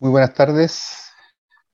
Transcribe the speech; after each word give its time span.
Muy 0.00 0.12
buenas 0.12 0.32
tardes. 0.32 1.10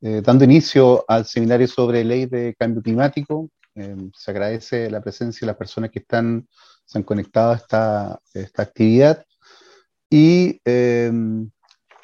Eh, 0.00 0.22
dando 0.24 0.44
inicio 0.44 1.04
al 1.08 1.26
seminario 1.26 1.68
sobre 1.68 2.02
ley 2.04 2.24
de 2.24 2.54
cambio 2.58 2.80
climático, 2.80 3.50
eh, 3.74 3.94
se 4.14 4.30
agradece 4.30 4.88
la 4.90 5.02
presencia 5.02 5.44
de 5.44 5.48
las 5.48 5.58
personas 5.58 5.90
que 5.90 5.98
están, 5.98 6.48
se 6.86 6.96
han 6.96 7.04
conectado 7.04 7.52
a 7.52 7.56
esta, 7.56 8.20
esta 8.32 8.62
actividad 8.62 9.26
y 10.08 10.58
eh, 10.64 11.12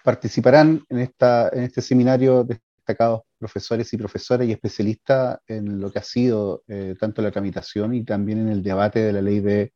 participarán 0.05 0.85
en, 0.91 0.99
esta, 0.99 1.49
en 1.55 1.63
este 1.63 1.81
seminario 1.81 2.45
destacados 2.45 3.23
profesores 3.39 3.91
y 3.95 3.97
profesoras 3.97 4.47
y 4.47 4.53
especialistas 4.53 5.39
en 5.47 5.81
lo 5.81 5.91
que 5.91 6.01
ha 6.01 6.03
sido 6.03 6.65
tanto 6.99 7.23
la 7.23 7.31
tramitación 7.31 7.95
y 7.95 8.05
también 8.05 8.41
en 8.41 8.49
el 8.51 8.63
debate 8.63 9.01
de 9.01 9.13
la 9.15 9.23
ley 9.23 9.41
de 9.41 9.73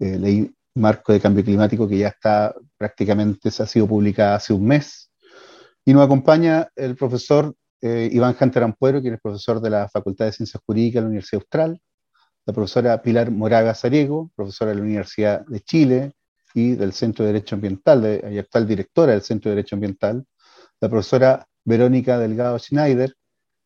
ley 0.00 0.52
marco 0.74 1.12
de 1.12 1.20
cambio 1.20 1.44
climático 1.44 1.86
que 1.86 1.98
ya 1.98 2.08
está 2.08 2.52
prácticamente, 2.76 3.52
se 3.52 3.62
ha 3.62 3.66
sido 3.66 3.86
publicada 3.86 4.34
hace 4.34 4.52
un 4.52 4.66
mes 4.66 5.03
y 5.84 5.92
nos 5.92 6.04
acompaña 6.04 6.68
el 6.76 6.96
profesor 6.96 7.54
eh, 7.80 8.08
Iván 8.12 8.36
Hunter 8.40 8.62
Ampuero, 8.62 9.02
quien 9.02 9.14
es 9.14 9.20
profesor 9.20 9.60
de 9.60 9.70
la 9.70 9.88
Facultad 9.88 10.26
de 10.26 10.32
Ciencias 10.32 10.62
Jurídicas 10.64 10.94
de 10.94 11.00
la 11.02 11.08
Universidad 11.08 11.42
Austral, 11.42 11.80
la 12.46 12.52
profesora 12.52 13.02
Pilar 13.02 13.30
Moraga 13.30 13.74
Zariego, 13.74 14.30
profesora 14.34 14.70
de 14.70 14.76
la 14.76 14.82
Universidad 14.82 15.44
de 15.46 15.60
Chile 15.60 16.12
y 16.54 16.76
del 16.76 16.92
Centro 16.92 17.24
de 17.24 17.32
Derecho 17.32 17.56
Ambiental, 17.56 18.22
y 18.30 18.38
actual 18.38 18.66
directora 18.66 19.12
del 19.12 19.22
Centro 19.22 19.50
de 19.50 19.56
Derecho 19.56 19.76
Ambiental, 19.76 20.24
la 20.80 20.88
profesora 20.88 21.46
Verónica 21.64 22.18
Delgado 22.18 22.58
Schneider, 22.58 23.14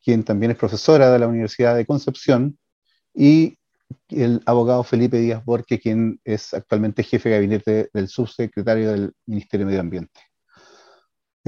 quien 0.02 0.24
también 0.24 0.52
es 0.52 0.59
profesora 0.59 1.10
de 1.10 1.19
la 1.19 1.29
Universidad 1.29 1.77
de 1.77 1.87
Concepción, 1.87 2.59
y 3.15 3.57
el 4.09 4.43
abogado 4.46 4.82
Felipe 4.85 5.19
Díaz 5.19 5.45
Borque, 5.45 5.79
quien 5.79 6.21
es 6.24 6.55
actualmente 6.55 7.02
jefe 7.02 7.29
de 7.29 7.35
gabinete 7.37 7.91
del 7.93 8.09
subsecretario 8.09 8.91
del 8.93 9.12
Ministerio 9.27 9.66
de 9.66 9.71
Medio 9.71 9.80
Ambiente. 9.80 10.27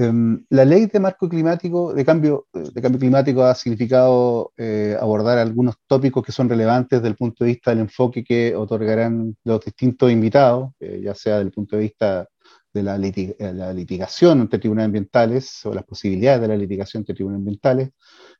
Em, 0.01 0.43
la 0.49 0.65
ley 0.65 0.87
de 0.87 0.99
marco 0.99 1.29
climático, 1.29 1.93
de 1.93 2.03
cambio, 2.03 2.47
de 2.53 2.81
cambio 2.81 2.99
climático 2.99 3.43
ha 3.43 3.53
significado 3.53 4.51
eh, 4.57 4.97
abordar 4.99 5.37
algunos 5.37 5.75
tópicos 5.85 6.23
que 6.25 6.31
son 6.31 6.49
relevantes 6.49 6.99
desde 6.99 7.09
el 7.09 7.15
punto 7.15 7.43
de 7.43 7.51
vista 7.51 7.69
del 7.69 7.81
enfoque 7.81 8.23
que 8.23 8.55
otorgarán 8.55 9.35
los 9.43 9.63
distintos 9.63 10.11
invitados, 10.11 10.71
eh, 10.79 11.01
ya 11.03 11.13
sea 11.13 11.35
desde 11.35 11.47
el 11.47 11.51
punto 11.51 11.75
de 11.75 11.83
vista 11.83 12.27
de 12.73 12.83
la, 12.83 12.95
eh, 12.97 13.53
la, 13.53 13.73
litigación 13.73 14.41
entre 14.41 14.57
tribunales 14.57 14.87
ambientales 14.87 15.63
o 15.67 15.73
las 15.73 15.83
posibilidades 15.83 16.41
de 16.41 16.47
la 16.47 16.57
litigación 16.57 17.01
entre 17.01 17.13
tribunales 17.13 17.41
ambientales, 17.41 17.89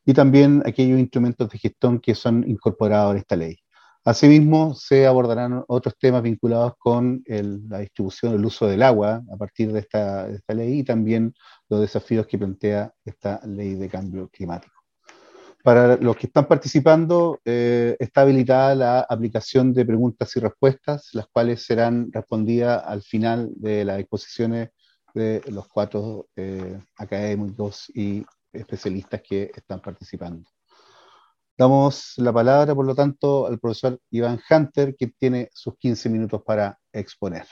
y 0.03 0.13
también 0.13 0.63
aquellos 0.65 0.99
instrumentos 0.99 1.47
de 1.47 1.59
gestión 1.59 1.99
que 1.99 2.15
son 2.15 2.43
incorporados 2.49 3.11
en 3.11 3.17
esta 3.19 3.35
ley. 3.35 3.57
Asimismo, 4.03 4.73
se 4.73 5.05
abordarán 5.05 5.63
otros 5.67 5.95
temas 5.99 6.23
vinculados 6.23 6.73
con 6.79 7.23
la 7.27 7.79
distribución, 7.79 8.33
el 8.33 8.43
uso 8.43 8.65
del 8.65 8.81
agua 8.81 9.21
a 9.31 9.37
partir 9.37 9.71
de 9.71 9.79
esta, 9.81 10.27
ley 10.55 10.79
y 10.79 10.83
también 10.83 11.35
los 11.69 11.81
desafíos 11.81 12.25
que 12.25 12.39
plantea 12.39 12.91
esta 13.05 13.39
ley 13.45 13.75
de 13.75 13.89
cambio 13.89 14.27
climático. 14.29 14.73
Para 15.63 15.97
los 15.97 16.17
que 16.17 16.25
están 16.25 16.47
participando, 16.47 17.39
eh, 17.45 17.95
está 17.99 18.21
habilitada 18.21 18.73
la 18.73 18.99
aplicación 19.01 19.71
de 19.71 19.85
preguntas 19.85 20.35
y 20.35 20.39
respuestas, 20.39 21.09
las 21.13 21.27
cuales 21.27 21.63
serán 21.63 22.11
respondidas 22.11 22.81
al 22.83 23.03
final 23.03 23.51
de 23.55 23.85
las 23.85 23.99
exposiciones 23.99 24.69
de 25.13 25.43
los 25.51 25.67
cuatro 25.67 26.27
eh, 26.35 26.79
académicos 26.97 27.91
y 27.93 28.25
especialistas 28.51 29.21
que 29.21 29.51
están 29.55 29.79
participando. 29.79 30.49
Damos 31.61 32.13
la 32.17 32.33
palabra, 32.33 32.73
por 32.73 32.87
lo 32.87 32.95
tanto, 32.95 33.45
al 33.45 33.59
profesor 33.59 33.99
Iván 34.09 34.41
Hunter, 34.49 34.95
que 34.95 35.13
tiene 35.15 35.47
sus 35.53 35.77
15 35.77 36.09
minutos 36.09 36.41
para 36.43 36.75
exponer. 36.91 37.45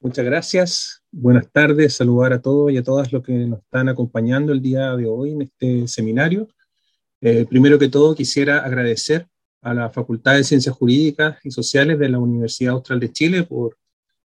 Muchas 0.00 0.24
gracias. 0.24 1.02
Buenas 1.10 1.52
tardes. 1.52 1.92
Saludar 1.92 2.32
a 2.32 2.40
todos 2.40 2.72
y 2.72 2.78
a 2.78 2.82
todas 2.82 3.12
los 3.12 3.22
que 3.22 3.34
nos 3.34 3.58
están 3.58 3.90
acompañando 3.90 4.50
el 4.54 4.62
día 4.62 4.96
de 4.96 5.04
hoy 5.04 5.32
en 5.32 5.42
este 5.42 5.86
seminario. 5.88 6.48
Eh, 7.20 7.44
primero 7.44 7.78
que 7.78 7.90
todo, 7.90 8.14
quisiera 8.14 8.64
agradecer 8.64 9.28
a 9.60 9.74
la 9.74 9.90
Facultad 9.90 10.36
de 10.36 10.44
Ciencias 10.44 10.74
Jurídicas 10.74 11.36
y 11.44 11.50
Sociales 11.50 11.98
de 11.98 12.08
la 12.08 12.18
Universidad 12.18 12.76
Austral 12.76 12.98
de 12.98 13.12
Chile 13.12 13.42
por 13.42 13.76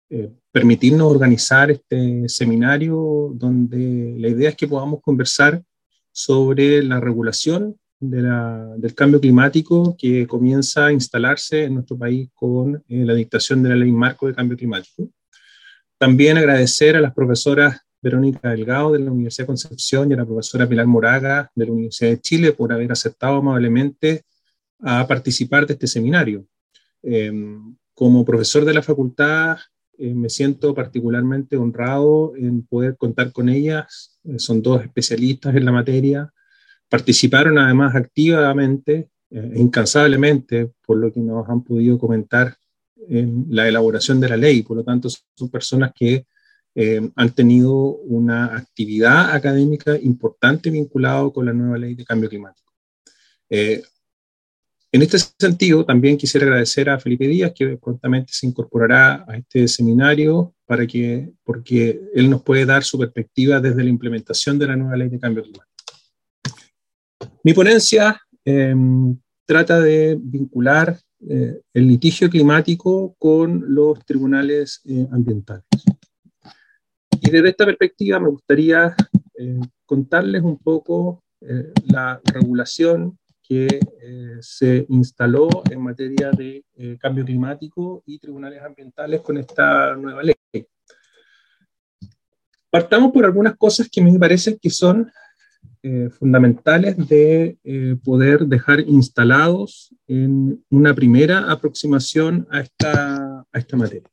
eh, 0.09 0.31
permitirnos 0.53 1.11
organizar 1.11 1.69
este 1.73 2.29
seminario 2.29 3.33
donde 3.35 4.15
la 4.21 4.29
idea 4.29 4.51
es 4.51 4.57
que 4.57 4.69
podamos 4.69 5.01
conversar 5.03 5.61
sobre 6.15 6.81
la 6.85 7.01
regulación 7.01 7.77
del 7.99 8.95
cambio 8.95 9.21
climático 9.21 9.97
que 9.99 10.27
comienza 10.29 10.87
a 10.87 10.93
instalarse 10.93 11.65
en 11.65 11.75
nuestro 11.75 11.99
país 11.99 12.29
con 12.35 12.77
eh, 12.89 13.05
la 13.05 13.15
dictación 13.15 13.63
de 13.63 13.71
la 13.71 13.77
ley 13.77 13.91
marco 13.91 14.29
de 14.29 14.35
cambio 14.35 14.57
climático. 14.57 15.09
También 15.99 16.37
agradecer 16.37 16.97
a 16.97 17.01
las 17.01 17.15
profesoras 17.15 17.81
Verónica 18.01 18.51
Delgado 18.51 18.93
de 18.93 19.01
la 19.01 19.11
Universidad 19.11 19.45
de 19.45 19.49
Concepción 19.49 20.11
y 20.11 20.15
a 20.15 20.19
la 20.19 20.27
profesora 20.27 20.69
Pilar 20.69 20.87
Moraga 20.87 21.51
de 21.55 21.67
la 21.67 21.73
Universidad 21.73 22.11
de 22.11 22.21
Chile 22.21 22.53
por 22.53 22.73
haber 22.73 22.93
aceptado 22.93 23.37
amablemente 23.37 24.23
a 24.81 25.07
participar 25.09 25.67
de 25.67 25.73
este 25.73 25.87
seminario. 25.87 26.47
Em, 27.03 27.75
como 27.93 28.25
profesor 28.25 28.65
de 28.65 28.75
la 28.75 28.83
facultad, 28.83 29.57
eh, 29.99 30.15
me 30.15 30.29
siento 30.29 30.75
particularmente 30.75 31.57
honrado 31.57 32.35
en 32.37 32.67
poder 32.67 32.97
contar 32.97 33.33
con 33.33 33.49
ellas. 33.49 34.19
Eh, 34.25 34.39
son 34.39 34.63
dos 34.63 34.83
especialistas 34.83 35.55
en 35.55 35.65
la 35.65 35.73
materia, 35.73 36.33
participaron 36.89 37.59
además 37.59 37.95
activamente 37.95 39.11
eh, 39.31 39.53
incansablemente, 39.57 40.71
por 40.87 40.99
lo 40.99 41.13
que 41.13 41.21
nos 41.21 41.49
han 41.49 41.63
podido 41.63 41.99
comentar 41.99 42.57
en 43.09 43.47
la 43.51 43.69
elaboración 43.69 44.21
de 44.21 44.29
la 44.29 44.37
ley, 44.37 44.63
por 44.63 44.77
lo 44.77 44.85
tanto 44.85 45.09
son 45.11 45.51
personas 45.51 45.93
que 45.95 46.27
eh, 46.75 47.11
han 47.17 47.35
tenido 47.35 47.73
una 47.75 48.57
actividad 48.57 49.33
académica 49.33 49.97
importante 49.97 50.71
vinculada 50.71 51.31
con 51.31 51.47
la 51.47 51.53
nueva 51.53 51.79
ley 51.79 51.95
de 51.95 52.05
cambio 52.05 52.29
climático. 52.29 52.73
En 54.95 55.03
este 55.03 55.19
sentido, 55.19 55.85
también 55.85 56.17
quisiera 56.17 56.47
agradecer 56.47 56.89
a 56.89 57.01
Felipe 57.01 57.27
Díaz, 57.27 57.51
que 57.53 57.77
prontamente 57.79 58.33
se 58.33 58.47
incorporará 58.47 59.25
a 59.27 59.37
este 59.37 59.67
seminario 59.67 60.55
para 60.67 60.87
que, 60.87 61.33
porque 61.43 62.01
él 62.15 62.31
nos 62.31 62.45
puede 62.45 62.65
dar 62.65 62.85
su 62.85 62.97
perspectiva 62.97 63.61
desde 63.61 63.83
la 63.83 63.91
implementación 63.91 64.57
de 64.57 64.69
la 64.69 64.77
nueva 64.77 64.97
ley 64.97 65.09
de 65.09 65.19
cambio 65.19 65.43
climático. 65.43 65.75
Mi 67.43 67.53
ponencia 67.53 68.21
em, 68.45 69.19
trata 69.45 69.81
de 69.81 70.17
vincular 70.17 70.97
eh, 71.29 71.61
el 71.73 71.89
litigio 71.89 72.31
climático 72.31 73.17
con 73.19 73.65
los 73.75 73.99
tribunales 74.07 74.81
eh, 74.85 75.09
ambientales. 75.11 75.65
Y 77.21 77.31
desde 77.33 77.49
esta 77.49 77.67
perspectiva 77.67 78.21
me 78.21 78.29
gustaría 78.29 78.95
eh, 79.41 79.59
contarles 79.85 80.43
un 80.43 80.57
poco 80.57 81.25
la 81.89 82.23
regulación 82.25 83.19
que 83.47 83.69
se 84.41 84.87
instaló 84.89 85.49
en 85.71 85.81
materia 85.81 86.31
de 86.31 86.65
cambio 86.99 87.25
climático 87.25 88.03
y 88.07 88.19
tribunales 88.19 88.63
ambientales 88.63 89.21
con 89.21 89.37
esta 89.37 89.95
nueva 89.97 90.23
ley. 90.23 90.35
Partamos 92.71 93.13
por 93.13 93.25
algunas 93.25 93.57
cosas 93.57 93.89
que 93.89 94.03
me 94.03 94.19
parecen 94.19 94.59
que 94.61 94.71
son 94.71 95.13
eh, 95.87 96.09
fundamentales 96.09 96.97
de 97.09 97.59
eh, 97.63 97.97
poder 98.03 98.47
dejar 98.47 98.81
instalados 98.81 99.95
en 100.07 100.65
una 100.71 100.95
primera 100.95 101.53
aproximación 101.53 102.49
a 102.51 102.61
esta, 102.61 103.41
a 103.41 103.59
esta 103.59 103.77
materia. 103.77 104.11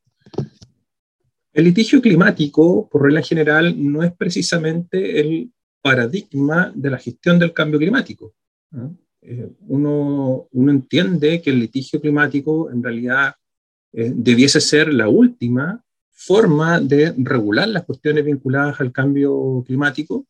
El 1.53 1.63
litigio 1.63 2.01
climático, 2.01 2.89
por 2.89 3.03
regla 3.03 3.21
general, 3.21 3.73
no 3.77 4.03
es 4.03 4.11
precisamente 4.11 5.21
el 5.21 5.53
paradigma 5.81 6.73
de 6.75 6.89
la 6.89 6.97
gestión 6.97 7.39
del 7.39 7.53
cambio 7.53 7.79
climático. 7.79 8.33
Eh, 9.21 9.49
uno, 9.67 10.47
uno, 10.51 10.71
entiende 10.71 11.41
que 11.41 11.51
el 11.51 11.59
litigio 11.59 12.01
climático 12.01 12.71
en 12.71 12.83
realidad 12.83 13.35
debiese 13.93 14.61
ser 14.61 14.93
la 14.93 15.09
última 15.09 15.83
forma 16.11 16.79
de 16.79 17.13
regular 17.17 17.67
las 17.67 17.83
cuestiones 17.83 18.23
vinculadas 18.23 18.79
al 18.79 18.91
cambio 18.91 19.63
climático. 19.65 20.27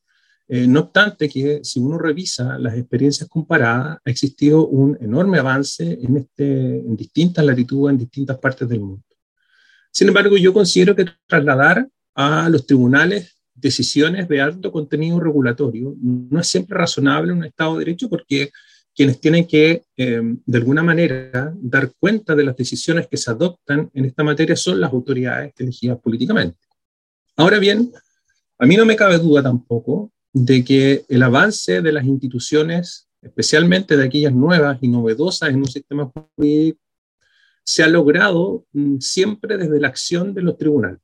Eh, 0.47 0.65
no 0.65 0.81
obstante 0.81 1.27
que 1.27 1.59
si 1.63 1.79
uno 1.79 1.97
revisa 1.97 2.57
las 2.59 2.77
experiencias 2.77 3.27
comparadas, 3.27 3.97
ha 4.03 4.09
existido 4.09 4.67
un 4.67 4.97
enorme 5.01 5.39
avance 5.39 5.99
en, 6.01 6.17
este, 6.17 6.79
en 6.79 6.95
distintas 6.95 7.43
latitudes, 7.43 7.91
en 7.91 7.99
distintas 7.99 8.37
partes 8.37 8.69
del 8.69 8.79
mundo. 8.79 9.03
Sin 9.91 10.07
embargo, 10.07 10.37
yo 10.37 10.53
considero 10.53 10.95
que 10.95 11.05
trasladar 11.27 11.87
a 12.15 12.47
los 12.49 12.65
tribunales 12.65 13.35
decisiones 13.53 14.29
de 14.29 14.41
alto 14.41 14.71
contenido 14.71 15.19
regulatorio 15.19 15.93
no 16.01 16.39
es 16.39 16.47
siempre 16.47 16.77
razonable 16.77 17.33
en 17.33 17.39
un 17.39 17.45
Estado 17.45 17.73
de 17.73 17.85
Derecho 17.85 18.09
porque 18.09 18.49
quienes 18.95 19.19
tienen 19.19 19.47
que, 19.47 19.83
em, 19.95 20.39
de 20.45 20.57
alguna 20.57 20.83
manera, 20.83 21.53
dar 21.57 21.91
cuenta 21.99 22.35
de 22.35 22.43
las 22.43 22.55
decisiones 22.55 23.07
que 23.07 23.17
se 23.17 23.31
adoptan 23.31 23.89
en 23.93 24.05
esta 24.05 24.23
materia 24.23 24.55
son 24.55 24.79
las 24.81 24.91
autoridades 24.91 25.53
elegidas 25.57 25.99
políticamente. 25.99 26.57
Ahora 27.37 27.59
bien, 27.59 27.91
a 28.59 28.65
mí 28.65 28.75
no 28.75 28.85
me 28.85 28.95
cabe 28.95 29.17
duda 29.17 29.41
tampoco 29.41 30.11
de 30.33 30.63
que 30.63 31.05
el 31.09 31.23
avance 31.23 31.81
de 31.81 31.91
las 31.91 32.05
instituciones, 32.05 33.07
especialmente 33.21 33.97
de 33.97 34.05
aquellas 34.05 34.33
nuevas 34.33 34.77
y 34.81 34.87
novedosas 34.87 35.49
en 35.49 35.57
un 35.57 35.67
sistema 35.67 36.11
jurídico, 36.13 36.79
se 37.63 37.83
ha 37.83 37.87
logrado 37.87 38.65
mm, 38.73 38.97
siempre 38.99 39.57
desde 39.57 39.79
la 39.79 39.87
acción 39.87 40.33
de 40.33 40.41
los 40.41 40.57
tribunales. 40.57 40.99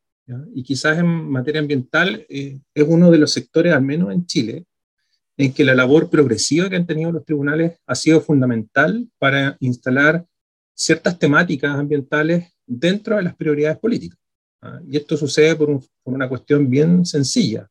y 0.54 0.62
quizás 0.64 1.00
en 1.00 1.08
materia 1.08 1.62
ambiental 1.62 2.26
eh, 2.28 2.60
es 2.74 2.86
uno 2.86 3.10
de 3.10 3.18
los 3.18 3.32
sectores, 3.32 3.74
al 3.74 3.82
menos 3.82 4.12
en 4.12 4.26
Chile, 4.26 4.66
en 5.38 5.54
que 5.54 5.64
la 5.64 5.76
labor 5.76 6.10
progresiva 6.10 6.70
que 6.70 6.76
han 6.76 6.88
tenido 6.88 7.12
los 7.12 7.24
tribunales 7.24 7.74
ha 7.86 7.96
sido 7.96 8.22
fundamental 8.22 9.08
para 9.20 9.56
instalar 9.60 10.26
ciertas 10.74 11.18
temáticas 11.20 11.76
ambientales 11.76 12.52
dentro 12.66 13.16
de 13.16 13.24
las 13.24 13.36
prioridades 13.36 13.78
políticas. 13.78 14.20
¿ah? 14.62 14.80
Y 14.90 14.98
esto 14.98 15.16
sucede 15.16 15.56
por, 15.56 15.80
una 16.04 16.28
cuestión 16.28 16.70
bien 16.70 17.06
sencilla. 17.06 17.70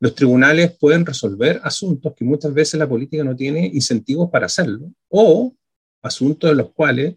Los 0.00 0.14
tribunales 0.14 0.72
pueden 0.72 1.04
resolver 1.04 1.60
asuntos 1.62 2.14
que 2.16 2.24
muchas 2.24 2.52
veces 2.52 2.78
la 2.78 2.88
política 2.88 3.22
no 3.22 3.36
tiene 3.36 3.66
incentivos 3.66 4.30
para 4.30 4.46
hacerlo, 4.46 4.90
o 5.08 5.54
asuntos 6.02 6.50
en 6.50 6.56
los 6.56 6.72
cuales 6.72 7.14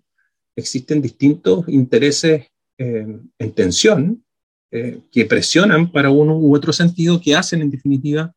existen 0.55 1.01
distintos 1.01 1.67
intereses 1.67 2.45
eh, 2.77 3.19
en 3.39 3.51
tensión 3.53 4.23
eh, 4.71 4.99
que 5.11 5.25
presionan 5.25 5.91
para 5.91 6.11
uno 6.11 6.37
u 6.37 6.55
otro 6.55 6.73
sentido, 6.73 7.19
que 7.19 7.35
hacen 7.35 7.61
en 7.61 7.71
definitiva 7.71 8.34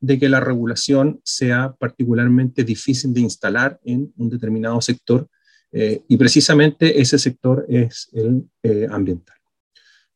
de 0.00 0.18
que 0.18 0.28
la 0.28 0.40
regulación 0.40 1.20
sea 1.24 1.74
particularmente 1.78 2.64
difícil 2.64 3.12
de 3.12 3.20
instalar 3.20 3.78
en 3.84 4.12
un 4.16 4.30
determinado 4.30 4.80
sector 4.80 5.28
eh, 5.72 6.02
y 6.08 6.16
precisamente 6.16 7.00
ese 7.00 7.18
sector 7.18 7.66
es 7.68 8.08
el 8.12 8.48
ambiental. 8.90 9.36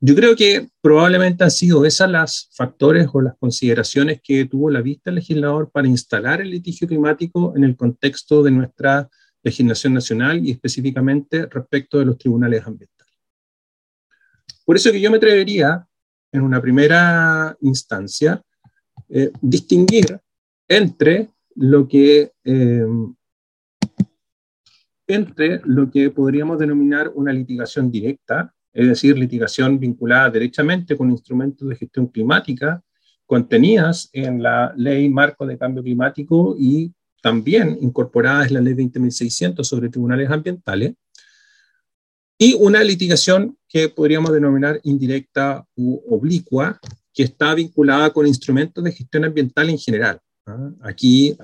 Yo 0.07 0.15
creo 0.15 0.37
que 0.37 0.69
probablemente 0.83 1.45
han 1.45 1.51
sido 1.51 1.87
esas 1.87 2.11
las 2.11 2.51
factores 2.53 3.09
o 3.11 3.23
las 3.23 3.39
consideraciones 3.39 4.21
que 4.23 4.45
tuvo 4.45 4.69
la 4.69 4.83
vista 4.83 5.09
el 5.09 5.17
legislador 5.17 5.71
para 5.71 5.89
instalar 5.89 6.43
el 6.43 6.51
litigio 6.51 6.87
climático 6.87 7.55
en 7.57 7.65
el 7.65 7.75
contexto 7.75 8.43
de 8.43 8.51
nuestra 8.51 9.09
legislación 9.43 9.95
nacional 9.95 10.45
y 10.45 10.51
específicamente 10.51 11.47
respecto 11.47 11.99
de 11.99 12.05
los 12.05 12.19
tribunales 12.19 12.67
ambientales. 12.67 13.15
Por 14.67 14.77
eso 14.77 14.93
que 14.93 15.01
yo 15.01 15.11
me 15.11 15.17
atrevería, 15.17 15.87
en 16.33 16.43
una 16.43 16.61
primera 16.61 17.57
instancia, 17.63 18.43
eh, 19.09 19.31
distinguir 19.41 20.19
entre 20.69 21.31
lo 21.57 21.87
que 21.87 22.33
eh, 22.45 22.87
entre 25.07 25.61
lo 25.65 25.91
que 25.91 26.11
podríamos 26.11 26.59
denominar 26.59 27.13
una 27.15 27.33
litigación 27.33 27.91
directa, 27.91 28.55
es 28.73 28.89
decir, 28.89 29.19
litigación 29.19 29.79
vinculada 29.79 30.31
derechamente 30.31 30.97
con 30.97 31.11
instrumentos 31.11 31.69
de 31.69 31.77
gestión 31.77 32.07
climática 32.07 32.83
contenidas 33.27 34.09
en 34.13 34.43
la 34.43 34.73
ley 34.77 35.09
marco 35.09 35.47
de 35.47 35.59
cambio 35.59 35.83
climático 35.83 36.57
y 36.59 36.93
también 37.23 37.79
incorporada 37.81 38.45
es 38.45 38.51
la 38.51 38.61
ley 38.61 38.75
20.600 38.75 39.63
sobre 39.63 39.89
tribunales 39.89 40.31
ambientales, 40.31 40.95
y 42.37 42.55
una 42.55 42.83
litigación 42.83 43.57
que 43.69 43.89
podríamos 43.89 44.33
denominar 44.33 44.81
indirecta 44.83 45.67
u 45.77 46.03
oblicua, 46.15 46.79
que 47.15 47.23
está 47.23 47.55
vinculada 47.55 48.13
con 48.13 48.27
instrumentos 48.27 48.83
de 48.83 48.93
gestión 48.93 49.25
ambiental 49.25 49.71
en 49.71 49.79
general. 49.79 50.21
¿ah? 50.47 50.71
Aquí 50.83 51.37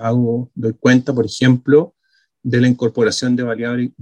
doy 0.53 0.73
cuenta, 0.79 1.13
por 1.13 1.25
ejemplo, 1.25 1.95
de 2.43 2.59
la 2.59 2.67
incorporación 2.67 3.35
de 3.35 3.43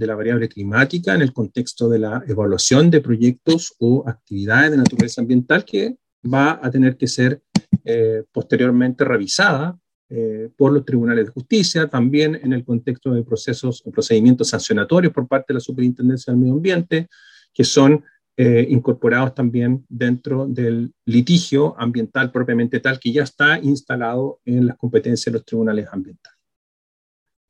la 0.06 0.14
variable 0.14 0.48
climática 0.48 1.14
en 1.14 1.22
el 1.22 1.32
contexto 1.32 1.88
de 1.88 1.98
la 1.98 2.24
evaluación 2.26 2.90
de 2.90 3.00
proyectos 3.00 3.74
o 3.78 4.02
actividades 4.06 4.70
de 4.70 4.78
naturaleza 4.78 5.20
ambiental 5.20 5.64
que 5.64 5.96
va 6.22 6.58
a 6.62 6.70
tener 6.70 6.96
que 6.96 7.06
ser 7.06 7.42
eh, 7.84 8.24
posteriormente 8.32 9.04
revisada 9.04 9.78
eh, 10.08 10.48
por 10.56 10.72
los 10.72 10.84
tribunales 10.84 11.26
de 11.26 11.32
justicia, 11.32 11.86
también 11.86 12.34
en 12.42 12.52
el 12.52 12.64
contexto 12.64 13.12
de 13.12 13.22
procesos 13.22 13.82
o 13.84 13.90
procedimientos 13.90 14.48
sancionatorios 14.48 15.12
por 15.12 15.28
parte 15.28 15.46
de 15.48 15.54
la 15.54 15.60
Superintendencia 15.60 16.32
del 16.32 16.40
Medio 16.40 16.54
Ambiente, 16.54 17.08
que 17.54 17.64
son 17.64 18.04
eh, 18.42 18.66
incorporados 18.70 19.34
también 19.34 19.84
dentro 19.90 20.46
del 20.46 20.94
litigio 21.04 21.78
ambiental 21.78 22.32
propiamente 22.32 22.80
tal, 22.80 22.98
que 22.98 23.12
ya 23.12 23.24
está 23.24 23.58
instalado 23.58 24.40
en 24.46 24.66
las 24.66 24.78
competencias 24.78 25.26
de 25.26 25.32
los 25.32 25.44
tribunales 25.44 25.86
ambientales. 25.92 26.38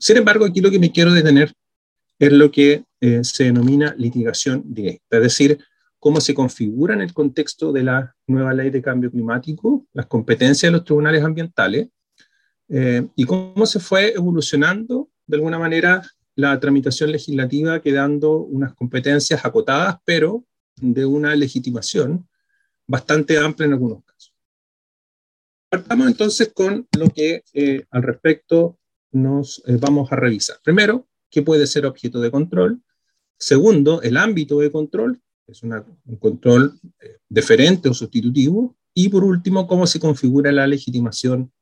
Sin 0.00 0.16
embargo, 0.16 0.44
aquí 0.44 0.60
lo 0.60 0.68
que 0.68 0.80
me 0.80 0.90
quiero 0.90 1.12
detener 1.12 1.54
es 2.18 2.32
lo 2.32 2.50
que 2.50 2.82
eh, 3.00 3.20
se 3.22 3.44
denomina 3.44 3.94
litigación 3.98 4.64
directa, 4.66 5.18
es 5.18 5.22
decir, 5.22 5.58
cómo 6.00 6.20
se 6.20 6.34
configura 6.34 6.94
en 6.94 7.02
el 7.02 7.14
contexto 7.14 7.70
de 7.70 7.84
la 7.84 8.16
nueva 8.26 8.52
ley 8.52 8.70
de 8.70 8.82
cambio 8.82 9.12
climático 9.12 9.86
las 9.92 10.06
competencias 10.06 10.72
de 10.72 10.76
los 10.76 10.84
tribunales 10.84 11.22
ambientales 11.22 11.86
eh, 12.68 13.06
y 13.14 13.26
cómo 13.26 13.64
se 13.64 13.78
fue 13.78 14.12
evolucionando 14.12 15.08
de 15.24 15.36
alguna 15.36 15.60
manera 15.60 16.02
la 16.34 16.58
tramitación 16.58 17.12
legislativa, 17.12 17.80
quedando 17.80 18.38
unas 18.38 18.74
competencias 18.74 19.44
acotadas, 19.44 19.98
pero 20.04 20.44
de 20.80 21.06
una 21.06 21.34
legitimación 21.36 22.28
bastante 22.86 23.38
amplia 23.38 23.66
en 23.66 23.72
algunos 23.72 24.04
casos. 24.04 24.34
Partamos 25.68 26.08
entonces 26.08 26.52
con 26.52 26.88
lo 26.98 27.08
que 27.10 27.44
eh, 27.52 27.84
al 27.90 28.02
respecto 28.02 28.78
nos 29.12 29.62
eh, 29.66 29.76
vamos 29.78 30.10
a 30.10 30.16
revisar. 30.16 30.58
Primero, 30.64 31.06
qué 31.30 31.42
puede 31.42 31.66
ser 31.66 31.86
objeto 31.86 32.20
de 32.20 32.30
control. 32.30 32.82
Segundo, 33.38 34.02
el 34.02 34.16
ámbito 34.16 34.58
de 34.58 34.72
control, 34.72 35.20
es 35.46 35.62
un 35.62 35.82
control 36.18 36.78
deferente 37.28 37.88
o 37.88 37.94
sustitutivo. 37.94 38.76
Y 38.92 39.08
por 39.08 39.24
último, 39.24 39.66
cómo 39.66 39.86
se 39.86 40.00
configura 40.00 40.52
la 40.52 40.66
legitimación 40.66 41.52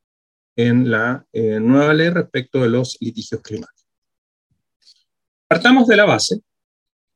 en 0.56 0.90
la 0.90 1.24
eh, 1.32 1.60
nueva 1.60 1.94
ley 1.94 2.10
respecto 2.10 2.60
de 2.60 2.68
los 2.68 2.96
litigios 3.00 3.40
climáticos. 3.42 3.86
Partamos 5.46 5.86
de 5.86 5.96
la 5.96 6.04
base 6.04 6.42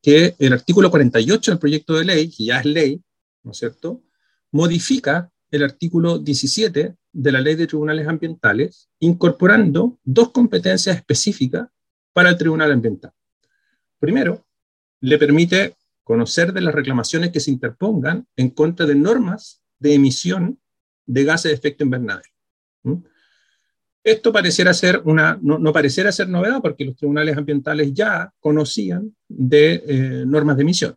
que 0.03 0.35
el 0.39 0.53
artículo 0.53 0.91
48 0.91 1.53
del 1.53 1.61
proyecto 1.61 1.95
de 1.95 2.05
ley, 2.05 2.29
que 2.29 2.47
ya 2.47 2.59
es 2.59 2.67
ley, 2.67 3.01
¿no 3.45 3.53
es 3.53 3.59
cierto?, 3.59 4.03
modifica 4.51 5.31
el 5.51 5.63
artículo 5.63 6.19
17 6.19 6.97
de 7.13 7.33
la 7.33 7.41
ley 7.41 7.55
de 7.55 7.67
tribunales 7.67 8.09
ambientales, 8.09 8.89
incorporando 8.99 9.99
dos 10.03 10.31
competencias 10.31 10.97
específicas 10.97 11.69
para 12.13 12.31
el 12.31 12.37
tribunal 12.37 12.73
ambiental. 12.73 13.13
Primero, 13.99 14.45
le 15.01 15.19
permite 15.19 15.77
conocer 16.03 16.53
de 16.53 16.63
las 16.63 16.75
reclamaciones 16.75 17.31
que 17.31 17.41
se 17.41 17.51
interpongan 17.51 18.27
en 18.37 18.51
contra 18.51 18.87
de 18.87 18.95
normas 18.95 19.63
de 19.79 19.95
emisión 19.95 20.61
de 21.07 21.25
gases 21.25 21.51
de 21.51 21.57
efecto 21.57 21.85
invernadero. 21.85 22.29
Esto 24.05 24.33
pareciera 24.33 24.75
ser 24.75 25.01
una, 25.05 25.39
no, 25.41 25.73
pareciera 25.73 26.11
ser 26.11 26.29
novedad 26.29 26.61
porque 26.61 26.85
los 26.85 26.97
tribunales 26.97 27.37
ambientales 27.37 27.93
ya 27.95 28.33
conocían 28.41 29.15
de 29.29 29.83
eh, 29.87 30.25
normas 30.27 30.57
de 30.57 30.63
emisión, 30.63 30.95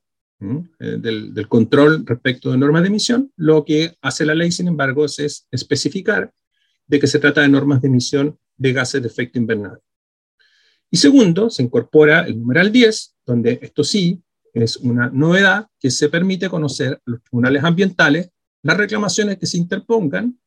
eh, 0.80 0.98
del, 1.00 1.48
control 1.48 2.04
respecto 2.06 2.52
de 2.52 2.58
normas 2.58 2.82
de 2.82 2.88
emisión. 2.88 3.32
Lo 3.36 3.64
que 3.64 3.96
hace 4.02 4.26
la 4.26 4.34
ley, 4.34 4.52
sin 4.52 4.68
embargo, 4.68 5.06
es, 5.06 5.48
especificar 5.52 6.32
de 6.88 7.00
que 7.00 7.08
se 7.08 7.20
trata 7.20 7.42
de 7.42 7.50
normas 7.50 7.82
de 7.82 7.90
emisión 7.90 8.40
de 8.58 8.74
gases 8.74 9.02
de 9.02 9.08
efecto 9.08 9.38
invernadero. 9.38 9.84
Y 10.90 10.98
segundo, 10.98 11.50
se 11.50 11.62
incorpora 11.62 12.22
el 12.22 12.40
numeral 12.40 12.72
10, 12.72 13.16
donde 13.26 13.60
esto 13.62 13.84
sí 13.84 14.22
es 14.54 14.78
una 14.78 15.10
novedad 15.10 15.68
que 15.80 15.92
se 15.92 16.10
permite 16.10 16.50
conocer 16.50 16.94
a 16.94 17.02
los 17.06 17.22
tribunales 17.22 17.64
ambientales 17.64 18.32
las 18.64 18.78
reclamaciones 18.78 19.38
que 19.38 19.46
se 19.46 19.58
interpongan 19.58 20.40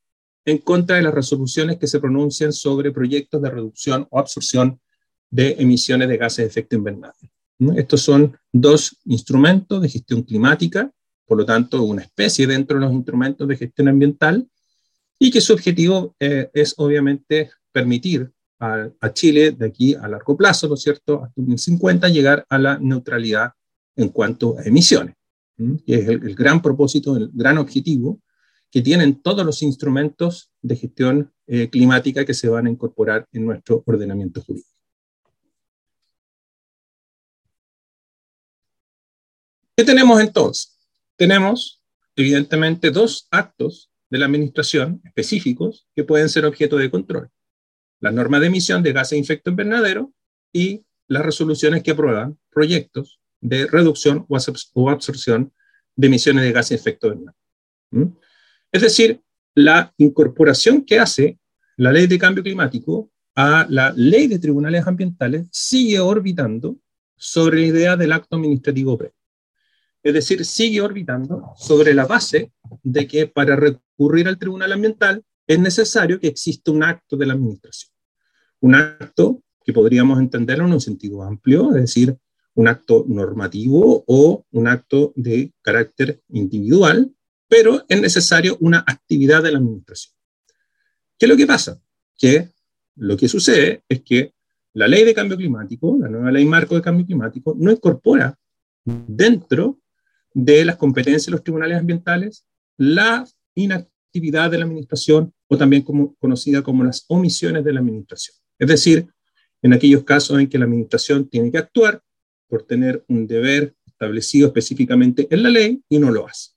en 0.48 0.56
contra 0.56 0.96
de 0.96 1.02
las 1.02 1.12
resoluciones 1.12 1.76
que 1.76 1.86
se 1.86 2.00
pronuncian 2.00 2.54
sobre 2.54 2.90
proyectos 2.90 3.42
de 3.42 3.50
reducción 3.50 4.06
o 4.08 4.18
absorción 4.18 4.80
de 5.28 5.56
emisiones 5.58 6.08
de 6.08 6.16
gases 6.16 6.38
de 6.38 6.44
efecto 6.46 6.74
invernadero. 6.74 7.30
Estos 7.76 8.00
son 8.00 8.34
dos 8.50 8.96
instrumentos 9.04 9.82
de 9.82 9.90
gestión 9.90 10.22
climática, 10.22 10.90
por 11.26 11.36
lo 11.36 11.44
tanto, 11.44 11.82
una 11.82 12.00
especie 12.00 12.46
dentro 12.46 12.78
de 12.78 12.86
los 12.86 12.94
instrumentos 12.94 13.46
de 13.46 13.58
gestión 13.58 13.88
ambiental, 13.88 14.48
y 15.18 15.30
que 15.30 15.42
su 15.42 15.52
objetivo 15.52 16.14
eh, 16.18 16.48
es 16.54 16.72
obviamente 16.78 17.50
permitir 17.70 18.30
a, 18.58 18.88
Chile 19.12 19.50
de 19.50 19.66
aquí 19.66 19.94
a 19.94 20.08
largo 20.08 20.34
plazo, 20.34 20.66
¿no 20.66 20.74
es 20.74 20.82
cierto?, 20.82 21.24
hasta 21.24 21.34
2050, 21.36 22.08
llegar 22.08 22.46
a 22.48 22.56
la 22.56 22.78
neutralidad 22.78 23.52
en 23.96 24.08
cuanto 24.08 24.58
a 24.58 24.62
emisiones, 24.62 25.14
que 25.84 25.94
es 25.94 26.08
el 26.08 26.34
gran 26.34 26.62
propósito, 26.62 27.18
el 27.18 27.30
gran 27.34 27.58
objetivo 27.58 28.18
que 28.70 28.82
tienen 28.82 29.20
todos 29.22 29.44
los 29.44 29.62
instrumentos 29.62 30.50
de 30.60 30.76
gestión 30.76 31.32
eh, 31.46 31.68
climática 31.70 32.24
que 32.24 32.34
se 32.34 32.48
van 32.48 32.66
a 32.66 32.70
incorporar 32.70 33.26
en 33.32 33.46
nuestro 33.46 33.82
ordenamiento 33.86 34.42
jurídico. 34.42 34.68
¿Qué 39.76 39.84
tenemos 39.84 40.20
entonces? 40.20 40.76
Tenemos, 41.16 41.82
evidentemente, 42.16 42.90
dos 42.90 43.28
actos 43.30 43.90
de 44.10 44.18
la 44.18 44.26
administración 44.26 45.00
específicos 45.04 45.86
que 45.94 46.04
pueden 46.04 46.28
ser 46.28 46.44
objeto 46.44 46.76
de 46.76 46.90
control. 46.90 47.30
La 48.00 48.10
norma 48.10 48.40
de 48.40 48.48
emisión 48.48 48.82
de 48.82 48.92
gases 48.92 49.18
de 49.18 49.20
efecto 49.20 49.50
invernadero 49.50 50.12
y 50.52 50.84
las 51.06 51.24
resoluciones 51.24 51.82
que 51.82 51.92
aprueban 51.92 52.38
proyectos 52.50 53.20
de 53.40 53.66
reducción 53.66 54.26
o 54.28 54.90
absorción 54.90 55.52
de 55.96 56.06
emisiones 56.06 56.44
de 56.44 56.52
gases 56.52 56.70
de 56.70 56.76
efecto 56.76 57.06
invernadero. 57.08 57.38
¿Mm? 57.90 58.27
Es 58.72 58.82
decir, 58.82 59.20
la 59.54 59.92
incorporación 59.96 60.84
que 60.84 60.98
hace 60.98 61.38
la 61.76 61.92
ley 61.92 62.06
de 62.06 62.18
cambio 62.18 62.42
climático 62.42 63.10
a 63.34 63.66
la 63.68 63.92
ley 63.96 64.26
de 64.26 64.38
tribunales 64.38 64.86
ambientales 64.86 65.48
sigue 65.50 66.00
orbitando 66.00 66.76
sobre 67.16 67.60
la 67.60 67.66
idea 67.66 67.96
del 67.96 68.12
acto 68.12 68.36
administrativo 68.36 68.98
previo. 68.98 69.14
Es 70.02 70.14
decir, 70.14 70.44
sigue 70.44 70.80
orbitando 70.80 71.52
sobre 71.56 71.94
la 71.94 72.06
base 72.06 72.52
de 72.82 73.06
que 73.06 73.26
para 73.26 73.56
recurrir 73.56 74.28
al 74.28 74.38
tribunal 74.38 74.72
ambiental 74.72 75.24
es 75.46 75.58
necesario 75.58 76.20
que 76.20 76.28
exista 76.28 76.70
un 76.70 76.82
acto 76.82 77.16
de 77.16 77.26
la 77.26 77.34
administración. 77.34 77.90
Un 78.60 78.74
acto 78.74 79.42
que 79.64 79.72
podríamos 79.72 80.18
entenderlo 80.18 80.66
en 80.66 80.74
un 80.74 80.80
sentido 80.80 81.22
amplio, 81.22 81.70
es 81.70 81.82
decir, 81.82 82.16
un 82.54 82.68
acto 82.68 83.04
normativo 83.08 84.04
o 84.06 84.44
un 84.50 84.66
acto 84.66 85.12
de 85.14 85.52
carácter 85.62 86.22
individual, 86.28 87.12
pero 87.48 87.84
es 87.88 88.00
necesario 88.00 88.56
una 88.60 88.84
actividad 88.86 89.42
de 89.42 89.52
la 89.52 89.58
administración. 89.58 90.14
¿Qué 91.18 91.26
es 91.26 91.30
lo 91.30 91.36
que 91.36 91.46
pasa? 91.46 91.80
Que 92.16 92.50
lo 92.96 93.16
que 93.16 93.28
sucede 93.28 93.82
es 93.88 94.02
que 94.02 94.34
la 94.74 94.86
ley 94.86 95.04
de 95.04 95.14
cambio 95.14 95.36
climático, 95.36 95.96
la 96.00 96.08
nueva 96.08 96.30
ley 96.30 96.44
marco 96.44 96.74
de 96.74 96.82
cambio 96.82 97.06
climático, 97.06 97.56
no 97.58 97.72
incorpora 97.72 98.38
dentro 98.84 99.80
de 100.32 100.64
las 100.64 100.76
competencias 100.76 101.26
de 101.26 101.32
los 101.32 101.42
tribunales 101.42 101.78
ambientales 101.78 102.46
la 102.76 103.26
inactividad 103.54 104.50
de 104.50 104.58
la 104.58 104.64
administración 104.64 105.32
o 105.48 105.56
también 105.56 105.82
conocida 105.82 106.62
como 106.62 106.84
las 106.84 107.04
omisiones 107.08 107.64
de 107.64 107.72
la 107.72 107.80
administración. 107.80 108.36
Es 108.58 108.68
decir, 108.68 109.08
en 109.62 109.72
aquellos 109.72 110.04
casos 110.04 110.38
en 110.38 110.48
que 110.48 110.58
la 110.58 110.66
administración 110.66 111.28
tiene 111.28 111.50
que 111.50 111.58
actuar 111.58 112.02
por 112.46 112.62
tener 112.62 113.04
un 113.08 113.26
deber 113.26 113.74
establecido 113.86 114.46
específicamente 114.48 115.26
en 115.30 115.42
la 115.42 115.48
ley 115.48 115.82
y 115.88 115.98
no 115.98 116.10
lo 116.10 116.28
hace. 116.28 116.50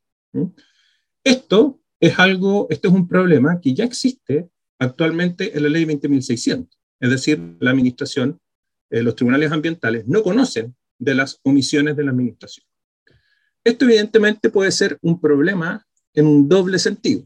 Esto 1.24 1.80
es 2.00 2.18
algo, 2.18 2.68
esto 2.70 2.88
es 2.88 2.94
un 2.94 3.08
problema 3.08 3.60
que 3.62 3.74
ya 3.74 3.84
existe 3.84 4.50
actualmente 4.80 5.56
en 5.56 5.64
la 5.64 5.70
ley 5.70 5.86
20.600. 5.86 6.68
Es 7.00 7.10
decir, 7.10 7.40
la 7.60 7.72
administración, 7.72 8.40
eh, 8.90 9.04
los 9.04 9.16
tribunales 9.16 9.52
ambientales 9.52 10.08
no 10.08 10.24
conocen 10.24 10.76
de 10.98 11.16
las 11.16 11.40
omisiones 11.44 11.96
de 11.96 12.04
la 12.04 12.12
administración. 12.12 12.66
Esto 13.64 13.86
evidentemente 13.86 14.50
puede 14.50 14.72
ser 14.72 14.98
un 15.02 15.22
problema 15.22 15.86
en 16.14 16.26
un 16.26 16.50
doble 16.50 16.80
sentido. 16.80 17.24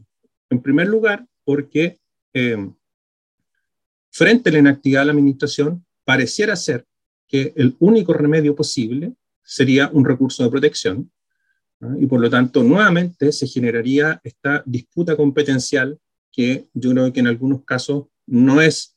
En 0.50 0.60
primer 0.60 0.88
lugar, 0.88 1.26
porque 1.44 1.98
eh, 2.34 2.70
frente 4.10 4.50
a 4.50 4.52
la 4.52 4.58
inactividad 4.58 5.00
de 5.00 5.06
la 5.06 5.12
administración, 5.12 5.84
pareciera 6.04 6.56
ser 6.56 6.86
que 7.26 7.52
el 7.56 7.76
único 7.78 8.12
remedio 8.12 8.54
posible 8.54 9.14
sería 9.42 9.90
un 9.92 10.04
recurso 10.04 10.44
de 10.44 10.50
protección, 10.50 11.10
y 11.98 12.06
por 12.06 12.20
lo 12.20 12.30
tanto 12.30 12.62
nuevamente 12.62 13.32
se 13.32 13.46
generaría 13.46 14.20
esta 14.24 14.62
disputa 14.64 15.16
competencial 15.16 15.98
que 16.32 16.68
yo 16.72 16.90
creo 16.92 17.12
que 17.12 17.20
en 17.20 17.26
algunos 17.26 17.64
casos 17.64 18.06
no 18.26 18.60
es 18.60 18.96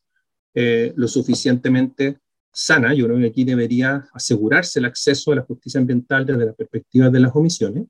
eh, 0.54 0.94
lo 0.96 1.08
suficientemente 1.08 2.20
sana. 2.52 2.94
Yo 2.94 3.06
creo 3.06 3.20
que 3.20 3.28
aquí 3.28 3.44
debería 3.44 4.08
asegurarse 4.14 4.80
el 4.80 4.86
acceso 4.86 5.32
a 5.32 5.36
la 5.36 5.42
justicia 5.44 5.80
ambiental 5.80 6.26
desde 6.26 6.46
la 6.46 6.54
perspectiva 6.54 7.10
de 7.10 7.20
las 7.20 7.36
omisiones. 7.36 7.86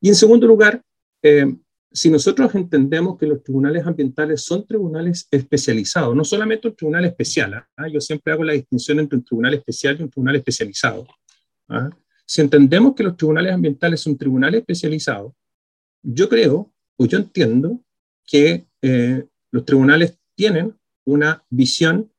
Y 0.00 0.08
en 0.08 0.14
segundo 0.14 0.46
lugar, 0.46 0.82
eh, 1.22 1.54
si 1.92 2.10
nosotros 2.10 2.54
entendemos 2.54 3.18
que 3.18 3.26
los 3.26 3.42
tribunales 3.42 3.86
ambientales 3.86 4.42
son 4.42 4.66
tribunales 4.66 5.26
especializados, 5.30 6.14
no 6.14 6.24
solamente 6.24 6.68
un 6.68 6.76
tribunal 6.76 7.04
especial, 7.04 7.54
¿ah? 7.54 7.88
yo 7.88 8.00
siempre 8.00 8.32
hago 8.32 8.44
la 8.44 8.52
distinción 8.52 9.00
entre 9.00 9.18
un 9.18 9.24
tribunal 9.24 9.54
especial 9.54 9.96
y 9.98 10.02
un 10.04 10.10
tribunal 10.10 10.36
especializado. 10.36 11.06
¿ah? 11.68 11.90
Si 12.30 12.40
entendemos 12.40 12.94
que 12.94 13.02
los 13.02 13.16
tribunales 13.16 13.52
ambientales 13.52 14.02
son 14.02 14.16
tribunales 14.16 14.60
especializados, 14.60 15.32
yo 16.00 16.28
creo 16.28 16.72
o 16.96 17.04
yo 17.04 17.18
entiendo 17.18 17.80
que 18.24 18.68
eh, 18.82 19.26
los 19.50 19.64
tribunales 19.64 20.16
tienen 20.36 20.78
una 21.04 21.42
visión 21.50 22.12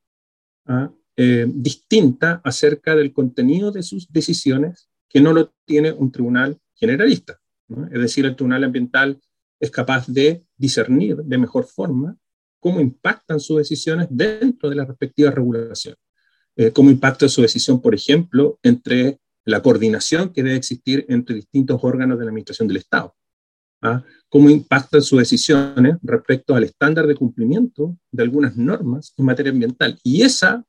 ¿ah? 0.66 0.92
eh, 1.16 1.46
distinta 1.48 2.42
acerca 2.44 2.94
del 2.94 3.14
contenido 3.14 3.72
de 3.72 3.84
sus 3.84 4.12
decisiones 4.12 4.90
que 5.08 5.22
no 5.22 5.32
lo 5.32 5.54
tiene 5.64 5.94
un 5.94 6.12
tribunal 6.12 6.60
generalista. 6.76 7.40
Es 7.70 8.02
decir, 8.02 8.26
el 8.26 8.36
tribunal 8.36 8.66
ambiental 8.66 9.18
es 9.62 9.72
capaz 9.72 10.08
de 10.08 10.44
discernir 10.58 11.16
de 11.24 11.38
mejor 11.38 11.64
forma 11.64 12.18
cómo 12.60 12.82
impactan 12.82 13.40
sus 13.40 13.60
decisiones 13.60 14.08
dentro 14.10 14.70
de 14.70 14.76
la 14.76 14.84
respectiva 14.84 15.32
regulación. 15.32 15.96
Eh, 16.58 16.74
cómo 16.74 16.90
impacta 16.90 17.30
su 17.30 17.44
decisión, 17.44 17.82
por 17.82 17.96
ejemplo, 17.96 18.60
entre 18.62 19.21
la 19.46 19.62
coordinación 19.62 20.32
que 20.34 20.44
debe 20.44 20.56
existir 20.56 21.06
entre 21.10 21.36
distintos 21.36 21.80
órganos 21.84 22.18
de 22.18 22.26
la 22.26 22.30
administración 22.30 22.68
del 22.68 22.78
Estado. 22.78 23.16
¿ah? 23.82 24.04
Cómo 24.30 24.50
impactan 24.50 25.02
sus 25.02 25.20
decisiones 25.20 25.96
respecto 26.02 26.56
al 26.56 26.64
estándar 26.64 27.08
de 27.08 27.16
cumplimiento 27.16 27.98
de 28.12 28.24
algunas 28.24 28.56
normas 28.56 29.14
en 29.18 29.26
materia 29.26 29.52
ambiental. 29.52 30.00
Y 30.04 30.22
esa 30.22 30.64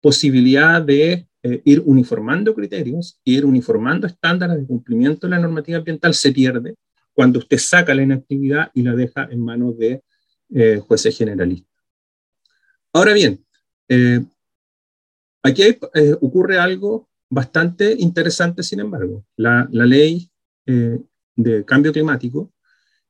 posibilidad 0.00 0.82
de 0.82 1.26
eh, 1.44 1.62
ir 1.64 1.82
uniformando 1.84 2.54
criterios, 2.54 3.20
ir 3.24 3.44
uniformando 3.44 4.06
estándares 4.06 4.58
de 4.58 4.66
cumplimiento 4.66 5.26
de 5.26 5.32
la 5.32 5.40
normativa 5.40 5.78
ambiental 5.78 6.14
se 6.14 6.32
pierde 6.32 6.76
cuando 7.12 7.38
usted 7.38 7.58
saca 7.58 7.94
la 7.94 8.02
inactividad 8.02 8.70
y 8.74 8.82
la 8.82 8.94
deja 8.94 9.28
en 9.30 9.40
manos 9.40 9.76
de 9.78 10.02
eh, 10.54 10.80
jueces 10.86 11.16
generalistas. 11.16 11.68
Ahora 12.92 13.12
bien, 13.12 13.44
eh, 13.88 14.20
aquí 15.42 15.62
ocurre 16.20 16.58
algo 16.58 17.08
bastante 17.32 17.96
interesante, 17.98 18.62
sin 18.62 18.80
embargo. 18.80 19.24
La, 19.36 19.66
la 19.72 19.86
ley 19.86 20.30
de 20.64 21.64
cambio 21.64 21.92
climático 21.92 22.52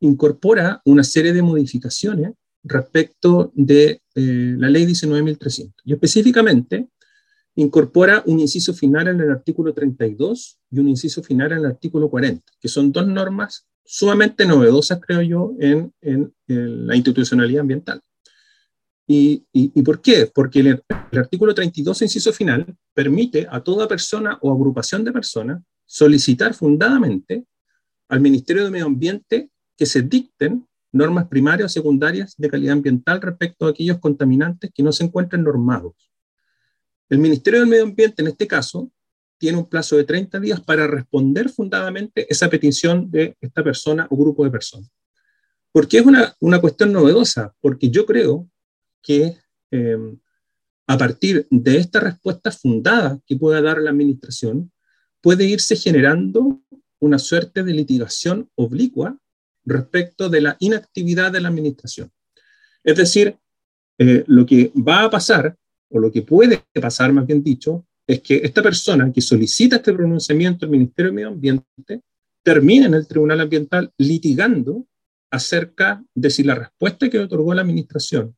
incorpora 0.01 0.81
una 0.85 1.03
serie 1.05 1.33
de 1.33 1.43
modificaciones 1.43 2.33
respecto 2.63 3.53
de 3.55 4.01
la 4.15 4.69
ley 4.71 4.87
19.300 4.87 5.73
y 5.85 5.93
específicamente 5.93 6.89
incorpora 7.57 8.23
un 8.27 8.41
inciso 8.41 8.73
final 8.73 9.09
en 9.09 9.21
el 9.21 9.31
artículo 9.31 9.75
32 9.75 10.59
y 10.71 10.79
un 10.79 10.89
inciso 10.89 11.23
final 11.23 11.53
en 11.53 11.59
el 11.59 11.67
artículo 11.67 12.09
40, 12.09 12.45
que 12.61 12.69
son 12.69 12.93
dos 12.93 13.07
normas 13.07 13.67
sumamente 13.85 14.47
novedosas, 14.47 15.01
creo 15.05 15.21
yo, 15.23 15.53
en, 15.59 15.93
en, 16.01 16.33
la 16.47 16.97
institucionalidad 16.97 17.63
ambiental. 17.63 18.01
¿Y, 19.15 19.83
por 19.83 20.01
qué? 20.01 20.31
Porque 20.35 20.61
el, 20.61 20.83
artículo 21.13 21.55
32, 21.55 22.01
inciso 22.01 22.33
final, 22.33 22.75
permite 22.95 23.47
a 23.51 23.61
toda 23.61 23.87
persona 23.87 24.39
o 24.41 24.51
agrupación 24.51 25.05
de 25.05 25.13
personas 25.13 25.63
solicitar 25.85 26.55
fundadamente 26.55 27.45
al 28.09 28.21
Ministerio 28.21 28.65
de 28.65 28.71
Medio 28.71 28.87
Ambiente 28.87 29.51
que 29.77 29.85
se 29.85 30.01
dicten 30.01 30.67
normas 30.93 31.29
primarias 31.29 31.67
o 31.67 31.75
secundarias 31.75 32.35
de 32.39 32.49
calidad 32.49 32.73
ambiental 32.73 33.21
respecto 33.21 33.67
a 33.67 33.71
aquellos 33.71 33.99
contaminantes 33.99 34.71
que 34.75 34.83
no 34.83 34.93
se 34.93 35.05
encuentren 35.05 35.43
normados. 35.43 35.93
El 37.11 37.19
Ministerio 37.19 37.61
del 37.61 37.69
Medio 37.69 37.85
Ambiente, 37.85 38.23
en 38.23 38.29
este 38.29 38.47
caso, 38.47 38.91
tiene 39.37 39.59
un 39.59 39.69
plazo 39.69 39.97
de 39.97 40.05
30 40.05 40.41
días 40.41 40.61
para 40.63 40.87
responder 40.87 41.51
fundadamente 41.51 42.27
esa 42.33 42.49
petición 42.49 43.11
de 43.11 43.37
esta 43.43 43.63
persona 43.63 44.07
o 44.09 44.17
grupo 44.17 44.45
de 44.45 44.51
personas. 44.51 44.91
Porque 45.71 45.99
es 45.99 46.05
una 46.41 46.61
cuestión 46.61 46.93
novedosa, 46.93 47.55
porque 47.61 47.91
yo 47.91 48.07
creo 48.07 48.49
que 49.03 49.37
eh, 49.71 49.99
a 50.87 50.99
partir 50.99 51.47
de 51.51 51.79
esta 51.79 52.01
respuesta 52.01 52.51
fundada 52.51 53.19
que 53.27 53.37
pueda 53.37 53.63
dar 53.63 53.79
la 53.79 53.91
administración, 53.91 54.73
puede 55.21 55.45
irse 55.45 55.77
generando 55.77 56.63
una 57.01 57.19
suerte 57.19 57.63
de 57.63 57.73
litigación 57.73 58.51
oblicua 58.55 59.19
respecto 59.65 60.29
de 60.29 60.41
la 60.41 60.57
inactividad 60.61 61.33
de 61.33 61.41
la 61.41 61.49
administración. 61.49 62.11
Es 62.85 62.97
decir, 62.97 63.37
eh, 63.99 64.25
lo 64.27 64.45
que 64.45 64.73
va 64.77 65.05
a 65.05 65.11
pasar, 65.11 65.57
o 65.89 65.99
lo 65.99 66.11
que 66.11 66.23
puede 66.23 66.63
pasar, 66.81 67.13
más 67.13 67.27
bien 67.27 67.43
dicho, 67.43 67.87
es 68.07 68.21
que 68.21 68.41
esta 68.43 68.63
persona 68.63 69.13
que 69.13 69.21
solicita 69.21 69.77
este 69.77 69.93
pronunciamiento 69.93 70.67
al 70.67 70.73
Ministerio 70.73 71.11
de 71.11 71.15
Medio 71.15 71.29
Ambiente 71.29 72.03
termina 72.43 72.87
en 72.87 72.95
el 72.95 73.07
Tribunal 73.07 73.41
Ambiental 73.41 73.93
litigando 73.97 74.87
acerca 75.31 76.05
de 76.15 76.31
si 76.31 76.43
la 76.43 76.57
respuesta 76.57 77.09
que 77.09 77.21
otorgó 77.21 77.55
la 77.55 77.63
Administración 77.63 78.37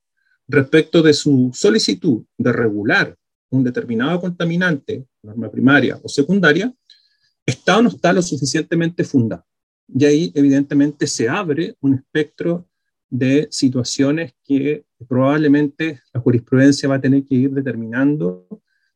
respecto 0.48 1.02
de 1.02 1.14
su 1.14 1.50
solicitud 1.54 2.24
de 2.36 2.52
regular 2.52 3.16
un 3.50 3.64
determinado 3.64 4.20
contaminante, 4.20 5.06
norma 5.22 5.50
primaria 5.50 5.98
o 6.02 6.08
secundaria, 6.08 6.72
está 7.46 7.78
o 7.78 7.82
no 7.82 7.88
está 7.88 8.12
lo 8.12 8.22
suficientemente 8.22 9.04
fundada. 9.04 9.44
Y 9.88 10.04
ahí, 10.04 10.32
evidentemente, 10.34 11.06
se 11.06 11.28
abre 11.28 11.76
un 11.80 11.94
espectro 11.94 12.68
de 13.10 13.46
situaciones 13.50 14.34
que 14.44 14.84
probablemente 15.08 16.00
la 16.12 16.20
jurisprudencia 16.20 16.88
va 16.88 16.96
a 16.96 17.00
tener 17.00 17.24
que 17.24 17.34
ir 17.34 17.50
determinando 17.50 18.48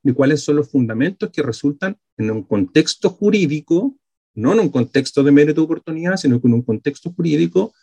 de 0.03 0.15
cuáles 0.15 0.43
son 0.43 0.57
los 0.57 0.71
fundamentos 0.71 1.31
que 1.31 1.43
resultan 1.43 1.97
en 2.17 2.31
un 2.31 2.43
contexto 2.43 3.11
jurídico, 3.11 3.97
no 4.35 4.53
en 4.53 4.61
un 4.61 4.69
contexto 4.71 5.23
de 5.23 5.31
mérito 5.31 5.61
de 5.61 5.67
oportunidad, 5.67 6.17
sino 6.17 6.41
que 6.41 6.49
en 6.49 6.55
un 6.55 6.63
contexto 6.63 7.13
jurídico 7.13 7.75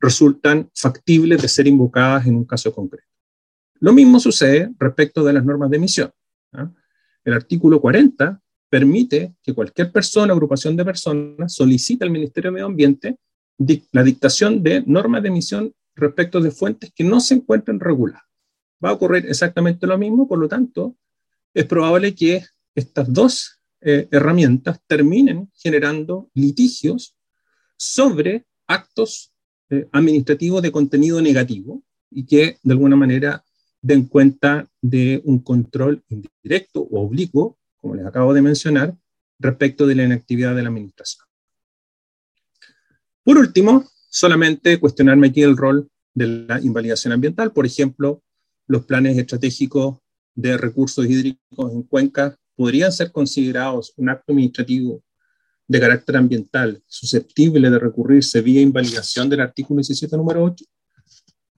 resultan 0.00 0.70
factibles 0.74 1.42
de 1.42 1.48
ser 1.48 1.66
invocadas 1.66 2.26
en 2.26 2.36
un 2.36 2.44
caso 2.44 2.72
concreto. 2.72 3.11
Lo 3.82 3.92
mismo 3.92 4.20
sucede 4.20 4.70
respecto 4.78 5.24
de 5.24 5.32
las 5.32 5.44
normas 5.44 5.68
de 5.68 5.76
emisión. 5.76 6.12
El 7.24 7.32
artículo 7.32 7.80
40 7.80 8.40
permite 8.70 9.34
que 9.42 9.52
cualquier 9.52 9.90
persona, 9.90 10.32
agrupación 10.32 10.76
de 10.76 10.84
personas, 10.84 11.52
solicite 11.52 12.04
al 12.04 12.12
Ministerio 12.12 12.50
de 12.50 12.54
Medio 12.54 12.66
Ambiente 12.66 13.18
la 13.90 14.04
dictación 14.04 14.62
de 14.62 14.84
normas 14.86 15.22
de 15.22 15.30
emisión 15.30 15.74
respecto 15.96 16.40
de 16.40 16.52
fuentes 16.52 16.92
que 16.94 17.02
no 17.02 17.18
se 17.18 17.34
encuentren 17.34 17.80
reguladas. 17.80 18.22
Va 18.84 18.90
a 18.90 18.92
ocurrir 18.92 19.26
exactamente 19.26 19.84
lo 19.84 19.98
mismo, 19.98 20.28
por 20.28 20.38
lo 20.38 20.46
tanto, 20.46 20.96
es 21.52 21.64
probable 21.64 22.14
que 22.14 22.44
estas 22.76 23.12
dos 23.12 23.58
eh, 23.80 24.06
herramientas 24.12 24.78
terminen 24.86 25.50
generando 25.54 26.30
litigios 26.34 27.16
sobre 27.76 28.46
actos 28.68 29.32
eh, 29.70 29.88
administrativos 29.90 30.62
de 30.62 30.70
contenido 30.70 31.20
negativo 31.20 31.82
y 32.12 32.24
que 32.24 32.58
de 32.62 32.72
alguna 32.72 32.94
manera 32.94 33.44
den 33.82 34.06
cuenta 34.06 34.68
de 34.80 35.20
un 35.24 35.40
control 35.40 36.02
indirecto 36.08 36.80
o 36.80 37.04
oblicuo, 37.04 37.58
como 37.76 37.96
les 37.96 38.06
acabo 38.06 38.32
de 38.32 38.42
mencionar, 38.42 38.96
respecto 39.38 39.86
de 39.86 39.96
la 39.96 40.04
inactividad 40.04 40.54
de 40.54 40.62
la 40.62 40.68
administración. 40.68 41.26
Por 43.24 43.38
último, 43.38 43.84
solamente 44.08 44.78
cuestionarme 44.78 45.28
aquí 45.28 45.42
el 45.42 45.56
rol 45.56 45.88
de 46.14 46.26
la 46.48 46.60
invalidación 46.60 47.12
ambiental. 47.12 47.52
Por 47.52 47.66
ejemplo, 47.66 48.22
los 48.66 48.84
planes 48.84 49.18
estratégicos 49.18 49.98
de 50.34 50.56
recursos 50.56 51.04
hídricos 51.06 51.72
en 51.72 51.82
cuencas 51.82 52.36
podrían 52.54 52.92
ser 52.92 53.10
considerados 53.10 53.92
un 53.96 54.08
acto 54.08 54.32
administrativo 54.32 55.02
de 55.66 55.80
carácter 55.80 56.16
ambiental 56.16 56.82
susceptible 56.86 57.70
de 57.70 57.78
recurrirse 57.78 58.40
vía 58.40 58.60
invalidación 58.60 59.28
del 59.28 59.40
artículo 59.40 59.78
17, 59.78 60.16
número 60.16 60.44
8? 60.44 60.64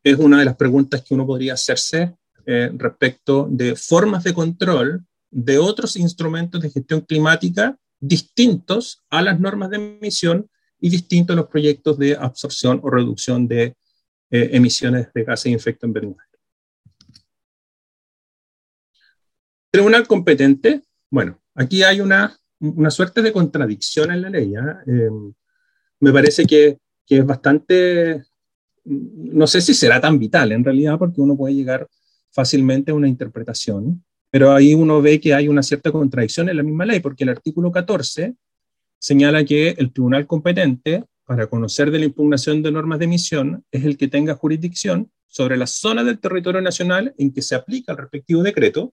Es 0.05 0.17
una 0.19 0.39
de 0.39 0.45
las 0.45 0.57
preguntas 0.57 1.03
que 1.03 1.15
uno 1.15 1.27
podría 1.27 1.55
hacerse 1.55 2.15
eh, 2.47 2.71
respecto 2.75 3.49
de 3.51 3.75
formas 3.75 4.23
de 4.23 4.35
control 4.35 5.05
de 5.31 5.59
otros 5.59 5.97
instrumentos 5.97 6.61
de 6.61 6.71
gestión 6.71 7.01
climática 7.01 7.77
distintos 7.99 9.03
a 9.11 9.23
las 9.23 9.41
normas 9.41 9.71
de 9.71 9.77
emisión 9.77 10.49
y 10.79 10.91
distintos 10.91 11.35
a 11.35 11.39
los 11.39 11.49
proyectos 11.49 11.99
de 11.99 12.15
absorción 12.15 12.81
o 12.83 12.91
reducción 12.91 13.49
de 13.49 13.75
eh, 14.31 14.51
emisiones 14.53 15.13
de 15.15 15.25
gases 15.25 15.45
de 15.45 15.57
efecto 15.57 15.87
invernadero. 15.87 16.39
Tribunal 19.71 20.07
competente, 20.07 20.83
bueno, 21.11 21.41
aquí 21.55 21.83
hay 21.83 22.01
una, 22.01 22.37
una 22.61 22.91
suerte 22.91 23.23
de 23.23 23.33
contradicción 23.33 24.11
en 24.13 24.23
la 24.23 24.31
ley. 24.31 24.55
¿ah? 24.55 24.83
Em, 24.87 25.33
me 26.01 26.13
parece 26.13 26.45
que, 26.47 26.79
que, 27.07 27.19
es 27.19 27.27
bastante, 27.27 28.25
no 28.85 29.47
sé 29.47 29.61
si 29.61 29.75
será 29.75 30.01
tan 30.01 30.19
vital 30.19 30.53
en 30.53 30.65
realidad, 30.65 30.99
porque 30.99 31.21
uno 31.21 31.37
puede 31.37 31.55
llegar 31.55 31.89
fácilmente 32.31 32.91
a 32.91 32.95
una 32.95 33.09
interpretación, 33.09 34.05
pero 34.31 34.53
ahí 34.53 34.75
uno 34.75 35.01
ve 35.01 35.21
que 35.21 35.33
hay 35.33 35.49
una 35.49 35.63
cierta 35.63 35.93
contradicción 35.93 36.49
en 36.49 36.57
la 36.57 36.63
misma 36.63 36.85
ley, 36.85 37.01
porque 37.01 37.25
el 37.25 37.31
artículo 37.31 37.71
14 37.71 38.35
señala 38.99 39.45
que 39.45 39.71
el 39.71 39.93
tribunal 39.93 40.27
competente 40.27 41.05
para 41.25 41.47
conocer 41.47 41.91
de 41.91 41.99
la 41.99 42.05
impugnación 42.07 42.63
de 42.63 42.73
normas 42.73 42.99
de 42.99 43.07
emisión 43.07 43.65
es 43.71 43.85
el 43.85 43.97
que 43.97 44.09
tenga 44.09 44.35
jurisdicción 44.35 45.11
sobre 45.27 45.57
la 45.57 45.67
zona 45.67 46.05
del 46.05 46.19
territorio 46.19 46.61
nacional 46.61 47.15
en 47.19 47.33
que 47.33 47.43
se 47.43 47.55
aplica 47.55 47.93
el 47.93 47.99
respectivo 47.99 48.43
decreto. 48.43 48.93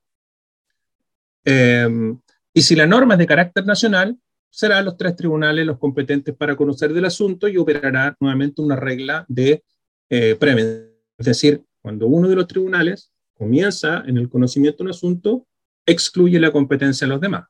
Em, 1.44 2.20
y 2.54 2.62
si 2.62 2.76
la 2.76 2.88
norma 2.88 3.16
es 3.16 3.20
de 3.20 3.28
carácter 3.28 3.66
nacional, 3.66 4.18
serán 4.50 4.86
los 4.86 4.98
tres 4.98 5.16
tribunales 5.16 5.66
los 5.66 5.80
competentes 5.80 6.36
para 6.36 6.56
conocer 6.56 6.94
del 6.94 7.06
asunto 7.06 7.48
y 7.48 7.58
operará 7.58 8.16
nuevamente 8.20 8.62
una 8.62 8.76
regla 8.76 9.26
de 9.28 9.64
eh, 10.12 10.36
prevención. 10.36 10.92
Es 11.18 11.26
decir, 11.26 11.64
cuando 11.82 12.06
uno 12.06 12.28
de 12.28 12.36
los 12.36 12.46
tribunales 12.46 13.14
comienza 13.34 14.04
en 14.06 14.18
el 14.18 14.28
conocimiento 14.28 14.80
de 14.80 14.84
un 14.84 14.90
asunto, 14.90 15.48
excluye 15.86 16.38
la 16.38 16.52
competencia 16.52 17.08
de 17.08 17.14
los 17.14 17.22
demás. 17.22 17.46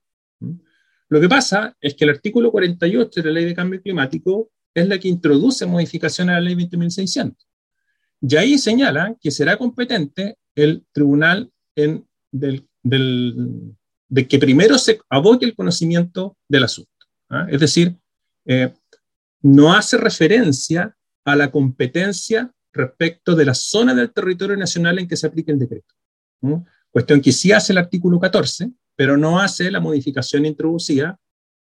Lo 1.10 1.20
que 1.20 1.28
pasa 1.28 1.76
es 1.82 1.96
que 1.96 2.04
el 2.04 2.12
artículo 2.12 2.52
48 2.52 3.20
de 3.20 3.28
la 3.28 3.34
Ley 3.34 3.46
de 3.46 3.56
Cambio 3.56 3.82
Climático 3.82 4.52
es 4.76 4.88
la 4.88 5.00
que 5.00 5.08
introduce 5.08 5.66
modificaciones 5.66 6.34
a 6.34 6.40
la 6.40 6.42
Ley 6.42 6.56
20.600. 6.56 7.36
Y 8.22 8.36
ahí 8.36 8.60
señala 8.60 9.16
que 9.20 9.32
será 9.32 9.58
competente 9.58 10.38
el 10.54 10.86
tribunal 10.92 11.52
en, 11.76 12.06
del, 12.32 12.68
de 12.84 14.28
que 14.28 14.38
primero 14.38 14.78
se 14.78 15.00
aboque 15.10 15.46
el 15.46 15.56
conocimiento 15.56 16.38
del 16.48 16.66
asunto. 16.66 16.92
¿ah? 17.30 17.48
Es 17.50 17.60
decir, 17.60 17.98
eh, 18.46 18.72
no 19.42 19.74
hace 19.74 19.98
referencia 19.98 20.96
a 21.26 21.36
la 21.36 21.52
competencia 21.52 22.52
respecto 22.74 23.36
de 23.36 23.46
la 23.46 23.54
zona 23.54 23.94
del 23.94 24.12
territorio 24.12 24.56
nacional 24.56 25.00
en 25.00 25.08
que 25.08 25.18
se 25.18 25.28
aplique 25.28 25.52
el 25.52 25.60
decreto. 25.60 25.94
Cuestión 26.90 27.22
que 27.22 27.32
sí 27.32 27.52
hace 27.52 27.74
el 27.74 27.78
artículo 27.78 28.20
14, 28.20 28.72
pero 28.96 29.18
no 29.18 29.40
hace 29.40 29.70
la 29.72 29.80
modificación 29.80 30.46
introducida 30.46 31.20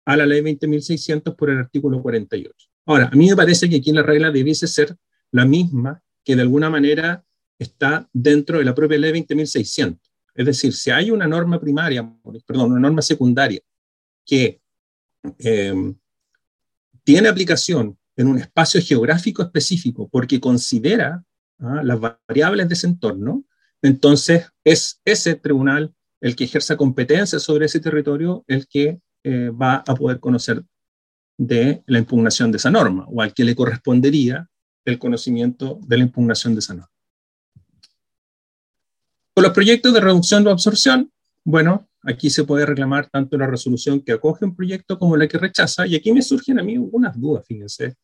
a 0.04 0.16
la 0.16 0.26
ley 0.26 0.40
20.600 0.40 1.34
por 1.34 1.50
el 1.50 1.58
artículo 1.58 2.02
48. 2.02 2.52
Ahora, 2.86 3.10
a 3.12 3.16
mí 3.16 3.28
me 3.28 3.36
parece 3.36 3.68
que 3.68 3.76
aquí 3.76 3.92
la 3.92 4.02
regla 4.02 4.30
debiese 4.30 4.66
ser 4.66 4.96
la 5.32 5.44
misma 5.44 6.02
que 6.24 6.36
de 6.36 6.42
alguna 6.42 6.70
manera 6.70 7.24
está 7.58 8.08
dentro 8.12 8.58
de 8.58 8.64
la 8.64 8.74
propia 8.74 8.98
ley 8.98 9.12
20.600. 9.12 9.98
Es 10.34 10.46
decir, 10.46 10.72
si 10.74 10.90
hay 10.90 11.10
una 11.10 11.26
norma 11.26 11.58
primaria, 11.58 12.08
perdón, 12.46 12.72
una 12.72 12.80
norma 12.80 13.02
secundaria 13.02 13.60
que 14.24 14.60
eh, 15.38 15.94
tiene 17.02 17.28
aplicación 17.28 17.98
en 18.16 18.28
un 18.28 18.38
espacio 18.38 18.80
geográfico 18.80 19.42
específico 19.42 20.08
porque 20.10 20.40
considera 20.40 21.22
¿ah? 21.60 21.82
las 21.84 22.00
variables 22.00 22.68
de 22.68 22.74
ese 22.74 22.86
entorno, 22.86 23.44
entonces 23.82 24.46
es 24.64 25.00
ese 25.04 25.34
tribunal 25.34 25.94
el 26.20 26.34
que 26.34 26.44
ejerza 26.44 26.76
competencia 26.76 27.38
sobre 27.38 27.66
ese 27.66 27.80
territorio 27.80 28.44
el 28.46 28.66
que 28.66 29.00
eh, 29.22 29.50
va 29.50 29.84
a 29.86 29.94
poder 29.94 30.18
conocer 30.18 30.64
de 31.38 31.82
la 31.86 31.98
impugnación 31.98 32.50
de 32.50 32.56
esa 32.56 32.70
norma 32.70 33.06
o 33.08 33.20
al 33.20 33.34
que 33.34 33.44
le 33.44 33.54
correspondería 33.54 34.48
el 34.84 34.98
conocimiento 34.98 35.78
de 35.82 35.98
la 35.98 36.04
impugnación 36.04 36.54
de 36.54 36.60
esa 36.60 36.74
norma. 36.74 36.90
Con 39.34 39.42
los 39.44 39.52
proyectos 39.52 39.92
de 39.92 40.00
reducción 40.00 40.46
o 40.46 40.50
absorción, 40.50 41.12
bueno, 41.46 41.88
aquí 42.02 42.28
se 42.28 42.44
puede 42.44 42.66
reclamar 42.66 43.08
tanto 43.08 43.38
la 43.38 43.46
resolución 43.46 44.00
que 44.00 44.12
acoge 44.12 44.44
un 44.44 44.54
proyecto 44.54 44.98
como 44.98 45.16
la 45.16 45.26
que 45.26 45.38
rechaza, 45.38 45.86
y 45.86 45.94
aquí 45.94 46.12
me 46.12 46.22
surgen 46.22 46.58
a 46.58 46.62
mí 46.62 46.76
unas 46.76 47.18
dudas, 47.18 47.44
fíjense 47.46 47.96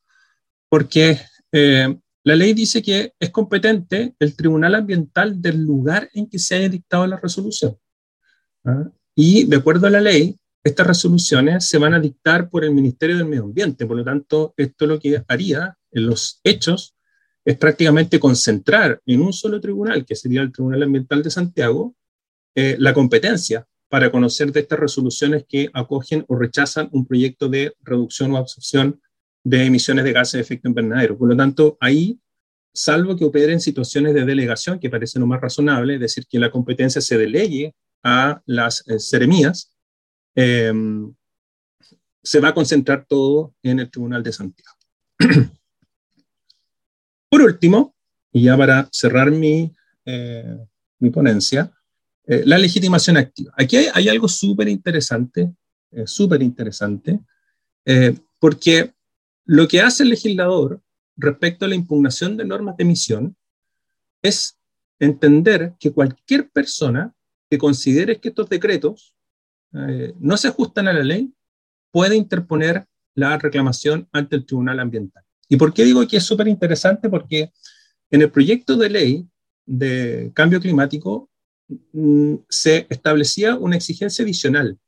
porque 0.73 1.21
eh, 1.53 1.99
la 2.25 2.35
ley 2.35 2.55
dice 2.55 2.81
que 2.81 3.13
es 3.21 3.29
competente 3.29 4.15
el 4.19 4.35
tribunal 4.35 4.75
ambiental 4.75 5.43
del 5.43 5.63
lugar 5.63 6.09
en 6.15 6.31
que 6.31 6.39
se 6.39 6.55
haya 6.55 6.71
dictado 6.71 7.07
la 7.07 7.19
resolución. 7.19 7.77
¿ah? 8.65 8.91
Y 9.15 9.45
de 9.45 9.57
acuerdo 9.57 9.87
a 9.87 9.91
la 9.91 10.01
ley, 10.01 10.35
estas 10.65 10.87
resoluciones 10.87 11.67
se 11.67 11.77
van 11.77 11.93
a 11.93 12.01
dictar 12.01 12.49
por 12.49 12.65
el 12.65 12.71
Ministerio 12.71 13.19
del 13.19 13.27
Medio 13.27 13.43
Ambiente. 13.43 13.85
Por 13.85 13.99
lo 13.99 14.05
tanto, 14.05 14.55
esto 14.57 14.87
lo 14.87 14.99
que 14.99 15.23
haría 15.29 15.77
en 15.91 16.07
los 16.07 16.41
hechos 16.43 16.97
es 17.45 17.59
prácticamente 17.59 18.19
concentrar 18.19 18.99
en 19.05 19.21
un 19.21 19.35
solo 19.35 19.61
tribunal, 19.61 20.07
que 20.07 20.17
sería 20.17 20.41
el 20.41 20.53
Tribunal 20.53 20.85
Ambiental 20.85 21.23
de 21.23 21.31
Santiago, 21.31 21.95
eh, 22.55 22.77
la 22.79 22.93
competencia 22.93 23.67
para 23.89 24.11
conocer 24.11 24.53
de 24.53 24.61
estas 24.61 24.79
resoluciones 24.79 25.45
que 25.47 25.69
acogen 25.75 26.25
o 26.29 26.37
rechazan 26.37 26.89
un 26.93 27.07
proyecto 27.07 27.49
de 27.49 27.75
reducción 27.83 28.33
o 28.33 28.39
absorción 28.39 29.01
de 29.45 29.65
emisiones 29.65 30.05
de 30.05 30.13
gases 30.13 30.33
de 30.33 30.41
efecto 30.41 30.69
invernadero. 30.69 31.19
Por 31.19 31.29
lo 31.29 31.37
tanto, 31.37 31.77
ahí, 31.81 32.19
salvo 32.73 33.17
que 33.17 33.25
opere 33.25 33.53
en 33.53 33.61
situaciones 33.61 34.15
de 34.15 34.25
delegación, 34.25 34.79
que 34.79 34.89
parece 34.89 35.19
lo 35.19 35.27
más 35.27 35.41
razonable, 35.41 35.95
es 35.95 36.01
decir, 36.01 36.27
que 36.27 36.39
la 36.39 36.51
competencia 36.51 37.01
se 37.01 37.19
delegue 37.19 37.75
a 38.03 38.41
las 38.47 38.83
eh, 38.89 38.99
seremías, 38.99 39.75
em, 40.35 41.13
se 42.23 42.41
va 42.41 42.49
a 42.49 42.55
concentrar 42.55 43.05
todo 43.07 43.55
en 43.63 43.81
el 43.81 43.91
Tribunal 43.91 44.23
de 44.23 44.33
Santiago. 44.33 44.77
Por 47.29 47.43
último, 47.43 47.95
y 48.33 48.45
ya 48.45 48.57
para 48.57 48.89
cerrar 48.91 49.31
mi, 49.31 49.71
eh, 50.07 50.57
mi 50.99 51.11
ponencia, 51.11 51.71
eh, 52.27 52.43
la 52.47 52.59
legitimación 52.59 53.17
activa. 53.17 53.53
Aquí 53.57 53.77
hay, 53.77 54.09
algo 54.09 54.29
súper 54.29 54.69
interesante, 54.69 55.53
súper 56.07 56.41
interesante, 56.43 57.21
porque 58.39 58.95
lo 59.45 59.69
que 59.69 59.83
hace 59.83 60.05
el 60.05 60.11
legislador 60.11 60.81
respecto 61.17 61.65
a 61.65 61.69
la 61.69 61.75
impugnación 61.75 62.37
de 62.37 62.45
normas 62.45 62.77
de 62.77 62.85
emisión 62.85 63.37
es 64.23 64.59
entender 64.99 65.75
que 65.79 65.93
cualquier 65.93 66.49
persona 66.51 67.13
que 67.51 67.59
considere 67.59 68.21
que 68.21 68.29
estos 68.29 68.49
decretos 68.49 69.15
eh, 69.75 70.15
no 70.19 70.37
se 70.37 70.49
ajustan 70.49 70.89
a 70.89 70.93
la 70.93 71.03
ley 71.03 71.33
puede 71.91 72.17
interponer 72.17 72.87
la 73.15 73.37
reclamación 73.37 74.09
ante 74.13 74.37
el 74.37 74.47
Tribunal 74.47 74.81
Ambiental. 74.81 75.25
¿Y 75.49 75.57
por 75.57 75.75
qué 75.75 75.85
digo 75.85 76.07
que 76.07 76.17
es 76.17 76.25
súper 76.25 76.49
interesante? 76.49 77.11
Porque 77.11 77.53
en 78.11 78.23
el 78.23 78.31
proyecto 78.31 78.77
de 78.77 78.91
ley 78.91 79.29
de 79.67 80.31
cambio 80.35 80.61
climático 80.61 81.31
se 82.49 82.87
establecía 82.91 83.57
una 83.57 83.77
exigencia 83.77 84.25
adicional, 84.25 84.79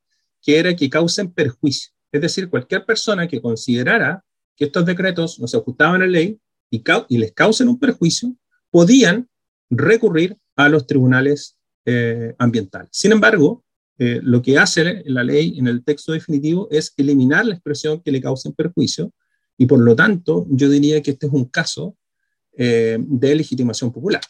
que 0.42 0.58
era 0.58 0.74
que 0.74 0.90
causen 0.90 1.32
perjuicio. 1.32 1.92
Es 2.12 2.20
decir, 2.20 2.48
cualquier 2.48 2.84
persona 2.84 3.26
que 3.26 3.40
considerara 3.40 4.24
que 4.56 4.66
estos 4.66 4.86
decretos 4.86 5.40
no 5.40 5.48
se 5.48 5.56
ajustaban 5.56 6.02
a 6.02 6.06
la 6.06 6.10
ley 6.10 6.38
y, 6.70 6.82
y 7.08 7.18
les 7.18 7.32
causen 7.32 7.68
un 7.68 7.78
perjuicio, 7.78 8.34
podían 8.70 9.28
recurrir 9.70 10.36
a 10.56 10.68
los 10.68 10.86
tribunales 10.86 11.58
eh, 11.84 12.34
ambientales. 12.38 12.88
Sin 12.92 13.12
embargo, 13.12 13.64
eh, 13.98 14.20
lo 14.22 14.42
que 14.42 14.58
hace 14.58 15.02
la 15.06 15.22
ley 15.22 15.58
en 15.58 15.68
el 15.68 15.84
texto 15.84 16.12
definitivo 16.12 16.68
es 16.70 16.92
eliminar 16.96 17.46
la 17.46 17.54
expresión 17.54 18.00
que 18.00 18.10
le 18.10 18.20
causen 18.20 18.52
perjuicio 18.52 19.12
y 19.56 19.66
por 19.66 19.78
lo 19.78 19.94
tanto 19.94 20.46
yo 20.50 20.68
diría 20.68 21.00
que 21.00 21.12
este 21.12 21.26
es 21.26 21.32
un 21.32 21.44
caso 21.44 21.96
eh, 22.56 22.96
de 22.98 23.34
legitimación 23.34 23.92
popular. 23.92 24.22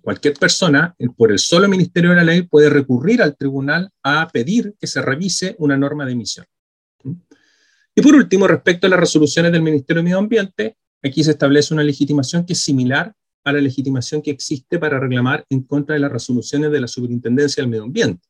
Cualquier 0.00 0.34
persona, 0.34 0.94
por 1.16 1.30
el 1.30 1.38
solo 1.38 1.68
Ministerio 1.68 2.10
de 2.10 2.16
la 2.16 2.24
Ley, 2.24 2.42
puede 2.42 2.68
recurrir 2.68 3.22
al 3.22 3.36
tribunal 3.36 3.90
a 4.02 4.28
pedir 4.28 4.74
que 4.80 4.86
se 4.86 5.00
revise 5.00 5.54
una 5.58 5.76
norma 5.76 6.04
de 6.04 6.12
emisión. 6.12 6.46
Y 7.94 8.02
por 8.02 8.14
último, 8.14 8.46
respecto 8.46 8.86
a 8.86 8.90
las 8.90 9.00
resoluciones 9.00 9.52
del 9.52 9.62
Ministerio 9.62 10.00
de 10.00 10.04
Medio 10.04 10.18
Ambiente, 10.18 10.76
aquí 11.02 11.22
se 11.22 11.30
establece 11.30 11.72
una 11.72 11.82
legitimación 11.82 12.44
que 12.44 12.54
es 12.54 12.60
similar 12.60 13.14
a 13.44 13.52
la 13.52 13.60
legitimación 13.60 14.22
que 14.22 14.32
existe 14.32 14.78
para 14.78 14.98
reclamar 14.98 15.46
en 15.48 15.62
contra 15.62 15.94
de 15.94 16.00
las 16.00 16.10
resoluciones 16.10 16.70
de 16.72 16.80
la 16.80 16.88
Superintendencia 16.88 17.62
del 17.62 17.70
Medio 17.70 17.84
Ambiente. 17.84 18.26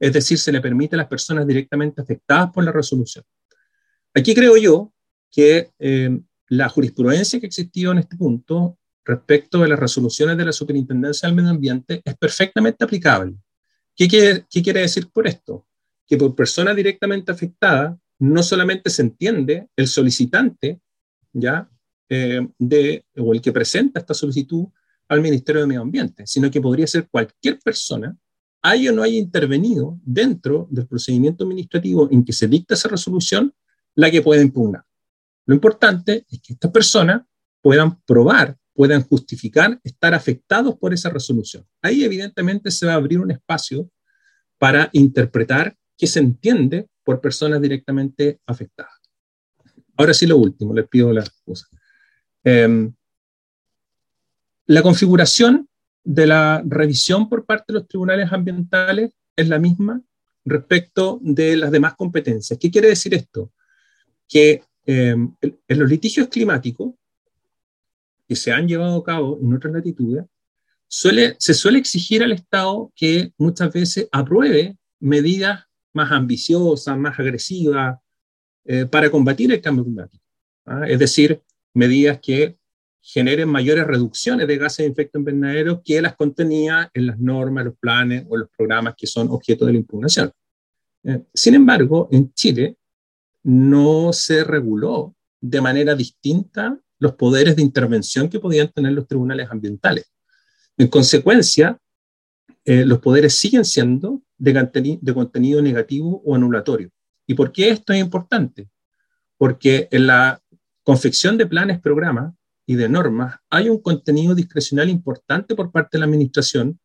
Es 0.00 0.12
decir, 0.12 0.38
se 0.38 0.50
le 0.50 0.60
permite 0.60 0.96
a 0.96 0.98
las 0.98 1.08
personas 1.08 1.46
directamente 1.46 2.00
afectadas 2.00 2.50
por 2.52 2.64
la 2.64 2.72
resolución. 2.72 3.24
Aquí 4.14 4.34
creo 4.34 4.56
yo 4.56 4.92
que 5.30 5.70
eh, 5.78 6.18
la 6.48 6.68
jurisprudencia 6.68 7.38
que 7.38 7.46
existió 7.46 7.92
en 7.92 7.98
este 7.98 8.16
punto 8.16 8.78
respecto 9.06 9.58
de 9.60 9.68
las 9.68 9.78
resoluciones 9.78 10.36
de 10.36 10.44
la 10.44 10.52
Superintendencia 10.52 11.28
del 11.28 11.36
Medio 11.36 11.50
Ambiente 11.50 12.02
es 12.04 12.16
perfectamente 12.16 12.84
aplicable. 12.84 13.36
¿Qué 13.94 14.08
quiere, 14.08 14.80
decir 14.80 15.08
por 15.10 15.26
esto? 15.26 15.66
Que 16.06 16.16
por 16.16 16.34
persona 16.34 16.74
directamente 16.74 17.32
afectada 17.32 17.98
no 18.18 18.42
solamente 18.42 18.90
se 18.90 19.02
entiende 19.02 19.68
el 19.76 19.88
solicitante, 19.88 20.80
¿ya? 21.32 21.68
Eh, 22.08 22.46
de, 22.58 23.04
o 23.16 23.32
el 23.32 23.40
que 23.40 23.52
presenta 23.52 24.00
esta 24.00 24.14
solicitud 24.14 24.66
al 25.08 25.20
Ministerio 25.20 25.62
de 25.62 25.66
Medio 25.66 25.82
Ambiente, 25.82 26.26
sino 26.26 26.50
que 26.50 26.60
podría 26.60 26.86
ser 26.86 27.08
cualquier 27.08 27.58
persona, 27.60 28.16
haya 28.62 28.90
o 28.90 28.94
no 28.94 29.02
haya 29.02 29.16
intervenido 29.16 29.98
dentro 30.04 30.66
del 30.70 30.86
procedimiento 30.86 31.44
administrativo 31.44 32.08
en 32.10 32.24
que 32.24 32.32
se 32.32 32.48
dicta 32.48 32.74
esa 32.74 32.88
resolución, 32.88 33.54
la 33.94 34.10
que 34.10 34.22
pueda 34.22 34.42
impugnar. 34.42 34.84
Lo 35.46 35.54
importante 35.54 36.26
es 36.28 36.40
que 36.40 36.52
estas 36.54 36.70
personas 36.70 37.22
puedan 37.62 38.00
probar, 38.02 38.56
puedan 38.76 39.02
justificar 39.02 39.80
estar 39.82 40.14
afectados 40.14 40.76
por 40.78 40.92
esa 40.92 41.08
resolución. 41.08 41.66
Ahí 41.80 42.04
evidentemente 42.04 42.70
se 42.70 42.86
va 42.86 42.92
a 42.92 42.96
abrir 42.96 43.18
un 43.18 43.30
espacio 43.30 43.90
para 44.58 44.90
interpretar 44.92 45.74
qué 45.96 46.06
se 46.06 46.18
entiende 46.20 46.86
por 47.02 47.20
personas 47.20 47.60
directamente 47.62 48.38
afectadas. 48.46 48.92
Ahora 49.96 50.12
sí 50.12 50.26
lo 50.26 50.36
último, 50.36 50.74
les 50.74 50.86
pido 50.88 51.10
las 51.12 51.30
cosas. 51.42 51.70
Em, 52.44 52.92
la 54.66 54.82
configuración 54.82 55.68
de 56.04 56.26
la 56.26 56.62
revisión 56.66 57.28
por 57.28 57.46
parte 57.46 57.64
de 57.68 57.78
los 57.78 57.88
tribunales 57.88 58.30
ambientales 58.30 59.10
es 59.34 59.48
la 59.48 59.58
misma 59.58 60.02
respecto 60.44 61.18
de 61.22 61.56
las 61.56 61.70
demás 61.70 61.94
competencias. 61.94 62.58
¿Qué 62.58 62.70
quiere 62.70 62.88
decir 62.88 63.14
esto? 63.14 63.52
Que 64.28 64.62
em, 64.84 65.34
en 65.40 65.78
los 65.78 65.88
litigios 65.88 66.28
climáticos 66.28 66.94
que 68.28 68.36
se 68.36 68.52
han 68.52 68.66
llevado 68.66 68.96
a 68.98 69.04
cabo 69.04 69.38
en 69.40 69.54
otras 69.54 69.72
latitudes, 69.72 70.24
suele, 70.88 71.36
se 71.38 71.54
suele 71.54 71.78
exigir 71.78 72.22
al 72.22 72.32
Estado 72.32 72.92
que 72.94 73.32
muchas 73.38 73.72
veces 73.72 74.08
apruebe 74.12 74.76
medidas 75.00 75.64
más 75.92 76.12
ambiciosas, 76.12 76.96
más 76.98 77.18
agresivas 77.18 77.98
eh, 78.64 78.86
para 78.86 79.10
combatir 79.10 79.52
el 79.52 79.60
cambio 79.60 79.84
climático. 79.84 80.24
¿ah? 80.66 80.84
Es 80.86 80.98
decir, 80.98 81.40
medidas 81.74 82.18
que 82.20 82.56
generen 83.00 83.48
mayores 83.48 83.86
reducciones 83.86 84.48
de 84.48 84.58
gases 84.58 84.78
de 84.84 84.92
efecto 84.92 85.18
invernadero 85.18 85.80
que 85.84 86.02
las 86.02 86.16
contenía 86.16 86.90
en 86.92 87.06
las 87.06 87.18
normas, 87.20 87.66
los 87.66 87.76
planes 87.78 88.26
o 88.28 88.36
los 88.36 88.48
programas 88.50 88.94
que 88.96 89.06
son 89.06 89.28
objeto 89.30 89.64
de 89.64 89.72
la 89.72 89.78
impugnación. 89.78 90.32
Eh, 91.04 91.22
sin 91.32 91.54
embargo, 91.54 92.08
en 92.10 92.32
Chile 92.34 92.76
no 93.44 94.12
se 94.12 94.42
reguló 94.42 95.14
de 95.40 95.60
manera 95.60 95.94
distinta 95.94 96.76
los 96.98 97.14
poderes 97.14 97.56
de 97.56 97.62
intervención 97.62 98.28
que 98.28 98.40
podían 98.40 98.70
tener 98.72 98.92
los 98.92 99.06
tribunales 99.06 99.48
ambientales. 99.50 100.10
En 100.78 100.88
consecuencia, 100.88 101.78
eh, 102.64 102.84
los 102.84 102.98
poderes 102.98 103.34
siguen 103.34 103.64
siendo 103.64 104.22
de, 104.36 104.98
de 105.00 105.14
contenido 105.14 105.62
negativo 105.62 106.22
o 106.24 106.34
anulatorio. 106.34 106.90
¿Y 107.26 107.34
por 107.34 107.52
qué 107.52 107.70
esto 107.70 107.92
es 107.92 108.00
importante? 108.00 108.68
Porque 109.38 109.88
en 109.90 110.06
la 110.06 110.40
confección 110.82 111.36
de 111.36 111.46
planes, 111.46 111.80
programas 111.80 112.34
y 112.66 112.74
de 112.74 112.88
normas 112.88 113.36
hay 113.50 113.68
un 113.68 113.80
contenido 113.80 114.34
discrecional 114.34 114.88
importante 114.88 115.54
por 115.54 115.70
parte 115.70 115.96
de 115.96 116.00
la 116.00 116.06
administración, 116.06 116.80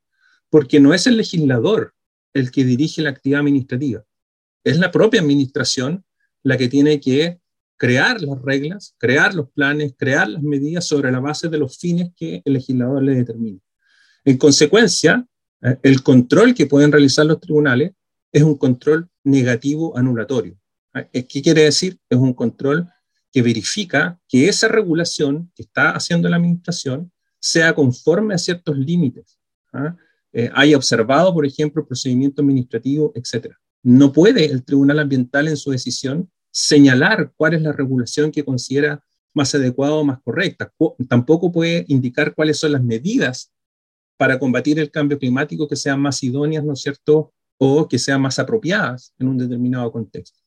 porque 0.50 0.80
no 0.80 0.94
es 0.94 1.08
el 1.08 1.18
legislador 1.18 1.94
el 2.34 2.52
que 2.52 2.64
dirige 2.64 3.02
la 3.02 3.10
actividad 3.10 3.42
administrativa, 3.42 4.04
es 4.64 4.78
la 4.78 4.92
propia 4.92 5.22
administración 5.22 6.06
la 6.44 6.58
que 6.58 6.68
tiene 6.68 7.00
que 7.00 7.41
crear 7.82 8.22
las 8.22 8.40
reglas, 8.44 8.94
crear 9.00 9.34
los 9.34 9.50
planes, 9.50 9.96
crear 9.98 10.30
las 10.30 10.44
medidas 10.44 10.86
sobre 10.86 11.12
la 11.12 11.20
base 11.20 11.50
de 11.50 11.58
los 11.58 11.80
fines 11.80 12.12
que 12.16 12.40
el 12.46 12.54
legislador 12.54 13.02
le 13.02 13.16
determine. 13.16 13.60
En 14.24 14.38
consecuencia, 14.38 15.26
eh, 15.64 15.80
el 15.82 16.04
control 16.04 16.54
que 16.54 16.68
pueden 16.68 16.92
realizar 16.92 17.26
los 17.26 17.40
tribunales 17.40 17.94
es 18.32 18.44
un 18.44 18.56
control 18.56 19.10
negativo 19.24 19.98
anulatorio. 19.98 20.56
Eh, 20.94 21.26
¿Qué 21.26 21.42
quiere 21.42 21.64
decir? 21.64 21.98
Es 22.08 22.20
un 22.20 22.36
control 22.36 22.88
que 23.32 23.42
verifica 23.42 24.20
que 24.28 24.48
esa 24.48 24.68
regulación 24.68 25.52
que 25.56 25.64
está 25.64 25.90
haciendo 25.90 26.30
la 26.30 26.36
administración 26.36 27.12
sea 27.40 27.74
conforme 27.74 28.36
a 28.36 28.38
ciertos 28.38 28.78
límites. 28.78 29.40
¿ah? 29.74 29.96
Eh, 30.34 30.52
haya 30.54 30.78
observado, 30.78 31.34
por 31.34 31.48
ejemplo, 31.48 31.88
procedimiento 31.88 32.44
administrativo, 32.44 33.12
etc. 33.16 33.56
No 33.82 34.14
puede 34.14 34.46
el 34.46 34.64
Tribunal 34.64 35.00
Ambiental 35.00 35.48
en 35.48 35.58
su 35.58 35.72
decisión 35.72 36.30
señalar 36.52 37.32
cuál 37.36 37.54
es 37.54 37.62
la 37.62 37.72
regulación 37.72 38.32
que 38.32 38.44
considera 38.44 39.04
más 39.34 39.56
adecuada 39.56 39.94
o 39.94 40.04
más 40.04 40.20
correcta. 40.22 40.72
Tampoco 41.08 41.52
puede 41.52 41.86
indicar 41.88 42.36
cuáles 42.36 42.60
son 42.60 42.74
las 42.74 42.84
medidas 42.84 43.52
para 44.18 44.38
combatir 44.38 44.78
el 44.80 44.92
cambio 44.92 45.18
climático 45.18 45.68
que 45.68 45.76
sean 45.76 46.00
más 46.00 46.22
idóneas, 46.24 46.64
¿no 46.64 46.74
es 46.74 46.82
cierto?, 46.82 47.34
o 47.58 47.88
que 47.88 48.00
sean 48.00 48.22
más 48.22 48.40
apropiadas 48.40 49.14
en 49.20 49.28
un 49.28 49.38
determinado 49.38 49.92
contexto. 49.92 50.40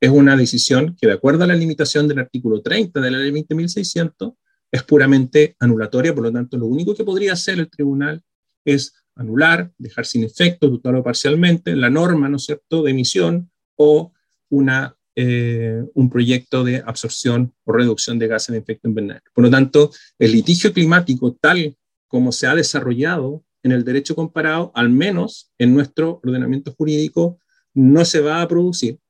Es 0.00 0.10
una 0.10 0.36
decisión 0.36 0.94
que, 1.00 1.06
de 1.06 1.14
acuerdo 1.14 1.44
a 1.44 1.46
la 1.46 1.56
limitación 1.56 2.06
del 2.06 2.20
artículo 2.20 2.62
30 2.62 3.00
de 3.00 3.10
la 3.10 3.18
ley 3.18 3.32
20.600, 3.32 4.36
es 4.70 4.82
puramente 4.82 5.56
anulatoria, 5.58 6.14
por 6.14 6.24
lo 6.24 6.32
tanto, 6.32 6.58
lo 6.58 6.66
único 6.66 6.94
que 6.94 7.04
podría 7.04 7.32
hacer 7.32 7.58
el 7.58 7.70
tribunal 7.70 8.22
es 8.64 8.94
anular, 9.14 9.72
dejar 9.78 10.04
sin 10.06 10.24
efecto, 10.24 10.70
total 10.70 10.96
o 10.96 11.02
parcialmente, 11.02 11.74
la 11.74 11.90
norma, 11.90 12.28
¿no 12.28 12.36
es 12.36 12.44
cierto?, 12.44 12.82
de 12.82 12.90
emisión 12.90 13.50
o 13.76 14.12
una 14.50 14.94
eh, 15.20 15.82
un 15.94 16.08
proyecto 16.08 16.62
de 16.62 16.80
absorción 16.86 17.52
o 17.64 17.72
reducción 17.72 18.20
de 18.20 18.28
gases 18.28 18.52
de 18.52 18.58
efecto 18.58 18.86
invernadero. 18.86 19.24
Por 19.34 19.42
lo 19.42 19.50
tanto, 19.50 19.90
el 20.16 20.30
litigio 20.30 20.72
climático 20.72 21.34
tal 21.34 21.76
como 22.06 22.30
se 22.30 22.46
ha 22.46 22.54
desarrollado 22.54 23.42
en 23.64 23.72
el 23.72 23.82
derecho 23.82 24.14
comparado, 24.14 24.70
al 24.76 24.90
menos 24.90 25.50
en 25.58 25.74
nuestro 25.74 26.20
ordenamiento 26.22 26.72
jurídico, 26.72 27.40
no 27.74 28.04
se 28.04 28.20
va 28.20 28.40
a 28.40 28.46
producir 28.46 29.00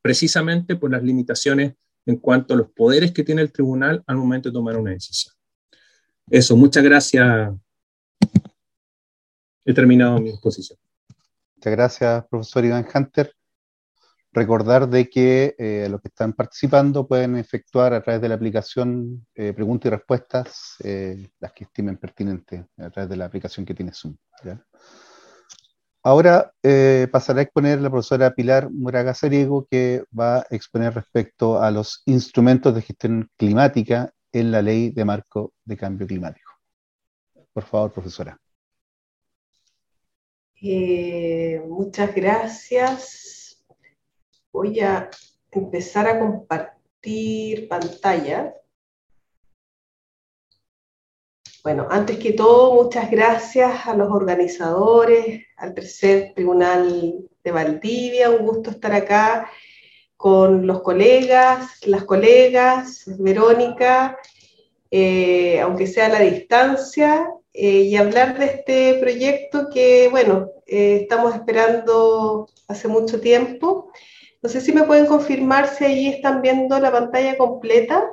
precisamente 0.00 0.76
por 0.76 0.92
las 0.92 1.02
limitaciones 1.02 1.74
en 2.06 2.16
cuanto 2.16 2.54
a 2.54 2.56
los 2.56 2.70
poderes 2.70 3.12
que 3.12 3.22
tiene 3.22 3.42
el 3.42 3.52
tribunal 3.52 4.02
al 4.06 4.16
momento 4.16 4.48
de 4.48 4.54
tomar 4.54 4.78
una 4.78 4.92
decisión. 4.92 5.34
Eso, 6.30 6.56
muchas 6.56 6.82
gracias. 6.82 7.52
He 9.62 9.74
terminado 9.74 10.18
mi 10.20 10.30
exposición. 10.30 10.78
Muchas 11.56 11.72
gracias, 11.72 12.24
profesor 12.30 12.64
Iván 12.64 12.86
Hunter 12.94 13.34
recordar 14.38 14.88
de 14.88 15.10
que 15.10 15.54
eh, 15.58 15.88
los 15.90 16.00
que 16.00 16.08
están 16.08 16.32
participando 16.32 17.06
pueden 17.06 17.36
efectuar 17.36 17.92
a 17.92 18.00
través 18.00 18.22
de 18.22 18.28
la 18.28 18.36
aplicación 18.36 19.26
eh, 19.34 19.52
preguntas 19.52 19.86
y 19.86 19.90
respuestas, 19.90 20.76
eh, 20.84 21.28
las 21.40 21.52
que 21.52 21.64
estimen 21.64 21.96
pertinentes 21.96 22.64
a 22.78 22.90
través 22.90 23.10
de 23.10 23.16
la 23.16 23.24
aplicación 23.24 23.66
que 23.66 23.74
tiene 23.74 23.92
Zoom. 23.92 24.16
Ahora 26.04 26.52
pasará 27.10 27.40
a 27.40 27.42
exponer 27.42 27.80
la 27.80 27.90
profesora 27.90 28.32
Pilar 28.32 28.70
Muraga 28.70 29.12
Sariego, 29.12 29.66
que 29.68 30.04
va 30.18 30.38
a 30.38 30.46
exponer 30.50 30.94
respecto 30.94 31.60
a 31.60 31.70
los 31.70 32.02
instrumentos 32.06 32.74
de 32.74 32.82
gestión 32.82 33.28
climática 33.36 34.10
en 34.32 34.52
la 34.52 34.62
ley 34.62 34.90
de 34.90 35.04
marco 35.04 35.52
de 35.64 35.76
cambio 35.76 36.06
climático. 36.06 36.52
Por 37.52 37.64
favor, 37.64 37.92
profesora. 37.92 38.38
muchas 41.66 42.14
gracias 42.14 43.37
voy 44.52 44.80
a 44.80 45.10
empezar 45.50 46.06
a 46.06 46.18
compartir 46.18 47.68
pantalla. 47.68 48.54
Bueno, 51.62 51.86
antes 51.90 52.18
que 52.18 52.32
todo, 52.32 52.82
muchas 52.82 53.10
gracias 53.10 53.86
a 53.86 53.94
los 53.94 54.10
organizadores, 54.10 55.44
al 55.56 55.74
tercer 55.74 56.32
tribunal 56.34 57.28
de 57.42 57.50
Valdivia. 57.50 58.30
Un 58.30 58.46
gusto 58.46 58.70
estar 58.70 58.92
acá 58.92 59.50
con 60.16 60.66
los 60.66 60.82
colegas, 60.82 61.86
las 61.86 62.04
colegas, 62.04 63.04
Verónica, 63.18 64.18
eh, 64.90 65.60
aunque 65.60 65.86
sea 65.86 66.06
a 66.06 66.10
la 66.10 66.20
distancia, 66.20 67.28
eh, 67.52 67.82
y 67.82 67.96
hablar 67.96 68.38
de 68.38 68.44
este 68.46 68.94
proyecto 69.00 69.68
que, 69.68 70.08
bueno, 70.10 70.50
eh, 70.66 71.00
estamos 71.02 71.34
esperando 71.34 72.48
hace 72.68 72.86
mucho 72.86 73.20
tiempo 73.20 73.90
no 74.40 74.48
sé 74.48 74.60
si 74.60 74.72
me 74.72 74.84
pueden 74.84 75.06
confirmar 75.06 75.68
si 75.68 75.84
allí 75.84 76.08
están 76.08 76.42
viendo 76.42 76.78
la 76.78 76.92
pantalla 76.92 77.36
completa. 77.36 78.08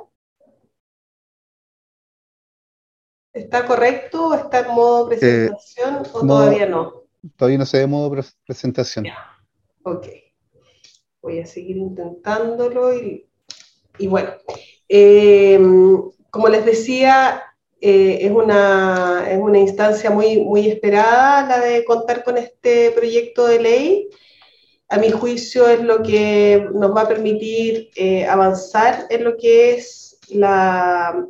¿Está 3.32 3.66
correcto? 3.66 4.34
¿Está 4.34 4.60
en 4.60 4.74
modo 4.74 5.08
presentación 5.08 6.02
o 6.12 6.26
todavía 6.26 6.66
no? 6.66 7.04
Todavía 7.36 7.58
no 7.58 7.66
se 7.66 7.78
ve 7.78 7.86
modo 7.86 8.22
presentación. 8.46 9.06
Ok. 9.82 10.06
Voy 11.20 11.40
a 11.40 11.46
seguir 11.46 11.76
intentándolo 11.76 12.94
y, 12.94 13.28
bueno. 14.08 14.30
Eh, 14.88 15.60
como 16.30 16.48
les 16.48 16.64
decía, 16.64 17.42
eh, 17.80 18.18
es, 18.22 18.30
una, 18.30 19.26
es, 19.30 19.38
una, 19.38 19.58
instancia 19.58 20.10
muy, 20.10 20.38
muy 20.38 20.68
esperada 20.68 21.46
la 21.46 21.60
de 21.60 21.84
contar 21.84 22.24
con 22.24 22.38
este 22.38 22.90
proyecto 22.92 23.46
de 23.46 23.60
ley. 23.60 24.08
A 24.88 24.98
mi 24.98 25.10
juicio 25.10 25.68
es 25.68 25.82
lo 25.82 26.02
que 26.02 26.68
nos 26.72 26.94
va 26.94 27.02
a 27.02 27.08
permitir 27.08 27.90
eh, 27.96 28.24
avanzar 28.26 29.06
en 29.10 29.24
lo 29.24 29.36
que 29.36 29.74
es 29.74 30.18
la, 30.28 31.26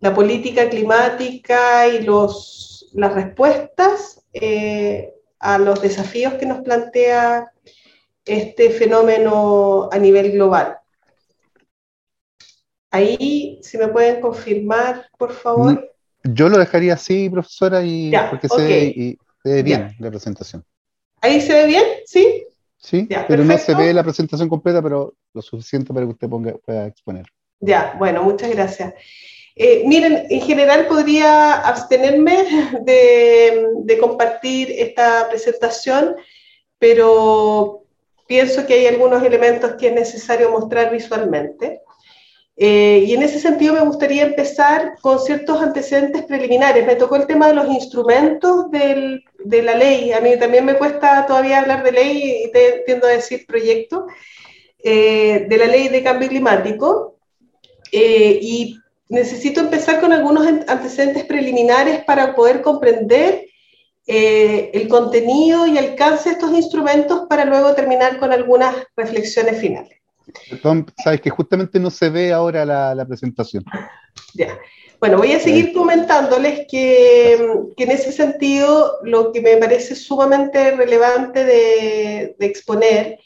la 0.00 0.14
política 0.14 0.68
climática 0.68 1.88
y 1.88 2.02
los, 2.02 2.88
las 2.92 3.14
respuestas 3.14 4.22
eh, 4.32 5.12
a 5.38 5.58
los 5.58 5.80
desafíos 5.82 6.34
que 6.34 6.46
nos 6.46 6.60
plantea 6.62 7.52
este 8.24 8.70
fenómeno 8.70 9.88
a 9.92 9.98
nivel 9.98 10.32
global. 10.32 10.78
Ahí, 12.90 13.58
si 13.62 13.78
me 13.78 13.88
pueden 13.88 14.20
confirmar, 14.20 15.08
por 15.18 15.32
favor. 15.32 15.72
Mm, 16.24 16.34
yo 16.34 16.48
lo 16.48 16.58
dejaría 16.58 16.94
así, 16.94 17.28
profesora, 17.28 17.82
y 17.82 18.12
porque 18.30 18.48
se, 18.48 19.18
ve, 19.44 19.62
bien 19.62 19.94
la 19.98 20.10
presentación. 20.10 20.64
¿Ahí 21.20 21.40
se 21.40 21.52
ve 21.52 21.66
bien? 21.66 21.84
¿Sí? 22.04 22.46
Sí, 22.86 23.08
pero 23.26 23.42
no 23.42 23.58
se 23.58 23.74
ve 23.74 23.92
la 23.92 24.04
presentación 24.04 24.48
completa, 24.48 24.80
pero 24.80 25.12
lo 25.34 25.42
suficiente 25.42 25.92
para 25.92 26.06
que 26.06 26.12
usted 26.12 26.28
ponga, 26.28 26.54
pueda 26.64 26.86
exponer. 26.86 27.26
Ya, 27.58 27.96
bueno, 27.98 28.22
muchas 28.22 28.48
gracias. 28.48 28.94
Eh, 29.56 29.82
miren, 29.86 30.24
en 30.30 30.40
general 30.40 30.86
podría 30.86 31.54
abstenerme 31.66 32.44
de, 32.82 33.98
compartir 33.98 34.70
esta 34.70 35.28
presentación, 35.28 36.14
pero 36.78 37.82
pienso 38.28 38.64
que 38.64 38.74
hay 38.74 38.86
algunos 38.86 39.20
elementos 39.24 39.72
que 39.72 39.88
es 39.88 39.92
necesario 39.92 40.52
mostrar 40.52 40.92
visualmente. 40.92 41.80
Eh, 42.56 43.04
y 43.06 43.12
en 43.12 43.22
ese 43.22 43.38
sentido 43.38 43.74
me 43.74 43.80
gustaría 43.80 44.24
empezar 44.24 44.94
con 45.02 45.18
ciertos 45.18 45.60
antecedentes 45.62 46.22
preliminares. 46.24 46.86
Me 46.86 46.96
tocó 46.96 47.16
el 47.16 47.26
tema 47.26 47.48
de 47.48 47.54
los 47.54 47.68
instrumentos 47.68 48.70
de 48.70 49.62
la 49.62 49.74
ley. 49.74 50.12
A 50.12 50.20
mí 50.20 50.38
también 50.38 50.64
me 50.64 50.76
cuesta 50.78 51.26
todavía 51.26 51.60
hablar 51.60 51.84
de 51.84 51.92
ley 51.92 52.44
y 52.44 52.52
tiendo 52.86 53.06
a 53.06 53.10
decir 53.10 53.46
proyecto, 53.46 54.06
eh, 54.82 55.46
de 55.48 55.56
la 55.58 55.66
ley 55.66 55.88
de 55.88 56.02
cambio 56.02 56.28
climático. 56.28 57.14
y 57.92 58.78
necesito 59.08 59.60
empezar 59.60 60.00
con 60.00 60.12
algunos 60.12 60.46
antecedentes 60.46 61.24
preliminares 61.24 62.04
para 62.04 62.34
poder 62.34 62.60
comprender 62.62 63.46
eh, 64.08 64.70
el 64.72 64.86
contenido 64.86 65.66
y 65.66 65.78
alcance 65.78 66.28
de 66.28 66.34
estos 66.36 66.52
instrumentos 66.52 67.26
para 67.28 67.44
luego 67.44 67.74
terminar 67.74 68.18
con 68.18 68.32
algunas 68.32 68.74
reflexiones 68.96 69.60
finales. 69.60 69.98
Tom, 70.62 70.84
sabes 71.02 71.20
que 71.20 71.30
justamente 71.30 71.78
no 71.78 71.90
se 71.90 72.10
ve 72.10 72.32
ahora 72.32 72.64
la, 72.64 73.06
presentación. 73.06 73.64
Ya. 74.34 74.58
Bueno, 74.98 75.18
voy 75.18 75.32
a 75.32 75.40
seguir 75.40 75.72
comentándoles 75.72 76.66
que, 76.68 77.34
en 77.76 77.90
ese 77.90 78.12
sentido 78.12 78.98
lo 79.02 79.32
que 79.32 79.40
me 79.40 79.56
parece 79.58 79.94
sumamente 79.94 80.72
relevante 80.72 81.44
de, 81.44 82.36
exponer 82.40 83.18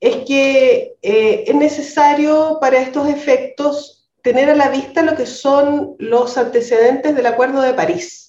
es 0.00 0.16
que 0.24 0.94
eh, 1.02 1.44
es 1.46 1.54
necesario 1.54 2.58
para 2.60 2.80
estos 2.80 3.08
efectos 3.08 4.08
tener 4.22 4.50
a 4.50 4.56
la 4.56 4.68
vista 4.68 5.02
lo 5.02 5.14
que 5.16 5.26
son 5.26 5.96
los 5.98 6.38
antecedentes 6.38 7.14
del 7.14 7.26
Acuerdo 7.26 7.60
de 7.60 7.74
París. 7.74 8.21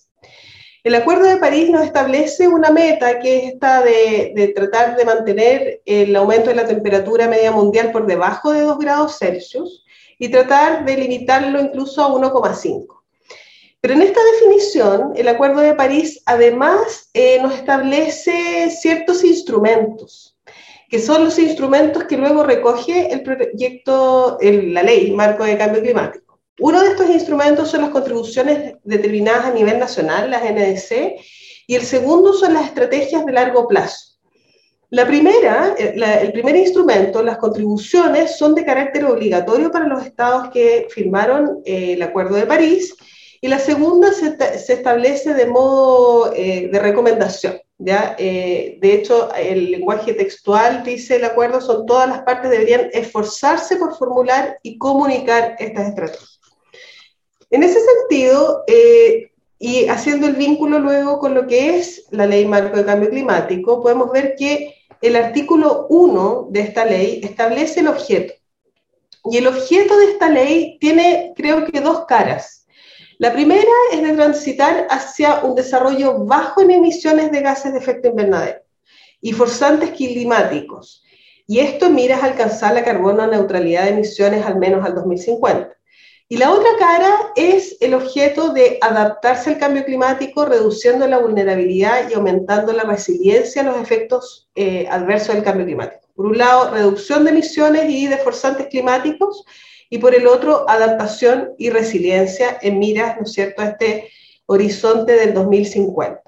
El 0.84 0.96
Acuerdo 0.96 1.28
de 1.28 1.38
París 1.38 1.70
nos 1.70 1.86
establece 1.86 2.46
una 2.46 2.70
meta 2.70 3.18
que 3.20 3.38
es 3.38 3.54
esta 3.54 3.82
de, 3.82 4.52
tratar 4.54 4.98
de 4.98 5.06
mantener 5.06 5.82
el 5.86 6.14
aumento 6.14 6.50
de 6.50 6.58
la 6.58 6.68
temperatura 6.68 7.30
media 7.30 7.54
mundial 7.54 7.94
por 7.94 8.06
debajo 8.06 8.52
de 8.52 8.62
2 8.62 8.80
grados 8.80 9.18
Celsius 9.18 9.86
y 10.20 10.28
tratar 10.28 10.84
de 10.84 10.98
limitarlo 10.98 11.62
incluso 11.62 12.04
a 12.04 12.10
1,5. 12.10 13.02
Pero 13.80 13.94
en 13.94 14.02
esta 14.02 14.20
definición, 14.34 15.14
el 15.16 15.30
Acuerdo 15.30 15.62
de 15.62 15.74
París 15.74 16.22
además 16.26 17.10
eh, 17.14 17.40
nos 17.42 17.54
establece 17.54 18.70
ciertos 18.70 19.24
instrumentos 19.24 20.34
que 20.90 21.00
son 21.00 21.24
los 21.24 21.40
instrumentos 21.40 22.04
que 22.04 22.18
luego 22.18 22.44
recoge 22.44 23.12
el 23.12 23.24
proyecto, 23.24 24.38
la 24.40 24.84
ley 24.84 25.10
marco 25.12 25.44
de 25.44 25.58
cambio 25.58 25.82
climático. 25.82 26.23
Uno 26.60 26.82
de 26.82 26.90
estos 26.90 27.10
instrumentos 27.10 27.72
son 27.72 27.82
las 27.82 27.90
contribuciones 27.90 28.76
determinadas 28.84 29.46
a 29.46 29.54
nivel 29.54 29.80
nacional, 29.80 30.30
las 30.30 30.44
NDC, 30.44 31.20
y 31.66 31.76
el 31.76 31.82
segundo 31.84 32.34
son 32.34 32.54
las 32.54 32.66
estrategias 32.66 33.26
de 33.26 33.32
largo 33.32 33.68
plazo. 33.68 34.14
La 34.92 35.08
primera, 35.08 35.74
eh, 35.76 35.96
el 36.22 36.32
primer 36.32 36.56
instrumento, 36.56 37.24
las 37.24 37.40
contribuciones, 37.40 38.38
son 38.38 38.54
de 38.54 38.64
carácter 38.64 39.06
obligatorio 39.06 39.72
para 39.72 39.88
los 39.88 40.06
estados 40.06 40.50
que 40.50 40.86
firmaron 40.92 41.64
eh, 41.66 41.94
el 41.94 42.02
Acuerdo 42.04 42.36
de 42.36 42.46
París, 42.46 42.96
y 43.42 43.48
la 43.48 43.58
segunda 43.58 44.14
se, 44.14 44.38
establece 44.72 45.34
de 45.34 45.48
modo 45.48 46.32
eh, 46.36 46.70
de 46.72 46.80
recomendación. 46.80 47.60
¿ya? 47.80 48.16
De 48.16 48.80
hecho, 48.84 49.34
el 49.34 49.72
lenguaje 49.72 50.14
textual 50.14 50.84
dice 50.84 51.16
el 51.16 51.26
acuerdo, 51.26 51.60
son 51.60 51.86
todas 51.86 52.08
las 52.08 52.22
partes 52.22 52.52
deberían 52.52 52.90
esforzarse 52.94 53.76
por 53.76 53.98
formular 53.98 54.60
y 54.62 54.78
comunicar 54.78 55.56
estas 55.60 55.90
estrategias. 55.90 56.43
En 57.54 57.62
ese 57.62 57.80
sentido, 57.80 58.64
eh, 58.66 59.30
y 59.60 59.86
haciendo 59.86 60.26
el 60.26 60.34
vínculo 60.34 60.80
luego 60.80 61.20
con 61.20 61.36
lo 61.36 61.46
que 61.46 61.78
es 61.78 62.08
la 62.10 62.26
ley 62.26 62.46
marco 62.48 62.78
de 62.78 62.84
cambio 62.84 63.12
climático, 63.12 63.80
podemos 63.80 64.12
ver 64.12 64.34
que 64.36 64.74
el 65.04 65.16
artículo 65.16 65.86
1 65.90 66.48
de 66.50 66.62
esta 66.62 66.84
ley 66.84 67.22
establece 67.24 67.82
el 67.82 67.90
objeto. 67.90 68.34
Y 69.26 69.38
el 69.38 69.46
objeto 69.46 69.96
de 70.00 70.06
esta 70.06 70.30
ley 70.30 70.80
tiene, 70.80 71.32
creo 71.36 71.64
que, 71.66 71.80
dos 71.80 72.06
caras. 72.06 72.66
La 73.20 73.32
primera 73.32 73.72
es 73.92 74.02
de 74.02 74.14
transitar 74.14 74.88
hacia 74.90 75.44
un 75.44 75.54
desarrollo 75.54 76.26
bajo 76.26 76.60
en 76.62 76.72
emisiones 76.72 77.32
de 77.32 77.42
gases 77.42 77.72
de 77.74 77.78
efecto 77.78 78.08
invernadero 78.08 78.64
y 79.22 79.32
forzantes 79.32 79.92
climáticos. 79.92 81.04
Y 81.46 81.60
esto 81.60 81.92
mira 81.92 82.18
a 82.18 82.26
alcanzar 82.26 82.74
la 82.74 82.84
carbono 82.84 83.28
neutralidad 83.28 83.84
de 83.84 83.92
emisiones 83.92 84.44
al 84.44 84.58
menos 84.58 84.84
al 84.84 84.96
2050. 84.96 85.83
Y 86.30 86.38
la 86.38 86.52
otra 86.52 86.70
cara 86.80 87.32
es 87.36 87.78
el 87.80 87.94
objeto 87.94 88.54
de 88.54 88.78
adaptarse 88.82 89.52
al 89.52 89.60
cambio 89.60 89.86
climático, 89.86 90.46
reduciendo 90.46 91.08
la 91.08 91.20
vulnerabilidad 91.20 92.10
y 92.10 92.14
aumentando 92.14 92.74
la 92.74 92.84
resiliencia 92.84 93.62
a 93.62 93.66
los 93.66 93.78
efectos 93.78 94.50
eh, 94.56 94.88
adversos 94.90 95.36
del 95.36 95.44
cambio 95.44 95.66
climático. 95.66 96.08
Por 96.16 96.26
un 96.26 96.38
lado, 96.38 96.72
reducción 96.72 97.24
de 97.24 97.32
emisiones 97.32 97.90
y 97.90 98.08
de 98.08 98.18
forzantes 98.18 98.68
climáticos, 98.68 99.46
y 99.90 100.00
por 100.00 100.16
el 100.16 100.26
otro, 100.26 100.68
adaptación 100.68 101.54
y 101.58 101.70
resiliencia 101.70 102.58
en 102.62 102.80
miras, 102.80 103.18
¿no 103.18 103.24
es 103.24 103.34
cierto?, 103.34 103.62
a 103.62 103.66
este 103.66 104.10
horizonte 104.48 105.14
del 105.14 105.34
2050. 105.34 106.24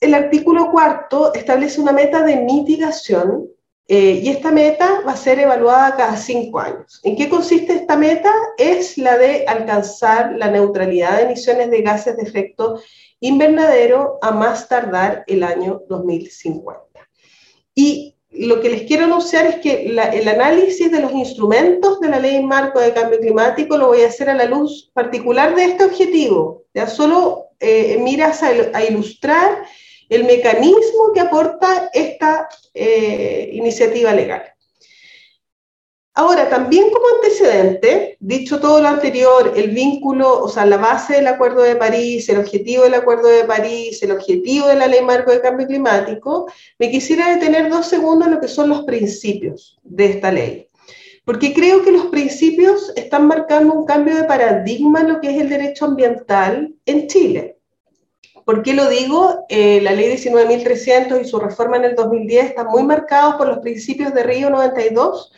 El 0.00 0.14
artículo 0.14 0.70
cuarto 0.70 1.34
establece 1.34 1.80
una 1.80 1.92
meta 1.92 2.22
de 2.24 2.36
mitigación 2.36 3.48
eh, 3.92 4.20
y 4.22 4.28
esta 4.28 4.52
meta 4.52 5.02
va 5.04 5.14
a 5.14 5.16
ser 5.16 5.40
evaluada 5.40 5.96
cada 5.96 6.16
cinco 6.16 6.60
años. 6.60 7.00
¿En 7.02 7.16
qué 7.16 7.28
consiste 7.28 7.72
esta 7.72 7.96
meta? 7.96 8.32
Es 8.56 8.96
la 8.96 9.18
de 9.18 9.44
alcanzar 9.48 10.36
la 10.36 10.48
neutralidad 10.48 11.16
de 11.16 11.24
emisiones 11.24 11.72
de 11.72 11.82
gases 11.82 12.16
de 12.16 12.22
efecto 12.22 12.80
invernadero 13.18 14.20
a 14.22 14.30
más 14.30 14.68
tardar 14.68 15.24
el 15.26 15.42
año 15.42 15.82
2050. 15.88 16.80
Y 17.74 18.14
lo 18.30 18.60
que 18.60 18.70
les 18.70 18.82
quiero 18.82 19.06
anunciar 19.06 19.46
es 19.46 19.56
que 19.56 19.86
el 19.86 20.28
análisis 20.28 20.92
de 20.92 21.00
los 21.00 21.10
instrumentos 21.10 21.98
de 21.98 22.10
la 22.10 22.20
ley 22.20 22.40
marco 22.44 22.78
de 22.78 22.94
cambio 22.94 23.18
climático 23.18 23.76
lo 23.76 23.88
voy 23.88 24.02
a 24.02 24.06
hacer 24.06 24.30
a 24.30 24.34
la 24.34 24.44
luz 24.44 24.92
particular 24.94 25.56
de 25.56 25.64
este 25.64 25.82
objetivo. 25.82 26.62
Ya 26.72 26.86
solo 26.86 27.46
eh, 27.58 27.98
miras 28.00 28.44
a, 28.44 28.84
ilustrar 28.84 29.64
el 30.10 30.24
mecanismo 30.24 31.12
que 31.14 31.20
aporta 31.20 31.88
esta 31.94 32.48
eh, 32.74 33.48
iniciativa 33.52 34.12
legal. 34.12 34.42
Ahora, 36.12 36.50
también 36.50 36.90
como 36.90 37.06
antecedente, 37.14 38.16
dicho 38.18 38.58
todo 38.58 38.82
lo 38.82 38.88
anterior, 38.88 39.54
el 39.56 39.70
vínculo, 39.70 40.42
o 40.42 40.48
sea, 40.48 40.66
la 40.66 40.76
base 40.76 41.14
del 41.14 41.28
Acuerdo 41.28 41.62
de 41.62 41.76
París, 41.76 42.28
el 42.28 42.40
objetivo 42.40 42.82
del 42.82 42.94
Acuerdo 42.94 43.28
de 43.28 43.44
París, 43.44 44.02
el 44.02 44.10
objetivo 44.10 44.66
de 44.66 44.74
la 44.74 44.88
Ley 44.88 45.02
Marco 45.02 45.30
de 45.30 45.40
Cambio 45.40 45.68
Climático, 45.68 46.50
me 46.80 46.90
quisiera 46.90 47.32
detener 47.32 47.70
dos 47.70 47.86
segundos 47.86 48.26
en 48.26 48.34
lo 48.34 48.40
que 48.40 48.48
son 48.48 48.68
los 48.68 48.82
principios 48.82 49.78
de 49.84 50.06
esta 50.06 50.32
ley. 50.32 50.68
Porque 51.24 51.54
creo 51.54 51.84
que 51.84 51.92
los 51.92 52.06
principios 52.06 52.92
están 52.96 53.28
marcando 53.28 53.72
un 53.72 53.86
cambio 53.86 54.16
de 54.16 54.24
paradigma 54.24 55.02
en 55.02 55.12
lo 55.12 55.20
que 55.20 55.30
es 55.30 55.40
el 55.40 55.48
derecho 55.48 55.84
ambiental 55.84 56.74
en 56.86 57.06
Chile. 57.06 57.59
¿Por 58.50 58.64
qué 58.64 58.74
lo 58.74 58.88
digo? 58.88 59.46
Eh, 59.48 59.80
la 59.80 59.92
ley 59.92 60.10
19.300 60.16 61.22
y 61.22 61.24
su 61.24 61.38
reforma 61.38 61.76
en 61.76 61.84
el 61.84 61.94
2010 61.94 62.46
están 62.46 62.66
muy 62.66 62.82
marcados 62.82 63.36
por 63.36 63.46
los 63.46 63.58
principios 63.58 64.12
de 64.12 64.24
Río 64.24 64.50
92 64.50 65.30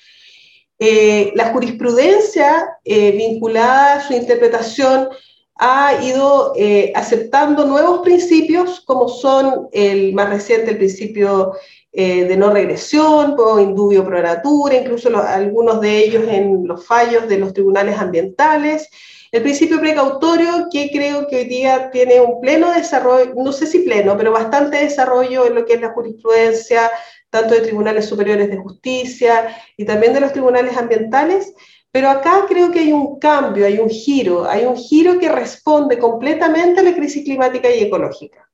eh, 0.78 1.30
la 1.36 1.52
jurisprudencia 1.52 2.78
eh, 2.84 3.12
vinculada 3.12 3.96
a 3.96 4.00
su 4.00 4.14
interpretación 4.14 5.10
ha 5.54 6.02
ido 6.02 6.54
eh, 6.56 6.90
aceptando 6.96 7.66
nuevos 7.66 8.00
principios, 8.00 8.80
como 8.80 9.06
son 9.08 9.68
el 9.72 10.14
más 10.14 10.30
reciente, 10.30 10.70
el 10.70 10.78
principio 10.78 11.52
de 11.92 12.36
no 12.38 12.50
regresión, 12.50 13.36
o 13.38 13.60
indubio 13.60 14.04
pro 14.04 14.22
natura, 14.22 14.76
incluso 14.76 15.10
algunos 15.14 15.82
de 15.82 15.98
ellos 15.98 16.24
en 16.26 16.66
los 16.66 16.86
fallos 16.86 17.28
de 17.28 17.38
los 17.38 17.52
tribunales 17.52 17.98
ambientales. 17.98 18.88
El 19.32 19.42
principio 19.42 19.80
precautorio, 19.80 20.68
que 20.70 20.90
creo 20.92 21.26
que 21.26 21.36
hoy 21.36 21.44
día 21.44 21.90
tiene 21.90 22.20
un 22.20 22.40
pleno 22.42 22.70
desarrollo, 22.70 23.32
no 23.34 23.50
sé 23.50 23.66
si 23.66 23.78
pleno, 23.78 24.14
pero 24.16 24.30
bastante 24.30 24.76
desarrollo 24.76 25.46
en 25.46 25.54
lo 25.54 25.64
que 25.64 25.72
es 25.74 25.80
la 25.80 25.92
jurisprudencia 25.94 26.90
tanto 27.30 27.54
de 27.54 27.62
tribunales 27.62 28.04
superiores 28.04 28.50
de 28.50 28.58
justicia 28.58 29.56
y 29.78 29.86
también 29.86 30.12
de 30.12 30.20
los 30.20 30.32
tribunales 30.32 30.76
ambientales, 30.76 31.54
pero 31.90 32.10
acá 32.10 32.44
creo 32.46 32.70
que 32.70 32.80
hay 32.80 32.92
un 32.92 33.18
cambio, 33.18 33.64
hay 33.64 33.78
un 33.78 33.88
giro, 33.88 34.44
hay 34.46 34.66
un 34.66 34.76
giro 34.76 35.18
que 35.18 35.30
responde 35.30 35.98
completamente 35.98 36.80
a 36.80 36.84
la 36.84 36.94
crisis 36.94 37.24
climática 37.24 37.70
y 37.70 37.84
ecológica. 37.84 38.50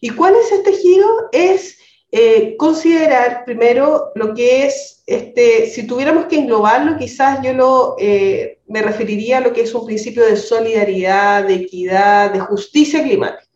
¿Y 0.00 0.10
cuál 0.10 0.34
es 0.36 0.50
este 0.50 0.72
giro? 0.72 1.28
Es 1.30 1.78
eh, 2.10 2.56
considerar 2.56 3.44
primero 3.44 4.12
lo 4.14 4.32
que 4.32 4.64
es, 4.64 5.02
este, 5.06 5.66
si 5.66 5.86
tuviéramos 5.86 6.24
que 6.24 6.36
englobarlo, 6.36 6.96
quizás 6.96 7.40
yo 7.42 7.52
lo, 7.52 7.96
eh, 7.98 8.60
me 8.72 8.82
referiría 8.82 9.38
a 9.38 9.40
lo 9.40 9.52
que 9.52 9.62
es 9.62 9.74
un 9.74 9.84
principio 9.84 10.24
de 10.24 10.36
solidaridad, 10.36 11.44
de 11.44 11.54
equidad, 11.54 12.32
de 12.32 12.40
justicia 12.40 13.02
climática. 13.02 13.46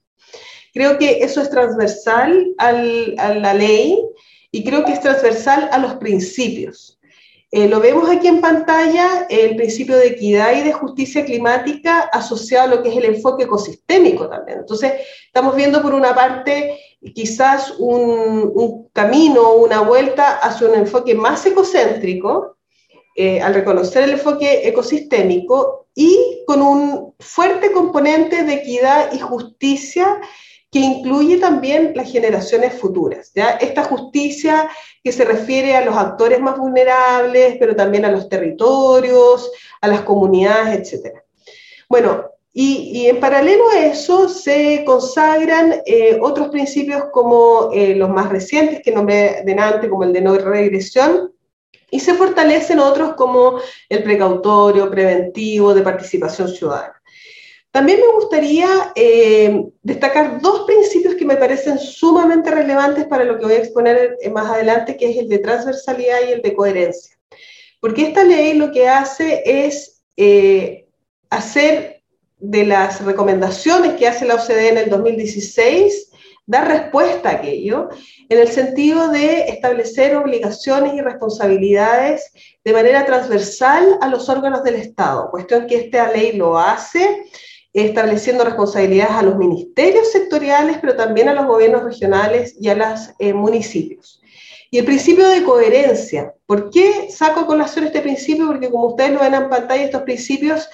Creo 0.73 0.99
que 0.99 1.25
eso 1.25 1.41
es 1.41 1.49
transversal 1.49 2.55
al, 2.59 3.15
a 3.19 3.35
la 3.35 3.55
ley 3.55 3.99
y 4.51 4.63
creo 4.63 4.85
que 4.85 4.93
es 4.93 5.01
transversal 5.01 5.71
a 5.73 5.79
los 5.79 5.95
principios. 5.95 6.99
Eh, 7.51 7.69
lo 7.69 7.81
vemos 7.81 8.11
aquí 8.11 8.27
en 8.27 8.41
pantalla, 8.41 9.27
el 9.31 9.57
principio 9.57 9.97
de 9.97 10.09
equidad 10.09 10.55
y 10.57 10.63
de 10.63 10.73
justicia 10.73 11.25
climática 11.25 12.01
asociado 12.13 12.65
a 12.65 12.77
lo 12.77 12.83
que 12.83 12.91
es 12.91 12.97
el 12.97 13.07
enfoque 13.07 13.45
ecosistémico 13.45 14.29
también. 14.29 14.59
Entonces, 14.59 14.93
estamos 15.25 15.57
viendo 15.57 15.81
por 15.81 15.95
una 15.95 16.15
parte 16.15 16.79
quizás 17.15 17.75
un, 17.79 18.53
un 18.55 18.89
camino, 18.89 19.55
una 19.55 19.81
vuelta 19.81 20.39
hacia 20.39 20.69
un 20.69 20.75
enfoque 20.75 21.15
más 21.15 21.47
ecocéntrico, 21.47 22.56
eh, 23.17 23.41
al 23.41 23.55
reconocer 23.55 24.05
el 24.05 24.11
enfoque 24.11 24.69
ecosistémico 24.69 25.87
y 25.95 26.43
con 26.47 26.61
un 26.61 27.15
fuerte 27.19 27.73
componente 27.73 28.45
de 28.45 28.55
equidad 28.55 29.13
y 29.15 29.19
justicia 29.19 30.21
que 30.71 30.81
incluye 30.81 31.39
también 31.39 31.93
las 31.95 32.13
generaciones 32.13 32.75
futuras. 32.75 33.33
¿ya? 33.35 33.53
Esta 33.53 33.85
justicia 33.85 34.69
que 35.03 35.13
se 35.13 35.25
refiere 35.25 35.75
a 35.75 35.85
los 35.85 35.97
actores 35.97 36.41
más 36.41 36.59
vulnerables, 36.59 37.57
pero 37.59 37.75
también 37.75 38.05
a 38.05 38.11
los 38.11 38.29
territorios, 38.29 39.51
a 39.81 39.89
las 39.89 40.03
comunidades, 40.03 40.93
etc. 40.93 41.23
Bueno, 41.89 42.27
y, 42.53 43.07
en 43.07 43.21
paralelo 43.21 43.69
a 43.71 43.87
eso 43.87 44.29
se 44.29 44.83
consagran 44.85 45.83
eh, 45.85 46.19
otros 46.21 46.49
principios 46.49 47.05
como 47.13 47.71
eh, 47.73 47.95
los 47.95 48.09
más 48.09 48.31
recientes 48.31 48.81
que 48.83 48.93
nombré 48.93 49.43
delante, 49.45 49.89
como 49.89 50.05
el 50.05 50.13
de 50.13 50.23
no 50.23 50.37
regresión, 50.37 51.33
y 51.91 52.01
se 52.01 52.15
fortalecen 52.15 52.81
otros 52.81 53.15
como 53.15 53.61
el 53.89 54.03
precautorio, 54.03 54.91
preventivo, 54.91 55.75
de 55.75 55.83
participación 55.83 56.49
ciudadana. 56.49 57.01
También 57.71 58.01
me 58.01 58.13
gustaría 58.15 58.93
eh, 58.95 59.67
destacar 59.83 60.41
dos 60.41 60.63
principios 60.63 61.15
que 61.15 61.27
me 61.27 61.37
parecen 61.37 61.79
sumamente 61.79 62.51
relevantes 62.51 63.05
para 63.05 63.25
lo 63.25 63.39
que 63.39 63.45
voy 63.45 63.55
a 63.55 63.59
exponer 63.59 64.17
más 64.33 64.51
adelante, 64.51 64.97
que 64.97 65.11
es 65.11 65.19
el 65.19 65.29
de 65.29 65.41
transversalidad 65.41 66.19
y 66.27 66.33
el 66.33 66.43
de 66.43 66.55
coherencia. 66.55 67.17
Porque 67.81 68.03
esta 68.03 68.25
ley 68.25 68.55
lo 68.55 68.73
que 68.73 68.89
hace 68.89 69.43
es 69.45 70.03
eh, 70.17 70.87
hacer 71.29 72.03
de 72.39 72.65
las 72.65 73.05
recomendaciones 73.05 73.95
que 73.95 74.09
hace 74.09 74.25
la 74.25 74.37
OCDE 74.37 74.71
en 74.71 74.79
el 74.79 74.89
2016, 74.89 76.11
dar 76.47 76.69
respuesta 76.69 77.29
a 77.29 77.33
aquello, 77.33 77.89
en 78.29 78.39
el 78.39 78.49
sentido 78.49 79.09
de 79.09 79.49
establecer 79.49 80.17
obligaciones 80.17 80.95
y 80.95 81.01
responsabilidades 81.01 82.33
de 82.65 82.73
manera 82.73 83.05
transversal 83.05 83.99
a 84.01 84.09
los 84.09 84.29
órganos 84.29 84.63
del 84.63 84.77
Estado, 84.77 85.31
cuestión 85.31 85.67
que 85.67 85.77
esta 85.77 86.11
ley 86.13 86.33
lo 86.33 86.59
hace 86.59 87.25
estableciendo 87.73 88.45
responsabilidades 88.45 89.13
a 89.13 89.23
los 89.23 89.37
ministerios 89.37 90.11
sectoriales, 90.11 90.79
pero 90.81 90.97
también 90.97 91.29
a 91.29 91.35
los 91.35 91.47
gobiernos 91.47 91.85
regionales 91.85 92.57
y 92.59 92.69
a 92.69 92.75
los 92.75 93.11
eh, 93.19 93.35
municipios. 93.35 94.23
Y 94.71 94.79
el 94.79 94.87
principio 94.87 95.29
de 95.29 95.45
coherencia. 95.45 96.33
¿Por 96.47 96.71
qué 96.71 97.09
saco 97.11 97.41
a 97.41 97.47
colación 97.47 97.85
este 97.85 98.01
principio? 98.01 98.47
Porque 98.47 98.71
como 98.71 98.87
ustedes 98.89 99.13
lo 99.13 99.21
ven 99.21 99.35
en 99.35 99.51
pantalla, 99.51 99.85
estos 99.85 100.03
principios 100.03 100.69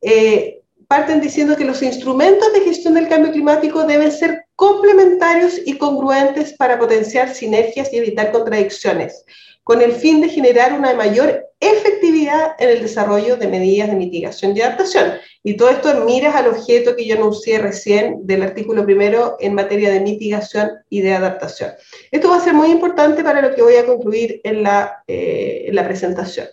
eh, 0.00 0.60
parten 0.88 1.20
diciendo 1.20 1.56
que 1.56 1.64
los 1.64 1.82
instrumentos 1.82 2.52
de 2.52 2.60
gestión 2.60 2.94
del 2.94 3.08
cambio 3.08 3.30
climático 3.30 3.84
deben 3.84 4.10
ser 4.10 4.47
complementarios 4.58 5.60
y 5.64 5.78
congruentes 5.78 6.52
para 6.54 6.80
potenciar 6.80 7.32
sinergias 7.32 7.92
y 7.92 7.98
evitar 7.98 8.32
contradicciones, 8.32 9.24
con 9.62 9.80
el 9.80 9.92
fin 9.92 10.20
de 10.20 10.28
generar 10.28 10.72
una 10.72 10.94
mayor 10.94 11.46
efectividad 11.60 12.56
en 12.58 12.70
el 12.70 12.82
desarrollo 12.82 13.36
de 13.36 13.46
medidas 13.46 13.88
de 13.88 13.94
mitigación 13.94 14.56
y 14.56 14.60
adaptación. 14.60 15.12
Y 15.44 15.56
todo 15.56 15.70
esto 15.70 15.92
en 15.92 16.04
miras 16.06 16.34
al 16.34 16.48
objeto 16.48 16.96
que 16.96 17.06
yo 17.06 17.14
anuncié 17.14 17.60
recién 17.60 18.26
del 18.26 18.42
artículo 18.42 18.84
primero 18.84 19.36
en 19.38 19.54
materia 19.54 19.92
de 19.92 20.00
mitigación 20.00 20.72
y 20.90 21.02
de 21.02 21.14
adaptación. 21.14 21.70
Esto 22.10 22.28
va 22.28 22.38
a 22.38 22.44
ser 22.44 22.54
muy 22.54 22.72
importante 22.72 23.22
para 23.22 23.40
lo 23.40 23.54
que 23.54 23.62
voy 23.62 23.76
a 23.76 23.86
concluir 23.86 24.40
en 24.42 24.64
la, 24.64 25.04
eh, 25.06 25.70
la 25.72 25.84
presentación. 25.84 26.48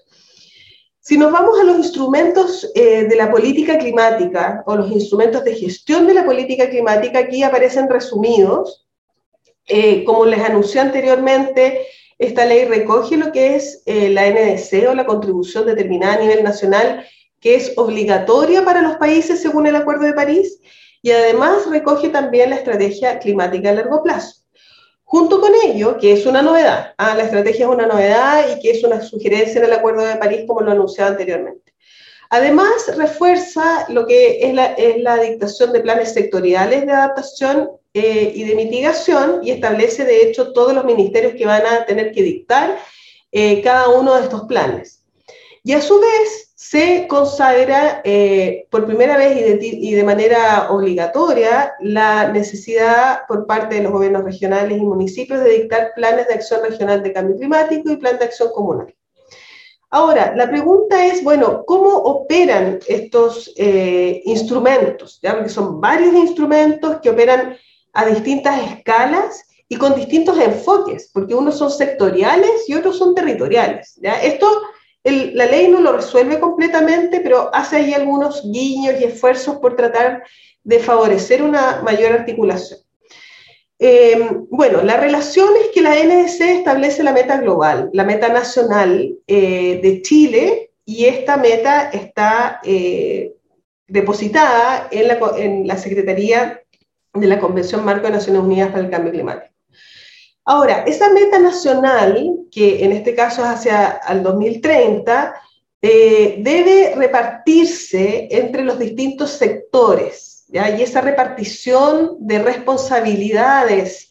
Si 1.08 1.20
nos 1.20 1.32
vamos 1.32 1.60
a 1.60 1.64
los 1.64 1.78
instrumentos 1.78 2.72
eh, 2.74 3.04
de 3.04 3.16
la 3.16 3.30
política 3.30 3.78
climática 3.78 4.64
o 4.66 4.76
los 4.76 4.92
instrumentos 4.92 5.44
de 5.44 5.54
gestión 5.54 6.08
de 6.08 6.16
la 6.16 6.26
política 6.26 6.68
climática, 6.68 7.20
aquí 7.20 7.44
aparecen 7.44 7.88
resumidos. 7.88 8.88
Eh, 9.68 10.04
como 10.04 10.26
les 10.26 10.40
anuncié 10.40 10.82
anteriormente, 10.82 11.86
esta 12.18 12.44
ley 12.46 12.66
recoge 12.66 13.18
lo 13.18 13.32
que 13.32 13.56
es 13.56 13.84
la 13.86 14.28
NDC 14.28 14.90
o 14.90 14.96
la 14.96 15.06
contribución 15.06 15.68
determinada 15.68 16.16
a 16.16 16.22
nivel 16.22 16.44
nacional 16.44 17.06
que 17.40 17.54
es 17.54 17.74
obligatoria 17.78 18.66
para 18.66 18.82
los 18.82 18.96
países 18.96 19.40
según 19.40 19.68
el 19.68 19.76
Acuerdo 19.76 20.06
de 20.06 20.14
París 20.14 20.60
y 21.04 21.12
además 21.12 21.70
recoge 21.70 22.10
también 22.10 22.50
la 22.50 22.56
estrategia 22.56 23.20
climática 23.20 23.70
a 23.70 23.74
largo 23.74 24.02
plazo. 24.02 24.45
Junto 25.16 25.40
con 25.40 25.54
ello, 25.64 25.98
que 25.98 26.12
es 26.12 26.26
una 26.26 26.42
novedad, 26.42 26.94
ah, 26.98 27.16
la 27.16 27.24
estrategia 27.24 27.68
es 27.68 27.72
una 27.72 27.86
novedad 27.86 28.50
y 28.50 28.60
que 28.60 28.72
es 28.72 28.84
una 28.84 29.02
sugerencia 29.02 29.60
en 29.60 29.68
el 29.68 29.72
Acuerdo 29.72 30.06
de 30.06 30.18
París 30.18 30.42
como 30.46 30.60
lo 30.60 30.74
anunciado 30.74 31.12
anteriormente. 31.12 31.74
Además, 32.30 32.94
refuerza 32.98 33.86
lo 33.88 34.06
que 34.06 34.46
es 34.46 34.54
la, 34.54 34.74
es 34.74 35.30
dictación 35.30 35.72
de 35.72 35.80
planes 35.80 36.14
sectoriales 36.14 36.86
de 36.86 36.92
adaptación 36.92 37.70
eh, 37.94 38.34
y 38.36 38.44
de 38.44 38.56
mitigación 38.56 39.40
y 39.42 39.52
establece, 39.52 40.04
de 40.04 40.22
hecho, 40.22 40.52
todos 40.52 40.74
los 40.74 40.84
ministerios 40.84 41.36
que 41.36 41.46
van 41.46 41.66
a 41.66 41.86
tener 41.86 42.12
que 42.12 42.22
dictar 42.22 42.78
eh, 43.32 43.62
cada 43.62 43.88
uno 43.88 44.16
de 44.16 44.24
estos 44.24 44.44
planes. 44.50 45.02
Y 45.64 45.72
a 45.72 45.82
su 45.82 45.98
vez, 45.98 46.45
se 46.70 47.06
consagra 47.08 48.02
eh, 48.04 48.66
por 48.72 48.88
primera 48.88 49.18
vez 49.18 49.62
y 49.62 49.94
de, 49.94 50.04
manera 50.04 50.72
obligatoria 50.72 51.74
la 51.80 52.32
necesidad 52.32 53.20
por 53.28 53.46
parte 53.46 53.76
de 53.76 53.84
los 53.84 53.92
gobiernos 53.92 54.24
regionales 54.24 54.80
y 54.80 54.82
municipios 54.82 55.44
de 55.44 55.60
dictar 55.60 55.92
planes 55.96 56.28
de 56.28 56.34
acción 56.34 56.62
regional 56.64 57.04
de 57.04 57.14
cambio 57.14 57.38
climático 57.38 57.92
y 57.92 57.98
plan 57.98 58.18
de 58.18 58.26
acción 58.26 58.50
comunal. 58.52 58.96
Ahora, 59.92 60.34
la 60.36 60.50
pregunta 60.50 61.06
es, 61.06 61.24
bueno, 61.24 61.64
¿cómo 61.68 61.90
operan 61.98 62.80
estos 62.88 63.54
eh, 63.58 64.24
instrumentos? 64.26 65.20
¿Ya? 65.22 65.36
Porque 65.36 65.50
son 65.50 65.80
varios 65.80 66.16
instrumentos 66.16 66.98
que 67.00 67.12
operan 67.12 67.58
a 67.94 68.06
distintas 68.06 68.72
escalas 68.72 69.46
y 69.70 69.76
con 69.76 69.94
distintos 69.94 70.40
enfoques, 70.40 71.12
porque 71.14 71.36
unos 71.36 71.60
son 71.60 71.70
sectoriales 71.70 72.68
y 72.68 72.74
otros 72.74 72.98
son 72.98 73.14
territoriales. 73.14 74.00
¿ya? 74.02 74.20
Esto 74.24 74.48
la 75.06 75.46
ley 75.46 75.68
no 75.68 75.82
lo 75.82 75.94
resuelve 75.94 76.40
completamente, 76.40 77.20
pero 77.20 77.54
hace 77.54 77.78
ahí 77.78 77.94
algunos 77.94 78.44
guiños 78.44 79.00
y 79.00 79.04
esfuerzos 79.04 79.58
por 79.58 79.76
tratar 79.76 80.24
de 80.64 80.80
favorecer 80.80 81.44
una 81.44 81.82
mayor 81.84 82.12
articulación. 82.12 82.80
Eh, 83.78 84.30
bueno, 84.50 84.82
la 84.82 84.98
relación 84.98 85.50
es 85.62 85.70
que 85.74 85.82
la 85.82 85.96
NDC 85.96 86.42
establece 86.42 87.04
la 87.04 87.14
meta 87.14 87.38
global, 87.38 87.90
la 87.94 88.04
meta 88.04 88.30
nacional 88.30 89.16
eh, 89.28 89.80
de 89.82 90.02
Chile, 90.02 90.72
y 90.86 91.06
esta 91.06 91.38
meta 91.38 91.90
está 91.90 92.62
eh, 92.64 93.34
depositada 93.88 94.88
en 94.92 95.08
la, 95.08 95.20
en 95.38 95.68
la 95.68 95.78
Secretaría 95.78 96.62
de 97.14 97.28
la 97.28 97.40
Convención 97.40 97.84
Marco 97.84 98.06
de 98.06 98.14
Naciones 98.14 98.42
Unidas 98.42 98.72
para 98.72 98.84
el 98.84 98.92
Cambio 98.92 99.12
Climático. 99.12 99.55
Ahora, 100.46 100.84
esa 100.86 101.12
meta 101.12 101.40
nacional, 101.40 102.38
que 102.52 102.86
en 102.86 102.92
este 102.92 103.16
caso 103.16 103.42
es 103.44 103.50
hacia 103.50 104.00
el 104.08 104.22
2030, 104.22 105.34
eh, 105.82 106.36
debe 106.40 106.94
repartirse 106.96 108.28
entre 108.30 108.64
los 108.64 108.78
distintos 108.78 109.32
sectores, 109.32 110.46
y 110.48 110.58
esa 110.58 111.02
repartición 111.02 112.18
de 112.20 112.40
responsabilidades 112.40 114.10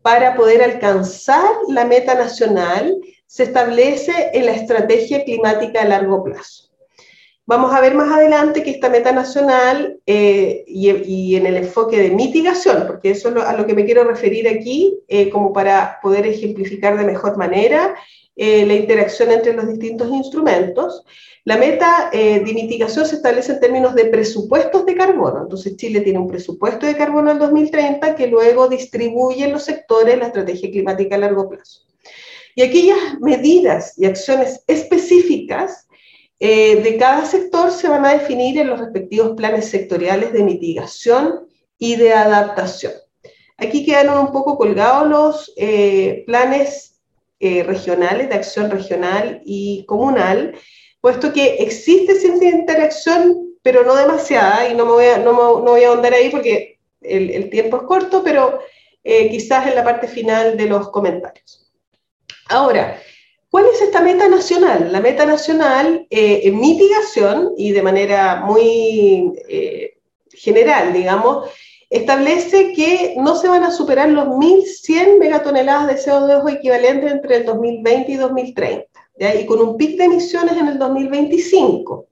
para 0.00 0.34
poder 0.36 0.62
alcanzar 0.62 1.50
la 1.68 1.84
meta 1.84 2.14
nacional 2.14 2.96
se 3.26 3.42
establece 3.42 4.30
en 4.32 4.46
la 4.46 4.52
estrategia 4.52 5.24
climática 5.24 5.82
a 5.82 5.86
largo 5.86 6.22
plazo. 6.22 6.71
Vamos 7.54 7.74
a 7.74 7.82
ver 7.82 7.94
más 7.94 8.10
adelante 8.10 8.62
que 8.62 8.70
esta 8.70 8.88
meta 8.88 9.12
nacional 9.12 10.00
eh, 10.06 10.64
y, 10.66 11.36
en 11.36 11.44
el 11.44 11.56
enfoque 11.56 11.98
de 11.98 12.08
mitigación, 12.08 12.86
porque 12.86 13.10
eso 13.10 13.28
es 13.28 13.36
a 13.44 13.54
lo 13.54 13.66
que 13.66 13.74
me 13.74 13.84
quiero 13.84 14.04
referir 14.04 14.48
aquí, 14.48 15.00
eh, 15.06 15.28
como 15.28 15.52
para 15.52 15.98
poder 16.00 16.26
ejemplificar 16.26 16.96
de 16.96 17.04
mejor 17.04 17.36
manera 17.36 17.94
eh, 18.36 18.64
la 18.64 18.72
interacción 18.72 19.30
entre 19.30 19.52
los 19.52 19.68
distintos 19.68 20.08
instrumentos. 20.10 21.04
La 21.44 21.58
meta 21.58 22.08
de 22.10 22.40
mitigación 22.54 23.04
se 23.04 23.16
establece 23.16 23.52
en 23.52 23.60
términos 23.60 23.94
de 23.94 24.06
presupuestos 24.06 24.86
de 24.86 24.94
carbono. 24.94 25.42
Entonces 25.42 25.76
Chile 25.76 26.00
tiene 26.00 26.20
un 26.20 26.28
presupuesto 26.28 26.86
de 26.86 26.96
carbono 26.96 27.32
al 27.32 27.38
2030 27.38 28.14
que 28.14 28.28
luego 28.28 28.66
distribuye 28.66 29.44
en 29.44 29.52
los 29.52 29.64
sectores 29.64 30.18
la 30.18 30.28
estrategia 30.28 30.70
climática 30.70 31.16
a 31.16 31.18
largo 31.18 31.50
plazo. 31.50 31.82
Y 32.54 32.62
aquellas 32.62 33.20
medidas 33.20 33.92
y 33.98 34.06
acciones 34.06 34.64
específicas 34.66 35.86
eh, 36.44 36.82
de 36.82 36.96
cada 36.96 37.24
sector 37.24 37.70
se 37.70 37.86
van 37.86 38.04
a 38.04 38.14
definir 38.14 38.58
en 38.58 38.66
los 38.66 38.80
respectivos 38.80 39.36
planes 39.36 39.70
sectoriales 39.70 40.32
de 40.32 40.42
mitigación 40.42 41.46
y 41.78 41.94
de 41.94 42.12
adaptación. 42.14 42.94
Aquí 43.56 43.86
quedaron 43.86 44.18
un 44.18 44.32
poco 44.32 44.58
colgados 44.58 45.08
los 45.08 45.52
eh, 45.56 46.24
planes 46.26 47.00
eh, 47.38 47.62
regionales, 47.62 48.28
de 48.28 48.34
acción 48.34 48.72
regional 48.72 49.40
y 49.44 49.84
comunal, 49.86 50.56
puesto 51.00 51.32
que 51.32 51.58
existe 51.60 52.16
cierta 52.16 52.44
interacción, 52.44 53.54
pero 53.62 53.84
no 53.84 53.94
demasiada, 53.94 54.68
y 54.68 54.74
no 54.74 54.84
me 54.84 54.92
voy 54.94 55.06
a, 55.06 55.18
no, 55.18 55.60
voy 55.60 55.84
a 55.84 55.90
ahondar 55.90 56.12
ahí 56.12 56.28
porque 56.28 56.80
el, 57.02 57.30
el, 57.30 57.50
tiempo 57.50 57.76
es 57.76 57.82
corto, 57.84 58.24
pero 58.24 58.58
quizás 59.04 59.68
en 59.68 59.76
la 59.76 59.84
parte 59.84 60.08
final 60.08 60.56
de 60.56 60.66
los 60.66 60.90
comentarios. 60.90 61.72
Ahora, 62.48 63.00
¿Cuál 63.52 63.66
es 63.66 63.82
esta 63.82 64.00
meta 64.00 64.28
nacional? 64.28 64.90
La 64.90 65.02
meta 65.02 65.26
nacional 65.26 66.06
eh, 66.08 66.40
en 66.44 66.58
mitigación 66.58 67.52
y 67.58 67.72
de 67.72 67.82
manera 67.82 68.44
muy 68.46 69.30
eh, 69.46 69.98
general, 70.32 70.94
digamos, 70.94 71.50
establece 71.90 72.72
que 72.72 73.14
no 73.18 73.36
se 73.36 73.48
van 73.48 73.62
a 73.62 73.70
superar 73.70 74.08
los 74.08 74.26
1.100 74.28 75.18
megatoneladas 75.18 75.86
de 75.86 75.96
CO2 75.96 76.50
equivalente 76.50 77.08
entre 77.08 77.36
el 77.36 77.44
2020 77.44 78.12
y 78.12 78.16
2030, 78.16 78.88
y 79.38 79.44
con 79.44 79.60
un 79.60 79.76
pic 79.76 79.98
de 79.98 80.04
emisiones 80.04 80.56
en 80.56 80.68
el 80.68 80.78
2025. 80.78 82.06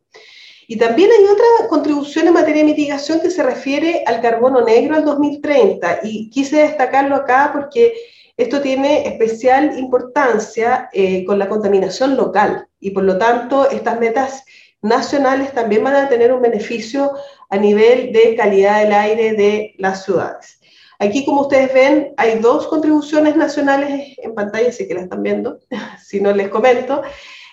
Y 0.68 0.76
también 0.76 1.08
hay 1.10 1.24
otra 1.24 1.68
contribución 1.70 2.26
en 2.26 2.34
materia 2.34 2.64
de 2.64 2.68
mitigación 2.68 3.18
que 3.18 3.30
se 3.30 3.42
refiere 3.42 4.04
al 4.06 4.20
carbono 4.20 4.60
negro 4.60 4.94
al 4.94 5.06
2030, 5.06 6.00
y 6.02 6.28
quise 6.28 6.58
destacarlo 6.58 7.16
acá 7.16 7.48
porque 7.50 7.94
esto 8.40 8.62
tiene 8.62 9.06
especial 9.06 9.78
importancia 9.78 10.88
eh, 10.92 11.24
con 11.26 11.38
la 11.38 11.48
contaminación 11.48 12.16
local 12.16 12.66
y 12.78 12.90
por 12.90 13.04
lo 13.04 13.18
tanto 13.18 13.68
estas 13.68 14.00
metas 14.00 14.44
nacionales 14.80 15.52
también 15.52 15.84
van 15.84 15.96
a 15.96 16.08
tener 16.08 16.32
un 16.32 16.40
beneficio 16.40 17.12
a 17.50 17.56
nivel 17.58 18.12
de 18.12 18.34
calidad 18.36 18.82
del 18.82 18.94
aire 18.94 19.34
de 19.34 19.74
las 19.76 20.04
ciudades. 20.04 20.58
Aquí, 20.98 21.24
como 21.24 21.42
ustedes 21.42 21.72
ven, 21.74 22.14
hay 22.16 22.38
dos 22.38 22.66
contribuciones 22.66 23.36
nacionales 23.36 24.16
en 24.18 24.34
pantalla, 24.34 24.72
si 24.72 24.88
que 24.88 24.94
la 24.94 25.02
están 25.02 25.22
viendo, 25.22 25.58
si 26.02 26.20
no 26.20 26.32
les 26.32 26.48
comento 26.48 27.02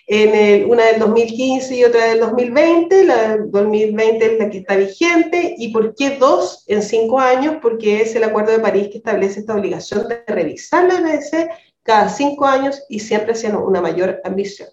en 0.08 0.70
una 0.72 0.86
del 0.86 1.00
2015 1.00 1.76
y 1.76 1.84
otra 1.84 2.06
del 2.06 2.22
2020. 2.22 3.04
La 3.06 3.36
del 3.36 3.52
2020 3.52 4.26
es 4.26 4.40
la 4.40 4.50
que 4.50 4.60
está 4.60 4.78
vigente. 4.78 5.56
¿Y 5.58 5.74
por 5.74 5.94
qué 5.96 6.12
dos 6.18 6.64
en 6.68 6.82
cinco 6.82 7.20
años? 7.20 7.58
Porque 7.62 8.02
es 8.02 8.16
el 8.16 8.24
Acuerdo 8.24 8.54
de 8.54 8.60
París 8.60 8.88
que 8.90 8.98
establece 8.98 9.42
esta 9.42 9.56
obligación 9.56 10.08
de 10.08 10.24
revisar 10.28 10.86
la 10.86 11.02
NDC 11.02 11.50
cada 11.84 12.10
cinco 12.10 12.46
años 12.46 12.84
y 12.90 13.00
siempre 13.00 13.34
haciendo 13.34 13.64
una 13.66 13.82
mayor 13.82 14.22
ambición. 14.24 14.70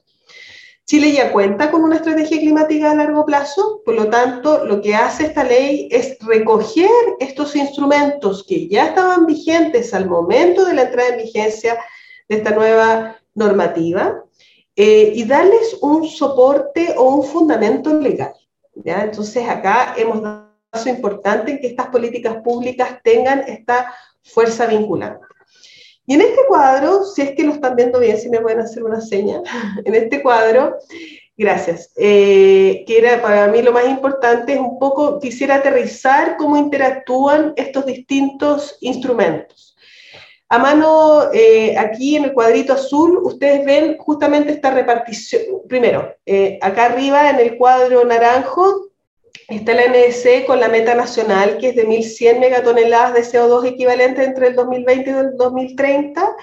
Chile 0.87 1.13
ya 1.13 1.33
cuenta 1.33 1.71
con 1.71 1.83
una 1.83 1.97
estrategia 1.97 2.39
climática 2.39 2.91
a 2.91 2.95
largo 2.95 3.25
plazo, 3.25 3.81
por 3.87 3.95
lo 3.95 4.11
tanto, 4.11 4.67
lo 4.67 4.83
que 4.83 4.95
hace 4.95 5.25
esta 5.25 5.43
ley 5.43 5.89
es 5.91 6.19
recoger 6.21 6.91
estos 7.21 7.57
instrumentos 7.57 8.45
que 8.47 8.69
ya 8.69 8.89
estaban 8.89 9.25
vigentes 9.25 9.95
al 9.95 10.11
momento 10.11 10.67
de 10.67 10.75
la 10.75 10.83
entrada 10.83 11.09
en 11.11 11.25
vigencia 11.25 11.79
de 12.29 12.37
esta 12.37 12.51
nueva 12.51 13.17
normativa 13.35 14.25
eh, 14.77 15.13
y 15.15 15.25
darles 15.25 15.79
un 15.81 16.07
soporte 16.09 16.95
o 16.97 17.17
un 17.17 17.25
fundamento 17.25 17.99
legal. 18.01 18.33
¿ya? 18.75 19.05
Entonces 19.05 19.49
acá 19.49 19.95
hemos 19.97 20.21
dado 20.23 20.39
un 20.39 20.71
paso 20.71 20.89
importante 20.89 21.53
en 21.53 21.59
que 21.61 21.69
estas 21.69 21.89
políticas 21.89 22.37
públicas 22.43 22.99
tengan 23.03 23.41
esta 23.47 23.95
fuerza 24.23 24.67
vinculante. 24.67 25.25
Y 26.07 26.15
en 26.15 26.21
este 26.21 26.41
cuadro, 26.47 27.05
si 27.05 27.23
es 27.23 27.31
que 27.33 27.45
lo 27.45 27.53
están 27.53 27.77
viendo 27.77 27.99
bien, 27.99 28.19
si 28.19 28.29
me 28.29 28.41
pueden 28.41 28.61
hacer 28.61 28.85
una 28.85 29.01
seña, 29.01 29.41
en 29.85 29.95
este 29.95 30.23
cuadro, 30.23 30.77
gracias, 31.37 31.93
eh, 31.97 32.85
que 32.87 32.99
era 32.99 33.23
para 33.23 33.47
mí 33.49 33.63
lo 33.63 33.73
más 33.73 33.89
importante, 33.89 34.55
es 34.55 34.61
un 34.61 34.79
poco, 34.79 35.19
quisiera 35.19 35.57
aterrizar 35.57 36.37
cómo 36.37 36.57
interactúan 36.57 37.53
estos 37.57 37.87
distintos 37.87 38.77
instrumentos. 38.81 39.74
A 40.55 40.59
mano, 40.59 41.33
eh, 41.33 41.77
aquí 41.77 42.15
en 42.15 42.27
el 42.27 42.33
cuadrito 42.33 42.75
azul, 42.75 43.19
ustedes 43.25 43.65
ven 43.65 43.99
justamente 43.99 44.53
esta 44.53 44.71
repartición. 44.71 45.43
Primero, 45.69 46.15
eh, 46.25 46.61
acá 46.63 46.85
arriba 46.85 47.29
en 47.29 47.41
el 47.41 47.57
cuadro 47.57 48.05
naranjo 48.05 48.91
está 49.49 49.75
la 49.75 49.87
NDC 49.89 50.47
con 50.47 50.61
la 50.61 50.69
meta 50.69 50.95
nacional, 50.95 51.59
que 51.59 51.71
es 51.71 51.75
de 51.75 51.89
1.100 51.89 52.39
megatoneladas 52.39 53.15
de 53.15 53.23
CO2 53.23 53.67
equivalente 53.67 54.23
entre 54.23 54.47
el 54.47 54.55
2020 54.55 55.11
y 55.11 55.13
el 55.13 55.37
2030. 55.37 56.37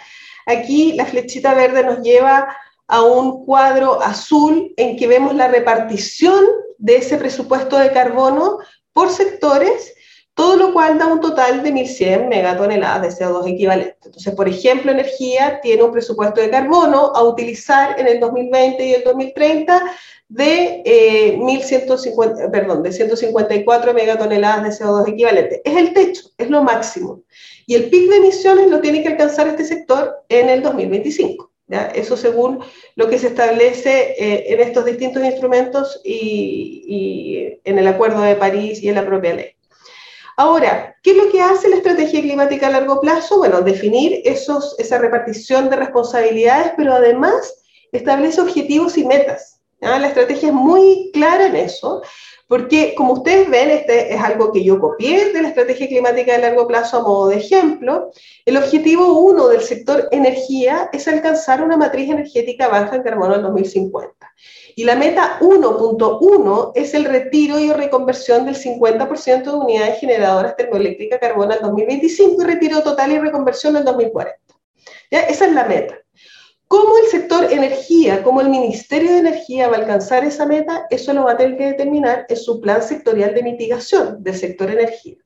Aquí 0.45 0.91
la 0.91 1.05
flechita 1.05 1.53
verde 1.53 1.81
nos 1.81 2.01
lleva 2.01 2.53
a 2.87 3.03
un 3.03 3.45
cuadro 3.45 4.01
azul 4.01 4.73
en 4.75 4.97
que 4.97 5.07
vemos 5.07 5.35
la 5.35 5.47
repartición 5.47 6.43
de 6.77 6.97
ese 6.97 7.15
presupuesto 7.15 7.77
de 7.77 7.93
carbono 7.93 8.57
por 8.91 9.09
sectores 9.09 9.93
todo 10.33 10.55
lo 10.55 10.73
cual 10.73 10.97
da 10.97 11.07
un 11.07 11.19
total 11.19 11.61
de 11.61 11.73
1.100 11.73 12.27
megatoneladas 12.29 13.19
de 13.19 13.25
CO2 13.25 13.53
equivalente. 13.53 13.97
Entonces, 14.05 14.33
por 14.33 14.47
ejemplo, 14.47 14.91
energía 14.91 15.59
tiene 15.61 15.83
un 15.83 15.91
presupuesto 15.91 16.41
de 16.41 16.49
carbono 16.49 17.11
a 17.13 17.23
utilizar 17.23 17.99
en 17.99 18.07
el 18.07 18.19
2020 18.19 18.85
y 18.85 18.93
el 18.93 19.03
2030 19.03 19.83
de, 20.29 20.81
eh, 20.85 21.37
1150, 21.37 22.49
perdón, 22.49 22.81
de 22.83 22.93
154 22.93 23.93
megatoneladas 23.93 24.79
de 24.79 24.85
CO2 24.85 25.09
equivalente. 25.09 25.61
Es 25.65 25.75
el 25.75 25.93
techo, 25.93 26.29
es 26.37 26.49
lo 26.49 26.63
máximo. 26.63 27.23
Y 27.67 27.75
el 27.75 27.89
pic 27.89 28.09
de 28.09 28.17
emisiones 28.17 28.69
lo 28.69 28.79
tiene 28.79 29.03
que 29.03 29.09
alcanzar 29.09 29.47
este 29.49 29.65
sector 29.65 30.23
en 30.29 30.49
el 30.49 30.63
2025. 30.63 31.51
¿ya? 31.67 31.87
Eso 31.93 32.15
según 32.15 32.63
lo 32.95 33.09
que 33.09 33.19
se 33.19 33.27
establece 33.27 34.15
eh, 34.17 34.53
en 34.53 34.61
estos 34.61 34.85
distintos 34.85 35.23
instrumentos 35.23 35.99
y, 36.05 36.85
y 36.87 37.59
en 37.65 37.77
el 37.77 37.87
Acuerdo 37.87 38.21
de 38.21 38.35
París 38.35 38.81
y 38.81 38.87
en 38.87 38.95
la 38.95 39.05
propia 39.05 39.33
ley. 39.33 39.55
Ahora, 40.37 40.95
¿qué 41.03 41.11
es 41.11 41.17
lo 41.17 41.31
que 41.31 41.41
hace 41.41 41.69
la 41.69 41.77
estrategia 41.77 42.21
climática 42.21 42.67
a 42.67 42.71
largo 42.71 42.99
plazo? 43.01 43.37
Bueno, 43.37 43.61
definir 43.61 44.21
esos, 44.25 44.75
esa 44.79 44.97
repartición 44.97 45.69
de 45.69 45.75
responsabilidades, 45.75 46.73
pero 46.77 46.93
además 46.93 47.63
establece 47.91 48.41
objetivos 48.41 48.97
y 48.97 49.05
metas. 49.05 49.61
La 49.81 50.07
estrategia 50.07 50.49
es 50.49 50.53
muy 50.53 51.09
clara 51.11 51.47
en 51.47 51.55
eso, 51.55 52.03
porque 52.51 52.95
como 52.97 53.13
ustedes 53.13 53.49
ven, 53.49 53.69
este 53.69 54.13
es 54.13 54.21
algo 54.21 54.51
que 54.51 54.61
yo 54.61 54.77
copié 54.77 55.31
de 55.31 55.41
la 55.41 55.47
estrategia 55.47 55.87
climática 55.87 56.35
a 56.35 56.37
largo 56.37 56.67
plazo 56.67 56.97
a 56.97 57.01
modo 57.01 57.29
de 57.29 57.37
ejemplo. 57.37 58.11
El 58.45 58.57
objetivo 58.57 59.21
uno 59.21 59.47
del 59.47 59.61
sector 59.61 60.09
energía 60.11 60.89
es 60.91 61.07
alcanzar 61.07 61.63
una 61.63 61.77
matriz 61.77 62.09
energética 62.09 62.67
baja 62.67 62.97
en 62.97 63.03
carbono 63.03 63.35
en 63.35 63.43
2050. 63.43 64.33
Y 64.75 64.83
la 64.83 64.97
meta 64.97 65.37
1.1 65.39 66.73
es 66.75 66.93
el 66.93 67.05
retiro 67.05 67.57
y 67.57 67.71
reconversión 67.71 68.45
del 68.45 68.57
50% 68.57 69.43
de 69.43 69.51
unidades 69.51 69.99
generadoras 70.01 70.57
termoeléctricas 70.57 71.21
carbono 71.21 71.53
al 71.53 71.61
2025 71.61 72.41
y 72.41 72.45
retiro 72.45 72.83
total 72.83 73.13
y 73.13 73.19
reconversión 73.19 73.77
al 73.77 73.85
2040. 73.85 74.37
¿Ya? 75.09 75.21
Esa 75.21 75.45
es 75.45 75.53
la 75.53 75.63
meta. 75.63 76.01
¿Cómo 76.71 76.97
el 76.99 77.07
sector 77.07 77.51
energía, 77.51 78.23
cómo 78.23 78.39
el 78.39 78.47
Ministerio 78.47 79.11
de 79.11 79.17
Energía 79.17 79.67
va 79.67 79.75
a 79.75 79.79
alcanzar 79.79 80.23
esa 80.23 80.45
meta? 80.45 80.87
Eso 80.89 81.11
lo 81.11 81.25
va 81.25 81.33
a 81.33 81.35
tener 81.37 81.57
que 81.57 81.65
determinar 81.65 82.25
en 82.29 82.37
su 82.37 82.61
plan 82.61 82.81
sectorial 82.81 83.33
de 83.33 83.43
mitigación 83.43 84.23
del 84.23 84.35
sector 84.35 84.69
energía. 84.69 85.17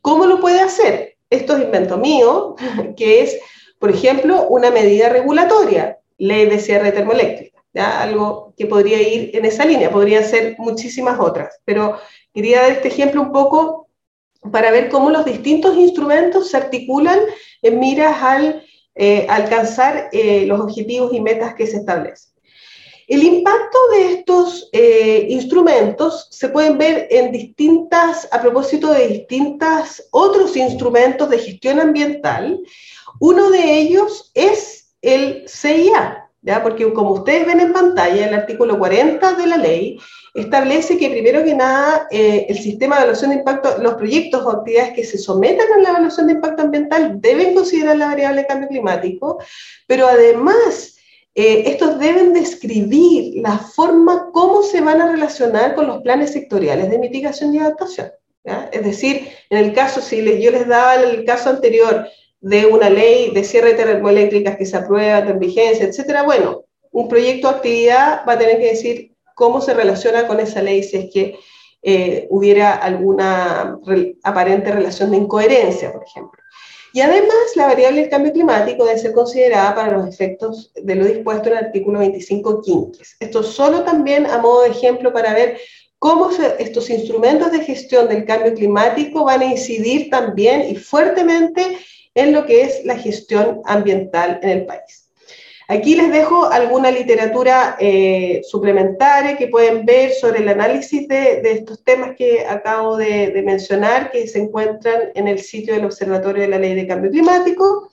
¿Cómo 0.00 0.24
lo 0.24 0.40
puede 0.40 0.60
hacer? 0.60 1.18
Esto 1.28 1.58
es 1.58 1.64
invento 1.64 1.98
mío, 1.98 2.56
que 2.96 3.20
es, 3.20 3.38
por 3.78 3.90
ejemplo, 3.90 4.48
una 4.48 4.70
medida 4.70 5.10
regulatoria, 5.10 5.98
ley 6.16 6.46
de 6.46 6.58
cierre 6.58 6.90
termoeléctrica 6.90 7.58
algo 7.74 8.54
que 8.56 8.66
podría 8.66 9.00
ir 9.02 9.36
en 9.36 9.44
esa 9.44 9.66
línea, 9.66 9.90
podrían 9.90 10.24
ser 10.24 10.56
muchísimas 10.58 11.20
otras, 11.20 11.60
pero 11.66 11.98
quería 12.32 12.62
dar 12.62 12.72
este 12.72 12.88
ejemplo 12.88 13.20
un 13.20 13.30
poco 13.30 13.88
para 14.50 14.70
ver 14.70 14.88
cómo 14.88 15.10
los 15.10 15.26
distintos 15.26 15.76
instrumentos 15.76 16.50
se 16.50 16.56
articulan 16.56 17.20
en 17.62 17.78
miras 17.78 18.20
al 18.22 18.64
eh, 19.00 19.26
alcanzar 19.28 20.08
eh, 20.10 20.44
los 20.46 20.58
objetivos 20.60 21.12
y 21.12 21.20
metas 21.20 21.54
que 21.54 21.68
se 21.68 21.76
establecen. 21.76 22.32
El 23.06 23.22
impacto 23.22 23.78
de 23.92 24.12
estos 24.12 24.68
eh, 24.72 25.28
instrumentos 25.30 26.26
se 26.30 26.48
pueden 26.48 26.76
ver 26.76 27.06
en 27.10 27.30
distintas, 27.30 28.28
a 28.32 28.40
propósito 28.40 28.92
de 28.92 29.06
distintos 29.06 30.02
otros 30.10 30.56
instrumentos 30.56 31.30
de 31.30 31.38
gestión 31.38 31.78
ambiental. 31.78 32.60
Uno 33.20 33.50
de 33.50 33.78
ellos 33.78 34.32
es 34.34 34.90
el 35.00 35.44
CIA, 35.48 36.28
¿ya? 36.42 36.62
Porque 36.62 36.92
como 36.92 37.12
ustedes 37.12 37.46
ven 37.46 37.60
en 37.60 37.72
pantalla, 37.72 38.26
el 38.26 38.34
artículo 38.34 38.78
40 38.78 39.32
de 39.34 39.46
la 39.46 39.56
ley 39.58 39.98
establece 40.34 40.98
que 40.98 41.10
primero 41.10 41.44
que 41.44 41.54
nada 41.54 42.06
eh, 42.10 42.46
el 42.48 42.58
sistema 42.58 42.96
de 42.96 43.02
evaluación 43.02 43.30
de 43.30 43.36
impacto, 43.36 43.78
los 43.82 43.94
proyectos 43.94 44.44
o 44.44 44.50
actividades 44.50 44.92
que 44.92 45.04
se 45.04 45.18
sometan 45.18 45.66
a 45.72 45.80
la 45.80 45.90
evaluación 45.90 46.26
de 46.26 46.34
impacto 46.34 46.62
ambiental 46.62 47.20
deben 47.20 47.54
considerar 47.54 47.96
la 47.96 48.06
variable 48.06 48.42
de 48.42 48.46
cambio 48.46 48.68
climático, 48.68 49.38
pero 49.86 50.06
además 50.06 50.96
eh, 51.34 51.64
estos 51.66 51.98
deben 51.98 52.32
describir 52.32 53.40
la 53.42 53.58
forma 53.58 54.30
cómo 54.32 54.62
se 54.62 54.80
van 54.80 55.00
a 55.00 55.12
relacionar 55.12 55.74
con 55.74 55.86
los 55.86 56.02
planes 56.02 56.32
sectoriales 56.32 56.90
de 56.90 56.98
mitigación 56.98 57.54
y 57.54 57.58
adaptación. 57.58 58.10
Es 58.72 58.82
decir, 58.82 59.28
en 59.50 59.58
el 59.58 59.74
caso, 59.74 60.00
si 60.00 60.16
yo 60.40 60.50
les 60.50 60.66
daba 60.66 60.94
el 60.94 61.24
caso 61.24 61.50
anterior 61.50 62.08
de 62.40 62.66
una 62.66 62.88
ley 62.88 63.30
de 63.32 63.44
cierre 63.44 63.74
de 63.74 63.84
termoeléctricas 63.84 64.56
que 64.56 64.66
se 64.66 64.76
aprueba, 64.76 65.18
en 65.18 65.38
vigencia, 65.38 65.86
etcétera, 65.86 66.22
bueno, 66.22 66.64
un 66.90 67.08
proyecto 67.08 67.48
de 67.48 67.54
actividad 67.56 68.22
va 68.26 68.32
a 68.32 68.38
tener 68.38 68.58
que 68.58 68.70
decir 68.70 69.12
cómo 69.38 69.60
se 69.60 69.72
relaciona 69.72 70.26
con 70.26 70.40
esa 70.40 70.60
ley 70.60 70.82
si 70.82 70.96
es 70.96 71.10
que 71.12 71.38
eh, 71.80 72.26
hubiera 72.28 72.74
alguna 72.74 73.78
aparente 74.24 74.72
relación 74.72 75.12
de 75.12 75.18
incoherencia, 75.18 75.92
por 75.92 76.02
ejemplo. 76.02 76.42
Y 76.92 77.00
además, 77.00 77.54
la 77.54 77.66
variable 77.66 78.00
del 78.00 78.10
cambio 78.10 78.32
climático 78.32 78.84
debe 78.84 78.98
ser 78.98 79.12
considerada 79.12 79.76
para 79.76 79.96
los 79.96 80.08
efectos 80.08 80.72
de 80.74 80.94
lo 80.96 81.04
dispuesto 81.04 81.48
en 81.48 81.58
el 81.58 81.64
artículo 81.66 82.00
25 82.00 82.62
quinques. 82.62 83.16
Esto 83.20 83.44
solo 83.44 83.84
también 83.84 84.26
a 84.26 84.38
modo 84.38 84.62
de 84.62 84.70
ejemplo 84.70 85.12
para 85.12 85.32
ver 85.34 85.58
cómo 86.00 86.30
estos 86.58 86.90
instrumentos 86.90 87.52
de 87.52 87.60
gestión 87.60 88.08
del 88.08 88.24
cambio 88.24 88.54
climático 88.54 89.24
van 89.24 89.42
a 89.42 89.44
incidir 89.44 90.10
también 90.10 90.68
y 90.68 90.74
fuertemente 90.74 91.78
en 92.14 92.32
lo 92.32 92.44
que 92.44 92.62
es 92.62 92.84
la 92.84 92.96
gestión 92.96 93.60
ambiental 93.66 94.40
en 94.42 94.50
el 94.50 94.66
país. 94.66 95.07
Aquí 95.70 95.96
les 95.96 96.10
dejo 96.10 96.46
alguna 96.46 96.90
literatura 96.90 97.76
eh, 97.78 98.40
suplementaria 98.42 99.36
que 99.36 99.48
pueden 99.48 99.84
ver 99.84 100.12
sobre 100.12 100.38
el 100.38 100.48
análisis 100.48 101.06
de, 101.06 101.42
estos 101.44 101.84
temas 101.84 102.16
que 102.16 102.46
acabo 102.46 102.96
de, 102.96 103.42
mencionar, 103.44 104.10
que 104.10 104.26
se 104.26 104.38
encuentran 104.38 105.12
en 105.14 105.28
el 105.28 105.40
sitio 105.40 105.74
del 105.74 105.84
Observatorio 105.84 106.40
de 106.40 106.48
la 106.48 106.58
Ley 106.58 106.74
de 106.74 106.86
Cambio 106.86 107.10
Climático. 107.10 107.90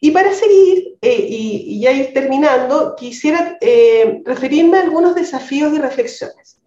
Y 0.00 0.12
para 0.12 0.32
seguir 0.32 0.96
eh, 1.02 1.26
y, 1.28 1.80
ya 1.80 1.90
ir 1.90 2.14
terminando, 2.14 2.94
quisiera 2.96 3.58
eh, 3.60 4.22
referirme 4.24 4.78
a 4.78 4.82
algunos 4.82 5.16
desafíos 5.16 5.74
y 5.74 5.78
reflexiones. 5.80 6.60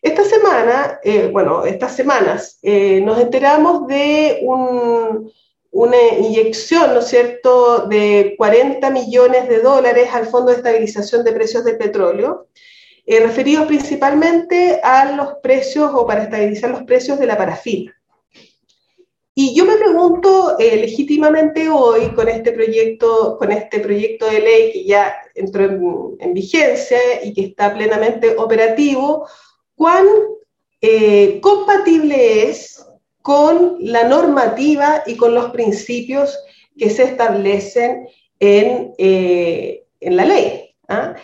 Esta 0.00 0.24
semana, 0.24 0.98
bueno, 1.30 1.66
estas 1.66 1.94
semanas, 1.94 2.58
nos 2.62 3.20
enteramos 3.20 3.86
de 3.86 4.40
un, 4.44 5.30
una 5.70 5.96
inyección, 6.18 6.94
¿no 6.94 7.00
es 7.00 7.08
cierto?, 7.08 7.86
de 7.86 8.34
40 8.36 8.90
millones 8.90 9.48
de 9.48 9.60
dólares 9.60 10.08
al 10.12 10.26
Fondo 10.26 10.50
de 10.50 10.58
Estabilización 10.58 11.24
de 11.24 11.32
Precios 11.32 11.64
del 11.64 11.78
Petróleo, 11.78 12.48
eh, 13.06 13.20
referidos 13.20 13.66
principalmente 13.66 14.80
a 14.82 15.12
los 15.12 15.34
precios 15.42 15.90
o 15.94 16.06
para 16.06 16.24
estabilizar 16.24 16.70
los 16.70 16.82
precios 16.82 17.18
de 17.18 17.26
la 17.26 17.38
parafina. 17.38 17.94
Y 19.34 19.54
yo 19.54 19.64
me 19.64 19.76
pregunto 19.76 20.58
eh, 20.58 20.76
legítimamente 20.76 21.68
hoy 21.68 22.12
con 22.14 22.28
este 22.28 22.52
proyecto, 22.52 23.38
con 23.38 23.52
este 23.52 23.80
proyecto 23.80 24.26
de 24.26 24.40
ley 24.40 24.72
que 24.72 24.84
ya 24.84 25.14
entró 25.34 25.64
en, 26.18 26.34
vigencia 26.34 26.98
y 27.24 27.32
que 27.32 27.46
está 27.46 27.72
plenamente 27.72 28.36
operativo, 28.36 29.26
cuán 29.76 30.06
eh, 30.80 31.40
compatible 31.40 32.50
es 32.50 32.84
con 33.22 33.76
la 33.80 34.04
normativa 34.04 35.02
y 35.06 35.16
con 35.16 35.34
los 35.34 35.50
principios 35.50 36.38
que 36.78 36.90
se 36.90 37.04
establecen 37.04 38.08
en, 38.38 38.94
eh, 38.98 39.84
en 40.00 40.16
la 40.16 40.24
ley. 40.24 40.74
¿ah? 40.88 41.14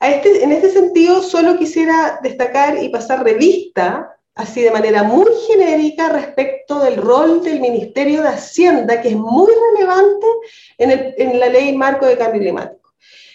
este, 0.00 0.42
en 0.42 0.52
este 0.52 0.70
sentido, 0.70 1.22
solo 1.22 1.56
quisiera 1.56 2.18
destacar 2.22 2.82
y 2.82 2.88
pasar 2.88 3.22
revista, 3.22 4.16
así 4.34 4.62
de 4.62 4.72
manera 4.72 5.04
muy 5.04 5.26
genérica, 5.48 6.08
respecto 6.08 6.80
del 6.80 6.96
rol 6.96 7.42
del 7.44 7.60
Ministerio 7.60 8.22
de 8.22 8.28
Hacienda, 8.28 9.00
que 9.00 9.08
es 9.08 9.16
muy 9.16 9.52
relevante 9.76 10.26
en, 10.78 10.90
el, 10.90 11.14
en 11.16 11.38
la 11.38 11.48
ley 11.48 11.76
marco 11.76 12.06
de 12.06 12.18
cambio 12.18 12.40
climático. 12.40 12.92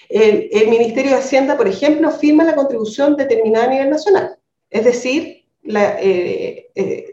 El, 0.10 0.50
el, 0.52 0.68
Ministerio 0.68 1.12
de 1.12 1.20
Hacienda, 1.20 1.56
por 1.56 1.68
ejemplo, 1.68 2.12
firma 2.12 2.44
la 2.44 2.56
contribución 2.56 3.16
determinada 3.16 3.66
a 3.66 3.70
nivel 3.70 3.90
nacional, 3.92 4.38
es 4.70 4.84
decir, 4.84 5.46
la, 5.64 5.98
eh, 6.02 6.72
eh, 6.74 7.09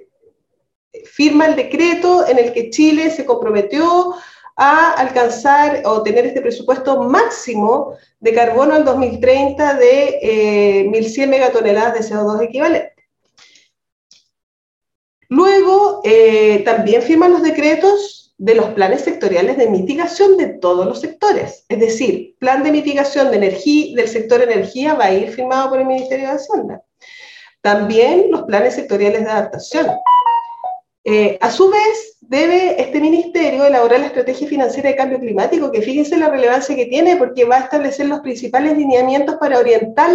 firma 1.16 1.46
el 1.46 1.56
decreto 1.56 2.28
en 2.28 2.38
el 2.38 2.52
que 2.52 2.68
Chile 2.68 3.10
se 3.10 3.24
comprometió 3.24 4.14
a 4.54 4.92
alcanzar 4.92 5.82
o 5.86 6.02
tener 6.02 6.26
este 6.26 6.42
presupuesto 6.42 7.02
máximo 7.04 7.94
de 8.20 8.34
carbono 8.34 8.74
al 8.74 8.84
2030 8.84 9.74
de 9.74 10.86
1.100 10.90 11.22
eh, 11.22 11.26
megatoneladas 11.26 11.94
de 11.94 12.14
CO2 12.14 12.42
equivalente. 12.42 12.92
Luego, 15.28 16.02
eh, 16.04 16.62
también 16.64 17.02
firman 17.02 17.32
los 17.32 17.42
decretos 17.42 18.34
de 18.36 18.54
los 18.54 18.66
planes 18.70 19.00
sectoriales 19.00 19.56
de 19.56 19.68
mitigación 19.68 20.36
de 20.36 20.48
todos 20.48 20.84
los 20.84 21.00
sectores. 21.00 21.64
Es 21.70 21.80
decir, 21.80 22.36
plan 22.38 22.62
de 22.62 22.72
mitigación 22.72 23.30
de 23.30 23.38
energía, 23.38 23.96
del 23.96 24.08
sector 24.08 24.42
energía 24.42 24.94
va 24.94 25.06
a 25.06 25.14
ir 25.14 25.30
firmado 25.30 25.70
por 25.70 25.80
el 25.80 25.86
Ministerio 25.86 26.28
de 26.28 26.34
Hacienda. 26.34 26.82
También 27.62 28.30
los 28.30 28.42
planes 28.42 28.74
sectoriales 28.74 29.24
de 29.24 29.30
adaptación. 29.30 29.86
Eh, 31.08 31.38
a 31.40 31.52
su 31.52 31.70
vez, 31.70 32.18
debe 32.20 32.82
este 32.82 32.98
ministerio 32.98 33.64
elaborar 33.64 34.00
la 34.00 34.06
estrategia 34.06 34.48
financiera 34.48 34.88
de 34.88 34.96
cambio 34.96 35.20
climático, 35.20 35.70
que 35.70 35.80
fíjense 35.80 36.16
la 36.16 36.28
relevancia 36.28 36.74
que 36.74 36.86
tiene, 36.86 37.14
porque 37.14 37.44
va 37.44 37.58
a 37.58 37.60
establecer 37.60 38.06
los 38.06 38.18
principales 38.18 38.76
lineamientos 38.76 39.36
para 39.36 39.60
orientar 39.60 40.10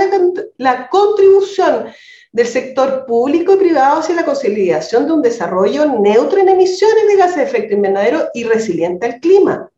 la, 0.57 0.89
contribución 0.89 1.85
del 2.33 2.45
sector 2.45 3.05
público 3.05 3.53
y 3.53 3.57
privado 3.57 3.99
hacia 4.01 4.15
la 4.15 4.25
consolidación 4.25 5.05
de 5.05 5.13
un 5.13 5.21
desarrollo 5.21 5.85
neutro 5.85 6.41
en 6.41 6.49
emisiones 6.49 7.07
de 7.07 7.15
gases 7.15 7.37
de 7.37 7.43
efecto 7.43 7.73
invernadero 7.73 8.27
y 8.33 8.43
resiliente 8.43 9.05
al 9.05 9.21
clima. 9.21 9.71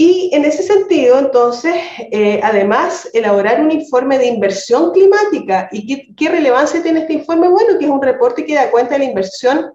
Y 0.00 0.30
en 0.32 0.44
ese 0.44 0.62
sentido, 0.62 1.18
entonces, 1.18 1.74
eh, 2.12 2.38
además, 2.44 3.10
elaborar 3.12 3.60
un 3.60 3.72
informe 3.72 4.16
de 4.16 4.28
inversión 4.28 4.92
climática. 4.92 5.68
¿Y 5.72 6.14
qué, 6.14 6.28
relevancia 6.28 6.80
tiene 6.80 7.00
este 7.00 7.14
informe? 7.14 7.48
Bueno, 7.48 7.76
que 7.76 7.86
es 7.86 7.90
un 7.90 8.00
reporte 8.00 8.44
que 8.44 8.54
da 8.54 8.70
cuenta 8.70 8.92
de 8.92 9.00
la 9.00 9.06
inversión 9.06 9.72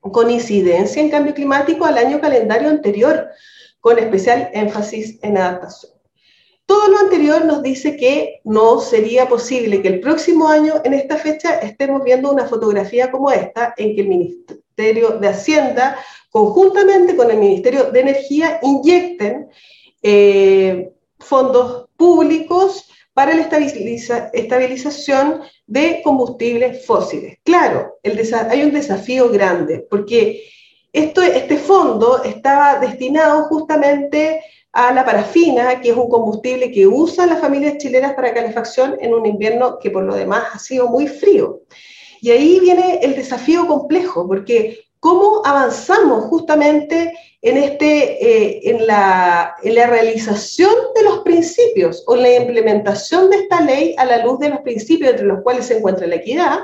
con 0.00 0.32
incidencia 0.32 1.00
en 1.00 1.10
cambio 1.10 1.32
climático 1.32 1.84
al 1.84 1.96
año 1.96 2.20
calendario 2.20 2.70
anterior, 2.70 3.28
con 3.78 4.00
especial 4.00 4.50
énfasis 4.52 5.20
en 5.22 5.38
adaptación. 5.38 5.92
Todo 6.66 6.88
lo 6.88 6.98
anterior 6.98 7.44
nos 7.44 7.62
dice 7.62 7.96
que 7.96 8.40
no 8.42 8.80
sería 8.80 9.28
posible 9.28 9.80
que 9.80 9.88
el 9.88 10.00
próximo 10.00 10.48
año, 10.48 10.74
en 10.82 10.92
esta 10.94 11.16
fecha, 11.16 11.60
estemos 11.60 12.02
viendo 12.02 12.32
una 12.32 12.46
fotografía 12.46 13.12
como 13.12 13.30
esta, 13.30 13.74
en 13.76 13.94
que 13.94 14.00
el 14.00 14.08
Ministerio 14.76 15.18
de 15.18 15.28
Hacienda 15.28 15.98
conjuntamente 16.32 17.14
con 17.14 17.30
el 17.30 17.36
Ministerio 17.36 17.90
de 17.90 18.00
Energía, 18.00 18.58
inyecten 18.62 19.48
eh, 20.02 20.90
fondos 21.20 21.88
públicos 21.96 22.88
para 23.12 23.34
la 23.34 23.42
estabilización 24.32 25.42
de 25.66 26.00
combustibles 26.02 26.86
fósiles. 26.86 27.36
Claro, 27.44 27.98
hay 28.48 28.62
un 28.62 28.72
desafío 28.72 29.28
grande, 29.28 29.86
porque 29.90 30.44
este 30.90 31.58
fondo 31.58 32.22
estaba 32.24 32.78
destinado 32.78 33.44
justamente 33.44 34.40
a 34.72 34.90
la 34.94 35.04
parafina, 35.04 35.82
que 35.82 35.90
es 35.90 35.96
un 35.96 36.08
combustible 36.08 36.72
que 36.72 36.86
usan 36.86 37.28
las 37.28 37.40
familias 37.40 37.76
chilenas 37.76 38.14
para 38.14 38.32
calefacción 38.32 38.96
en 39.00 39.12
un 39.12 39.26
invierno 39.26 39.78
que 39.78 39.90
por 39.90 40.04
lo 40.04 40.14
demás 40.14 40.44
ha 40.54 40.58
sido 40.58 40.88
muy 40.88 41.06
frío. 41.08 41.60
Y 42.22 42.30
ahí 42.30 42.60
viene 42.60 43.00
el 43.02 43.16
desafío 43.16 43.66
complejo, 43.66 44.28
porque 44.28 44.84
cómo 45.00 45.42
avanzamos 45.44 46.26
justamente 46.26 47.12
en, 47.42 47.56
este, 47.56 48.24
eh, 48.24 48.60
en, 48.70 48.86
la, 48.86 49.56
realización 49.60 50.72
de 50.94 51.02
los 51.02 51.18
principios 51.24 52.04
o 52.06 52.14
en 52.14 52.22
la 52.22 52.36
implementación 52.36 53.28
de 53.28 53.38
esta 53.38 53.60
ley 53.60 53.96
a 53.98 54.04
la 54.04 54.24
luz 54.24 54.38
de 54.38 54.50
los 54.50 54.60
principios 54.60 55.10
entre 55.10 55.26
los 55.26 55.42
cuales 55.42 55.66
se 55.66 55.78
encuentra 55.78 56.06
la 56.06 56.14
equidad, 56.14 56.60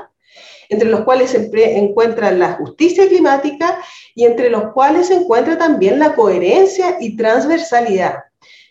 entre 0.69 0.87
los 0.87 1.01
cuales 1.01 1.31
se 1.31 1.51
encuentra 1.77 2.31
la 2.31 2.53
justicia 2.53 3.09
climática 3.09 3.81
y 4.15 4.23
entre 4.23 4.49
los 4.49 4.71
cuales 4.71 5.07
se 5.07 5.15
encuentra 5.15 5.57
también 5.57 5.99
la 5.99 6.15
coherencia 6.15 6.95
y 7.01 7.17
transversalidad. 7.17 8.28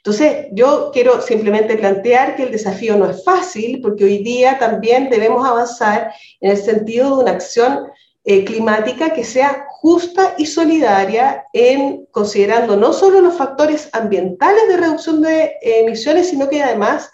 Entonces, 0.09 0.47
yo 0.53 0.91
quiero 0.91 1.21
simplemente 1.21 1.77
plantear 1.77 2.35
que 2.35 2.45
el 2.45 2.51
desafío 2.51 2.97
no 2.97 3.11
es 3.11 3.23
fácil, 3.23 3.83
porque 3.83 4.05
hoy 4.05 4.23
día 4.23 4.59
también 4.59 5.11
debemos 5.11 5.47
avanzar 5.47 6.15
en 6.41 6.53
el 6.53 6.57
sentido 6.57 7.15
de 7.15 7.23
una 7.25 7.33
acción 7.33 7.89
eh, 8.25 8.43
climática 8.43 9.11
que 9.11 9.23
sea 9.23 9.67
justa 9.69 10.35
y 10.39 10.47
solidaria 10.47 11.45
en 11.53 12.07
considerando 12.11 12.75
no 12.75 12.95
solo 12.95 13.21
los 13.21 13.37
factores 13.37 13.91
ambientales 13.93 14.67
de 14.69 14.79
reducción 14.79 15.21
de 15.21 15.53
emisiones, 15.61 16.31
sino 16.31 16.49
que 16.49 16.63
además 16.63 17.11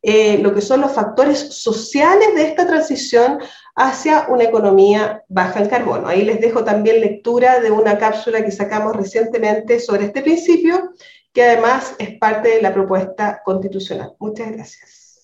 eh, 0.00 0.38
lo 0.38 0.54
que 0.54 0.62
son 0.62 0.80
los 0.80 0.92
factores 0.92 1.38
sociales 1.38 2.34
de 2.34 2.44
esta 2.44 2.66
transición 2.66 3.40
hacia 3.76 4.26
una 4.28 4.44
economía 4.44 5.22
baja 5.28 5.60
en 5.60 5.68
carbono. 5.68 6.08
Ahí 6.08 6.24
les 6.24 6.40
dejo 6.40 6.64
también 6.64 7.00
lectura 7.00 7.60
de 7.60 7.70
una 7.70 7.98
cápsula 7.98 8.44
que 8.44 8.50
sacamos 8.50 8.96
recientemente 8.96 9.80
sobre 9.80 10.06
este 10.06 10.22
principio, 10.22 10.92
que 11.38 11.44
además 11.44 11.94
es 12.00 12.18
parte 12.18 12.48
de 12.48 12.62
la 12.62 12.74
propuesta 12.74 13.40
constitucional. 13.44 14.12
Muchas 14.18 14.50
gracias. 14.50 15.20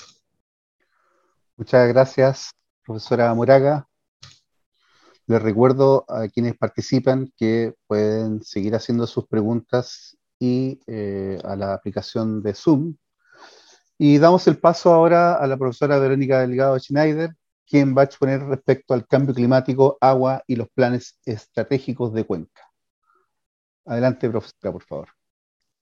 Muchas 1.57 1.89
gracias, 1.89 2.51
profesora 2.85 3.35
Moraga. 3.35 3.89
Les 5.27 5.43
recuerdo 5.43 6.05
a 6.09 6.29
quienes 6.29 6.57
participan 6.57 7.33
que 7.37 7.75
pueden 7.89 8.45
seguir 8.45 8.77
haciendo 8.77 9.09
sus 9.09 9.27
preguntas 9.27 10.17
y 10.39 10.79
eh, 10.87 11.37
a 11.43 11.57
la 11.57 11.75
aplicación 11.75 12.45
de 12.45 12.55
Zoom. 12.55 12.95
Y 13.99 14.19
damos 14.19 14.47
el 14.47 14.61
paso 14.61 14.95
ahora 14.95 15.35
a 15.35 15.49
la 15.49 15.57
profesora 15.57 15.99
Verónica 15.99 16.43
Delgado 16.43 16.79
Schneider, 16.79 17.35
quien 17.67 17.93
va 17.93 18.03
a 18.03 18.05
exponer 18.05 18.41
respecto 18.41 18.95
al 18.95 19.05
cambio 19.09 19.35
climático, 19.35 19.99
agua 20.01 20.45
y 20.47 20.55
los 20.55 20.69
planes 20.69 21.19
estratégicos 21.25 22.15
de 22.15 22.25
Cuenca. 22.25 22.71
Adelante, 23.85 24.31
profesora, 24.31 24.71
por 24.71 24.85
favor. 24.85 25.14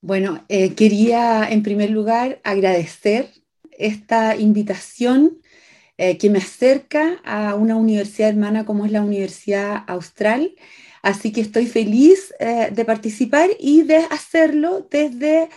Bueno, 0.04 0.44
eh, 0.48 0.74
quería 0.74 1.48
en 1.48 1.62
primer 1.62 1.90
lugar 1.90 2.40
agradecer 2.42 3.30
esta 3.70 4.34
invitación 4.36 5.38
eh, 5.96 6.18
que 6.18 6.28
me 6.28 6.38
acerca 6.38 7.20
a 7.24 7.54
una 7.54 7.76
universidad 7.76 8.30
hermana 8.30 8.64
como 8.64 8.84
es 8.84 8.90
la 8.90 9.02
Universidad 9.02 9.84
Austral. 9.86 10.56
Así 11.02 11.32
que 11.32 11.40
estoy 11.40 11.66
feliz 11.66 12.34
eh, 12.40 12.70
de 12.72 12.84
participar 12.84 13.50
y 13.60 13.82
de 13.84 13.98
hacerlo 14.10 14.88
desde 14.90 15.48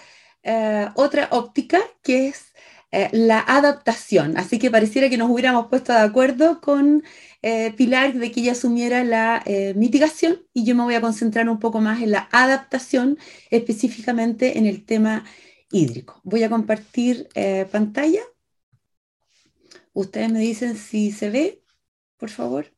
otra 0.94 1.28
óptica, 1.32 1.80
que 2.04 2.28
es 2.28 2.54
la 2.92 3.40
adaptación. 3.40 4.38
Así 4.38 4.60
que 4.60 4.72
pareciera 4.72 5.10
que 5.10 5.18
nos 5.18 5.30
hubiéramos 5.30 5.68
puesto 5.68 5.94
de 5.94 6.00
acuerdo 6.00 6.62
con 6.62 7.04
Pilar 7.78 8.14
de 8.14 8.32
que 8.32 8.40
ella 8.40 8.54
asumiera 8.54 9.04
la 9.04 9.44
mitigación 9.76 10.42
y 10.54 10.66
yo 10.66 10.76
me 10.76 10.84
voy 10.84 10.96
a 10.96 11.02
concentrar 11.02 11.48
un 11.50 11.60
poco 11.60 11.82
más 11.82 12.02
en 12.02 12.12
la 12.12 12.28
adaptación, 12.32 13.18
específicamente 13.52 14.58
en 14.58 14.66
el 14.66 14.86
tema 14.86 15.26
hídrico. 15.72 16.22
Voy 16.24 16.44
a 16.44 16.50
compartir 16.50 17.30
pantalla. 17.72 18.22
Ustedes 19.94 20.32
me 20.32 20.40
dicen 20.40 20.76
si 20.76 21.12
se 21.12 21.30
ve, 21.30 21.64
por 22.18 22.30
favor. 22.30 22.72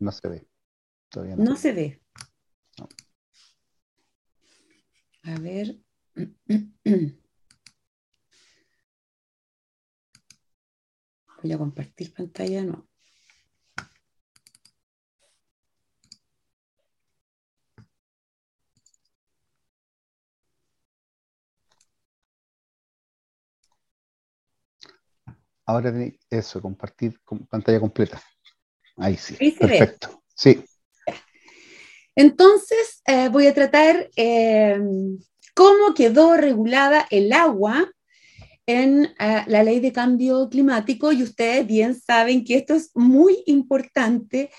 No 0.00 0.12
se 0.12 0.28
ve. 0.28 0.46
Todavía 1.08 1.36
no, 1.36 1.56
se 1.56 1.72
ve. 1.72 2.00
A 5.22 5.38
ver. 5.38 5.76
Voy 11.42 11.52
a 11.52 11.58
compartir 11.58 12.12
pantalla, 12.12 12.64
no. 12.64 12.88
Ahora 25.64 25.92
eso, 26.30 26.62
compartir 26.62 27.20
pantalla 27.50 27.78
completa. 27.78 28.20
Ahí 28.96 29.16
sí. 29.16 29.36
Perfecto. 29.36 30.22
Sí. 30.34 30.64
Entonces, 32.18 33.00
eh, 33.06 33.28
voy 33.28 33.46
a 33.46 33.54
tratar 33.54 34.10
em, 34.16 35.18
cómo 35.54 35.94
quedó 35.94 36.36
regulada 36.36 37.06
el 37.10 37.32
agua 37.32 37.88
en 38.66 39.04
eh, 39.20 39.44
la 39.46 39.62
ley 39.62 39.78
de 39.78 39.92
cambio 39.92 40.48
climático 40.48 41.12
y 41.12 41.22
ustedes 41.22 41.64
bien 41.64 41.94
saben 41.94 42.44
que 42.44 42.56
esto 42.56 42.74
es 42.74 42.90
muy 42.96 43.44
importante 43.46 44.50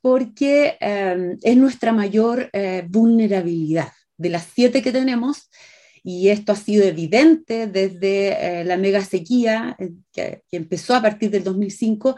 porque 0.00 0.76
em, 0.78 1.36
es 1.42 1.56
nuestra 1.56 1.92
mayor 1.92 2.50
eh, 2.52 2.84
vulnerabilidad. 2.88 3.88
De 4.16 4.30
las 4.30 4.46
siete 4.54 4.80
que 4.80 4.92
tenemos, 4.92 5.50
y 6.08 6.30
esto 6.30 6.52
ha 6.52 6.56
sido 6.56 6.84
evidente 6.84 7.66
desde 7.66 8.60
eh, 8.60 8.64
la 8.64 8.76
mega 8.76 9.04
sequía 9.04 9.76
eh, 9.78 9.90
que, 10.12 10.42
empezó 10.52 10.94
a 10.94 11.02
partir 11.02 11.30
del 11.30 11.44
2005. 11.44 12.16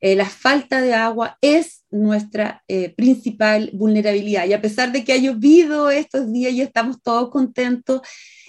Eh, 0.00 0.14
la 0.14 0.26
falta 0.26 0.80
de 0.80 0.94
agua 0.94 1.38
es 1.40 1.84
nuestra 1.90 2.62
principal 2.96 3.70
vulnerabilidad. 3.72 4.46
Y 4.46 4.52
a 4.52 4.60
pesar 4.60 4.92
de 4.92 5.04
que 5.04 5.12
ha 5.12 5.16
llovido 5.16 5.90
estos 5.90 6.30
días 6.30 6.52
y 6.52 6.60
estamos 6.60 7.00
todos 7.02 7.30
contentos, 7.30 8.02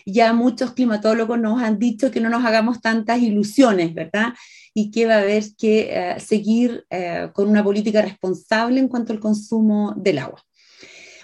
ya 0.05 0.33
muchos 0.33 0.73
climatólogos 0.73 1.39
nos 1.39 1.61
han 1.61 1.79
dicho 1.79 2.11
que 2.11 2.19
no 2.19 2.29
nos 2.29 2.43
hagamos 2.45 2.81
tantas 2.81 3.21
ilusiones, 3.21 3.93
¿verdad? 3.93 4.33
Y 4.73 4.91
que 4.91 5.05
va 5.05 5.15
a 5.15 5.19
haber 5.19 5.43
que 5.57 6.15
seguir 6.19 6.85
con 7.33 7.47
una 7.47 7.63
política 7.63 8.01
responsable 8.01 8.79
en 8.79 8.89
cuanto 8.89 9.13
al 9.13 9.19
consumo 9.19 9.93
del 9.95 10.19
agua. 10.19 10.43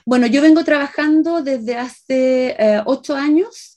Bueno, 0.05 0.27
yo 0.27 0.41
vengo 0.41 0.65
trabajando 0.65 1.41
desde 1.41 1.77
hace 1.77 2.55
eh, 2.59 2.81
ocho 2.85 3.15
años 3.15 3.72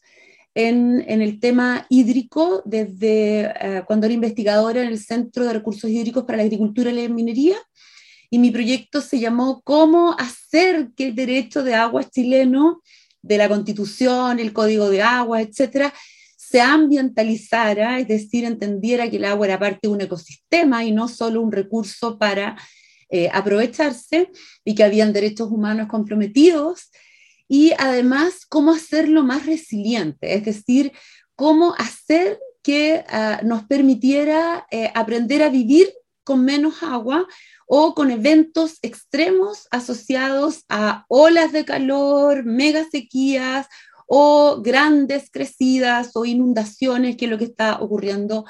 en, 0.57 1.21
el 1.21 1.39
tema 1.39 1.87
hídrico, 1.91 2.63
desde 2.65 3.53
eh, 3.61 3.83
cuando 3.87 4.07
era 4.07 4.15
investigadora 4.15 4.81
en 4.81 4.89
el 4.89 4.99
Centro 4.99 5.45
de 5.45 5.53
Recursos 5.53 5.91
Hídricos 5.91 6.25
para 6.25 6.39
la 6.39 6.45
Agricultura 6.45 6.91
y 6.91 6.95
la 6.95 7.15
Minería, 7.15 7.59
y 8.31 8.39
mi 8.39 8.51
proyecto 8.51 9.03
se 9.03 9.21
llamó 9.21 9.61
Cómo 9.63 10.17
hacer 10.19 10.93
que 10.97 11.09
el 11.09 11.15
derecho 11.15 11.63
de 11.63 11.75
agua 11.75 12.09
chileno, 12.09 12.81
de 13.21 13.37
la 13.37 13.51
Constitución, 13.51 14.41
el 14.41 14.55
Código 14.55 14.89
de 14.89 15.03
Agua, 15.03 15.43
etcétera, 15.43 15.93
se 16.39 16.63
ambientalizara, 16.63 17.99
es 17.99 18.09
decir, 18.09 18.45
entendiera 18.45 19.11
que 19.11 19.17
el 19.19 19.27
agua 19.27 19.47
era 19.47 19.59
parte 19.59 19.81
de 19.83 19.89
un 19.89 20.01
ecosistema 20.01 20.85
y 20.85 20.93
no 20.93 21.07
solo 21.09 21.43
un 21.43 21.53
recurso 21.53 22.19
para 22.19 22.57
eh, 23.11 23.29
aprovecharse 23.31 24.31
y 24.65 24.75
que 24.75 24.85
habían 24.85 25.13
derechos 25.13 25.51
humanos 25.51 25.89
comprometidos 25.89 26.91
y 27.49 27.73
además 27.79 28.47
cómo 28.49 28.73
hacerlo 28.73 29.23
más 29.23 29.47
resiliente, 29.47 30.35
es 30.35 30.45
decir, 30.45 30.93
cómo 31.35 31.75
hacer 31.79 32.39
que 32.63 33.05
ah, 33.09 33.41
nos 33.45 33.65
permitiera 33.65 34.67
eh, 34.71 34.91
aprender 34.95 35.43
a 35.43 35.51
vivir 35.51 35.93
con 36.25 36.45
menos 36.45 36.83
agua 36.83 37.27
o 37.69 37.95
con 37.95 38.11
eventos 38.11 38.79
extremos 38.83 39.69
asociados 39.71 40.65
a 40.69 41.05
olas 41.09 41.53
de 41.53 41.65
calor, 41.65 42.45
mega 42.45 42.85
sequías 42.91 43.69
o 44.09 44.61
grandes 44.63 45.31
crecidas 45.31 46.11
o 46.15 46.25
inundaciones, 46.25 47.17
que 47.17 47.27
es 47.27 47.31
lo 47.31 47.39
que 47.39 47.45
está 47.45 47.81
ocurriendo 47.81 48.45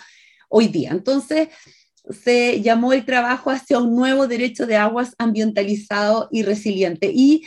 hoy 0.48 0.68
día. 0.68 0.90
Entonces, 0.90 1.48
se 2.22 2.62
llamó 2.62 2.92
el 2.92 3.04
trabajo 3.04 3.50
hacia 3.50 3.78
un 3.78 3.94
nuevo 3.94 4.26
derecho 4.26 4.66
de 4.66 4.76
aguas 4.76 5.14
ambientalizado 5.18 6.28
y 6.30 6.42
resiliente. 6.42 7.10
Y 7.12 7.46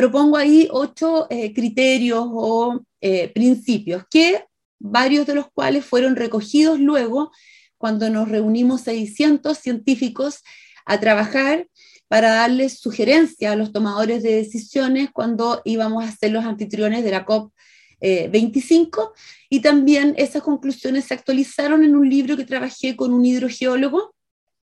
propongo 0.00 0.38
ahí 0.38 0.66
ocho 0.70 1.26
eh, 1.28 1.52
criterios 1.52 2.24
o 2.26 2.80
eh, 3.02 3.28
principios, 3.34 4.04
que 4.10 4.46
varios 4.78 5.26
de 5.26 5.34
los 5.34 5.50
cuales 5.52 5.84
fueron 5.84 6.16
recogidos 6.16 6.80
luego 6.80 7.30
cuando 7.76 8.08
nos 8.08 8.26
reunimos 8.30 8.80
600 8.80 9.58
científicos 9.58 10.38
a 10.86 10.98
trabajar 11.00 11.68
para 12.08 12.30
darles 12.30 12.78
sugerencias 12.78 13.52
a 13.52 13.56
los 13.56 13.72
tomadores 13.74 14.22
de 14.22 14.36
decisiones 14.36 15.10
cuando 15.12 15.60
íbamos 15.66 16.02
a 16.02 16.12
ser 16.12 16.32
los 16.32 16.46
anfitriones 16.46 17.04
de 17.04 17.10
la 17.10 17.26
COP 17.26 17.52
25 18.00 19.02
eh, 19.02 19.20
y 19.50 19.60
también 19.60 20.14
esas 20.16 20.42
conclusiones 20.42 21.04
se 21.04 21.12
actualizaron 21.12 21.84
en 21.84 21.94
un 21.94 22.08
libro 22.08 22.38
que 22.38 22.46
trabajé 22.46 22.96
con 22.96 23.12
un 23.12 23.26
hidrogeólogo, 23.26 24.14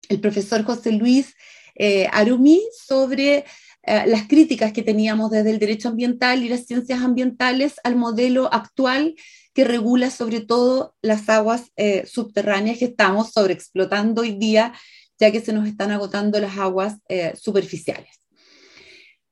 el 0.09 0.19
profesor 0.19 0.63
José 0.63 0.91
Luis 0.91 1.35
eh, 1.75 2.07
Arumi, 2.11 2.63
sobre 2.73 3.45
eh, 3.83 4.03
las 4.07 4.27
críticas 4.27 4.73
que 4.73 4.83
teníamos 4.83 5.31
desde 5.31 5.51
el 5.51 5.59
derecho 5.59 5.89
ambiental 5.89 6.43
y 6.43 6.49
las 6.49 6.65
ciencias 6.65 7.01
ambientales 7.01 7.75
al 7.83 7.95
modelo 7.95 8.53
actual 8.53 9.15
que 9.53 9.63
regula 9.63 10.09
sobre 10.09 10.41
todo 10.41 10.95
las 11.01 11.27
aguas 11.27 11.71
subterráneas 12.05 12.77
que 12.77 12.85
estamos 12.85 13.31
sobreexplotando 13.31 14.21
hoy 14.21 14.33
día, 14.33 14.73
ya 15.19 15.31
que 15.31 15.41
se 15.41 15.51
nos 15.51 15.67
están 15.67 15.91
agotando 15.91 16.39
las 16.39 16.57
aguas 16.57 16.97
superficiales. 17.35 18.19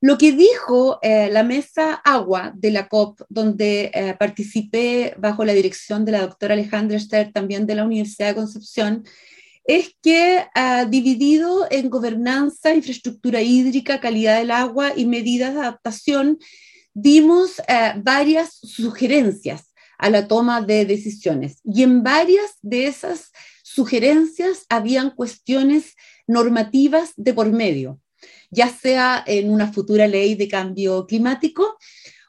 Lo 0.00 0.16
que 0.16 0.30
dijo 0.30 1.00
eh, 1.02 1.28
la 1.30 1.42
mesa 1.42 1.94
agua 1.94 2.52
de 2.54 2.70
la 2.70 2.88
COP, 2.88 3.20
donde 3.28 3.90
eh, 3.92 4.14
participé 4.16 5.14
bajo 5.18 5.44
la 5.44 5.54
dirección 5.54 6.04
de 6.04 6.12
la 6.12 6.20
doctora 6.20 6.54
Alejandra 6.54 7.00
Ster, 7.00 7.32
también 7.32 7.66
de 7.66 7.74
la 7.74 7.84
Universidad 7.84 8.28
de 8.28 8.34
Concepción, 8.36 9.04
es 9.68 9.94
que 10.02 10.46
dividido 10.88 11.68
en 11.70 11.90
gobernanza, 11.90 12.74
infraestructura 12.74 13.40
hídrica, 13.42 14.00
calidad 14.00 14.38
del 14.38 14.50
agua 14.50 14.94
y 14.96 15.06
medidas 15.06 15.54
de 15.54 15.60
adaptación, 15.60 16.38
dimos 16.94 17.60
eh, 17.68 17.92
varias 18.02 18.54
sugerencias 18.54 19.72
a 19.98 20.10
la 20.10 20.26
toma 20.26 20.62
de 20.62 20.86
decisiones. 20.86 21.60
Y 21.62 21.84
en 21.84 22.02
varias 22.02 22.56
de 22.62 22.86
esas 22.86 23.30
sugerencias 23.62 24.64
habían 24.68 25.10
cuestiones 25.10 25.94
normativas 26.26 27.12
de 27.16 27.34
por 27.34 27.52
medio 27.52 28.00
ya 28.50 28.68
sea 28.68 29.22
en 29.26 29.50
una 29.50 29.72
futura 29.72 30.06
ley 30.06 30.34
de 30.34 30.48
cambio 30.48 31.06
climático 31.06 31.78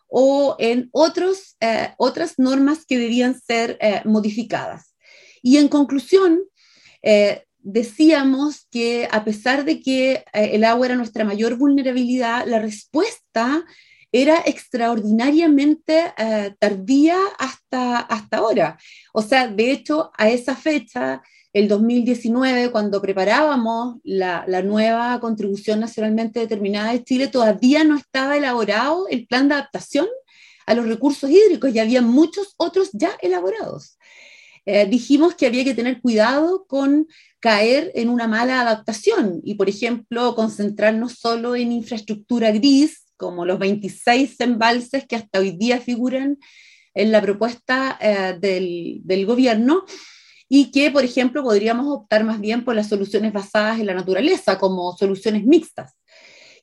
o 0.08 0.56
en 0.60 0.90
otros, 0.92 1.56
eh, 1.60 1.94
otras 1.98 2.40
normas 2.40 2.86
que 2.86 2.98
debían 2.98 3.40
ser 3.40 3.78
eh, 3.80 4.02
modificadas. 4.06 4.96
Y 5.42 5.58
en 5.58 5.68
conclusión, 5.68 6.42
eh, 7.02 7.44
decíamos 7.60 8.68
que 8.72 9.08
a 9.12 9.24
pesar 9.24 9.66
de 9.66 9.82
que 9.82 10.12
eh, 10.12 10.24
el 10.54 10.64
agua 10.64 10.88
era 10.88 10.96
nuestra 10.96 11.24
mayor 11.26 11.56
vulnerabilidad, 11.58 12.46
la 12.48 12.60
respuesta 12.60 13.64
era 14.12 14.42
extraordinariamente 14.46 16.14
eh, 16.18 16.56
tardía 16.60 17.18
hasta, 17.38 18.00
hasta 18.00 18.38
ahora. 18.38 18.78
O 19.14 19.22
sea, 19.22 19.48
de 19.48 19.72
hecho, 19.72 20.12
a 20.18 20.30
esa 20.30 20.56
fecha, 20.56 21.22
el 21.54 21.68
2019, 21.68 22.72
cuando 22.72 23.02
preparábamos 23.02 23.98
la, 24.04 24.46
la, 24.48 24.62
nueva 24.64 25.20
contribución 25.20 25.80
nacionalmente 25.80 26.40
determinada 26.40 26.92
de 26.92 27.04
Chile, 27.04 27.28
todavía 27.28 27.84
no 27.84 27.98
estaba 27.98 28.38
elaborado 28.38 29.08
el 29.10 29.28
plan 29.28 29.48
de 29.48 29.56
adaptación 29.56 30.08
a 30.66 30.74
los 30.74 30.88
recursos 30.88 31.30
hídricos 31.30 31.74
y 31.74 31.80
había 31.80 32.02
muchos 32.02 32.54
otros 32.58 32.90
ya 32.94 33.12
elaborados. 33.22 33.99
Eh, 34.66 34.86
dijimos 34.86 35.36
que 35.36 35.46
había 35.46 35.64
que 35.64 35.74
tener 35.74 36.02
cuidado 36.02 36.66
con 36.68 37.08
caer 37.40 37.92
en 37.96 38.10
una 38.10 38.28
mala 38.28 38.62
adaptación 38.62 39.42
y, 39.44 39.56
por 39.56 39.70
ejemplo, 39.70 40.36
concentrarnos 40.36 41.14
solo 41.14 41.56
en 41.56 41.72
infraestructura 41.72 42.52
gris 42.52 43.06
como 43.18 43.46
los 43.46 43.60
26 43.60 44.40
embalses 44.40 45.06
que 45.06 45.16
hasta 45.16 45.40
hoy 45.40 45.52
día 45.52 45.80
figuran 45.80 46.38
en 46.94 47.12
la 47.12 47.22
propuesta 47.22 47.98
eh, 48.02 48.38
del, 48.40 49.02
del, 49.04 49.26
gobierno 49.26 49.84
y 50.48 50.72
que, 50.72 50.90
por 50.90 51.04
ejemplo, 51.04 51.44
podríamos 51.44 51.88
optar 51.88 52.24
más 52.24 52.40
bien 52.40 52.64
por 52.64 52.76
las 52.76 52.88
soluciones 52.88 53.34
basadas 53.34 53.80
en 53.80 53.86
la 53.86 53.94
naturaleza, 53.94 54.58
como 54.58 54.96
soluciones 54.98 55.46
mixtas, 55.46 55.94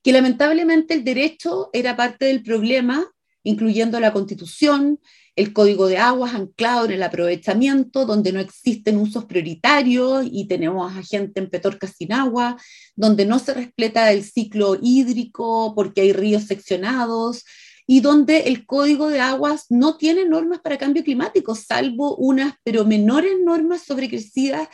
que 0.02 0.12
lamentablemente 0.12 0.94
el 0.94 1.04
derecho 1.04 1.70
era 1.72 1.96
parte 1.96 2.26
del 2.26 2.42
problema, 2.42 3.06
incluyendo 3.44 4.00
la 4.00 4.12
constitución, 4.12 4.98
el 5.36 5.52
código 5.52 5.86
de 5.86 5.98
aguas 5.98 6.34
anclado 6.34 6.86
en 6.86 6.92
el 6.92 7.02
aprovechamiento, 7.02 8.06
donde 8.06 8.32
no 8.32 8.40
existen 8.40 8.96
usos 8.96 9.26
prioritarios 9.26 10.26
y 10.30 10.48
tenemos 10.48 10.90
a 10.96 11.02
gente 11.02 11.40
en 11.40 11.50
Petorca 11.50 11.86
sin 11.86 12.14
agua, 12.14 12.56
donde 12.96 13.26
no 13.26 13.38
se 13.38 13.52
respeta 13.52 14.10
el 14.12 14.24
ciclo 14.24 14.78
hídrico 14.80 15.74
porque 15.74 16.00
hay 16.00 16.12
ríos 16.14 16.44
seccionados 16.44 17.44
y 17.86 18.00
donde 18.00 18.44
el 18.48 18.64
código 18.66 19.08
de 19.08 19.20
aguas 19.20 19.66
no 19.68 19.98
tiene 19.98 20.24
normas 20.24 20.60
para 20.60 20.78
cambio 20.78 21.04
climático, 21.04 21.54
salvo 21.54 22.16
unas 22.16 22.54
pero 22.64 22.86
menores 22.86 23.34
normas 23.44 23.82
sobrecrecidas 23.82 24.68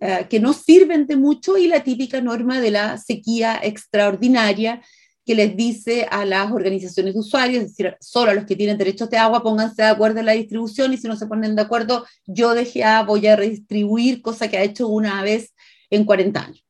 eh, 0.00 0.26
que 0.30 0.40
no 0.40 0.54
sirven 0.54 1.06
de 1.06 1.16
mucho 1.16 1.58
y 1.58 1.66
la 1.66 1.84
típica 1.84 2.22
norma 2.22 2.58
de 2.58 2.70
la 2.70 2.96
sequía 2.96 3.60
extraordinaria 3.62 4.82
que 5.24 5.34
les 5.34 5.56
dice 5.56 6.06
a 6.10 6.24
las 6.24 6.50
organizaciones 6.50 7.14
de 7.14 7.20
usuarios, 7.20 7.62
es 7.62 7.70
decir, 7.70 7.96
solo 8.00 8.30
a 8.30 8.34
los 8.34 8.46
que 8.46 8.56
tienen 8.56 8.78
derechos 8.78 9.10
de 9.10 9.18
agua, 9.18 9.42
pónganse 9.42 9.82
de 9.82 9.88
acuerdo 9.88 10.20
en 10.20 10.26
la 10.26 10.32
distribución 10.32 10.92
y 10.92 10.96
si 10.96 11.08
no 11.08 11.16
se 11.16 11.26
ponen 11.26 11.54
de 11.54 11.62
acuerdo, 11.62 12.06
yo 12.26 12.54
dejé 12.54 12.84
a, 12.84 13.02
voy 13.02 13.26
a 13.26 13.36
redistribuir, 13.36 14.22
cosa 14.22 14.48
que 14.48 14.58
ha 14.58 14.62
hecho 14.62 14.88
una 14.88 15.22
vez 15.22 15.54
en 15.90 16.04
40 16.04 16.40
años. 16.40 16.64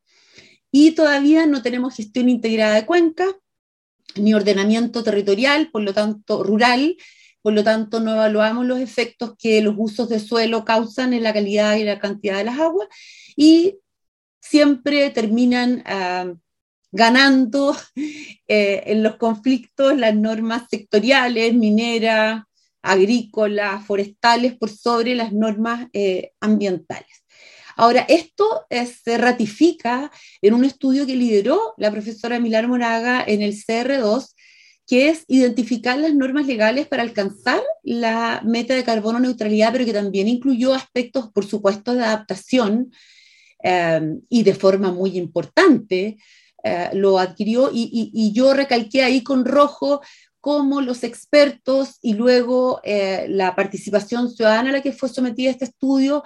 Y 0.73 0.93
todavía 0.93 1.47
no 1.47 1.63
tenemos 1.63 1.95
gestión 1.95 2.29
integrada 2.29 2.75
de 2.75 2.87
cuenca, 2.87 3.27
ni 4.17 4.35
ordenamiento 4.35 5.03
territorial, 5.03 5.71
por 5.71 5.83
lo 5.83 5.95
tanto, 5.95 6.43
rural, 6.43 6.97
por 7.43 7.55
lo 7.55 7.65
tanto, 7.65 8.01
no 8.01 8.13
evaluamos 8.13 8.67
los 8.67 8.81
efectos 8.81 9.35
que 9.39 9.63
los 9.63 9.75
usos 9.79 10.09
de 10.09 10.21
suelo 10.21 10.65
causan 10.65 11.15
en 11.15 11.23
la 11.23 11.33
calidad 11.33 11.77
y 11.77 11.85
la 11.85 11.99
cantidad 11.99 12.37
de 12.37 12.45
las 12.45 12.59
aguas 12.59 12.89
y 13.37 13.79
siempre 14.41 15.11
terminan 15.11 15.83
uh, 15.87 16.37
ganando 16.93 17.77
eh, 17.97 18.83
en 18.87 19.03
los 19.03 19.17
conflictos 19.17 19.97
las 19.97 20.15
normas 20.15 20.65
sectoriales, 20.71 21.55
mineras, 21.55 22.43
agrícolas, 22.83 23.85
forestales, 23.85 24.57
por 24.57 24.71
sobre 24.71 25.15
las 25.15 25.33
normas 25.33 25.89
eh, 25.93 26.33
ambientales. 26.41 27.25
Ahora, 27.77 28.05
esto 28.09 28.67
eh, 28.69 28.87
se 28.87 29.17
ratifica 29.17 30.11
en 30.43 30.55
un 30.55 30.65
estudio 30.65 31.07
que 31.07 31.17
lideró 31.17 31.75
la 31.79 31.91
profesora 31.91 32.41
Milar 32.41 32.69
Moraga 32.69 33.25
en 33.27 33.43
el 33.43 33.55
CR2, 33.55 34.35
que 34.87 35.09
es 35.09 35.25
identificar 35.29 35.97
las 35.99 36.15
normas 36.15 36.47
legales 36.47 36.89
para 36.89 37.03
alcanzar 37.03 37.63
la 37.83 38.43
meta 38.45 38.75
de 38.75 38.85
carbono 38.85 39.21
neutralidad, 39.21 39.73
pero 39.73 39.85
que 39.85 39.93
también 39.93 40.27
incluyó 40.27 40.75
aspectos, 40.75 41.31
por 41.33 41.47
supuesto, 41.47 41.95
de 41.95 42.05
adaptación 42.05 42.91
y 44.31 44.43
de 44.43 44.55
forma 44.55 44.91
muy 44.91 45.19
importante, 45.19 46.17
eh, 46.63 46.91
lo 46.93 47.19
adquirió 47.19 47.71
y, 47.73 48.33
yo 48.33 48.55
recalqué 48.55 49.03
ahí 49.03 49.23
con 49.23 49.45
rojo 49.45 50.01
cómo 50.41 50.81
los 50.81 51.05
expertos 51.05 51.99
y 52.01 52.15
luego 52.15 52.81
eh, 52.83 53.27
la 53.29 53.55
participación 53.55 54.31
ciudadana 54.31 54.71
a 54.71 54.73
la 54.73 54.83
que 54.83 54.93
fue 54.93 55.09
sometida 55.09 55.51
este 55.51 55.67
estudio 55.67 56.23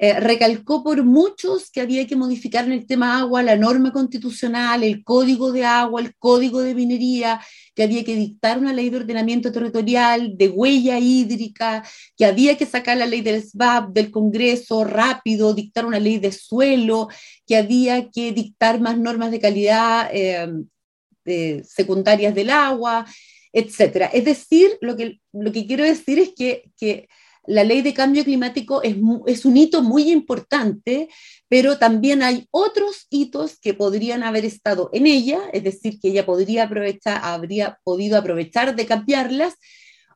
eh, 0.00 0.20
recalcó 0.20 0.84
por 0.84 1.02
muchos 1.04 1.70
que 1.70 1.80
había 1.80 2.06
que 2.06 2.14
modificar 2.14 2.64
en 2.64 2.72
el 2.72 2.86
tema 2.86 3.18
agua 3.18 3.42
la 3.42 3.56
norma 3.56 3.92
constitucional, 3.92 4.84
el 4.84 5.02
código 5.02 5.50
de 5.50 5.64
agua, 5.64 6.00
el 6.00 6.14
código 6.16 6.60
de 6.60 6.74
minería, 6.74 7.40
que 7.74 7.82
había 7.82 8.04
que 8.04 8.14
dictar 8.14 8.58
una 8.58 8.72
ley 8.72 8.90
de 8.90 8.98
ordenamiento 8.98 9.50
territorial, 9.50 10.36
de 10.36 10.48
huella 10.48 11.00
hídrica, 11.00 11.84
que 12.16 12.24
había 12.24 12.56
que 12.56 12.66
sacar 12.66 12.96
la 12.96 13.06
ley 13.06 13.22
del 13.22 13.42
SBAP 13.42 13.90
del 13.92 14.12
Congreso 14.12 14.84
rápido, 14.84 15.52
dictar 15.52 15.84
una 15.84 15.98
ley 15.98 16.18
de 16.18 16.30
suelo, 16.30 17.08
que 17.44 17.56
había 17.56 18.08
que 18.08 18.30
dictar 18.32 18.80
más 18.80 18.96
normas 18.98 19.32
de 19.32 19.40
calidad 19.40 20.10
eh, 20.12 21.62
secundarias 21.64 22.34
del 22.34 22.50
agua, 22.50 23.04
etcétera. 23.52 24.06
Es 24.06 24.24
decir, 24.24 24.78
lo 24.80 24.96
que, 24.96 25.20
lo 25.32 25.50
que 25.50 25.66
quiero 25.66 25.84
decir 25.84 26.18
es 26.18 26.30
que, 26.36 26.70
que 26.78 27.08
la 27.48 27.64
ley 27.64 27.80
de 27.80 27.94
cambio 27.94 28.24
climático 28.24 28.82
es, 28.82 29.44
un 29.44 29.56
hito 29.56 29.82
muy 29.82 30.12
importante, 30.12 31.08
pero 31.48 31.78
también 31.78 32.22
hay 32.22 32.46
otros 32.50 33.06
hitos 33.08 33.58
que 33.58 33.72
podrían 33.72 34.22
haber 34.22 34.44
estado 34.44 34.90
en 34.92 35.06
ella, 35.06 35.40
es 35.54 35.64
decir, 35.64 35.98
que 35.98 36.08
ella 36.08 36.26
podría 36.26 36.64
aprovechar, 36.64 37.20
habría 37.24 37.78
podido 37.84 38.18
aprovechar 38.18 38.76
de 38.76 38.86
cambiarlas, 38.86 39.54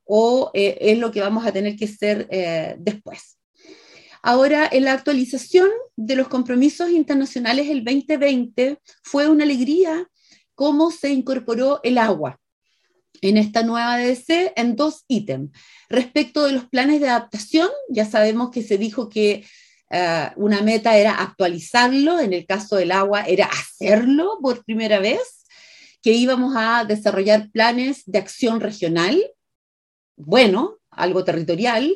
o 0.04 0.50
eh, 0.52 0.76
es 0.80 0.98
lo 0.98 1.10
que 1.10 1.22
vamos 1.22 1.46
a 1.46 1.52
tener 1.52 1.74
que 1.76 1.86
hacer 1.86 2.28
eh, 2.30 2.76
después. 2.78 3.38
Ahora, 4.22 4.68
en 4.70 4.84
la 4.84 4.92
actualización 4.92 5.70
de 5.96 6.16
los 6.16 6.28
compromisos 6.28 6.90
internacionales 6.90 7.68
el 7.70 7.82
2020 7.82 8.78
fue 9.02 9.28
una 9.28 9.44
alegría 9.44 10.06
cómo 10.54 10.90
se 10.90 11.10
incorporó 11.10 11.80
el 11.82 11.96
agua 11.96 12.38
en 13.22 13.36
esta 13.36 13.62
nueva 13.62 13.96
DC 13.96 14.52
en 14.56 14.76
dos 14.76 15.04
ítems. 15.08 15.50
Respecto 15.92 16.46
de 16.46 16.52
los 16.52 16.64
planes 16.64 17.02
de 17.02 17.10
adaptación, 17.10 17.68
ya 17.90 18.06
sabemos 18.06 18.50
que 18.50 18.62
se 18.62 18.78
dijo 18.78 19.10
que 19.10 19.44
uh, 19.90 20.42
una 20.42 20.62
meta 20.62 20.96
era 20.96 21.16
actualizarlo, 21.16 22.18
en 22.18 22.32
el 22.32 22.46
caso 22.46 22.76
del 22.76 22.92
agua 22.92 23.24
era 23.26 23.44
hacerlo 23.44 24.38
por 24.40 24.64
primera 24.64 25.00
vez, 25.00 25.44
que 26.00 26.12
íbamos 26.12 26.54
a 26.56 26.86
desarrollar 26.86 27.50
planes 27.50 28.04
de 28.06 28.18
acción 28.18 28.60
regional, 28.60 29.22
bueno, 30.16 30.78
algo 30.90 31.24
territorial, 31.24 31.94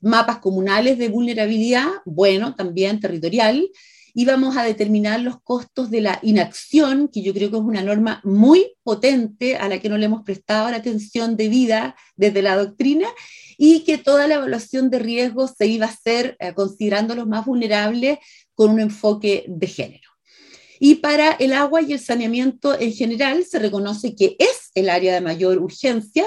mapas 0.00 0.38
comunales 0.38 0.96
de 0.96 1.10
vulnerabilidad, 1.10 1.88
bueno, 2.06 2.54
también 2.54 2.98
territorial, 2.98 3.68
y 4.14 4.24
vamos 4.24 4.56
a 4.56 4.62
determinar 4.62 5.20
los 5.20 5.40
costos 5.42 5.90
de 5.90 6.00
la 6.00 6.20
inacción, 6.22 7.08
que 7.08 7.20
yo 7.20 7.34
creo 7.34 7.50
que 7.50 7.56
es 7.56 7.62
una 7.62 7.82
norma 7.82 8.20
muy 8.22 8.76
potente 8.84 9.56
a 9.56 9.68
la 9.68 9.80
que 9.80 9.88
no 9.88 9.98
le 9.98 10.06
hemos 10.06 10.22
prestado 10.22 10.70
la 10.70 10.76
atención 10.76 11.36
debida 11.36 11.96
desde 12.14 12.40
la 12.40 12.56
doctrina, 12.56 13.08
y 13.58 13.80
que 13.80 13.98
toda 13.98 14.28
la 14.28 14.34
evaluación 14.36 14.88
de 14.88 15.00
riesgos 15.00 15.52
se 15.58 15.66
iba 15.66 15.86
a 15.86 15.90
hacer 15.90 16.36
eh, 16.38 16.54
considerando 16.54 17.14
los 17.14 17.26
más 17.26 17.44
vulnerables 17.44 18.18
con 18.54 18.70
un 18.70 18.80
enfoque 18.80 19.44
de 19.48 19.66
género. 19.66 20.10
Y 20.78 20.96
para 20.96 21.32
el 21.32 21.52
agua 21.52 21.82
y 21.82 21.92
el 21.92 22.00
saneamiento 22.00 22.78
en 22.78 22.92
general 22.92 23.44
se 23.44 23.58
reconoce 23.58 24.14
que 24.14 24.36
es 24.38 24.70
el 24.74 24.90
área 24.90 25.14
de 25.14 25.20
mayor 25.20 25.58
urgencia 25.58 26.24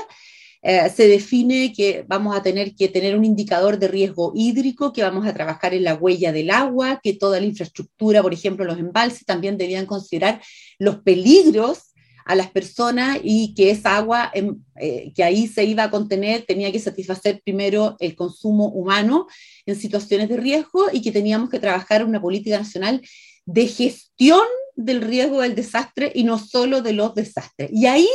eh, 0.70 0.92
se 0.94 1.08
define 1.08 1.72
que 1.72 2.04
vamos 2.10 2.36
a 2.36 2.44
tener 2.44 2.76
que 2.76 2.90
tener 2.90 3.18
un 3.18 3.24
indicador 3.24 3.80
de 3.80 3.88
riesgo 3.88 4.34
hídrico, 4.36 4.92
que 4.92 5.02
vamos 5.02 5.26
a 5.26 5.34
trabajar 5.34 5.74
en 5.74 5.86
la 5.86 5.96
huella 5.96 6.34
del 6.34 6.50
agua, 6.50 7.00
que 7.02 7.14
toda 7.14 7.40
la 7.40 7.46
infraestructura, 7.46 8.22
por 8.22 8.34
ejemplo, 8.34 8.66
los 8.66 8.78
embalses, 8.78 9.24
también 9.24 9.58
debían 9.58 9.86
considerar 9.86 10.42
los 10.78 10.98
peligros 10.98 11.94
a 12.26 12.36
las 12.36 12.52
personas 12.52 13.18
y 13.24 13.54
que 13.56 13.72
esa 13.72 13.96
agua 13.96 14.30
em, 14.34 14.62
eh, 14.76 15.14
que 15.16 15.24
ahí 15.24 15.48
se 15.48 15.64
iba 15.64 15.84
a 15.84 15.90
contener 15.90 16.44
tenía 16.46 16.70
que 16.70 16.80
satisfacer 16.80 17.42
primero 17.46 17.96
el 18.02 18.14
consumo 18.14 18.68
humano 18.68 19.28
en 19.66 19.78
situaciones 19.78 20.28
de 20.28 20.36
riesgo 20.36 20.88
y 20.92 21.02
que 21.02 21.14
teníamos 21.14 21.50
que 21.50 21.60
trabajar 21.60 22.04
una 22.04 22.22
política 22.22 22.60
nacional 22.60 23.02
de 23.46 23.68
gestión 23.68 24.46
del 24.76 25.00
riesgo 25.00 25.40
del 25.40 25.56
desastre 25.56 26.12
y 26.14 26.26
no 26.26 26.38
solo 26.38 26.82
de 26.82 26.92
los 26.92 27.16
desastres. 27.16 27.70
Y 27.72 27.86
ahí 27.86 28.10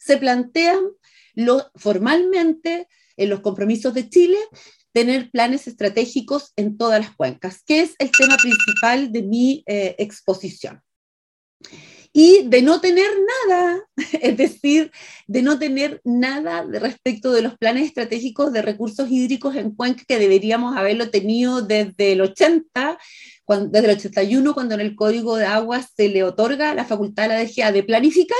se 0.00 0.16
plantean 0.16 0.80
formalmente 1.74 2.88
en 3.16 3.28
los 3.28 3.40
compromisos 3.40 3.94
de 3.94 4.08
Chile 4.08 4.38
tener 4.92 5.30
planes 5.30 5.66
estratégicos 5.66 6.52
en 6.56 6.76
todas 6.76 7.00
las 7.00 7.16
cuencas, 7.16 7.62
que 7.64 7.80
es 7.80 7.94
el 7.98 8.10
tema 8.10 8.36
principal 8.36 9.10
de 9.10 9.22
mi 9.22 9.64
eh, 9.66 9.94
exposición. 9.98 10.82
Y 12.14 12.46
de 12.46 12.60
no 12.60 12.82
tener 12.82 13.08
nada, 13.48 13.88
es 14.20 14.36
decir, 14.36 14.92
de 15.26 15.40
no 15.40 15.58
tener 15.58 16.02
nada 16.04 16.62
respecto 16.70 17.32
de 17.32 17.40
los 17.40 17.56
planes 17.56 17.86
estratégicos 17.86 18.52
de 18.52 18.60
recursos 18.60 19.10
hídricos 19.10 19.56
en 19.56 19.70
cuenca 19.70 20.04
que 20.06 20.18
deberíamos 20.18 20.76
haberlo 20.76 21.10
tenido 21.10 21.62
desde 21.62 22.12
el 22.12 22.20
80, 22.20 22.98
desde 23.70 23.86
el 23.86 23.96
81, 23.96 24.52
cuando 24.52 24.74
en 24.74 24.82
el 24.82 24.94
Código 24.94 25.36
de 25.36 25.46
Aguas 25.46 25.88
se 25.96 26.08
le 26.08 26.22
otorga 26.22 26.74
la 26.74 26.84
facultad 26.84 27.26
a 27.26 27.28
la 27.28 27.44
DGA 27.44 27.72
de 27.72 27.82
planificar, 27.82 28.36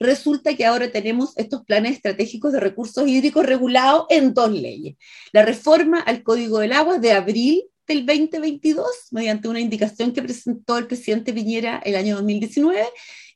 resulta 0.00 0.56
que 0.56 0.64
ahora 0.64 0.90
tenemos 0.90 1.36
estos 1.36 1.62
planes 1.64 1.92
estratégicos 1.92 2.52
de 2.52 2.60
recursos 2.60 3.06
hídricos 3.06 3.46
regulados 3.46 4.06
en 4.08 4.32
dos 4.34 4.50
leyes. 4.50 4.96
La 5.32 5.44
reforma 5.44 6.00
al 6.00 6.22
Código 6.22 6.58
del 6.58 6.72
Agua 6.72 6.98
de 6.98 7.12
abril 7.12 7.64
del 7.86 8.06
2022, 8.06 8.86
mediante 9.10 9.48
una 9.48 9.60
indicación 9.60 10.12
que 10.12 10.22
presentó 10.22 10.78
el 10.78 10.86
presidente 10.86 11.32
Piñera 11.32 11.82
el 11.84 11.96
año 11.96 12.16
2019, 12.16 12.82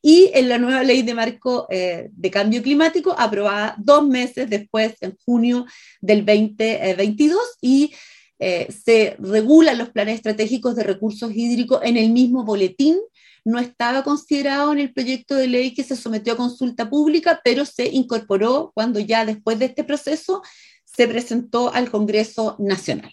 y 0.01 0.31
en 0.35 0.49
la 0.49 0.59
nueva 0.59 0.83
ley 0.83 1.03
de 1.03 1.15
marco 1.15 1.67
eh, 1.71 2.09
de 2.13 2.31
cambio 2.31 2.63
climático, 2.63 3.15
aprobada 3.17 3.75
dos 3.79 4.07
meses 4.07 4.49
después, 4.49 4.95
en 5.01 5.17
junio 5.25 5.67
del 6.01 6.25
2022, 6.25 7.39
y 7.61 7.93
eh, 8.39 8.69
se 8.71 9.17
regulan 9.19 9.79
los 9.79 9.91
planes 9.91 10.17
estratégicos 10.17 10.77
de 10.77 10.83
recursos 10.83 11.33
hídricos 11.35 11.81
en 11.83 11.97
el 11.97 12.11
mismo 12.11 12.45
boletín. 12.45 12.97
No 13.45 13.59
estaba 13.59 14.03
considerado 14.03 14.73
en 14.73 14.79
el 14.79 14.93
proyecto 14.93 15.35
de 15.35 15.47
ley 15.47 15.75
que 15.75 15.85
se 15.85 15.97
sometió 15.97 16.33
a 16.33 16.37
consulta 16.37 16.89
pública, 16.89 17.41
pero 17.45 17.65
se 17.65 17.87
incorporó 17.87 18.73
cuando 18.75 19.01
ya 19.01 19.25
después 19.25 19.59
de 19.59 19.67
este 19.67 19.85
proceso 19.85 20.43
se 20.85 21.07
presentó 21.07 21.73
al 21.73 21.91
Congreso 21.91 22.57
Nacional. 22.59 23.13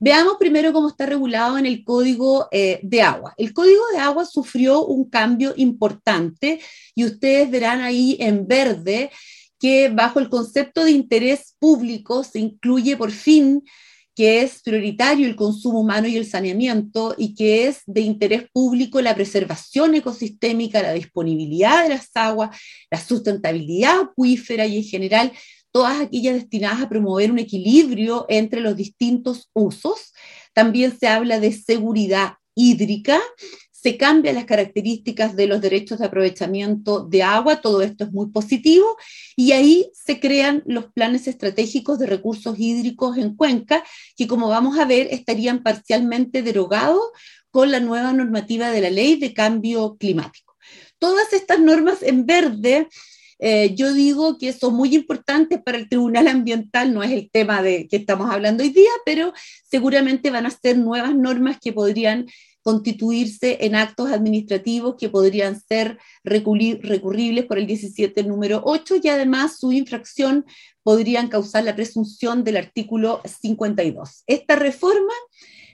Veamos 0.00 0.36
primero 0.38 0.72
cómo 0.72 0.88
está 0.88 1.06
regulado 1.06 1.58
en 1.58 1.66
el 1.66 1.82
Código 1.82 2.46
eh, 2.52 2.78
de 2.82 3.02
Agua. 3.02 3.34
El 3.36 3.52
Código 3.52 3.82
de 3.92 3.98
Agua 3.98 4.24
sufrió 4.24 4.84
un 4.84 5.10
cambio 5.10 5.54
importante 5.56 6.60
y 6.94 7.04
ustedes 7.04 7.50
verán 7.50 7.80
ahí 7.80 8.16
en 8.20 8.46
verde 8.46 9.10
que 9.58 9.88
bajo 9.88 10.20
el 10.20 10.28
concepto 10.28 10.84
de 10.84 10.92
interés 10.92 11.56
público 11.58 12.22
se 12.22 12.38
incluye 12.38 12.96
por 12.96 13.10
fin 13.10 13.64
que 14.18 14.42
es 14.42 14.62
prioritario 14.62 15.28
el 15.28 15.36
consumo 15.36 15.78
humano 15.78 16.08
y 16.08 16.16
el 16.16 16.26
saneamiento 16.26 17.14
y 17.16 17.36
que 17.36 17.68
es 17.68 17.82
de 17.86 18.00
interés 18.00 18.50
público 18.52 19.00
la 19.00 19.14
preservación 19.14 19.94
ecosistémica, 19.94 20.82
la 20.82 20.92
disponibilidad 20.92 21.84
de 21.84 21.90
las 21.90 22.10
aguas, 22.14 22.58
la 22.90 22.98
sustentabilidad 22.98 24.00
acuífera 24.00 24.66
y 24.66 24.78
en 24.78 24.82
general 24.82 25.32
todas 25.70 26.00
aquellas 26.00 26.34
destinadas 26.34 26.82
a 26.82 26.88
promover 26.88 27.30
un 27.30 27.38
equilibrio 27.38 28.26
entre 28.28 28.60
los 28.60 28.74
distintos 28.74 29.50
usos. 29.52 30.12
También 30.52 30.98
se 30.98 31.06
habla 31.06 31.38
de 31.38 31.52
seguridad 31.52 32.32
hídrica, 32.56 33.20
se 33.88 33.96
cambian 33.96 34.34
las 34.34 34.44
características 34.44 35.34
de 35.34 35.46
los 35.46 35.62
derechos 35.62 35.98
de 35.98 36.04
aprovechamiento 36.04 37.06
de 37.06 37.22
agua, 37.22 37.62
todo 37.62 37.80
esto 37.80 38.04
es 38.04 38.12
muy 38.12 38.26
positivo, 38.26 38.98
y 39.34 39.52
ahí 39.52 39.90
se 39.94 40.20
crean 40.20 40.62
los 40.66 40.92
planes 40.92 41.26
estratégicos 41.26 41.98
de 41.98 42.04
recursos 42.04 42.58
hídricos 42.58 43.16
en 43.16 43.34
Cuenca, 43.34 43.82
que 44.14 44.26
como 44.26 44.50
vamos 44.50 44.78
a 44.78 44.84
ver 44.84 45.08
estarían 45.10 45.62
parcialmente 45.62 46.42
derogados 46.42 47.00
con 47.50 47.70
la 47.70 47.80
nueva 47.80 48.12
normativa 48.12 48.70
de 48.70 48.82
la 48.82 48.90
ley 48.90 49.16
de 49.16 49.32
cambio 49.32 49.96
climático. 49.98 50.58
Todas 50.98 51.32
estas 51.32 51.58
normas 51.58 52.02
en 52.02 52.26
verde 52.26 52.88
eh, 53.38 53.74
yo 53.74 53.94
digo 53.94 54.36
que 54.36 54.52
son 54.52 54.74
muy 54.74 54.94
importantes 54.94 55.62
para 55.62 55.78
el 55.78 55.88
Tribunal 55.88 56.26
Ambiental, 56.28 56.92
no 56.92 57.02
es 57.04 57.12
el 57.12 57.30
tema 57.30 57.62
de 57.62 57.86
que 57.88 57.96
estamos 57.96 58.30
hablando 58.30 58.64
hoy 58.64 58.70
día, 58.70 58.90
pero 59.06 59.32
seguramente 59.64 60.30
van 60.30 60.44
a 60.44 60.50
ser 60.50 60.76
nuevas 60.76 61.14
normas 61.14 61.56
que 61.58 61.72
podrían 61.72 62.26
constituirse 62.68 63.64
en 63.64 63.74
actos 63.74 64.10
administrativos 64.10 64.96
que 65.00 65.08
podrían 65.08 65.58
ser 65.58 65.96
recurribles 66.22 67.46
por 67.46 67.56
el 67.56 67.66
17 67.66 68.24
número 68.24 68.60
8 68.62 68.96
y 69.02 69.08
además 69.08 69.58
su 69.58 69.72
infracción 69.72 70.44
podrían 70.82 71.28
causar 71.28 71.64
la 71.64 71.74
presunción 71.74 72.44
del 72.44 72.58
artículo 72.58 73.22
52. 73.24 74.22
Esta 74.26 74.56
reforma 74.56 75.14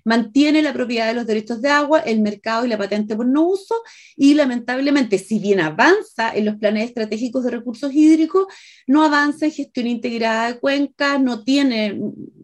mantiene 0.04 0.62
la 0.62 0.72
propiedad 0.72 1.08
de 1.08 1.14
los 1.14 1.26
derechos 1.26 1.60
de 1.60 1.70
agua, 1.70 1.98
el 1.98 2.20
mercado 2.20 2.64
y 2.64 2.68
la 2.68 2.78
patente 2.78 3.16
por 3.16 3.26
no 3.26 3.42
uso, 3.42 3.74
y 4.16 4.34
lamentablemente, 4.34 5.18
si 5.18 5.40
bien 5.40 5.58
avanza 5.58 6.32
en 6.32 6.44
los 6.44 6.54
planes 6.58 6.84
estratégicos 6.84 7.42
de 7.42 7.50
recursos 7.50 7.92
hídricos, 7.92 8.46
no 8.86 9.02
avanza 9.02 9.46
en 9.46 9.50
gestión 9.50 9.88
integrada 9.88 10.52
de 10.52 10.60
cuencas, 10.60 11.20
no 11.20 11.42
tiene 11.42 11.98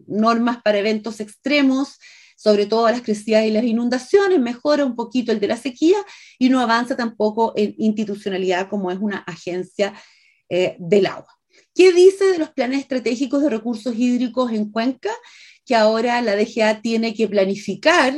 normas 0.07 0.61
para 0.61 0.79
eventos 0.79 1.21
extremos, 1.21 1.99
sobre 2.41 2.65
todo 2.65 2.89
las 2.89 3.03
crecidas 3.03 3.45
y 3.45 3.51
las 3.51 3.63
inundaciones, 3.63 4.39
mejora 4.39 4.83
un 4.83 4.95
poquito 4.95 5.31
el 5.31 5.39
de 5.39 5.47
la 5.47 5.57
sequía 5.57 5.97
y 6.39 6.49
no 6.49 6.59
avanza 6.59 6.97
tampoco 6.97 7.53
en 7.55 7.75
institucionalidad 7.77 8.67
como 8.67 8.89
es 8.89 8.97
una 8.97 9.19
agencia 9.19 9.93
eh, 10.49 10.75
del 10.79 11.05
agua. 11.05 11.37
¿Qué 11.75 11.93
dice 11.93 12.31
de 12.31 12.39
los 12.39 12.49
planes 12.49 12.79
estratégicos 12.79 13.43
de 13.43 13.51
recursos 13.51 13.93
hídricos 13.95 14.51
en 14.53 14.71
Cuenca? 14.71 15.11
Que 15.67 15.75
ahora 15.75 16.19
la 16.23 16.35
DGA 16.35 16.81
tiene 16.81 17.13
que 17.13 17.27
planificar, 17.27 18.11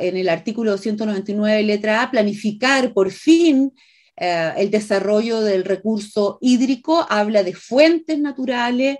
en 0.00 0.16
el 0.16 0.28
artículo 0.28 0.72
299, 0.72 1.62
letra 1.62 2.02
A, 2.02 2.10
planificar 2.10 2.92
por 2.92 3.12
fin 3.12 3.72
eh, 4.16 4.54
el 4.56 4.72
desarrollo 4.72 5.40
del 5.40 5.62
recurso 5.62 6.38
hídrico, 6.40 7.06
habla 7.08 7.44
de 7.44 7.54
fuentes 7.54 8.18
naturales, 8.18 8.96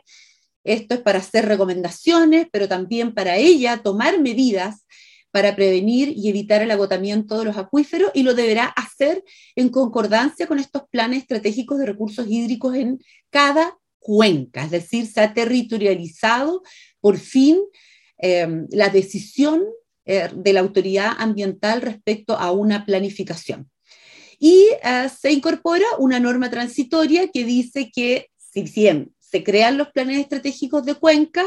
esto 0.67 0.95
es 0.95 1.01
para 1.01 1.19
hacer 1.19 1.47
recomendaciones, 1.47 2.49
pero 2.51 2.69
también 2.69 3.15
para 3.15 3.37
ella 3.37 3.83
tomar 3.83 4.21
medidas 4.21 4.87
para 5.31 5.55
prevenir 5.55 6.15
y 6.17 6.31
evitar 6.31 6.63
el 6.63 6.71
agotamiento 6.71 7.39
de 7.39 7.45
los 7.45 7.59
acuíferos 7.59 8.11
y 8.15 8.23
lo 8.23 8.35
deberá 8.35 8.65
hacer 8.65 9.23
en 9.55 9.69
concordancia 9.69 10.47
con 10.47 10.59
estos 10.59 10.85
planes 10.91 11.21
estratégicos 11.21 11.79
de 11.79 11.85
recursos 11.85 12.27
hídricos 12.27 12.75
en 12.75 13.01
cada 13.29 13.77
cuenca, 13.99 14.65
es 14.65 14.71
decir, 14.71 15.07
se 15.07 15.21
ha 15.21 15.35
territorializado 15.35 16.63
por 17.01 17.19
fin 17.19 17.59
em, 18.19 18.67
la 18.71 18.89
decisión 18.89 19.63
eh, 20.07 20.31
de 20.35 20.53
la 20.53 20.61
autoridad 20.61 21.13
ambiental 21.19 21.83
respecto 21.83 22.39
a 22.39 22.53
una 22.53 22.87
planificación. 22.87 23.69
Y 24.39 24.69
eh, 24.83 25.09
se 25.21 25.33
incorpora 25.33 25.85
una 25.99 26.21
norma 26.21 26.49
transitoria 26.49 27.29
que 27.29 27.45
dice 27.45 27.91
que 27.93 28.31
si 28.39 28.63
bien 28.63 29.16
se 29.29 29.43
crean 29.43 29.79
los 29.79 29.89
planes 29.89 30.19
estratégicos 30.19 30.85
de 30.85 30.95
cuenca, 30.95 31.45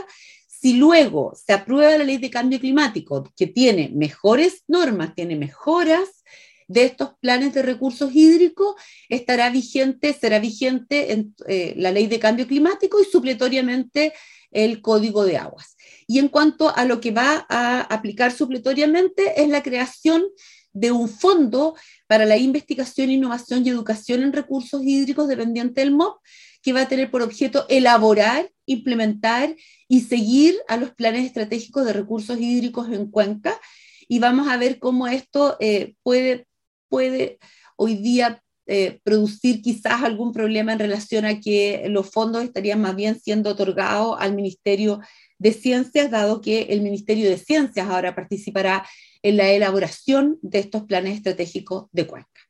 si 0.47 0.73
luego 0.73 1.33
se 1.35 1.53
aprueba 1.53 1.97
la 1.97 2.03
ley 2.03 2.17
de 2.17 2.29
cambio 2.29 2.59
climático, 2.59 3.31
que 3.37 3.47
tiene 3.47 3.89
mejores 3.93 4.63
normas, 4.67 5.15
tiene 5.15 5.35
mejoras 5.35 6.23
de 6.67 6.83
estos 6.83 7.11
planes 7.19 7.53
de 7.53 7.63
recursos 7.63 8.11
hídricos, 8.13 8.75
estará 9.07 9.49
vigente, 9.49 10.13
será 10.13 10.39
vigente 10.39 11.13
en, 11.13 11.33
eh, 11.47 11.73
la 11.77 11.91
ley 11.91 12.07
de 12.07 12.19
cambio 12.19 12.45
climático 12.45 13.01
y 13.01 13.05
supletoriamente 13.05 14.13
el 14.51 14.81
código 14.81 15.25
de 15.25 15.37
aguas. 15.37 15.75
Y 16.07 16.19
en 16.19 16.27
cuanto 16.27 16.75
a 16.75 16.85
lo 16.85 16.99
que 16.99 17.11
va 17.11 17.45
a 17.49 17.81
aplicar 17.81 18.31
supletoriamente, 18.31 19.41
es 19.41 19.49
la 19.49 19.63
creación 19.63 20.25
de 20.73 20.91
un 20.91 21.09
fondo 21.09 21.75
para 22.07 22.25
la 22.25 22.37
investigación, 22.37 23.09
innovación 23.09 23.65
y 23.65 23.69
educación 23.69 24.23
en 24.23 24.33
recursos 24.33 24.83
hídricos 24.83 25.27
dependiente 25.27 25.81
del 25.81 25.91
MOP, 25.91 26.19
que 26.61 26.73
va 26.73 26.81
a 26.81 26.87
tener 26.87 27.09
por 27.09 27.21
objeto 27.21 27.65
elaborar, 27.69 28.49
implementar 28.65 29.55
y 29.87 30.01
seguir 30.01 30.55
a 30.67 30.77
los 30.77 30.91
planes 30.91 31.25
estratégicos 31.25 31.85
de 31.85 31.93
recursos 31.93 32.39
hídricos 32.39 32.89
en 32.89 33.09
Cuenca. 33.09 33.59
Y 34.07 34.19
vamos 34.19 34.47
a 34.47 34.57
ver 34.57 34.79
cómo 34.79 35.07
esto 35.07 35.57
eh, 35.59 35.95
puede, 36.03 36.47
puede 36.89 37.39
hoy 37.75 37.95
día 37.95 38.41
eh, 38.71 38.99
producir 39.03 39.63
quizás 39.63 40.03
algún 40.03 40.31
problema 40.31 40.73
en 40.73 40.79
relación 40.79 41.25
a 41.25 41.39
que 41.39 41.85
los 41.89 42.09
fondos 42.11 42.43
estarían 42.43 42.79
más 42.79 42.95
bien 42.95 43.19
siendo 43.19 43.49
otorgados 43.49 44.15
al 44.19 44.35
Ministerio 44.35 44.99
de 45.39 45.53
Ciencias, 45.53 46.11
dado 46.11 46.39
que 46.41 46.63
el 46.69 46.81
Ministerio 46.81 47.29
de 47.29 47.37
Ciencias 47.37 47.87
ahora 47.87 48.13
participará 48.13 48.87
en 49.23 49.37
la 49.37 49.49
elaboración 49.49 50.37
de 50.41 50.59
estos 50.59 50.83
planes 50.83 51.15
estratégicos 51.15 51.85
de 51.91 52.05
Cuenca. 52.05 52.41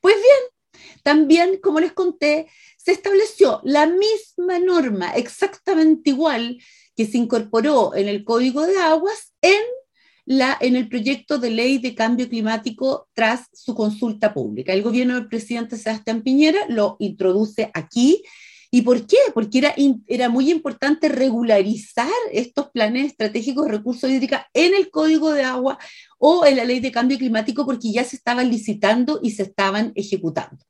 Pues 0.00 0.16
bien, 0.16 0.92
también, 1.02 1.60
como 1.62 1.80
les 1.80 1.92
conté, 1.92 2.48
se 2.88 2.92
estableció 2.94 3.60
la 3.64 3.84
misma 3.84 4.58
norma, 4.58 5.10
exactamente 5.10 6.08
igual, 6.08 6.56
que 6.96 7.04
se 7.04 7.18
incorporó 7.18 7.94
en 7.94 8.08
el 8.08 8.24
Código 8.24 8.66
de 8.66 8.78
Aguas 8.78 9.34
en, 9.42 9.60
la, 10.24 10.56
en 10.58 10.74
el 10.74 10.88
proyecto 10.88 11.36
de 11.36 11.50
ley 11.50 11.76
de 11.76 11.94
cambio 11.94 12.30
climático 12.30 13.06
tras 13.12 13.48
su 13.52 13.74
consulta 13.74 14.32
pública. 14.32 14.72
El 14.72 14.82
gobierno 14.82 15.16
del 15.16 15.28
presidente 15.28 15.76
Sebastián 15.76 16.22
Piñera 16.22 16.60
lo 16.70 16.96
introduce 16.98 17.70
aquí 17.74 18.22
¿Y 18.70 18.82
por 18.82 19.06
qué? 19.06 19.16
Porque 19.32 19.58
era, 19.58 19.74
era 20.06 20.28
muy 20.28 20.50
importante 20.50 21.08
regularizar 21.08 22.08
estos 22.32 22.70
planes 22.70 23.06
estratégicos 23.06 23.64
de 23.64 23.72
recursos 23.72 24.10
hídricos 24.10 24.40
en 24.52 24.74
el 24.74 24.90
Código 24.90 25.32
de 25.32 25.42
Agua 25.42 25.78
o 26.18 26.44
en 26.44 26.56
la 26.56 26.64
Ley 26.64 26.80
de 26.80 26.92
Cambio 26.92 27.16
Climático 27.16 27.64
porque 27.64 27.92
ya 27.92 28.04
se 28.04 28.16
estaban 28.16 28.50
licitando 28.50 29.20
y 29.22 29.30
se 29.30 29.44
estaban 29.44 29.92
ejecutando. 29.94 30.62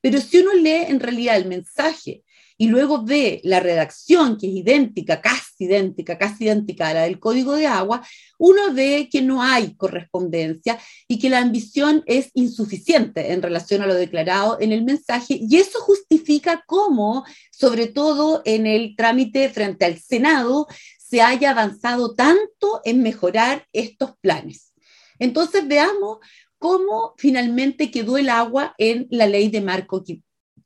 Pero 0.00 0.20
si 0.20 0.38
uno 0.38 0.52
lee 0.54 0.86
en 0.88 0.98
realidad 0.98 1.36
el 1.36 1.46
mensaje 1.46 2.23
y 2.56 2.68
luego 2.68 3.04
ve 3.04 3.40
la 3.44 3.60
redacción, 3.60 4.38
que 4.38 4.46
es 4.46 4.54
idéntica, 4.54 5.20
casi 5.20 5.64
idéntica, 5.64 6.18
casi 6.18 6.44
idéntica 6.44 6.88
a 6.88 6.94
la 6.94 7.02
del 7.02 7.18
Código 7.18 7.54
de 7.54 7.66
Agua, 7.66 8.06
uno 8.38 8.72
ve 8.72 9.08
que 9.10 9.22
no 9.22 9.42
hay 9.42 9.74
correspondencia 9.74 10.78
y 11.08 11.18
que 11.18 11.30
la 11.30 11.38
ambición 11.38 12.02
es 12.06 12.30
insuficiente 12.34 13.32
en 13.32 13.42
relación 13.42 13.82
a 13.82 13.86
lo 13.86 13.94
declarado 13.94 14.58
en 14.60 14.72
el 14.72 14.84
mensaje, 14.84 15.38
y 15.40 15.56
eso 15.56 15.80
justifica 15.80 16.62
cómo, 16.66 17.24
sobre 17.50 17.88
todo 17.88 18.42
en 18.44 18.66
el 18.66 18.94
trámite 18.96 19.48
frente 19.48 19.84
al 19.84 19.98
Senado, 19.98 20.66
se 20.98 21.22
haya 21.22 21.50
avanzado 21.50 22.14
tanto 22.14 22.80
en 22.84 23.02
mejorar 23.02 23.66
estos 23.72 24.16
planes. 24.20 24.72
Entonces 25.18 25.66
veamos 25.68 26.18
cómo 26.58 27.14
finalmente 27.18 27.90
quedó 27.90 28.16
el 28.16 28.28
agua 28.30 28.74
en 28.78 29.06
la 29.10 29.26
ley 29.26 29.48
de 29.48 29.60
marco, 29.60 30.02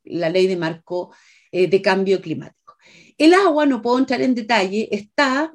la 0.05 0.31
ley 0.31 0.47
de, 0.47 0.57
marco 0.57 1.13
eh, 1.53 1.67
de 1.67 1.83
cambio 1.83 2.21
climático. 2.21 2.77
El 3.17 3.35
agua, 3.35 3.67
no 3.67 3.83
puedo 3.83 3.99
entrar 3.99 4.23
en 4.23 4.35
detalle, 4.35 4.89
está 4.93 5.53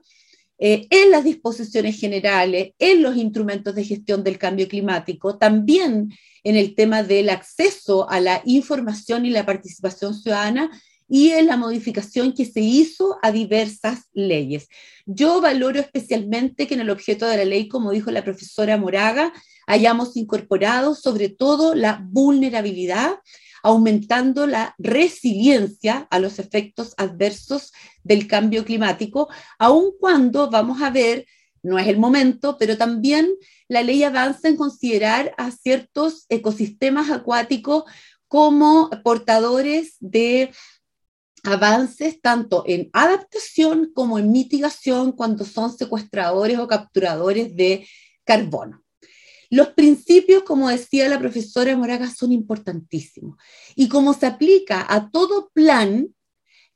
eh, 0.59 0.87
en 0.89 1.11
las 1.11 1.23
disposiciones 1.23 1.99
generales, 1.99 2.71
en 2.79 3.01
los 3.01 3.15
instrumentos 3.17 3.73
de 3.75 3.83
gestión 3.83 4.23
del 4.23 4.37
cambio 4.37 4.67
climático, 4.67 5.37
también 5.37 6.13
en 6.43 6.55
el 6.55 6.75
tema 6.75 7.03
del 7.03 7.29
acceso 7.29 8.09
a 8.09 8.19
la 8.19 8.41
información 8.45 9.25
y 9.25 9.29
la 9.29 9.45
participación 9.45 10.13
ciudadana 10.13 10.69
y 11.09 11.29
en 11.29 11.47
la 11.47 11.57
modificación 11.57 12.33
que 12.33 12.45
se 12.45 12.61
hizo 12.61 13.17
a 13.21 13.31
diversas 13.31 14.09
leyes. 14.13 14.67
Yo 15.05 15.41
valoro 15.41 15.79
especialmente 15.79 16.65
que 16.65 16.73
en 16.75 16.81
el 16.81 16.89
objeto 16.89 17.27
de 17.27 17.37
la 17.37 17.45
ley, 17.45 17.67
como 17.67 17.91
dijo 17.91 18.09
la 18.11 18.23
profesora 18.23 18.77
Moraga, 18.77 19.33
hayamos 19.67 20.15
incorporado 20.17 20.95
sobre 20.95 21.29
todo 21.29 21.75
la 21.75 22.03
vulnerabilidad, 22.09 23.15
aumentando 23.63 24.45
la 24.45 24.75
resiliencia 24.77 26.07
a 26.11 26.19
los 26.19 26.37
efectos 26.37 26.93
adversos 26.97 27.71
del 28.03 28.27
cambio 28.27 28.65
climático, 28.65 29.29
aun 29.57 29.91
cuando 29.99 30.49
vamos 30.49 30.81
a 30.81 30.89
ver, 30.89 31.25
no 31.63 31.79
es 31.79 31.87
el 31.87 31.97
momento, 31.97 32.57
pero 32.59 32.77
también 32.77 33.29
la 33.69 33.81
ley 33.81 34.03
avanza 34.03 34.49
en 34.49 34.57
considerar 34.57 35.33
a 35.37 35.49
ciertos 35.49 36.25
ecosistemas 36.27 37.09
acuáticos 37.09 37.85
como 38.27 38.89
portadores 39.03 39.95
de 39.99 40.51
avances 41.43 42.21
tanto 42.21 42.63
en 42.67 42.89
adaptación 42.93 43.91
como 43.93 44.19
en 44.19 44.31
mitigación 44.31 45.13
cuando 45.13 45.45
son 45.45 45.75
secuestradores 45.75 46.59
o 46.59 46.67
capturadores 46.67 47.55
de 47.55 47.87
carbono. 48.25 48.82
Los 49.53 49.67
principios, 49.73 50.41
como 50.41 50.69
decía 50.69 51.07
la 51.07 51.19
profesora 51.19 51.77
Moraga, 51.77 52.09
son 52.09 52.31
importantísimos. 52.31 53.37
Y 53.75 53.87
como 53.87 54.15
se 54.15 54.25
aplica 54.25 54.83
a 54.89 55.11
todo 55.11 55.51
plan, 55.53 56.07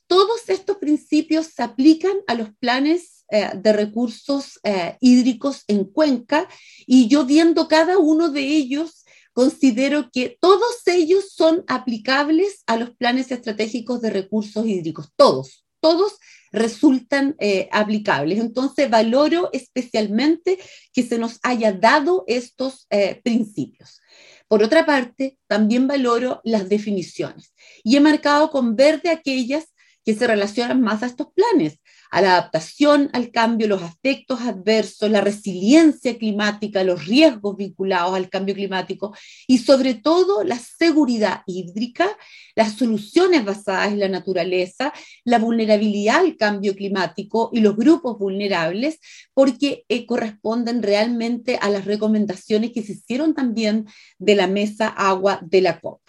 todos 0.06 0.48
estos 0.48 0.78
principios 0.78 1.48
se 1.48 1.64
aplican 1.64 2.18
a 2.28 2.36
los 2.36 2.50
planes 2.60 3.26
eh, 3.32 3.50
de 3.56 3.74
recursos 3.74 4.60
eh, 4.62 4.96
hídricos 5.02 5.64
en 5.68 5.86
Cuenca 5.86 6.48
y 6.86 7.08
yo 7.08 7.26
viendo 7.26 7.68
cada 7.68 7.98
uno 7.98 8.30
de 8.30 8.42
ellos 8.42 9.06
considero 9.34 10.12
que 10.14 10.38
todos 10.40 10.86
ellos 10.86 11.32
son 11.34 11.64
aplicables 11.68 12.62
a 12.68 12.78
los 12.78 12.92
planes 12.92 13.32
estratégicos 13.32 14.02
de 14.02 14.12
recursos 14.12 14.68
hídricos, 14.68 15.10
todos, 15.16 15.67
todos 15.80 16.18
resultan 16.52 17.36
eh, 17.40 17.70
aplicables. 17.72 18.40
Entonces, 18.40 18.90
valoro 18.90 19.50
especialmente 19.54 20.58
que 20.94 21.04
se 21.04 21.18
nos 21.18 21.40
haya 21.44 21.72
dado 21.74 22.24
estos 22.28 22.88
eh, 22.90 23.22
principios. 23.24 24.02
Por 24.48 24.64
otra 24.64 24.86
parte, 24.86 25.38
también 25.48 25.88
valoro 25.88 26.42
las 26.44 26.70
definiciones 26.70 27.54
y 27.84 27.98
he 27.98 28.00
marcado 28.00 28.50
con 28.50 28.76
verde 28.76 29.10
aquellas 29.10 29.74
que 30.06 30.16
se 30.16 30.26
relacionan 30.26 30.82
más 30.82 31.04
a 31.04 31.08
estos 31.08 31.28
planes, 31.34 31.82
a 32.12 32.22
la 32.22 32.34
adaptación 32.34 33.10
al 33.14 33.32
cambio, 33.32 33.68
los 33.68 33.84
aspectos 33.84 34.42
adversos, 34.42 35.10
la 35.10 35.22
resiliencia 35.22 36.18
climática, 36.18 36.84
los 36.84 37.06
riesgos 37.06 37.58
vinculados 37.58 38.16
al 38.16 38.30
cambio 38.30 38.56
climático 38.56 39.16
y 39.48 39.60
sobre 39.60 39.94
todo 39.96 40.44
la 40.44 40.58
seguridad 40.58 41.42
hídrica, 41.46 42.08
las 42.56 42.74
soluciones 42.74 43.46
basadas 43.46 43.92
en 43.92 44.00
la 44.00 44.10
naturaleza, 44.10 44.94
la 45.24 45.40
vulnerabilidad 45.40 46.18
al 46.18 46.38
cambio 46.38 46.76
climático 46.76 47.50
y 47.54 47.60
los 47.60 47.76
grupos 47.76 48.18
vulnerables, 48.18 49.00
porque 49.34 49.86
eh, 49.90 50.06
corresponden 50.06 50.84
realmente 50.84 51.58
a 51.62 51.70
las 51.70 51.86
recomendaciones 51.86 52.72
que 52.72 52.84
se 52.84 52.94
hicieron 52.94 53.34
también 53.34 53.86
de 54.18 54.36
la 54.36 54.48
mesa 54.48 54.88
agua 54.88 55.40
de 55.44 55.62
la 55.62 55.80
COP. 55.80 56.02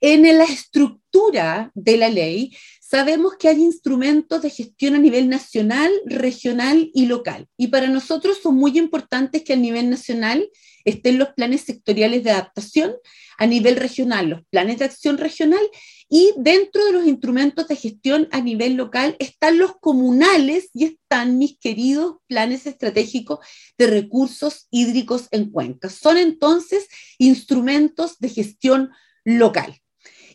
En 0.00 0.22
la 0.36 0.44
estructura 0.44 1.70
de 1.74 1.96
la 1.96 2.08
ley 2.08 2.52
sabemos 2.92 3.36
que 3.38 3.48
hay 3.48 3.62
instrumentos 3.62 4.42
de 4.42 4.50
gestión 4.50 4.94
a 4.94 4.98
nivel 4.98 5.30
nacional, 5.30 5.90
regional 6.04 6.90
y 6.92 7.06
local. 7.06 7.48
Y 7.56 7.68
para 7.68 7.88
nosotros 7.88 8.40
son 8.42 8.56
muy 8.56 8.76
importantes 8.78 9.44
que 9.44 9.54
a 9.54 9.56
nivel 9.56 9.88
nacional 9.88 10.46
estén 10.84 11.18
los 11.18 11.30
planes 11.30 11.62
sectoriales 11.62 12.22
de 12.22 12.32
adaptación, 12.32 12.92
a 13.38 13.46
nivel 13.46 13.76
regional 13.76 14.28
los 14.28 14.42
planes 14.50 14.78
de 14.78 14.84
acción 14.84 15.16
regional 15.16 15.62
y 16.10 16.34
dentro 16.36 16.84
de 16.84 16.92
los 16.92 17.06
instrumentos 17.06 17.66
de 17.66 17.76
gestión 17.76 18.28
a 18.30 18.42
nivel 18.42 18.74
local 18.74 19.16
están 19.18 19.56
los 19.56 19.78
comunales 19.80 20.68
y 20.74 20.84
están 20.84 21.38
mis 21.38 21.58
queridos 21.58 22.16
planes 22.26 22.66
estratégicos 22.66 23.38
de 23.78 23.86
recursos 23.86 24.66
hídricos 24.70 25.28
en 25.30 25.50
cuencas. 25.50 25.94
Son 25.94 26.18
entonces 26.18 26.88
instrumentos 27.16 28.18
de 28.18 28.28
gestión 28.28 28.90
local. 29.24 29.80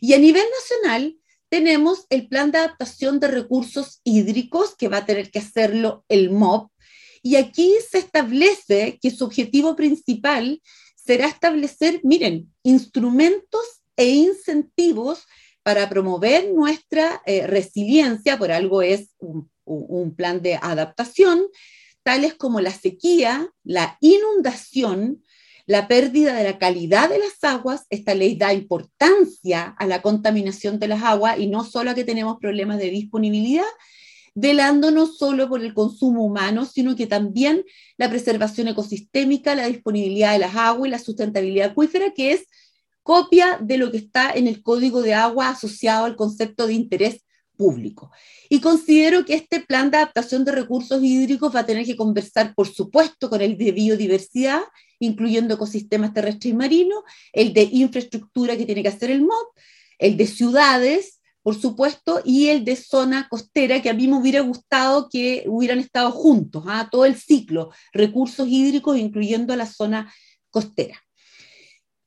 Y 0.02 0.14
a 0.14 0.18
nivel 0.18 0.46
nacional 0.60 1.18
tenemos 1.50 2.06
el 2.10 2.28
plan 2.28 2.52
de 2.52 2.60
adaptación 2.60 3.20
de 3.20 3.28
recursos 3.28 4.02
hídricos 4.04 4.76
que 4.76 4.88
va 4.88 4.98
a 4.98 5.06
tener 5.06 5.32
que 5.32 5.40
hacerlo 5.40 6.04
el 6.10 6.30
MOB. 6.30 6.70
Y 7.24 7.36
aquí 7.36 7.74
se 7.90 8.00
establece 8.00 9.00
que 9.02 9.12
su 9.12 9.26
objetivo 9.26 9.76
principal 9.76 10.62
será 10.96 11.28
establecer, 11.28 12.02
miren, 12.04 12.54
instrumentos 12.64 13.82
e 13.96 14.10
incentivos 14.10 15.26
para 15.64 15.90
promover 15.90 16.54
nuestra 16.54 17.22
eh, 17.26 17.48
resiliencia, 17.48 18.38
por 18.38 18.52
algo 18.52 18.82
es 18.82 19.16
un 19.20 20.16
plan 20.16 20.42
de 20.42 20.56
adaptación, 20.56 21.48
tales 22.04 22.36
como 22.36 22.62
la 22.62 22.72
sequía, 22.72 23.50
la 23.66 23.98
inundación, 24.00 25.24
la 25.68 25.90
pérdida 25.90 26.34
de 26.34 26.46
la 26.46 26.58
calidad 26.58 27.10
de 27.10 27.20
las 27.20 27.44
aguas, 27.44 27.86
esta 27.90 28.16
ley 28.16 28.36
da 28.36 28.54
importancia 28.54 29.76
a 29.78 29.86
la 29.86 30.02
contaminación 30.02 30.80
de 30.80 30.88
las 30.88 31.04
aguas 31.04 31.38
y 31.38 31.48
no 31.48 31.66
solo 31.66 31.92
a 31.92 31.94
que 31.94 32.06
tenemos 32.06 32.38
problemas 32.40 32.78
de 32.80 32.90
disponibilidad, 32.90 33.66
velando 34.34 34.92
no 34.92 35.08
solo 35.08 35.50
por 35.50 35.62
el 35.62 35.74
consumo 35.74 36.24
humano, 36.24 36.66
sino 36.66 36.96
que 36.96 37.06
también 37.06 37.66
la 37.98 38.10
preservación 38.10 38.70
ecosistémica, 38.70 39.56
la 39.56 39.68
disponibilidad 39.68 40.32
de 40.32 40.40
las 40.40 40.56
aguas 40.56 40.88
y 40.88 40.92
la 40.92 41.00
sustentabilidad 41.00 41.72
acuífera, 41.72 42.14
que 42.14 42.32
es 42.32 42.46
copia 43.04 43.58
de 43.62 43.78
lo 43.78 43.92
que 43.92 43.98
está 43.98 44.32
en 44.32 44.48
el 44.48 44.64
Código 44.64 45.02
de 45.02 45.16
Agua 45.16 45.50
asociado 45.50 46.06
al 46.06 46.16
concepto 46.16 46.66
de 46.66 46.74
interés 46.74 47.26
público. 47.58 48.12
Y 48.50 48.62
considero 48.62 49.26
que 49.26 49.34
este 49.34 49.60
plan 49.60 49.92
de 49.92 49.98
adaptación 49.98 50.46
de 50.46 50.54
recursos 50.54 51.04
hídricos 51.04 51.54
va 51.54 51.62
a 51.62 51.66
tener 51.66 51.86
que 51.86 51.98
conversar, 51.98 52.54
por 52.56 52.68
supuesto, 52.68 53.30
con 53.30 53.42
el 53.42 53.58
de 53.58 53.72
biodiversidad 53.72 54.62
incluyendo 55.00 55.56
ecosistemas 55.56 56.14
terrestres 56.14 56.54
y 56.54 56.56
marinos, 56.56 57.04
el 57.34 57.54
de 57.54 57.64
infraestructura 57.72 58.58
que 58.58 58.66
tiene 58.66 58.82
que 58.82 58.90
hacer 58.90 59.12
el 59.12 59.22
MOD, 59.22 59.48
el 60.00 60.18
de 60.18 60.28
ciudades, 60.28 61.20
por 61.42 61.60
supuesto, 61.60 62.22
y 62.26 62.48
el 62.48 62.66
de 62.66 62.76
zona 62.76 63.28
costera, 63.30 63.82
que 63.82 63.90
a 63.90 63.94
mí 63.94 64.08
me 64.08 64.18
hubiera 64.18 64.42
gustado 64.42 65.08
que 65.10 65.46
hubieran 65.48 65.80
estado 65.80 66.12
juntos, 66.12 66.64
¿ah? 66.68 66.90
todo 66.92 67.06
el 67.06 67.16
ciclo, 67.16 67.72
recursos 67.94 68.48
hídricos, 68.48 68.98
incluyendo 68.98 69.56
la 69.56 69.66
zona 69.66 70.14
costera. 70.50 71.02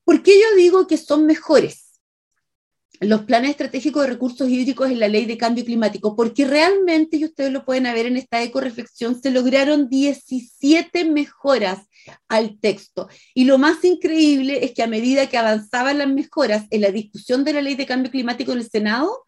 ¿Por 0.04 0.22
qué 0.22 0.32
yo 0.38 0.56
digo 0.56 0.86
que 0.86 0.96
son 0.96 1.24
mejores? 1.24 1.89
Los 3.00 3.22
planes 3.22 3.52
estratégicos 3.52 4.02
de 4.02 4.10
recursos 4.10 4.48
hídricos 4.48 4.90
en 4.90 5.00
la 5.00 5.08
ley 5.08 5.24
de 5.24 5.38
cambio 5.38 5.64
climático, 5.64 6.14
porque 6.14 6.44
realmente, 6.44 7.16
y 7.16 7.24
ustedes 7.24 7.50
lo 7.50 7.64
pueden 7.64 7.84
ver 7.84 8.06
en 8.06 8.18
esta 8.18 8.42
eco-reflexión, 8.42 9.20
se 9.20 9.30
lograron 9.30 9.88
17 9.88 11.06
mejoras 11.06 11.78
al 12.28 12.58
texto. 12.60 13.08
Y 13.34 13.44
lo 13.44 13.56
más 13.56 13.82
increíble 13.84 14.64
es 14.64 14.72
que 14.72 14.82
a 14.82 14.86
medida 14.86 15.28
que 15.28 15.38
avanzaban 15.38 15.96
las 15.96 16.08
mejoras 16.08 16.66
en 16.70 16.82
la 16.82 16.90
discusión 16.90 17.42
de 17.42 17.54
la 17.54 17.62
ley 17.62 17.74
de 17.74 17.86
cambio 17.86 18.10
climático 18.10 18.52
en 18.52 18.58
el 18.58 18.68
Senado, 18.68 19.24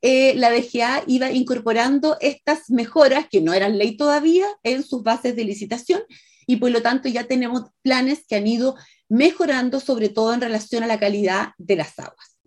eh, 0.00 0.34
la 0.36 0.50
DGA 0.50 1.04
iba 1.06 1.30
incorporando 1.30 2.16
estas 2.20 2.70
mejoras, 2.70 3.26
que 3.30 3.42
no 3.42 3.52
eran 3.52 3.76
ley 3.76 3.98
todavía, 3.98 4.46
en 4.62 4.82
sus 4.82 5.02
bases 5.02 5.36
de 5.36 5.44
licitación, 5.44 6.00
y 6.46 6.56
por 6.56 6.70
lo 6.70 6.80
tanto 6.80 7.06
ya 7.10 7.24
tenemos 7.24 7.64
planes 7.82 8.24
que 8.26 8.36
han 8.36 8.46
ido 8.46 8.76
mejorando, 9.10 9.78
sobre 9.78 10.08
todo 10.08 10.32
en 10.32 10.40
relación 10.40 10.82
a 10.84 10.86
la 10.86 10.98
calidad 10.98 11.50
de 11.58 11.76
las 11.76 11.98
aguas. 11.98 12.39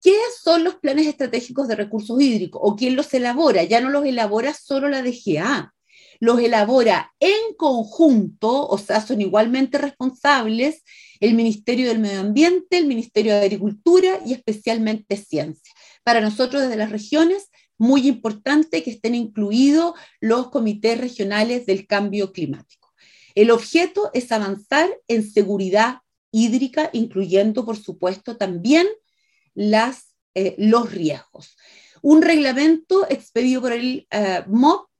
¿Qué 0.00 0.14
son 0.40 0.62
los 0.64 0.76
planes 0.76 1.06
estratégicos 1.06 1.66
de 1.66 1.74
recursos 1.74 2.20
hídricos 2.20 2.60
o 2.64 2.76
quién 2.76 2.94
los 2.94 3.12
elabora? 3.14 3.64
Ya 3.64 3.80
no 3.80 3.90
los 3.90 4.04
elabora 4.04 4.54
solo 4.54 4.88
la 4.88 5.02
DGA, 5.02 5.74
los 6.20 6.40
elabora 6.40 7.12
en 7.18 7.54
conjunto, 7.56 8.66
o 8.68 8.78
sea, 8.78 9.00
son 9.00 9.20
igualmente 9.20 9.78
responsables 9.78 10.84
el 11.20 11.34
Ministerio 11.34 11.88
del 11.88 11.98
Medio 11.98 12.20
Ambiente, 12.20 12.78
el 12.78 12.86
Ministerio 12.86 13.34
de 13.34 13.40
Agricultura 13.40 14.20
y 14.24 14.34
especialmente 14.34 15.16
Ciencia. 15.16 15.72
Para 16.04 16.20
nosotros 16.20 16.62
desde 16.62 16.76
las 16.76 16.90
regiones, 16.90 17.50
muy 17.76 18.06
importante 18.08 18.82
que 18.82 18.90
estén 18.90 19.14
incluidos 19.14 19.94
los 20.20 20.50
comités 20.50 20.98
regionales 20.98 21.66
del 21.66 21.86
cambio 21.86 22.32
climático. 22.32 22.92
El 23.34 23.50
objeto 23.50 24.10
es 24.14 24.32
avanzar 24.32 24.90
en 25.06 25.28
seguridad 25.28 25.98
hídrica, 26.32 26.90
incluyendo, 26.92 27.64
por 27.64 27.76
supuesto, 27.76 28.36
también 28.36 28.86
las, 29.58 30.14
eh, 30.34 30.54
los 30.56 30.92
riesgos. 30.92 31.56
Un 32.00 32.22
reglamento 32.22 33.06
expedido 33.10 33.60
por 33.60 33.72
el 33.72 34.06
eh, 34.10 34.44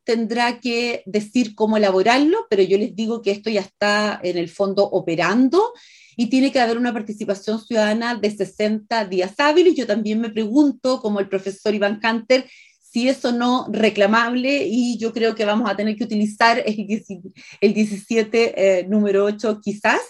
tendrá 0.05 0.59
que 0.59 1.03
decir 1.07 1.55
cómo 1.55 1.77
elaborarlo, 1.77 2.47
pero 2.51 2.63
yo 2.63 2.77
les 2.79 2.97
digo 2.97 3.23
que 3.23 3.31
esto 3.31 3.51
ya 3.51 3.61
está 3.61 4.19
en 4.23 4.39
el 4.39 4.49
fondo 4.49 4.85
operando 4.85 5.73
y 6.17 6.27
tiene 6.31 6.51
que 6.51 6.61
haber 6.61 6.79
una 6.79 6.93
participación 6.93 7.63
ciudadana 7.63 8.17
de 8.17 8.35
60 8.35 9.05
días 9.05 9.35
hábiles. 9.39 9.77
Yo 9.77 9.87
también 9.87 10.21
me 10.21 10.31
pregunto, 10.31 11.01
como 11.01 11.21
el 11.21 11.29
profesor 11.29 11.75
Iván 11.75 12.01
Canter, 12.01 12.47
si 12.81 13.09
eso 13.09 13.33
no 13.33 13.69
reclamable 13.71 14.67
y 14.67 14.99
yo 14.99 15.13
creo 15.13 15.35
que 15.35 15.45
vamos 15.45 15.71
a 15.71 15.77
tener 15.77 15.95
que 15.95 16.05
utilizar 16.05 16.65
el 16.67 17.75
17 17.75 18.79
eh, 18.81 18.87
número 18.89 19.27
8 19.27 19.61
quizás. 19.63 20.01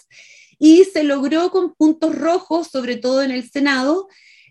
Y 0.61 0.85
se 0.85 1.03
logró 1.03 1.51
con 1.51 1.75
puntos 1.75 2.15
rojos, 2.15 2.69
sobre 2.69 2.97
todo 2.97 3.23
en 3.23 3.33
el 3.33 3.51
Senado, 3.51 4.09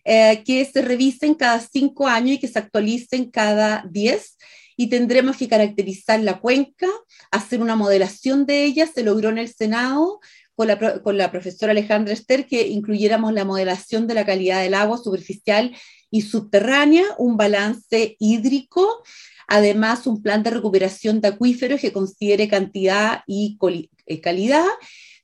eh, 0.09 0.41
que 0.45 0.63
se 0.63 0.81
revisen 0.81 1.35
cada 1.35 1.59
cinco 1.59 2.07
años 2.07 2.35
y 2.35 2.39
que 2.39 2.47
se 2.47 2.59
actualicen 2.59 3.29
cada 3.29 3.83
diez. 3.91 4.37
Y 4.77 4.87
tendremos 4.87 5.35
que 5.35 5.49
caracterizar 5.49 6.21
la 6.21 6.39
cuenca, 6.39 6.87
hacer 7.29 7.61
una 7.61 7.75
modelación 7.75 8.45
de 8.45 8.63
ella. 8.63 8.87
Se 8.87 9.03
logró 9.03 9.29
en 9.29 9.37
el 9.37 9.53
Senado 9.53 10.21
con 10.55 10.67
la, 10.67 11.01
con 11.01 11.17
la 11.17 11.29
profesora 11.29 11.71
Alejandra 11.71 12.13
Ester 12.13 12.47
que 12.47 12.69
incluyéramos 12.69 13.33
la 13.33 13.43
modelación 13.43 14.07
de 14.07 14.13
la 14.13 14.25
calidad 14.25 14.61
del 14.61 14.75
agua 14.75 14.97
superficial 14.97 15.75
y 16.09 16.21
subterránea, 16.21 17.03
un 17.17 17.35
balance 17.35 18.15
hídrico, 18.17 19.03
además 19.49 20.07
un 20.07 20.21
plan 20.21 20.41
de 20.41 20.51
recuperación 20.51 21.19
de 21.19 21.27
acuíferos 21.27 21.81
que 21.81 21.91
considere 21.91 22.47
cantidad 22.47 23.23
y 23.27 23.57
eh, 24.05 24.21
calidad, 24.21 24.65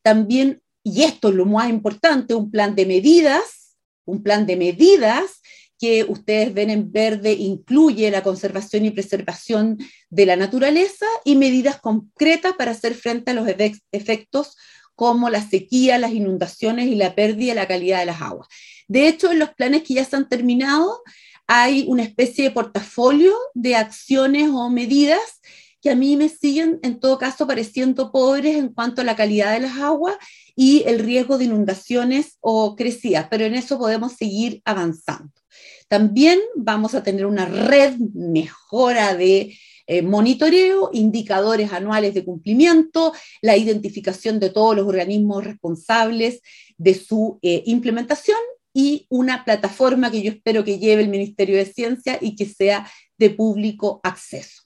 también, 0.02 0.62
y 0.84 1.04
esto 1.04 1.30
es 1.30 1.36
lo 1.36 1.46
más 1.46 1.70
importante, 1.70 2.34
un 2.34 2.52
plan 2.52 2.76
de 2.76 2.86
medidas 2.86 3.63
un 4.06 4.24
plan 4.24 4.46
de 4.46 4.56
medidas 4.56 5.42
que 5.80 6.06
ustedes 6.08 6.54
ven 6.54 6.70
en 6.70 6.92
verde 6.92 7.34
incluye 7.34 8.10
la 8.10 8.24
conservación 8.24 8.86
y 8.86 8.92
preservación 8.92 9.78
de 10.10 10.26
la 10.26 10.36
naturaleza 10.36 11.06
y 11.26 11.36
medidas 11.36 11.80
concretas 11.82 12.54
para 12.54 12.72
hacer 12.72 12.96
frente 12.96 13.32
a 13.32 13.34
los 13.34 13.48
efectos 13.92 14.56
como 14.96 15.30
la 15.30 15.42
sequía, 15.42 15.98
las 15.98 16.14
inundaciones 16.14 16.88
y 16.88 16.96
la 16.96 17.16
pérdida 17.16 17.54
de 17.54 17.60
la 17.60 17.68
calidad 17.68 18.00
de 18.00 18.06
las 18.06 18.22
aguas. 18.22 18.48
De 18.88 19.08
hecho, 19.08 19.32
en 19.32 19.40
los 19.40 19.54
planes 19.56 19.84
que 19.84 19.96
ya 19.96 20.06
se 20.06 20.16
han 20.16 20.30
terminado, 20.30 21.02
hay 21.48 21.86
una 21.88 22.04
especie 22.04 22.46
de 22.46 22.52
portafolio 22.52 23.34
de 23.54 23.76
acciones 23.76 24.50
o 24.50 24.70
medidas 24.70 25.42
que 25.84 25.92
a 25.92 25.96
mí 25.96 26.16
me 26.16 26.30
siguen 26.30 26.80
en 26.82 27.02
todo 27.02 27.18
caso 27.18 27.46
pareciendo 27.46 28.12
pobres 28.14 28.56
en 28.56 28.70
cuanto 28.70 29.02
a 29.02 29.04
la 29.04 29.18
calidad 29.18 29.54
de 29.54 29.60
las 29.60 29.78
aguas 29.78 30.16
y 30.56 30.84
el 30.88 31.00
riesgo 31.00 31.38
de 31.38 31.44
inundaciones 31.46 32.38
o 32.40 32.78
crecidas, 32.78 33.28
pero 33.30 33.44
en 33.44 33.54
eso 33.54 33.78
podemos 33.78 34.14
seguir 34.14 34.62
avanzando. 34.64 35.34
También 35.90 36.40
vamos 36.56 36.96
a 36.96 37.04
tener 37.04 37.26
una 37.26 37.46
red 37.46 37.98
mejora 38.14 39.14
de 39.14 39.58
eh, 39.86 40.02
monitoreo, 40.02 40.90
indicadores 40.94 41.74
anuales 41.74 42.14
de 42.14 42.24
cumplimiento, 42.24 43.12
la 43.42 43.58
identificación 43.58 44.40
de 44.40 44.52
todos 44.52 44.78
los 44.78 44.88
organismos 44.88 45.44
responsables 45.44 46.40
de 46.78 46.94
su 46.94 47.40
eh, 47.42 47.62
implementación 47.66 48.40
y 48.74 49.06
una 49.10 49.44
plataforma 49.44 50.10
que 50.10 50.24
yo 50.24 50.32
espero 50.32 50.64
que 50.64 50.80
lleve 50.80 51.04
el 51.04 51.10
Ministerio 51.10 51.58
de 51.58 51.66
Ciencia 51.66 52.18
y 52.22 52.38
que 52.38 52.46
sea 52.46 52.90
de 53.18 53.32
público 53.32 54.00
acceso. 54.02 54.63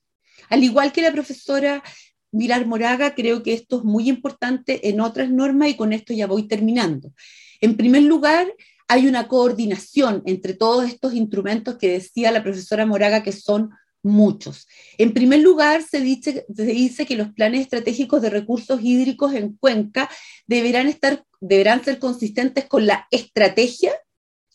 Al 0.49 0.63
igual 0.63 0.91
que 0.91 1.01
la 1.01 1.11
profesora 1.11 1.83
Mirar 2.31 2.65
Moraga, 2.65 3.15
creo 3.15 3.43
que 3.43 3.53
esto 3.53 3.77
es 3.77 3.83
muy 3.83 4.09
importante 4.09 4.89
en 4.89 4.99
otras 4.99 5.29
normas 5.29 5.69
y 5.69 5.75
con 5.75 5.93
esto 5.93 6.13
ya 6.13 6.27
voy 6.27 6.47
terminando. 6.47 7.13
En 7.61 7.77
primer 7.77 8.03
lugar, 8.03 8.47
hay 8.87 9.07
una 9.07 9.27
coordinación 9.27 10.23
entre 10.25 10.53
todos 10.53 10.87
estos 10.87 11.13
instrumentos 11.13 11.77
que 11.77 11.89
decía 11.89 12.31
la 12.31 12.43
profesora 12.43 12.85
Moraga 12.85 13.23
que 13.23 13.31
son 13.31 13.71
muchos. 14.03 14.67
En 14.97 15.13
primer 15.13 15.41
lugar, 15.41 15.83
se 15.83 15.99
dice, 15.99 16.45
se 16.55 16.65
dice, 16.65 17.05
que 17.05 17.15
los 17.15 17.29
planes 17.33 17.61
estratégicos 17.61 18.21
de 18.21 18.29
recursos 18.29 18.79
hídricos 18.81 19.33
en 19.33 19.57
Cuenca 19.57 20.09
deberán, 20.45 20.87
estar, 20.87 21.25
deberán 21.41 21.83
ser 21.83 21.99
consistentes 21.99 22.65
con 22.65 22.85
la 22.85 23.07
estrategia, 23.11 23.91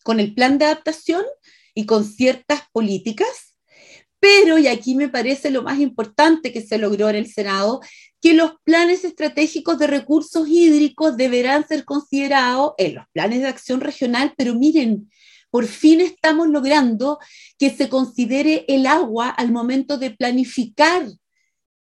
con 0.02 0.20
el 0.20 0.34
plan 0.34 0.58
de 0.58 0.66
adaptación 0.66 1.24
y 1.74 1.86
con 1.86 2.04
ciertas 2.04 2.62
políticas 2.72 3.51
pero, 4.22 4.56
y 4.56 4.68
aquí 4.68 4.94
me 4.94 5.08
parece 5.08 5.50
lo 5.50 5.64
más 5.64 5.80
importante 5.80 6.52
que 6.52 6.62
se 6.62 6.78
logró 6.78 7.10
en 7.10 7.16
el 7.16 7.26
Senado, 7.26 7.80
que 8.20 8.34
los 8.34 8.52
planes 8.62 9.04
estratégicos 9.04 9.80
de 9.80 9.88
recursos 9.88 10.46
hídricos 10.48 11.16
deberán 11.16 11.66
ser 11.66 11.84
considerados 11.84 12.74
en 12.78 12.94
los 12.94 13.04
planes 13.12 13.40
de 13.40 13.48
acción 13.48 13.80
regional, 13.80 14.32
pero 14.36 14.54
miren, 14.54 15.10
por 15.50 15.66
fin 15.66 16.00
estamos 16.00 16.46
logrando 16.46 17.18
que 17.58 17.70
se 17.70 17.88
considere 17.88 18.64
el 18.68 18.86
agua 18.86 19.28
al 19.28 19.50
momento 19.50 19.98
de 19.98 20.12
planificar 20.12 21.04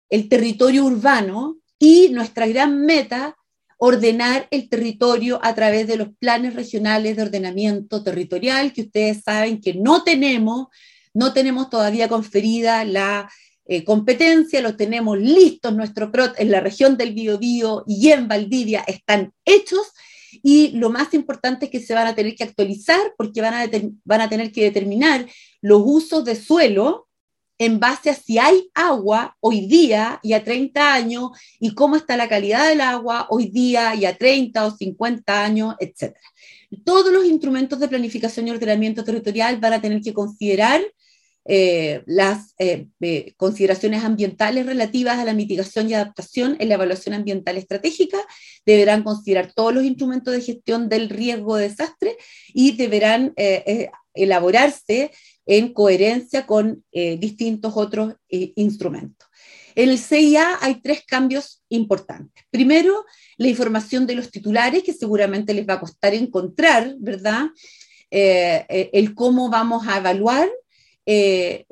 el 0.10 0.28
territorio 0.28 0.84
urbano 0.84 1.56
y 1.80 2.10
nuestra 2.10 2.48
gran 2.48 2.86
meta, 2.86 3.38
ordenar 3.78 4.50
el 4.52 4.68
territorio 4.68 5.40
a 5.42 5.56
través 5.56 5.88
de 5.88 5.96
los 5.96 6.10
planes 6.20 6.54
regionales 6.54 7.16
de 7.16 7.24
ordenamiento 7.24 8.04
territorial, 8.04 8.74
que 8.74 8.82
ustedes 8.82 9.22
saben 9.24 9.62
que 9.62 9.74
no 9.74 10.04
tenemos, 10.04 10.68
no 11.16 11.34
tenemos 11.34 11.72
todavía 11.72 12.08
conferida 12.08 12.86
la 12.86 13.32
eh, 13.66 13.84
competencia, 13.84 14.62
lo 14.62 14.76
tenemos 14.76 15.18
listos, 15.18 15.74
nuestro 15.74 16.12
PROT 16.12 16.40
en 16.40 16.52
la 16.52 16.60
región 16.60 16.98
del 16.98 17.16
Biobío 17.16 17.84
y 17.88 18.12
en 18.12 18.28
Valdivia 18.28 18.84
están 18.86 19.34
hechos 19.44 19.92
y 20.44 20.72
lo 20.74 20.92
más 20.92 21.14
importante 21.16 21.66
es 21.66 21.72
que 21.72 21.80
se 21.80 21.96
van 21.96 22.06
a 22.06 22.14
tener 22.14 22.36
que 22.36 22.44
actualizar 22.44 23.14
porque 23.18 23.42
van 23.42 23.56
a, 23.56 23.70
van 24.04 24.22
a 24.22 24.30
tener 24.30 24.52
que 24.52 24.66
determinar 24.66 25.26
los 25.62 25.82
usos 25.84 26.24
de 26.26 26.36
suelo 26.36 27.08
en 27.58 27.80
base 27.80 28.10
a 28.10 28.14
si 28.14 28.38
hay 28.38 28.70
agua 28.74 29.36
hoy 29.40 29.66
día 29.66 30.20
y 30.22 30.34
a 30.34 30.44
30 30.44 30.94
años 30.94 31.32
y 31.60 31.74
cómo 31.74 31.96
está 31.96 32.18
la 32.18 32.28
calidad 32.28 32.68
del 32.68 32.82
agua 32.82 33.28
hoy 33.30 33.48
día 33.48 33.96
y 33.96 34.06
a 34.06 34.18
30 34.18 34.66
o 34.66 34.72
50 34.72 35.44
años, 35.44 35.76
etc. 35.80 36.16
Todos 36.84 37.12
los 37.12 37.26
instrumentos 37.26 37.80
de 37.80 37.88
planificación 37.88 38.48
y 38.48 38.52
ordenamiento 38.52 39.04
territorial 39.04 39.58
van 39.58 39.74
a 39.74 39.82
tener 39.82 40.02
que 40.02 40.14
considerar 40.14 40.82
eh, 41.48 42.02
las 42.08 42.56
eh, 42.58 42.88
eh, 43.02 43.36
consideraciones 43.38 44.04
ambientales 44.04 44.66
relativas 44.66 45.20
a 45.20 45.26
la 45.26 45.36
mitigación 45.36 45.88
y 45.88 45.94
adaptación 45.94 46.58
en 46.60 46.70
la 46.70 46.74
evaluación 46.74 47.14
ambiental 47.14 47.56
estratégica, 47.58 48.18
deberán 48.66 49.04
considerar 49.04 49.54
todos 49.54 49.72
los 49.72 49.84
instrumentos 49.84 50.34
de 50.34 50.42
gestión 50.42 50.90
del 50.90 51.08
riesgo 51.08 51.58
de 51.58 51.70
desastre 51.70 52.18
y 52.48 52.76
deberán 52.76 53.36
elaborarse 54.16 55.12
en 55.46 55.72
coherencia 55.72 56.48
con 56.48 56.84
distintos 56.92 57.74
otros 57.76 58.16
instrumentos. 58.28 59.28
En 59.76 59.90
el 59.90 60.00
CIA 60.00 60.58
hay 60.62 60.82
tres 60.82 61.04
cambios 61.06 61.62
importantes. 61.70 62.44
Primero, 62.50 63.06
la 63.38 63.50
información 63.50 64.08
de 64.08 64.16
los 64.16 64.32
titulares, 64.32 64.82
que 64.82 64.94
seguramente 64.94 65.54
les 65.54 65.68
va 65.68 65.76
a 65.76 65.80
costar 65.80 66.16
encontrar, 66.16 66.96
¿verdad? 66.98 67.50
el 68.10 69.14
cómo 69.14 69.50
vamos 69.50 69.88
a 69.88 69.98
evaluar 69.98 70.50
eh, 71.06 71.66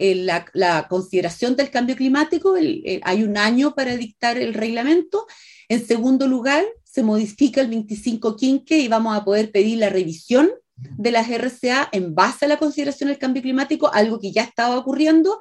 la, 0.54 0.88
consideración 0.88 1.56
del 1.56 1.70
cambio 1.70 1.96
climático, 1.96 2.56
hay 2.56 3.24
un 3.24 3.38
año 3.38 3.74
para 3.76 3.96
dictar 3.98 4.38
el 4.38 4.54
reglamento. 4.54 5.26
En 5.70 5.86
segundo 5.86 6.28
lugar, 6.28 6.64
se 6.84 7.04
modifica 7.04 7.62
el 7.62 7.68
25 7.68 8.36
quinque 8.36 8.78
y 8.78 8.88
vamos 8.88 9.18
a 9.18 9.24
poder 9.24 9.52
pedir 9.52 9.80
la 9.80 9.90
revisión 9.90 10.52
de 10.76 11.12
las 11.12 11.30
RCA 11.30 11.90
en 11.92 12.14
base 12.14 12.46
a 12.46 12.48
la 12.48 12.58
consideración 12.58 13.10
del 13.10 13.18
cambio 13.18 13.42
climático, 13.42 13.92
algo 13.94 14.20
que 14.20 14.32
ya 14.32 14.44
estaba 14.44 14.78
ocurriendo, 14.78 15.40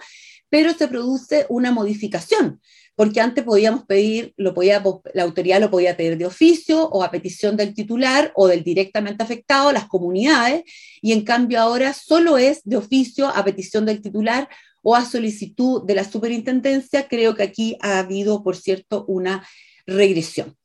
pero 0.48 0.73
se 0.74 0.89
produce 0.89 1.47
una 1.48 1.73
modificación 1.73 2.60
porque 2.94 3.20
antes 3.20 3.44
podíamos 3.44 3.85
pedir, 3.85 4.35
lo 4.36 4.52
podía, 4.52 4.82
la 5.14 5.23
autoridad 5.23 5.60
lo 5.60 5.70
podía 5.70 5.97
pedir 5.97 6.19
de 6.19 6.27
oficio 6.27 6.89
o 6.89 7.02
a 7.02 7.10
petición 7.10 7.56
del 7.56 7.74
titular 7.74 8.32
o 8.35 8.47
del 8.47 8.62
directamente 8.62 9.23
afectado, 9.23 9.73
las 9.73 9.86
comunidades, 9.86 10.64
y 11.01 11.12
en 11.12 11.23
cambio 11.23 11.60
ahora 11.60 11.94
solo 11.94 12.36
es 12.36 12.60
de 12.64 12.77
oficio 12.77 13.28
a 13.28 13.44
petición 13.44 13.86
del 13.86 14.02
titular 14.02 14.48
o 14.82 14.94
a 14.94 15.05
solicitud 15.05 15.85
de 15.85 15.94
la 15.94 16.05
superintendencia. 16.05 17.09
Creo 17.09 17.35
que 17.35 17.44
aquí 17.44 17.77
ha 17.81 18.01
habido, 18.01 18.43
por 18.43 18.56
cierto, 18.56 19.05
una 19.06 19.47
regresión. 19.86 20.56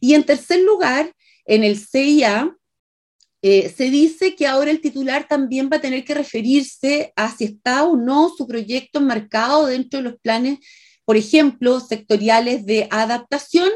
Y 0.00 0.14
en 0.14 0.24
tercer 0.24 0.60
lugar, 0.60 1.12
en 1.46 1.64
el 1.64 1.78
CIA, 1.78 2.56
eh, 3.44 3.72
se 3.76 3.90
dice 3.90 4.36
que 4.36 4.46
ahora 4.46 4.70
el 4.70 4.80
titular 4.80 5.26
también 5.26 5.68
va 5.70 5.78
a 5.78 5.80
tener 5.80 6.04
que 6.04 6.14
referirse 6.14 7.12
a 7.16 7.34
si 7.36 7.44
está 7.44 7.82
o 7.84 7.96
no 7.96 8.28
su 8.28 8.46
proyecto 8.46 9.00
enmarcado 9.00 9.66
dentro 9.66 9.98
de 9.98 10.04
los 10.04 10.20
planes 10.20 10.60
por 11.04 11.16
ejemplo, 11.16 11.80
sectoriales 11.80 12.66
de 12.66 12.88
adaptación 12.90 13.70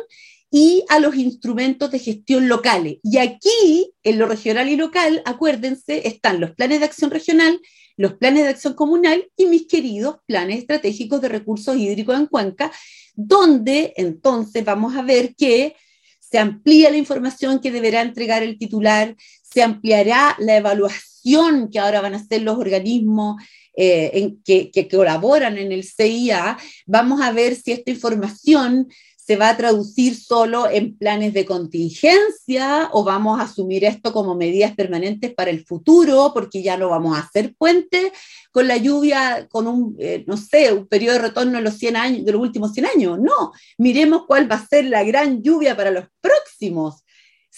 y 0.50 0.84
a 0.88 1.00
los 1.00 1.16
instrumentos 1.16 1.90
de 1.90 1.98
gestión 1.98 2.48
locales. 2.48 2.98
Y 3.02 3.18
aquí, 3.18 3.92
en 4.02 4.18
lo 4.18 4.26
regional 4.26 4.68
y 4.68 4.76
local, 4.76 5.22
acuérdense, 5.24 6.06
están 6.06 6.40
los 6.40 6.52
planes 6.52 6.80
de 6.80 6.86
acción 6.86 7.10
regional, 7.10 7.60
los 7.96 8.14
planes 8.14 8.44
de 8.44 8.50
acción 8.50 8.74
comunal 8.74 9.28
y 9.36 9.46
mis 9.46 9.66
queridos 9.66 10.18
planes 10.26 10.58
estratégicos 10.58 11.20
de 11.20 11.28
recursos 11.28 11.76
hídricos 11.76 12.16
en 12.16 12.26
Cuenca, 12.26 12.70
donde 13.14 13.92
entonces 13.96 14.64
vamos 14.64 14.96
a 14.96 15.02
ver 15.02 15.34
que 15.34 15.74
se 16.20 16.38
amplía 16.38 16.90
la 16.90 16.96
información 16.96 17.60
que 17.60 17.70
deberá 17.70 18.02
entregar 18.02 18.42
el 18.42 18.58
titular, 18.58 19.16
se 19.42 19.62
ampliará 19.62 20.36
la 20.38 20.56
evaluación 20.56 21.70
que 21.70 21.78
ahora 21.78 22.00
van 22.00 22.14
a 22.14 22.18
hacer 22.18 22.42
los 22.42 22.58
organismos 22.58 23.42
en, 23.76 24.42
que, 24.42 24.88
colaboran 24.90 25.58
en 25.58 25.72
el 25.72 25.84
CIA, 25.84 26.58
vamos 26.86 27.20
a 27.20 27.32
ver 27.32 27.54
si 27.54 27.72
esta 27.72 27.90
información 27.90 28.88
se 29.26 29.36
va 29.36 29.48
a 29.48 29.56
traducir 29.56 30.14
solo 30.14 30.70
en 30.70 30.96
planes 30.96 31.34
de 31.34 31.44
contingencia 31.44 32.88
o 32.92 33.02
vamos 33.02 33.40
a 33.40 33.42
asumir 33.42 33.84
esto 33.84 34.12
como 34.12 34.36
medidas 34.36 34.72
permanentes 34.76 35.34
para 35.34 35.50
el 35.50 35.66
futuro 35.66 36.30
porque 36.32 36.62
ya 36.62 36.76
no 36.76 36.88
vamos 36.90 37.16
a 37.16 37.22
hacer 37.22 37.52
puente 37.58 38.12
con 38.52 38.68
la 38.68 38.76
lluvia, 38.76 39.48
con 39.50 39.66
un, 39.66 39.96
eh, 39.98 40.22
no 40.28 40.36
sé, 40.36 40.72
un 40.72 40.86
periodo 40.86 41.14
de 41.14 41.22
retorno 41.22 41.58
de 41.58 41.64
los, 41.64 41.74
100 41.74 41.96
años, 41.96 42.24
de 42.24 42.32
los 42.32 42.40
últimos 42.40 42.72
100 42.72 42.86
años. 42.86 43.18
No, 43.18 43.52
miremos 43.78 44.26
cuál 44.28 44.50
va 44.50 44.56
a 44.56 44.66
ser 44.66 44.84
la 44.84 45.02
gran 45.02 45.42
lluvia 45.42 45.76
para 45.76 45.90
los 45.90 46.04
próximos 46.20 47.02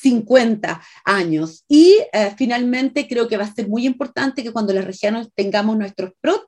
50 0.00 0.80
años. 1.04 1.64
Y 1.68 1.96
eh, 2.12 2.34
finalmente 2.36 3.08
creo 3.08 3.28
que 3.28 3.36
va 3.36 3.44
a 3.44 3.54
ser 3.54 3.68
muy 3.68 3.86
importante 3.86 4.42
que 4.42 4.52
cuando 4.52 4.72
las 4.72 4.84
regiones 4.84 5.28
tengamos 5.34 5.76
nuestros 5.76 6.12
PROT 6.20 6.44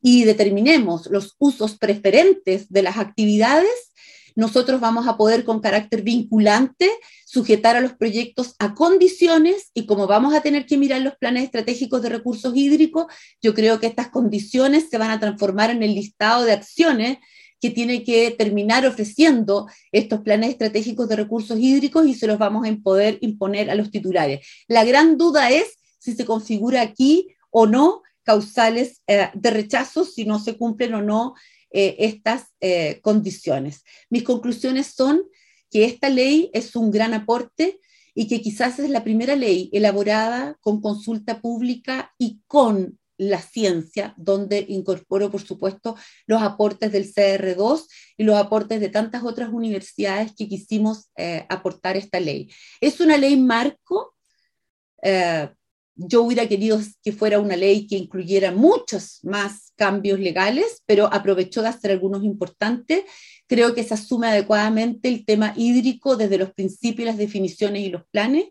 y 0.00 0.24
determinemos 0.24 1.06
los 1.06 1.36
usos 1.38 1.78
preferentes 1.78 2.68
de 2.68 2.82
las 2.82 2.96
actividades, 2.96 3.92
nosotros 4.34 4.80
vamos 4.80 5.06
a 5.06 5.16
poder 5.16 5.44
con 5.44 5.60
carácter 5.60 6.02
vinculante 6.02 6.90
sujetar 7.26 7.76
a 7.76 7.80
los 7.80 7.92
proyectos 7.92 8.54
a 8.58 8.74
condiciones 8.74 9.70
y 9.74 9.86
como 9.86 10.06
vamos 10.06 10.34
a 10.34 10.40
tener 10.40 10.66
que 10.66 10.78
mirar 10.78 11.02
los 11.02 11.16
planes 11.16 11.44
estratégicos 11.44 12.02
de 12.02 12.08
recursos 12.08 12.56
hídricos, 12.56 13.06
yo 13.42 13.54
creo 13.54 13.78
que 13.78 13.86
estas 13.86 14.08
condiciones 14.08 14.88
se 14.90 14.98
van 14.98 15.10
a 15.10 15.20
transformar 15.20 15.70
en 15.70 15.82
el 15.82 15.94
listado 15.94 16.44
de 16.44 16.52
acciones 16.52 17.18
que 17.62 17.70
tiene 17.70 18.02
que 18.02 18.32
terminar 18.32 18.84
ofreciendo 18.84 19.68
estos 19.92 20.20
planes 20.22 20.50
estratégicos 20.50 21.08
de 21.08 21.14
recursos 21.14 21.56
hídricos 21.60 22.08
y 22.08 22.14
se 22.14 22.26
los 22.26 22.36
vamos 22.36 22.68
a 22.68 22.76
poder 22.82 23.18
imponer 23.20 23.70
a 23.70 23.76
los 23.76 23.92
titulares. 23.92 24.44
La 24.66 24.84
gran 24.84 25.16
duda 25.16 25.48
es 25.48 25.78
si 26.00 26.12
se 26.14 26.24
configura 26.24 26.82
aquí 26.82 27.28
o 27.50 27.68
no 27.68 28.02
causales 28.24 29.00
eh, 29.06 29.30
de 29.34 29.50
rechazo, 29.50 30.04
si 30.04 30.24
no 30.24 30.40
se 30.40 30.56
cumplen 30.56 30.94
o 30.94 31.02
no 31.02 31.34
eh, 31.70 31.94
estas 32.00 32.46
eh, 32.60 32.98
condiciones. 33.00 33.84
Mis 34.10 34.24
conclusiones 34.24 34.88
son 34.88 35.22
que 35.70 35.84
esta 35.84 36.08
ley 36.08 36.50
es 36.52 36.74
un 36.74 36.90
gran 36.90 37.14
aporte 37.14 37.78
y 38.12 38.26
que 38.26 38.40
quizás 38.40 38.80
es 38.80 38.90
la 38.90 39.04
primera 39.04 39.36
ley 39.36 39.70
elaborada 39.72 40.58
con 40.60 40.80
consulta 40.80 41.40
pública 41.40 42.12
y 42.18 42.40
con 42.48 42.98
la 43.28 43.40
ciencia, 43.40 44.14
donde 44.16 44.64
incorporo, 44.68 45.30
por 45.30 45.42
supuesto, 45.42 45.96
los 46.26 46.42
aportes 46.42 46.92
del 46.92 47.12
CR2 47.12 47.86
y 48.16 48.24
los 48.24 48.36
aportes 48.36 48.80
de 48.80 48.88
tantas 48.88 49.22
otras 49.24 49.50
universidades 49.50 50.32
que 50.36 50.48
quisimos 50.48 51.10
eh, 51.16 51.46
aportar 51.48 51.96
esta 51.96 52.20
ley. 52.20 52.50
Es 52.80 53.00
una 53.00 53.16
ley 53.16 53.36
marco 53.36 54.14
yo 55.94 56.22
hubiera 56.22 56.48
querido 56.48 56.80
que 57.02 57.12
fuera 57.12 57.38
una 57.38 57.56
ley 57.56 57.86
que 57.86 57.96
incluyera 57.96 58.50
muchos 58.52 59.20
más 59.22 59.72
cambios 59.76 60.18
legales, 60.18 60.82
pero 60.86 61.12
aprovechó 61.12 61.62
de 61.62 61.68
hacer 61.68 61.90
algunos 61.90 62.24
importantes. 62.24 63.04
Creo 63.46 63.74
que 63.74 63.84
se 63.84 63.94
asume 63.94 64.28
adecuadamente 64.28 65.08
el 65.08 65.24
tema 65.24 65.52
hídrico 65.56 66.16
desde 66.16 66.38
los 66.38 66.52
principios, 66.52 67.06
las 67.06 67.18
definiciones 67.18 67.82
y 67.82 67.90
los 67.90 68.04
planes. 68.10 68.46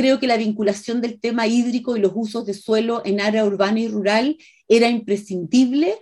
Creo 0.00 0.18
que 0.18 0.26
la 0.26 0.38
vinculación 0.38 1.02
del 1.02 1.20
tema 1.20 1.46
hídrico 1.46 1.94
y 1.94 2.00
los 2.00 2.12
usos 2.14 2.46
de 2.46 2.54
suelo 2.54 3.02
en 3.04 3.20
área 3.20 3.44
urbana 3.44 3.80
y 3.80 3.88
rural 3.88 4.38
era 4.66 4.88
imprescindible, 4.88 5.94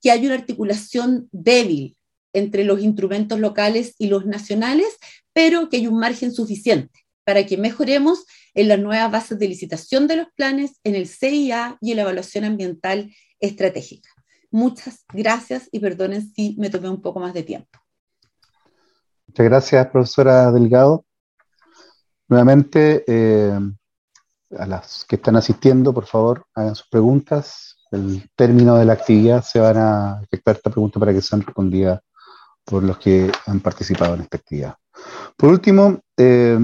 que 0.00 0.12
hay 0.12 0.24
una 0.24 0.36
articulación 0.36 1.28
débil 1.32 1.96
entre 2.32 2.62
los 2.62 2.80
instrumentos 2.80 3.40
locales 3.40 3.96
y 3.98 4.06
los 4.06 4.24
nacionales, 4.24 4.96
pero 5.32 5.68
que 5.68 5.78
hay 5.78 5.88
un 5.88 5.98
margen 5.98 6.32
suficiente 6.32 7.00
para 7.24 7.44
que 7.44 7.56
mejoremos 7.56 8.24
en 8.54 8.68
las 8.68 8.78
nuevas 8.78 9.10
bases 9.10 9.40
de 9.40 9.48
licitación 9.48 10.06
de 10.06 10.18
los 10.18 10.28
planes, 10.36 10.78
en 10.84 10.94
el 10.94 11.08
CIA 11.08 11.76
y 11.80 11.90
en 11.90 11.96
la 11.96 12.02
evaluación 12.02 12.44
ambiental 12.44 13.12
estratégica. 13.40 14.10
Muchas 14.52 15.04
gracias 15.12 15.68
y 15.72 15.80
perdonen 15.80 16.32
si 16.34 16.54
me 16.56 16.70
tomé 16.70 16.88
un 16.88 17.02
poco 17.02 17.18
más 17.18 17.34
de 17.34 17.42
tiempo. 17.42 17.80
Muchas 19.26 19.44
gracias, 19.44 19.86
profesora 19.88 20.52
Delgado. 20.52 21.04
Nuevamente, 22.30 23.02
eh, 23.08 23.58
a 24.56 24.66
las 24.66 25.04
que 25.04 25.16
están 25.16 25.34
asistiendo, 25.34 25.92
por 25.92 26.06
favor, 26.06 26.44
hagan 26.54 26.76
sus 26.76 26.86
preguntas. 26.88 27.76
El 27.90 28.30
término 28.36 28.76
de 28.76 28.84
la 28.84 28.92
actividad 28.92 29.42
se 29.42 29.58
van 29.58 29.76
a 29.76 30.20
efectuar 30.22 30.54
esta 30.54 30.70
pregunta 30.70 31.00
para 31.00 31.12
que 31.12 31.22
sean 31.22 31.42
respondidas 31.42 32.00
por 32.64 32.84
los 32.84 32.98
que 32.98 33.32
han 33.46 33.58
participado 33.58 34.14
en 34.14 34.20
esta 34.20 34.36
actividad. 34.36 34.76
Por 35.36 35.50
último, 35.50 35.98
eh, 36.16 36.56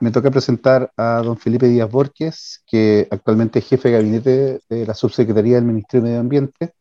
me 0.00 0.10
toca 0.10 0.32
presentar 0.32 0.90
a 0.96 1.22
don 1.24 1.38
Felipe 1.38 1.68
Díaz 1.68 1.88
Borges, 1.88 2.64
que 2.66 3.06
actualmente 3.08 3.60
es 3.60 3.68
jefe 3.68 3.88
de 3.88 3.94
gabinete 3.98 4.60
de 4.68 4.84
la 4.84 4.94
subsecretaría 4.94 5.56
del 5.56 5.64
Ministerio 5.64 6.02
de 6.02 6.08
Medio 6.08 6.20
Ambiente 6.22 6.74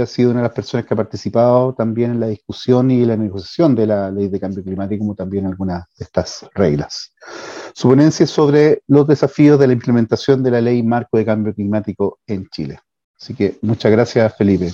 ha 0.00 0.06
sido 0.06 0.30
una 0.30 0.40
de 0.40 0.48
las 0.48 0.54
personas 0.54 0.86
que 0.86 0.94
ha 0.94 0.96
participado 0.96 1.74
también 1.74 2.12
en 2.12 2.20
la 2.20 2.28
discusión 2.28 2.90
y 2.90 3.04
la 3.04 3.16
negociación 3.16 3.74
de 3.74 3.86
la 3.86 4.10
ley 4.10 4.28
de 4.28 4.40
cambio 4.40 4.62
climático, 4.62 5.00
como 5.00 5.14
también 5.14 5.46
algunas 5.46 5.84
de 5.98 6.04
estas 6.04 6.46
reglas. 6.54 7.12
Su 7.74 7.88
ponencia 7.88 8.24
es 8.24 8.30
sobre 8.30 8.82
los 8.86 9.06
desafíos 9.06 9.58
de 9.58 9.66
la 9.66 9.72
implementación 9.72 10.42
de 10.42 10.50
la 10.50 10.60
ley 10.60 10.82
marco 10.82 11.18
de 11.18 11.24
cambio 11.24 11.54
climático 11.54 12.18
en 12.26 12.48
Chile. 12.48 12.80
Así 13.20 13.34
que 13.34 13.58
muchas 13.62 13.92
gracias, 13.92 14.36
Felipe. 14.36 14.72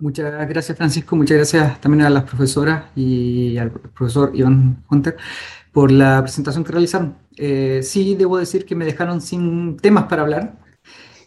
Muchas 0.00 0.48
gracias, 0.48 0.76
Francisco. 0.76 1.16
Muchas 1.16 1.36
gracias 1.36 1.80
también 1.80 2.04
a 2.04 2.10
las 2.10 2.24
profesoras 2.24 2.86
y 2.96 3.56
al 3.58 3.70
profesor 3.70 4.32
Iván 4.34 4.84
Hunter 4.90 5.16
por 5.72 5.90
la 5.90 6.20
presentación 6.22 6.64
que 6.64 6.72
realizaron. 6.72 7.16
Eh, 7.36 7.80
sí, 7.82 8.14
debo 8.14 8.38
decir 8.38 8.64
que 8.64 8.74
me 8.74 8.84
dejaron 8.84 9.20
sin 9.20 9.76
temas 9.76 10.04
para 10.04 10.22
hablar. 10.22 10.63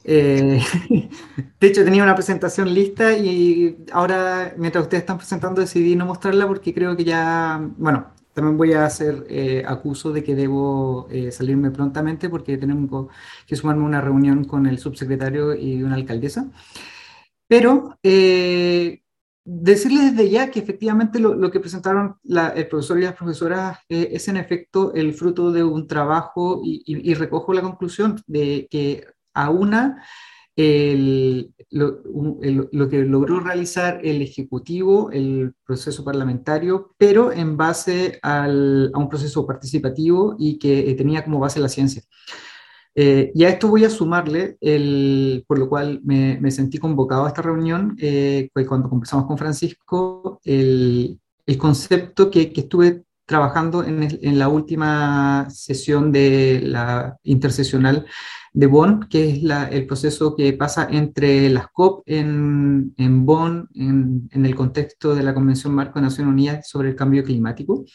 Eh, 0.09 0.61
de 1.59 1.67
hecho, 1.67 1.83
tenía 1.83 2.03
una 2.03 2.15
presentación 2.15 2.73
lista 2.73 3.15
y 3.17 3.77
ahora, 3.91 4.53
mientras 4.57 4.83
ustedes 4.85 5.01
están 5.01 5.17
presentando, 5.17 5.61
decidí 5.61 5.95
no 5.95 6.05
mostrarla 6.05 6.47
porque 6.47 6.73
creo 6.73 6.95
que 6.95 7.03
ya, 7.03 7.59
bueno, 7.77 8.13
también 8.33 8.57
voy 8.57 8.73
a 8.73 8.85
hacer 8.85 9.25
eh, 9.29 9.63
acuso 9.67 10.13
de 10.13 10.23
que 10.23 10.35
debo 10.35 11.07
salirme 11.31 11.71
prontamente 11.71 12.29
porque 12.29 12.57
tenemos 12.57 13.07
que 13.45 13.55
sumarme 13.55 13.83
a 13.83 13.87
una 13.87 14.01
reunión 14.01 14.45
con 14.45 14.65
el 14.67 14.79
subsecretario 14.79 15.53
y 15.55 15.83
una 15.83 15.95
alcaldesa. 15.95 16.49
Pero 17.47 17.97
decirles 19.49 20.11
desde 20.13 20.29
ya 20.29 20.51
que 20.51 20.59
efectivamente 20.59 21.19
lo, 21.19 21.49
que 21.49 21.61
presentaron 21.61 22.17
el 22.25 22.67
profesor 22.67 22.99
y 22.99 23.03
las 23.03 23.15
profesoras 23.15 23.79
eh, 23.87 24.09
es 24.11 24.27
en 24.27 24.35
efecto 24.35 24.93
el 24.93 25.13
fruto 25.13 25.53
de 25.53 25.63
un 25.63 25.87
trabajo 25.87 26.59
y, 26.61 27.13
recojo 27.13 27.53
la 27.53 27.61
conclusión 27.61 28.21
de 28.27 28.67
que 28.69 29.05
aúna 29.43 30.03
el, 30.55 31.53
lo, 31.69 32.89
que 32.89 33.03
logró 33.03 33.39
realizar 33.39 34.01
el 34.03 34.21
Ejecutivo, 34.21 35.11
el 35.11 35.53
proceso 35.65 36.03
parlamentario, 36.03 36.95
pero 36.97 37.31
en 37.31 37.57
base 37.57 38.19
a 38.23 38.47
un 38.47 39.07
proceso 39.09 39.45
participativo 39.45 40.35
y 40.39 40.57
que 40.57 40.93
tenía 40.95 41.23
como 41.23 41.39
base 41.39 41.59
la 41.59 41.69
ciencia. 41.69 42.01
Eh, 42.99 43.31
y 43.35 43.43
a 43.43 43.49
esto 43.49 43.67
voy 43.67 43.85
a 43.85 43.91
sumarle, 43.91 44.57
el, 44.59 45.45
por 45.47 45.59
lo 45.59 45.69
cual 45.69 46.01
me, 46.03 46.39
me 46.41 46.49
sentí 46.49 46.79
convocado 46.79 47.25
a 47.25 47.27
esta 47.27 47.43
reunión, 47.43 47.95
eh, 47.99 48.49
cuando 48.67 48.89
conversamos 48.89 49.27
con 49.27 49.37
Francisco, 49.37 50.39
el, 50.43 51.19
el 51.45 51.57
concepto 51.59 52.31
que, 52.31 52.51
que, 52.51 52.61
estuve 52.61 53.03
trabajando 53.27 53.83
en, 53.83 54.01
en, 54.01 54.39
la 54.39 54.49
última 54.49 55.47
sesión 55.51 56.11
de 56.11 56.61
la 56.63 57.19
interseccional 57.21 58.07
de 58.57 58.65
Bonn, 58.65 59.07
que 59.07 59.29
es 59.29 59.43
la, 59.43 59.67
el 59.67 59.85
proceso 59.85 60.35
que 60.35 60.51
pasa 60.53 60.87
entre 60.89 61.47
las 61.51 61.67
COP 61.67 62.01
en, 62.07 62.91
en 62.97 63.23
Bonn, 63.23 63.69
en, 63.75 64.27
en, 64.31 64.45
el 64.47 64.55
contexto 64.55 65.13
de 65.13 65.21
la 65.21 65.35
Convención 65.35 65.75
Marco 65.75 65.99
de 65.99 66.05
Naciones 66.05 66.33
Unidas 66.33 66.67
sobre 66.67 66.89
el 66.89 66.95
Cambio 66.95 67.23
Climático, 67.23 67.85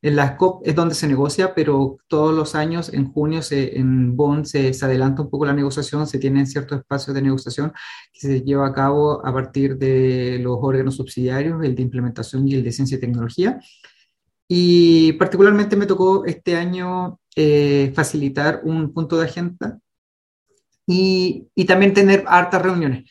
en 0.00 0.14
la 0.14 0.36
COP 0.36 0.64
es 0.64 0.76
donde 0.76 0.94
se 0.94 1.08
negocia, 1.08 1.56
pero 1.56 1.96
todos 2.06 2.32
los 2.32 2.54
años, 2.54 2.94
en 2.94 3.10
junio, 3.10 3.42
se, 3.42 3.76
en 3.76 4.14
Bonn 4.14 4.46
se, 4.46 4.72
se, 4.72 4.84
adelanta 4.84 5.22
un 5.22 5.30
poco 5.30 5.44
la 5.44 5.54
negociación, 5.54 6.06
se 6.06 6.20
tienen 6.20 6.46
ciertos 6.46 6.78
espacios 6.78 7.16
de 7.16 7.22
negociación 7.22 7.72
que 8.12 8.20
se 8.20 8.42
lleva 8.42 8.68
a 8.68 8.72
cabo 8.72 9.26
a 9.26 9.32
partir 9.32 9.76
de 9.76 10.38
los 10.40 10.56
órganos 10.60 10.94
subsidiarios, 10.94 11.64
el 11.64 11.74
de 11.74 11.82
implementación 11.82 12.46
y 12.46 12.54
el 12.54 12.62
de 12.62 12.70
ciencia 12.70 12.96
y 12.96 13.00
tecnología. 13.00 13.58
Y 14.46 15.14
particularmente 15.14 15.74
me 15.74 15.86
tocó 15.86 16.24
este 16.26 16.54
año 16.56 17.18
eh, 17.34 17.90
facilitar 17.96 18.60
un 18.62 18.92
punto 18.92 19.16
de 19.18 19.24
agenda 19.24 19.80
y, 20.92 21.48
y 21.54 21.64
también 21.64 21.94
tener 21.94 22.24
hartas 22.26 22.62
reuniones. 22.62 23.04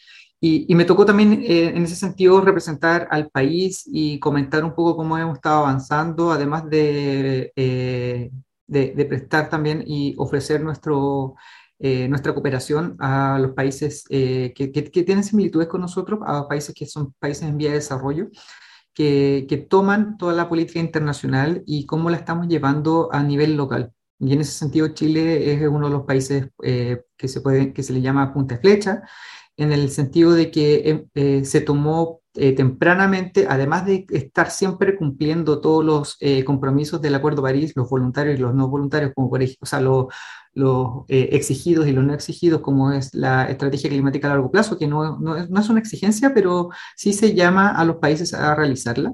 Y, 0.43 0.73
me 0.73 0.85
tocó 0.85 1.05
también 1.05 1.33
eh, 1.43 1.69
en 1.75 1.83
ese 1.83 1.95
sentido 1.95 2.41
representar 2.41 3.07
al 3.11 3.29
país 3.29 3.83
y 3.85 4.17
comentar 4.19 4.63
un 4.63 4.73
poco 4.73 4.95
cómo 4.97 5.15
hemos 5.15 5.35
estado 5.35 5.59
avanzando, 5.59 6.31
además 6.31 6.67
de, 6.67 7.53
eh, 7.55 8.31
de, 8.65 9.05
prestar 9.05 9.49
también 9.49 9.83
y 9.85 10.15
ofrecer 10.17 10.61
nuestro, 10.61 11.35
eh, 11.77 12.07
nuestra 12.07 12.33
cooperación 12.33 12.95
a 12.99 13.37
los 13.39 13.51
países 13.51 14.03
que, 14.09 14.53
que, 14.55 15.03
tienen 15.03 15.23
similitudes 15.23 15.67
con 15.67 15.81
nosotros, 15.81 16.19
a 16.25 16.47
países 16.47 16.73
que 16.73 16.87
son 16.87 17.13
países 17.19 17.43
en 17.43 17.57
vía 17.57 17.69
de 17.69 17.75
desarrollo. 17.75 18.29
Que, 18.93 19.45
que 19.47 19.57
toman 19.57 20.17
toda 20.17 20.33
la 20.33 20.49
política 20.49 20.79
internacional 20.79 21.63
y 21.65 21.85
cómo 21.85 22.09
la 22.09 22.17
estamos 22.17 22.47
llevando 22.49 23.09
a 23.13 23.23
nivel 23.23 23.55
local. 23.55 23.93
Y 24.21 24.33
en 24.33 24.41
ese 24.41 24.51
sentido, 24.51 24.89
Chile 24.89 25.51
es 25.51 25.67
uno 25.67 25.87
de 25.87 25.93
los 25.93 26.05
países 26.05 26.49
que, 26.59 27.27
se 27.27 27.41
puede, 27.41 27.73
que 27.73 27.81
se 27.81 27.91
le 27.91 28.01
llama 28.01 28.31
punta 28.33 28.59
flecha, 28.59 29.01
en 29.57 29.71
el 29.71 29.89
sentido 29.89 30.33
de 30.33 30.51
que 30.51 31.07
se 31.43 31.61
tomó 31.61 32.21
tempranamente, 32.33 33.47
además 33.49 33.85
de 33.87 34.05
estar 34.11 34.51
siempre 34.51 34.95
cumpliendo 34.95 35.59
todos 35.59 35.83
los 35.83 36.17
compromisos 36.45 37.01
del 37.01 37.15
Acuerdo 37.15 37.41
París, 37.41 37.73
los 37.75 37.89
voluntarios 37.89 38.37
y 38.37 38.41
los 38.41 38.53
no 38.53 38.67
voluntarios, 38.67 39.11
como 39.15 39.27
por 39.27 39.41
ejemplo, 39.41 39.63
o 39.63 39.65
sea, 39.65 39.81
los, 39.81 40.05
los 40.53 41.03
exigidos 41.07 41.87
y 41.87 41.91
los 41.91 42.03
no 42.03 42.13
exigidos, 42.13 42.61
como 42.61 42.91
es 42.91 43.15
la 43.15 43.45
estrategia 43.45 43.89
climática 43.89 44.27
a 44.27 44.35
largo 44.35 44.51
plazo, 44.51 44.77
que 44.77 44.85
no, 44.85 45.17
no, 45.19 45.47
no 45.47 45.59
es 45.59 45.69
una 45.69 45.79
exigencia, 45.79 46.31
pero 46.31 46.69
sí 46.95 47.11
se 47.13 47.33
llama 47.33 47.69
a 47.69 47.83
los 47.85 47.95
países 47.95 48.35
a 48.35 48.53
realizarla, 48.53 49.13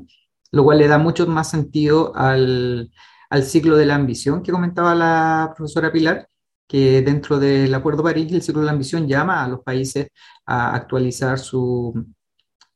lo 0.51 0.63
cual 0.65 0.79
le 0.79 0.89
da 0.89 0.97
mucho 0.97 1.25
más 1.27 1.49
sentido 1.49 2.13
al, 2.13 2.91
al 3.29 3.43
ciclo 3.43 3.75
de 3.77 3.85
la 3.85 3.95
ambición 3.95 4.43
que 4.43 4.51
comentaba 4.51 4.95
la 4.95 5.53
profesora 5.55 5.91
Pilar, 5.91 6.27
que 6.67 7.01
dentro 7.01 7.39
del 7.39 7.73
Acuerdo 7.73 8.03
París, 8.03 8.31
el 8.31 8.41
ciclo 8.41 8.61
de 8.61 8.67
la 8.67 8.73
ambición 8.73 9.07
llama 9.07 9.43
a 9.43 9.47
los 9.47 9.61
países 9.61 10.09
a 10.45 10.75
actualizar 10.75 11.39
su 11.39 12.05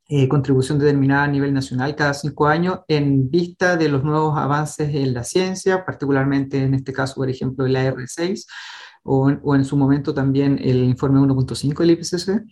eh, 0.08 0.28
contribución 0.28 0.80
determinada 0.80 1.24
a 1.24 1.28
nivel 1.28 1.54
nacional 1.54 1.96
cada 1.96 2.14
cinco 2.14 2.48
años 2.48 2.80
en 2.88 3.30
vista 3.30 3.78
de 3.78 3.90
los 3.90 4.04
nuevos 4.04 4.38
avances 4.38 4.94
en 4.94 5.14
la 5.14 5.24
ciencia, 5.24 5.86
particularmente 5.86 6.64
en 6.64 6.74
este 6.74 6.94
caso, 6.94 7.16
por 7.16 7.30
ejemplo, 7.30 7.66
el 7.66 7.76
AR6 7.76 8.46
o, 9.04 9.56
en 9.56 9.66
su 9.66 9.76
momento 9.78 10.14
también 10.14 10.60
el 10.62 10.84
informe 10.84 11.20
1.5 11.20 11.80
del 11.80 11.92
IPCC 11.92 12.44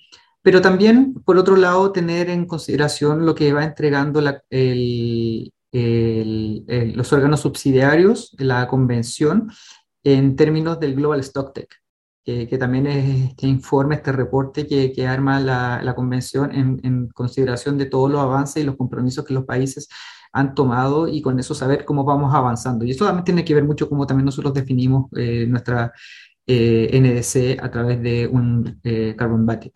pero 0.42 0.62
también, 0.62 1.16
por 1.26 1.38
otro 1.38 1.56
lado, 1.58 1.92
tener 1.92 2.30
en 2.30 2.46
consideración 2.46 3.26
lo 3.26 3.36
que 3.36 3.52
va 3.52 3.66
entregando 3.66 4.22
la, 4.22 4.42
el, 4.50 5.52
los 5.72 7.14
órganos 7.14 7.42
subsidiarios, 7.42 8.36
la 8.38 8.68
convención, 8.68 9.50
en 10.04 10.36
términos 10.36 10.80
del 10.80 10.96
Global 10.96 11.24
Stocktech, 11.24 11.70
que, 12.24 12.48
que 12.48 12.58
también 12.58 12.88
es 12.88 13.30
este 13.32 13.48
informe, 13.48 13.96
este 13.96 14.12
reporte 14.12 14.68
que, 14.68 14.92
que 14.92 15.08
arma 15.08 15.40
la, 15.40 15.82
la 15.84 15.96
convención 15.96 16.52
en, 16.54 16.80
en, 16.84 17.10
consideración 17.10 17.78
de 17.78 17.86
todos 17.86 18.12
los 18.12 18.22
avances 18.22 18.64
y 18.64 18.66
los 18.66 18.76
compromisos 18.76 19.26
que 19.26 19.34
los 19.34 19.46
países 19.46 19.88
han 20.32 20.54
tomado 20.54 21.08
y 21.08 21.22
con 21.22 21.40
eso 21.40 21.56
saber 21.56 21.86
cómo 21.86 22.04
vamos 22.04 22.34
avanzando. 22.34 22.86
Y 22.86 22.92
eso 22.92 23.06
también 23.06 23.26
tiene 23.26 23.46
que 23.46 23.56
ver 23.56 23.64
mucho 23.64 23.90
cómo 23.90 24.06
también 24.06 24.26
nosotros 24.26 24.54
definimos 24.54 25.08
eh, 25.16 25.46
nuestra 25.48 25.92
eh, 26.46 26.90
NDC 27.00 27.64
a 27.64 27.72
través 27.72 28.02
de 28.02 28.28
un 28.28 28.80
eh, 28.84 29.16
Carbon 29.18 29.46
Bucket. 29.46 29.74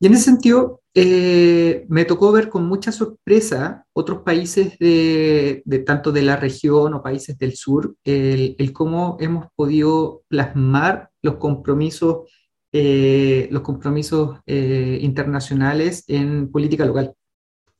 Y 0.00 0.06
en 0.06 0.14
ese 0.14 0.24
sentido, 0.24 0.81
eh, 0.94 1.86
me 1.88 2.04
tocó 2.04 2.32
ver 2.32 2.50
con 2.50 2.66
mucha 2.66 2.92
sorpresa 2.92 3.86
otros 3.94 4.22
países 4.22 4.78
de, 4.78 5.62
tanto 5.86 6.12
de 6.12 6.22
la 6.22 6.36
región 6.36 6.92
o 6.92 7.02
países 7.02 7.38
del 7.38 7.54
sur, 7.56 7.96
el, 8.04 8.72
cómo 8.74 9.16
hemos 9.18 9.46
podido 9.56 10.22
plasmar 10.28 11.10
los 11.22 11.36
compromisos, 11.36 12.30
eh, 12.72 13.48
los 13.50 13.62
compromisos 13.62 14.40
eh, 14.46 14.98
internacionales 15.00 16.04
en 16.08 16.50
política 16.50 16.84
local. 16.84 17.14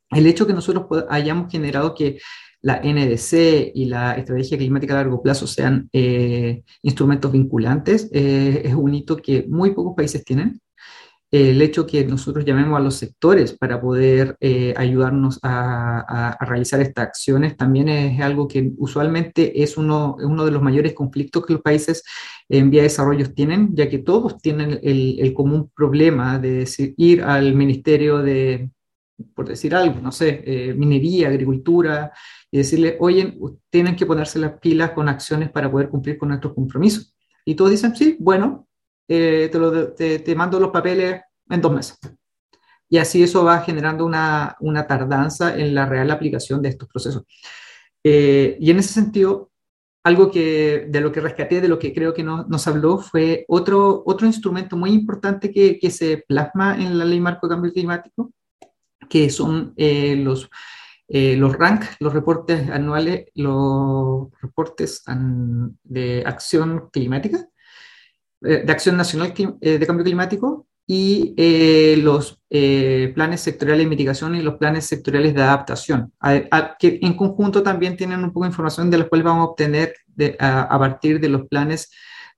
El 0.09 0.25
hecho 0.25 0.47
que 0.47 0.53
nosotros 0.53 1.05
hayamos 1.09 1.51
generado 1.51 1.93
que 1.93 2.19
la 2.61 2.81
NDC 2.81 3.73
y 3.75 3.85
la 3.85 4.13
estrategia 4.13 4.57
climática 4.57 4.93
a 4.93 4.97
largo 4.97 5.21
plazo 5.21 5.45
sean 5.47 5.89
instrumentos 6.81 7.31
vinculantes 7.31 8.09
es 8.13 8.73
un 8.73 8.93
hito 8.93 9.17
que 9.17 9.45
muy 9.49 9.71
pocos 9.71 9.95
países 9.97 10.23
tienen 10.23 10.61
el 11.33 11.63
hecho 11.63 11.87
que 11.87 12.05
nosotros 12.05 12.45
llamemos 12.45 12.77
a 12.77 12.83
los 12.83 12.93
sectores 12.93 13.57
para 13.57 13.81
poder 13.81 14.37
eh, 14.39 14.71
ayudarnos 14.77 15.39
a, 15.41 16.37
realizar 16.41 16.79
estas 16.79 17.07
acciones 17.07 17.57
también 17.57 17.89
es 17.89 18.21
algo 18.21 18.47
que 18.47 18.71
usualmente 18.77 19.63
es 19.63 19.75
uno, 19.75 20.15
uno 20.19 20.45
de 20.45 20.51
los 20.51 20.61
mayores 20.61 20.93
conflictos 20.93 21.43
que 21.43 21.53
los 21.53 21.63
países 21.63 22.03
en 22.49 22.69
vía 22.69 22.81
de 22.81 22.89
desarrollo 22.89 23.33
tienen, 23.33 23.75
ya 23.75 23.89
que 23.89 23.97
todos 23.97 24.37
tienen 24.43 24.79
el, 24.83 25.33
común 25.33 25.71
problema 25.75 26.37
de 26.37 26.69
ir 26.97 27.23
al 27.23 27.55
Ministerio 27.55 28.19
de, 28.19 28.69
por 29.33 29.47
decir 29.47 29.73
algo, 29.73 29.99
no 30.01 30.11
sé, 30.11 30.43
eh, 30.45 30.75
minería, 30.75 31.29
agricultura, 31.29 32.11
y 32.51 32.59
decirle, 32.59 32.95
oye, 32.99 33.35
tienen 33.71 33.95
que 33.95 34.05
ponerse 34.05 34.37
las 34.37 34.59
pilas 34.59 34.91
con 34.91 35.09
acciones 35.09 35.49
para 35.49 35.71
poder 35.71 35.89
cumplir 35.89 36.19
con 36.19 36.29
nuestros 36.29 36.53
compromisos. 36.53 37.15
Y 37.43 37.55
todos 37.55 37.71
dicen, 37.71 37.95
sí, 37.95 38.17
bueno, 38.19 38.67
eh, 39.07 39.51
te, 39.97 40.19
te, 40.19 40.35
mando 40.35 40.59
los 40.59 40.71
papeles 40.71 41.21
en 41.49 41.61
dos 41.61 41.73
meses. 41.73 41.99
Y 42.89 42.97
así 42.97 43.23
eso 43.23 43.43
va 43.43 43.61
generando 43.61 44.05
una, 44.05 44.55
una 44.59 44.85
tardanza 44.87 45.57
en 45.57 45.73
la 45.73 45.85
real 45.85 46.11
aplicación 46.11 46.61
de 46.61 46.69
estos 46.69 46.87
procesos. 46.87 47.23
Eh, 48.03 48.57
y 48.59 48.71
en 48.71 48.79
ese 48.79 48.93
sentido, 48.93 49.51
algo 50.03 50.29
que 50.29 50.87
de 50.89 51.01
lo 51.01 51.11
que 51.11 51.21
rescaté, 51.21 51.61
de 51.61 51.67
lo 51.69 51.79
que 51.79 51.93
creo 51.93 52.13
que 52.13 52.23
no, 52.23 52.45
nos 52.45 52.67
habló, 52.67 52.97
fue 52.99 53.45
otro, 53.47 54.03
otro 54.05 54.27
instrumento 54.27 54.77
muy 54.77 54.91
importante 54.91 55.51
que, 55.51 55.79
que, 55.79 55.89
se 55.89 56.23
plasma 56.27 56.75
en 56.75 56.97
la 56.97 57.05
Ley 57.05 57.19
Marco 57.19 57.47
de 57.47 57.55
Cambio 57.55 57.73
Climático, 57.73 58.31
que 59.09 59.29
son 59.29 59.73
eh, 59.77 60.15
los, 60.17 60.49
los 61.07 61.53
RANC, 61.53 61.83
los 61.99 62.13
reportes 62.13 62.69
anuales, 62.69 63.25
los 63.35 64.29
reportes 64.41 65.03
de 65.83 66.23
acción 66.25 66.89
climática, 66.91 67.39
eh, 67.39 67.52
de 68.43 68.71
Acción 68.71 68.97
Nacional 68.97 69.33
eh, 69.61 69.77
de 69.77 69.87
Cambio 69.87 70.03
Climático 70.03 70.67
y 70.85 71.33
eh, 71.37 71.95
los 71.97 72.41
planes 73.15 73.41
sectoriales 73.41 73.85
de 73.85 73.89
mitigación 73.89 74.35
y 74.35 74.41
los 74.41 74.57
planes 74.57 74.85
sectoriales 74.85 75.33
de 75.33 75.41
adaptación, 75.41 76.11
que 76.77 76.99
en 77.01 77.15
conjunto 77.15 77.63
también 77.63 77.97
tienen 77.97 78.23
un 78.23 78.31
poco 78.31 78.43
de 78.43 78.49
información 78.51 78.91
de 78.91 78.99
las 78.99 79.07
cuales 79.07 79.25
vamos 79.25 79.47
a 79.47 79.49
obtener 79.51 79.95
a, 80.39 80.77
partir 80.77 81.19
de 81.19 81.29
los 81.29 81.47
planes 81.47 81.89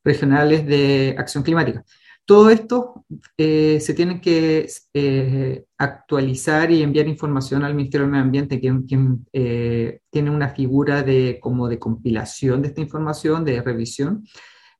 regionales 0.05 0.65
de 0.65 1.15
acción 1.17 1.43
climática. 1.43 1.83
Todo 2.23 2.49
esto 2.49 3.03
se 3.37 3.93
tiene 3.93 4.21
que 4.21 4.67
actualizar 5.77 6.71
y 6.71 6.81
enviar 6.81 7.09
información 7.09 7.63
al 7.63 7.75
Ministerio 7.75 8.05
del 8.05 8.11
Medio 8.11 8.25
Ambiente, 8.25 8.59
quien, 8.61 8.83
quien 8.83 9.25
tiene 9.31 10.29
una 10.29 10.49
figura 10.49 11.03
de, 11.03 11.39
como 11.41 11.67
de 11.67 11.77
compilación 11.77 12.61
de 12.61 12.69
esta 12.69 12.79
información, 12.79 13.43
de 13.43 13.61
revisión, 13.61 14.23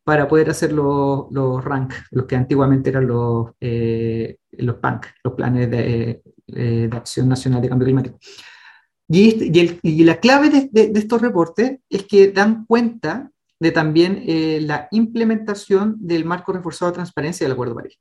para 0.05 0.27
poder 0.27 0.51
hacer 0.51 0.71
los, 0.71 1.25
los 1.31 1.65
RANC, 1.65 1.91
los 2.11 2.25
que 2.25 2.35
antiguamente 2.35 2.91
eran 2.91 3.07
los, 3.07 3.49
eh, 3.59 4.37
los 4.51 4.75
PANC, 4.75 5.07
los 5.23 5.33
planes 5.33 5.69
de, 5.69 6.21
eh, 6.47 6.87
de, 6.87 6.95
acción 6.95 7.27
nacional 7.27 7.59
de 7.61 7.69
cambio 7.69 7.85
climático. 7.87 8.19
Y, 9.09 9.29
este, 9.59 9.79
y, 9.81 10.03
la 10.03 10.19
clave 10.19 10.49
de, 10.49 10.69
de, 10.71 10.99
estos 10.99 11.21
reportes 11.21 11.79
es 11.89 12.03
que 12.03 12.31
dan 12.31 12.65
cuenta 12.65 13.31
de 13.59 13.71
también 13.71 14.23
eh, 14.27 14.59
la 14.61 14.87
implementación 14.91 15.95
del 15.99 16.23
marco 16.23 16.53
reforzado 16.53 16.91
de 16.91 16.95
transparencia 16.95 17.45
del 17.45 17.53
Acuerdo 17.53 17.73
de 17.73 17.81
París. 17.81 17.99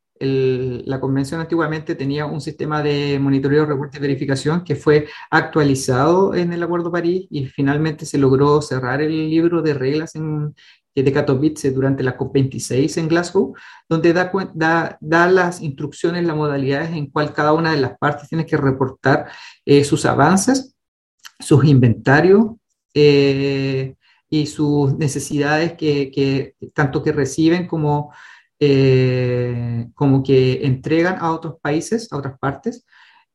La 0.87 1.01
convención 1.01 1.41
antiguamente 1.41 1.95
tenía 1.95 2.27
un 2.27 2.41
sistema 2.41 2.83
de 2.83 3.19
monitoreo, 3.19 3.65
reporte 3.65 3.97
y 3.97 4.01
verificación 4.01 4.63
que 4.63 4.77
fue 4.77 5.07
actualizado 5.31 6.35
en 6.35 6.53
el 6.53 6.63
Acuerdo 6.63 6.87
de 6.91 6.93
París 6.93 7.27
y 7.31 7.47
finalmente 7.47 8.05
se 8.05 8.19
logró 8.19 8.61
cerrar 8.61 9.01
el 9.01 9.31
libro 9.31 9.63
de 9.63 9.75
reglas 9.75 10.15
en, 10.17 10.55
de 11.03 11.13
Katowice 11.13 11.73
durante 11.73 12.05
la 12.05 12.17
COP26 12.17 12.99
en 12.99 13.09
Glasgow, 13.09 13.55
donde 13.89 14.13
da, 14.13 14.31
da, 14.55 14.97
da, 15.01 15.29
las 15.29 15.61
instrucciones, 15.61 16.25
las 16.25 16.37
modalidades 16.37 16.91
en 16.91 17.07
cual 17.07 17.33
cada 17.33 17.53
una 17.53 17.73
de 17.73 17.81
las 17.81 17.99
partes 17.99 18.29
tiene 18.29 18.47
que 18.47 18.57
reportar 18.57 19.27
eh, 19.65 19.83
sus 19.83 20.05
avances, 20.05 20.77
sus 21.41 21.65
inventarios 21.65 22.47
eh, 22.95 23.97
y 24.31 24.47
sus 24.47 24.97
necesidades 24.97 25.73
que, 25.73 26.55
tanto 26.75 27.03
que 27.03 27.13
reciben 27.13 27.67
como, 27.67 28.13
eh, 28.61 29.89
como 29.95 30.23
que 30.23 30.65
entregan 30.65 31.17
a 31.19 31.33
otros 31.33 31.57
países, 31.61 32.13
a 32.13 32.19
otras 32.19 32.39
partes. 32.39 32.85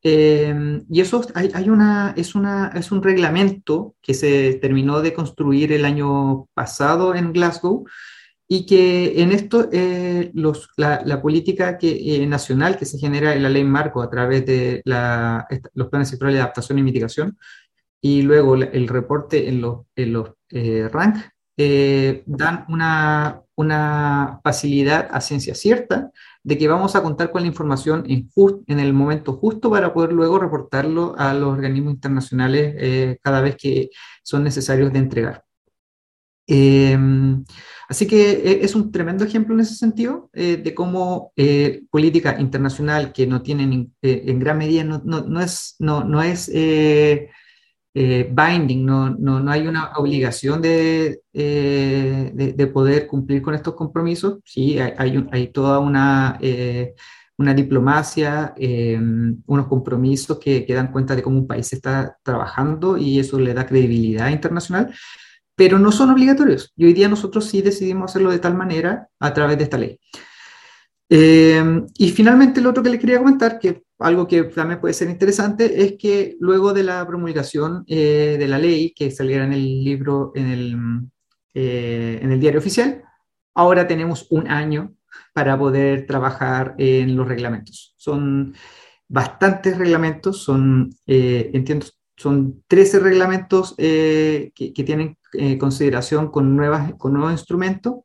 Em, 0.01 0.85
y 0.89 1.01
eso 1.01 1.21
hay, 1.35 1.51
hay, 1.53 1.69
una, 1.69 2.13
es, 2.15 2.33
una, 2.33 2.71
es 2.73 2.91
un 2.91 3.03
reglamento 3.03 3.95
que 4.01 4.13
se 4.13 4.53
terminó 4.61 5.01
de 5.01 5.13
construir 5.13 5.73
el 5.73 5.83
año 5.83 6.47
pasado 6.53 7.15
en 7.15 7.33
Glasgow 7.33 7.85
y 8.47 8.65
que 8.65 9.21
en 9.21 9.31
esto 9.31 9.69
eh, 9.71 10.31
los, 10.33 10.69
la, 10.77 11.01
la, 11.05 11.21
política 11.21 11.77
que, 11.77 12.23
eh, 12.23 12.25
nacional 12.25 12.77
que 12.77 12.85
se 12.85 12.97
genera 12.97 13.35
en 13.35 13.43
la 13.43 13.49
ley 13.49 13.63
marco 13.65 14.01
a 14.01 14.09
través 14.09 14.45
de 14.45 14.81
la, 14.85 15.45
los 15.73 15.89
planes 15.89 16.09
sectoriales 16.09 16.39
de 16.39 16.43
adaptación 16.43 16.79
y 16.79 16.83
mitigación 16.83 17.37
y 18.01 18.21
luego 18.21 18.55
el 18.55 18.87
reporte 18.87 19.49
en 19.49 19.59
los, 19.61 19.85
en 19.95 20.13
los 20.13 20.31
eh, 20.49 20.89
RANC 20.89 21.29
dan 22.25 22.65
una, 22.69 23.41
una 23.55 24.39
facilidad 24.41 25.09
a 25.11 25.19
ciencia 25.19 25.53
cierta 25.53 26.09
de 26.43 26.57
que 26.57 26.67
vamos 26.67 26.95
a 26.95 27.03
contar 27.03 27.31
con 27.31 27.41
la 27.41 27.47
información 27.47 28.03
en, 28.07 28.29
en 28.67 28.79
el 28.79 28.93
momento 28.93 29.33
justo 29.33 29.69
para 29.69 29.93
poder 29.93 30.13
luego 30.13 30.39
reportarlo 30.39 31.15
a 31.17 31.33
los 31.33 31.53
organismos 31.53 31.93
internacionales 31.93 32.75
eh, 32.77 33.17
cada 33.21 33.41
vez 33.41 33.55
que 33.57 33.89
son 34.23 34.43
necesarios 34.43 34.91
de 34.93 34.99
entregar. 34.99 35.43
Em, 36.47 37.43
así 37.87 38.07
que 38.07 38.31
eh, 38.31 38.59
es 38.63 38.73
un 38.73 38.91
tremendo 38.91 39.23
ejemplo 39.23 39.53
en 39.53 39.59
ese 39.59 39.75
sentido 39.75 40.29
eh, 40.33 40.57
de 40.57 40.73
cómo 40.73 41.31
política 41.91 42.39
internacional 42.39 43.13
que 43.13 43.27
no 43.27 43.41
tiene 43.41 43.91
en 44.01 44.39
gran 44.39 44.57
medida 44.57 44.83
no, 44.83 45.01
no, 45.05 45.21
no 45.21 45.41
es, 45.41 45.75
no, 45.79 46.03
no 46.03 46.23
es 46.23 46.49
eh, 48.01 48.31
binding, 48.31 48.85
no, 48.85 49.09
no, 49.09 49.41
no, 49.41 49.51
hay 49.51 49.67
una 49.67 49.91
obligación 49.97 50.61
de, 50.61 51.19
eh, 51.33 52.31
de, 52.33 52.67
poder 52.67 53.05
cumplir 53.07 53.41
con 53.41 53.53
estos 53.53 53.75
compromisos. 53.75 54.39
Sí, 54.45 54.79
hay, 54.79 55.27
hay, 55.29 55.47
toda 55.47 55.79
una, 55.79 56.37
eh, 56.39 56.93
una 57.37 57.53
diplomacia, 57.53 58.55
unos 59.47 59.67
compromisos 59.67 60.39
que, 60.39 60.65
que, 60.65 60.73
dan 60.73 60.93
cuenta 60.93 61.13
de 61.13 61.21
cómo 61.21 61.39
un 61.39 61.47
país 61.47 61.73
está 61.73 62.17
trabajando 62.23 62.95
y 62.97 63.19
eso 63.19 63.37
le 63.37 63.53
da 63.53 63.65
credibilidad 63.65 64.29
internacional, 64.29 64.95
pero 65.53 65.77
no 65.77 65.91
son 65.91 66.11
obligatorios. 66.11 66.71
Y 66.77 66.85
hoy 66.85 66.93
día 66.93 67.09
nosotros 67.09 67.47
sí 67.47 67.61
decidimos 67.61 68.11
hacerlo 68.11 68.31
de 68.31 68.39
tal 68.39 68.55
manera 68.55 69.09
a 69.19 69.33
través 69.33 69.57
de 69.57 69.65
esta 69.65 69.77
ley. 69.77 69.99
Eh, 71.09 71.81
y 71.97 72.11
finalmente, 72.11 72.61
lo 72.61 72.69
otro 72.69 72.81
que 72.81 72.91
le 72.91 72.99
quería 72.99 73.17
comentar, 73.17 73.59
que 73.59 73.83
algo 73.99 74.27
que 74.27 74.43
también 74.45 74.79
puede 74.79 74.93
ser 74.93 75.09
interesante, 75.09 75.83
es 75.83 75.95
que 75.97 76.37
luego 76.39 76.73
de 76.73 76.83
la 76.83 77.05
promulgación 77.05 77.83
eh, 77.87 78.37
de 78.39 78.47
la 78.47 78.57
ley, 78.57 78.93
que 78.93 79.11
saliera 79.11 79.43
en 79.43 79.53
el 79.53 79.83
libro, 79.83 80.31
en 80.35 80.47
el, 80.47 80.77
eh, 81.53 82.19
en 82.21 82.31
el 82.31 82.39
diario 82.39 82.59
oficial, 82.59 83.03
ahora 83.53 83.87
tenemos 83.87 84.27
un 84.29 84.49
año 84.49 84.95
para 85.33 85.57
poder 85.57 86.07
trabajar 86.07 86.75
en 86.77 87.15
los 87.15 87.27
reglamentos. 87.27 87.93
Son 87.97 88.53
bastantes 89.07 89.77
reglamentos, 89.77 90.43
son, 90.43 90.89
entiendo, 91.05 91.85
son 92.15 92.63
13 92.67 92.99
reglamentos 92.99 93.75
que, 93.75 94.51
tienen 94.85 95.17
eh, 95.33 95.57
consideración 95.57 96.31
con, 96.31 96.55
nuevas, 96.55 96.93
con 96.95 97.13
nuevos 97.13 97.31
instrumentos. 97.31 97.95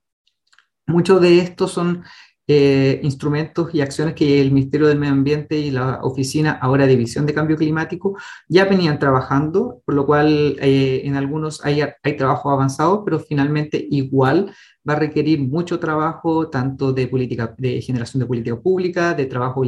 Muchos 0.86 1.20
de 1.22 1.38
estos 1.38 1.72
son 1.72 2.04
eh, 2.46 3.00
instrumentos 3.02 3.74
y 3.74 3.80
acciones 3.80 4.14
que 4.14 4.38
el 4.38 4.52
Ministerio 4.52 4.86
del 4.86 4.98
Medio 4.98 5.14
Ambiente 5.14 5.56
y 5.56 5.70
la 5.70 6.00
Oficina, 6.02 6.58
ahora 6.60 6.86
División 6.86 7.24
de 7.24 7.32
Cambio 7.32 7.56
Climático, 7.56 8.18
ya 8.48 8.66
venían 8.66 8.98
trabajando, 8.98 9.80
por 9.86 9.94
lo 9.94 10.04
cual 10.04 10.56
eh, 10.60 11.00
en 11.04 11.16
algunos 11.16 11.64
hay, 11.64 11.80
hay 12.02 12.16
trabajo 12.18 12.50
avanzado, 12.50 13.02
pero 13.02 13.18
finalmente 13.18 13.86
igual 13.90 14.52
va 14.86 14.92
a 14.92 14.98
requerir 14.98 15.40
mucho 15.40 15.80
trabajo, 15.80 16.50
tanto 16.50 16.92
de, 16.92 17.08
política, 17.08 17.54
de 17.56 17.80
generación 17.80 18.20
de 18.20 18.26
política 18.26 18.60
pública, 18.60 19.14
de 19.14 19.24
trabajo 19.24 19.64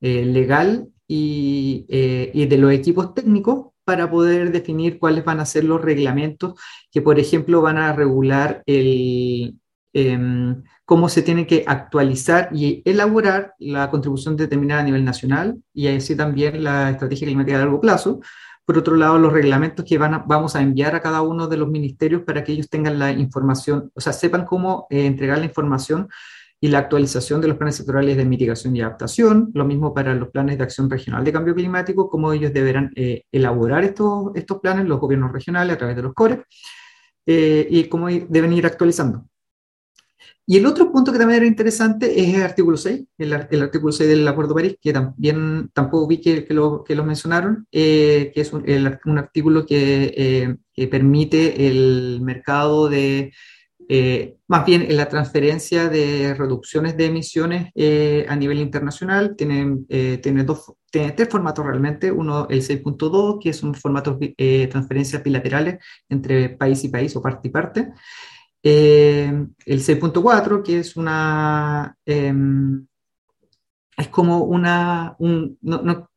legal 0.00 0.88
y, 1.08 1.86
y 1.88 2.46
de 2.46 2.58
los 2.58 2.72
equipos 2.72 3.14
técnicos 3.14 3.68
para 3.84 4.10
poder 4.10 4.52
definir 4.52 4.98
cuáles 4.98 5.24
van 5.24 5.40
a 5.40 5.46
ser 5.46 5.64
los 5.64 5.80
reglamentos 5.80 6.60
que, 6.90 7.00
por 7.00 7.18
ejemplo, 7.18 7.62
van 7.62 7.78
a 7.78 7.94
regular 7.94 8.62
el, 8.66 9.56
em, 9.92 10.62
cómo 10.84 11.08
se 11.08 11.22
tiene 11.22 11.46
que 11.46 11.64
actualizar 11.66 12.48
y 12.52 12.82
elaborar 12.84 13.54
la 13.58 13.90
contribución 13.90 14.36
determinada 14.36 14.80
a 14.80 14.84
nivel 14.84 15.04
nacional 15.04 15.58
y 15.72 15.88
así 15.88 16.16
también 16.16 16.62
la 16.62 16.90
estrategia 16.90 17.26
climática 17.26 17.56
a 17.56 17.60
largo 17.60 17.80
plazo. 17.80 18.20
Por 18.64 18.78
otro 18.78 18.96
lado, 18.96 19.18
los 19.18 19.32
reglamentos 19.32 19.84
que 19.84 19.98
van 19.98 20.24
vamos 20.26 20.54
a 20.54 20.62
enviar 20.62 20.94
a 20.94 21.00
cada 21.00 21.22
uno 21.22 21.48
de 21.48 21.56
los 21.56 21.68
ministerios 21.68 22.22
para 22.22 22.44
que 22.44 22.52
ellos 22.52 22.68
tengan 22.68 22.98
la 22.98 23.10
información, 23.10 23.90
o 23.94 24.00
sea, 24.00 24.12
sepan 24.12 24.44
cómo 24.44 24.86
eh, 24.90 25.06
entregar 25.06 25.38
la 25.38 25.46
información 25.46 26.08
y 26.60 26.68
la 26.68 26.78
actualización 26.78 27.40
de 27.40 27.48
los 27.48 27.56
planes 27.56 27.74
sectorales 27.74 28.16
de 28.16 28.24
mitigación 28.24 28.76
y 28.76 28.80
adaptación, 28.82 29.50
lo 29.52 29.64
mismo 29.64 29.92
para 29.92 30.14
los 30.14 30.28
planes 30.28 30.58
de 30.58 30.64
acción 30.64 30.88
regional 30.88 31.24
de 31.24 31.32
cambio 31.32 31.56
climático, 31.56 32.08
cómo 32.08 32.32
ellos 32.32 32.52
deberán 32.52 32.92
eh, 32.94 33.24
elaborar 33.32 33.82
estos, 33.82 34.30
estos 34.36 34.60
planes, 34.60 34.86
los 34.86 35.00
gobiernos 35.00 35.32
regionales 35.32 35.74
a 35.74 35.78
través 35.78 35.96
de 35.96 36.02
los 36.02 36.14
CORE, 36.14 36.44
eh, 37.26 37.66
y 37.68 37.84
cómo 37.88 38.06
deben 38.08 38.52
ir 38.52 38.64
actualizando. 38.64 39.26
Y 40.44 40.58
el 40.58 40.66
otro 40.66 40.90
punto 40.90 41.12
que 41.12 41.18
también 41.18 41.38
era 41.38 41.46
interesante 41.46 42.20
es 42.20 42.34
el 42.34 42.42
artículo 42.42 42.76
6, 42.76 43.04
el, 43.18 43.32
el 43.50 43.62
artículo 43.62 43.92
6 43.92 44.10
del 44.10 44.26
Acuerdo 44.26 44.54
de 44.54 44.62
París, 44.62 44.76
que 44.80 44.92
también 44.92 45.70
tampoco 45.72 46.08
vi 46.08 46.20
que, 46.20 46.44
que, 46.44 46.52
lo, 46.52 46.82
que 46.82 46.96
lo, 46.96 47.04
mencionaron, 47.04 47.66
eh, 47.70 48.32
que 48.34 48.40
es 48.40 48.52
un, 48.52 48.64
un 49.04 49.18
artículo 49.18 49.64
que, 49.64 50.58
que 50.74 50.88
permite 50.88 51.68
el 51.68 52.20
mercado 52.22 52.88
de 52.88 53.32
eh, 53.94 54.36
más 54.48 54.64
bien 54.64 54.82
en 54.82 54.96
la 54.96 55.08
transferencia 55.08 55.88
de 55.88 56.34
reducciones 56.34 56.96
de 56.96 57.06
emisiones 57.06 57.70
eh, 57.74 58.24
a 58.26 58.36
nivel 58.36 58.58
internacional 58.58 59.34
tiene, 59.36 59.84
eh, 59.90 60.18
tiene, 60.22 60.44
dos, 60.44 60.72
tiene 60.90 61.12
tres 61.12 61.28
formatos 61.28 61.66
realmente. 61.66 62.10
Uno, 62.10 62.46
el 62.48 62.62
6.2, 62.62 63.38
que 63.38 63.50
es 63.50 63.62
un 63.62 63.74
formato 63.74 64.18
de 64.18 64.68
transferencias 64.70 65.22
bilaterales 65.22 65.78
entre 66.08 66.50
país 66.50 66.82
y 66.84 66.88
país 66.88 67.14
o 67.16 67.22
parte 67.22 67.48
y 67.48 67.50
parte. 67.50 67.92
El 68.62 69.48
6.4, 69.66 70.62
que 70.62 70.78
es 70.78 70.96
una 70.96 71.96
em, 72.06 72.86
es 73.96 74.08
como 74.08 74.44
una, 74.44 75.16
un, 75.18 75.58
no, 75.60 75.82
no, 75.82 76.10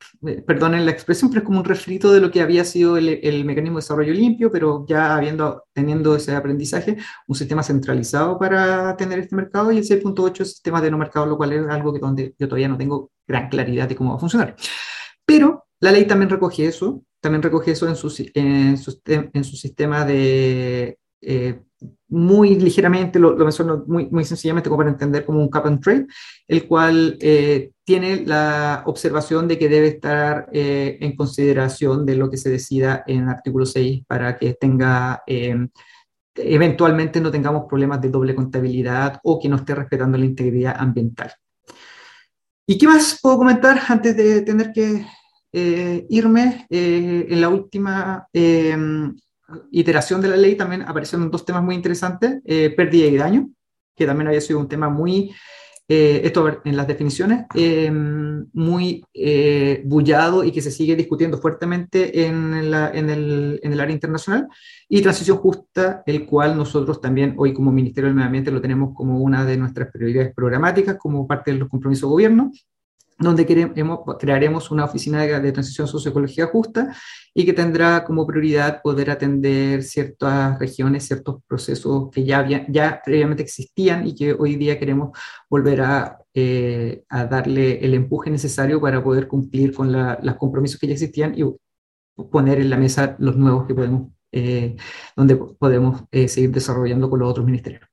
perdonen 0.46 0.86
la 0.86 0.92
expresión, 0.92 1.30
pero 1.30 1.42
es 1.42 1.46
como 1.46 1.60
un 1.60 1.66
refrito 1.66 2.12
de 2.12 2.22
lo 2.22 2.32
que 2.32 2.42
había 2.42 2.64
sido 2.64 2.98
el, 2.98 3.20
el, 3.22 3.44
mecanismo 3.44 3.78
de 3.78 3.84
desarrollo 3.84 4.14
limpio, 4.14 4.50
pero 4.52 4.86
ya 4.88 5.16
habiendo, 5.16 5.66
teniendo 5.74 6.16
ese 6.16 6.34
aprendizaje, 6.36 6.98
un 7.28 7.36
sistema 7.36 7.64
centralizado 7.64 8.40
para 8.40 8.96
tener 8.96 9.20
este 9.20 9.36
mercado 9.36 9.72
y 9.72 9.78
el 9.78 9.84
6.8 9.84 10.42
es 10.42 10.52
sistema 10.52 10.82
de 10.82 10.90
no 10.90 10.98
mercado, 10.98 11.26
lo 11.26 11.38
cual 11.38 11.52
es 11.52 11.68
algo 11.68 11.94
que 11.94 12.00
donde 12.00 12.34
yo 12.40 12.48
todavía 12.48 12.70
no 12.70 12.78
tengo 12.78 13.12
gran 13.28 13.50
claridad 13.50 13.90
de 13.90 13.96
cómo 13.96 14.12
va 14.12 14.18
a 14.18 14.20
funcionar. 14.20 14.56
Pero 15.26 15.66
la 15.82 15.92
ley 15.92 16.06
también 16.06 16.30
recoge 16.30 16.66
eso, 16.68 17.04
también 17.20 17.42
recoge 17.42 17.72
eso 17.72 17.88
en 17.90 17.96
su, 17.96 18.08
en 18.36 18.78
su, 18.78 19.02
en 19.06 19.44
su 19.44 19.58
sistema 19.58 20.06
de 20.06 20.98
eh, 21.26 21.60
muy 22.08 22.56
ligeramente, 22.56 23.20
lo, 23.20 23.36
lo 23.36 23.46
menciono 23.46 23.84
muy, 23.88 24.08
muy 24.08 24.24
sencillamente 24.24 24.70
como 24.70 24.78
para 24.78 24.92
entender 24.92 25.26
como 25.26 25.40
un 25.40 25.50
cap 25.50 25.66
and 25.66 25.82
trade, 25.82 26.08
el 26.48 26.68
cual 26.68 27.18
eh, 27.20 27.72
tiene 27.84 28.26
la 28.26 28.84
observación 28.86 29.48
de 29.48 29.58
que 29.58 29.70
debe 29.70 29.88
estar 29.88 30.48
eh, 30.52 30.98
en 31.02 31.16
consideración 31.16 32.06
de 32.06 32.16
lo 32.16 32.30
que 32.30 32.38
se 32.38 32.50
decida 32.50 33.04
en 33.08 33.24
el 33.24 33.30
artículo 33.30 33.66
6 33.66 34.04
para 34.08 34.38
que 34.38 34.54
tenga, 34.54 35.24
em, 35.26 35.70
eventualmente 36.36 37.20
no 37.20 37.32
tengamos 37.32 37.66
problemas 37.68 38.02
de 38.02 38.10
doble 38.10 38.36
contabilidad 38.36 39.20
o 39.24 39.40
que 39.40 39.50
no 39.50 39.58
esté 39.58 39.76
respetando 39.76 40.18
la 40.18 40.26
integridad 40.26 40.76
ambiental. 40.78 41.32
¿Y 42.68 42.78
qué 42.78 42.88
más 42.88 43.20
puedo 43.22 43.38
comentar 43.38 43.80
antes 43.88 44.16
de 44.16 44.42
tener 44.42 44.72
que 44.72 45.06
eh, 45.54 46.06
irme? 46.10 46.66
en 46.70 47.40
la 47.42 47.50
última 47.50 48.28
em, 48.34 49.16
iteración 49.72 50.22
de 50.22 50.30
la 50.30 50.38
ley 50.38 50.56
también 50.56 50.82
aparecieron 50.84 51.32
dos 51.32 51.46
temas 51.46 51.64
muy 51.64 51.76
interesantes, 51.76 52.42
eh, 52.46 52.70
pérdida 52.72 53.08
y 53.08 53.18
daño, 53.18 53.50
que 53.96 54.06
también 54.06 54.28
había 54.28 54.42
sido 54.42 54.60
un 54.60 54.68
tema 54.68 54.90
muy, 54.90 55.34
eh, 55.88 56.22
esto 56.24 56.62
en 56.64 56.76
las 56.76 56.88
definiciones, 56.88 57.46
eh, 57.54 57.92
muy 57.92 59.04
bullado 59.86 60.44
y 60.44 60.52
que 60.52 60.62
se 60.62 60.72
sigue 60.72 60.96
discutiendo 60.96 61.38
fuertemente 61.38 62.26
en, 62.26 62.72
la, 62.72 62.92
en, 62.94 63.10
el, 63.10 63.60
en, 63.64 63.74
el, 63.74 63.80
área 63.80 63.94
internacional, 63.94 64.48
y 64.90 65.02
transición 65.02 65.38
justa, 65.38 66.04
el 66.06 66.26
cual 66.26 66.58
nosotros 66.58 67.00
también 67.02 67.36
hoy 67.38 67.54
como 67.54 67.72
Ministerio 67.72 68.08
del 68.08 68.16
Medio 68.16 68.28
Ambiente 68.28 68.52
lo 68.52 68.62
tenemos 68.62 68.94
como 68.96 69.20
una 69.20 69.46
de 69.46 69.58
nuestras 69.58 69.92
prioridades 69.92 70.34
programáticas, 70.34 70.98
como 70.98 71.28
parte 71.28 71.52
de 71.52 71.60
los 71.60 71.70
compromisos 71.70 72.10
de 72.10 72.12
gobierno, 72.12 72.52
donde 73.18 73.46
queremos, 73.46 74.00
crearemos 74.20 74.72
una 74.72 74.86
oficina 74.86 75.22
de, 75.22 75.52
transición 75.52 75.88
socioecológica 75.88 76.48
justa 76.48 76.96
y 77.34 77.46
que 77.46 77.54
tendrá 77.54 78.04
como 78.04 78.28
prioridad 78.28 78.82
poder 78.82 79.10
atender 79.10 79.84
ciertas 79.84 80.60
regiones, 80.60 81.06
ciertos 81.06 81.42
procesos 81.48 82.10
que 82.12 82.26
ya, 82.26 82.46
ya 82.68 83.02
previamente 83.04 83.44
existían 83.44 84.06
y 84.06 84.16
que 84.16 84.34
hoy 84.34 84.58
día 84.58 84.78
queremos 84.78 85.18
volver 85.50 85.82
a, 85.82 86.18
eh, 86.34 87.04
a 87.10 87.26
darle 87.26 87.80
el 87.86 87.94
empuje 87.94 88.30
necesario 88.30 88.82
para 88.82 89.02
poder 89.02 89.28
cumplir 89.28 89.74
con 89.74 89.92
la, 89.92 90.20
los 90.22 90.36
compromisos 90.36 90.80
que 90.80 90.88
ya 90.88 90.94
existían 90.94 91.34
y 91.38 91.44
poner 92.32 92.60
en 92.60 92.70
la 92.70 92.78
mesa 92.78 93.16
los 93.20 93.38
nuevos 93.38 93.66
que 93.66 93.76
podemos, 93.76 94.12
eh, 94.32 94.76
donde 95.16 95.36
podemos 95.36 96.04
eh, 96.12 96.28
seguir 96.28 96.52
desarrollando 96.52 97.10
con 97.10 97.20
los 97.20 97.30
otros 97.30 97.46
ministerios. 97.46 97.84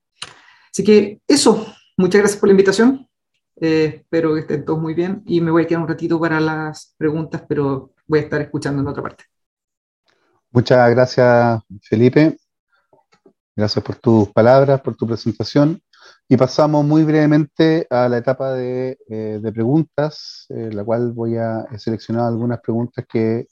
Así 0.73 0.82
que 0.82 1.20
eso, 1.28 1.66
muchas 1.97 2.20
gracias 2.20 2.40
por 2.40 2.49
la 2.49 2.55
invitación. 2.55 3.09
Eh, 3.64 4.02
espero 4.02 4.34
que 4.34 4.40
estén 4.40 4.64
todos 4.64 4.80
muy 4.80 4.93
bien 4.93 5.22
y 5.24 5.40
me 5.40 5.52
voy 5.52 5.62
a 5.62 5.66
quedar 5.68 5.82
un 5.82 5.89
ratito 5.89 6.18
para 6.18 6.40
las 6.40 6.97
preguntas, 6.98 7.44
pero 7.48 7.93
voy 8.09 8.18
a 8.18 8.22
estar 8.22 8.40
escuchando 8.40 8.82
en 8.82 8.89
otra 8.89 9.05
parte. 9.05 9.22
Muchas 10.51 10.90
gracias, 10.90 11.62
Felipe. 11.80 12.36
Gracias 13.55 13.84
por 13.84 13.94
tus 13.94 14.28
palabras, 14.30 14.80
por 14.80 14.97
tu 14.97 15.06
presentación. 15.06 15.80
Y 16.28 16.36
pasamos 16.36 16.84
muy 16.84 17.05
brevemente 17.05 17.86
a 17.89 18.09
la 18.09 18.18
etapa 18.18 18.52
de, 18.52 18.98
eh, 19.09 19.39
de 19.40 19.52
preguntas, 19.52 20.47
eh, 20.48 20.70
la 20.72 20.82
cual 20.82 21.12
voy 21.12 21.36
a 21.36 21.64
seleccionar 21.78 22.26
algunas 22.26 22.60
preguntas 22.60 23.05
que 23.09 23.47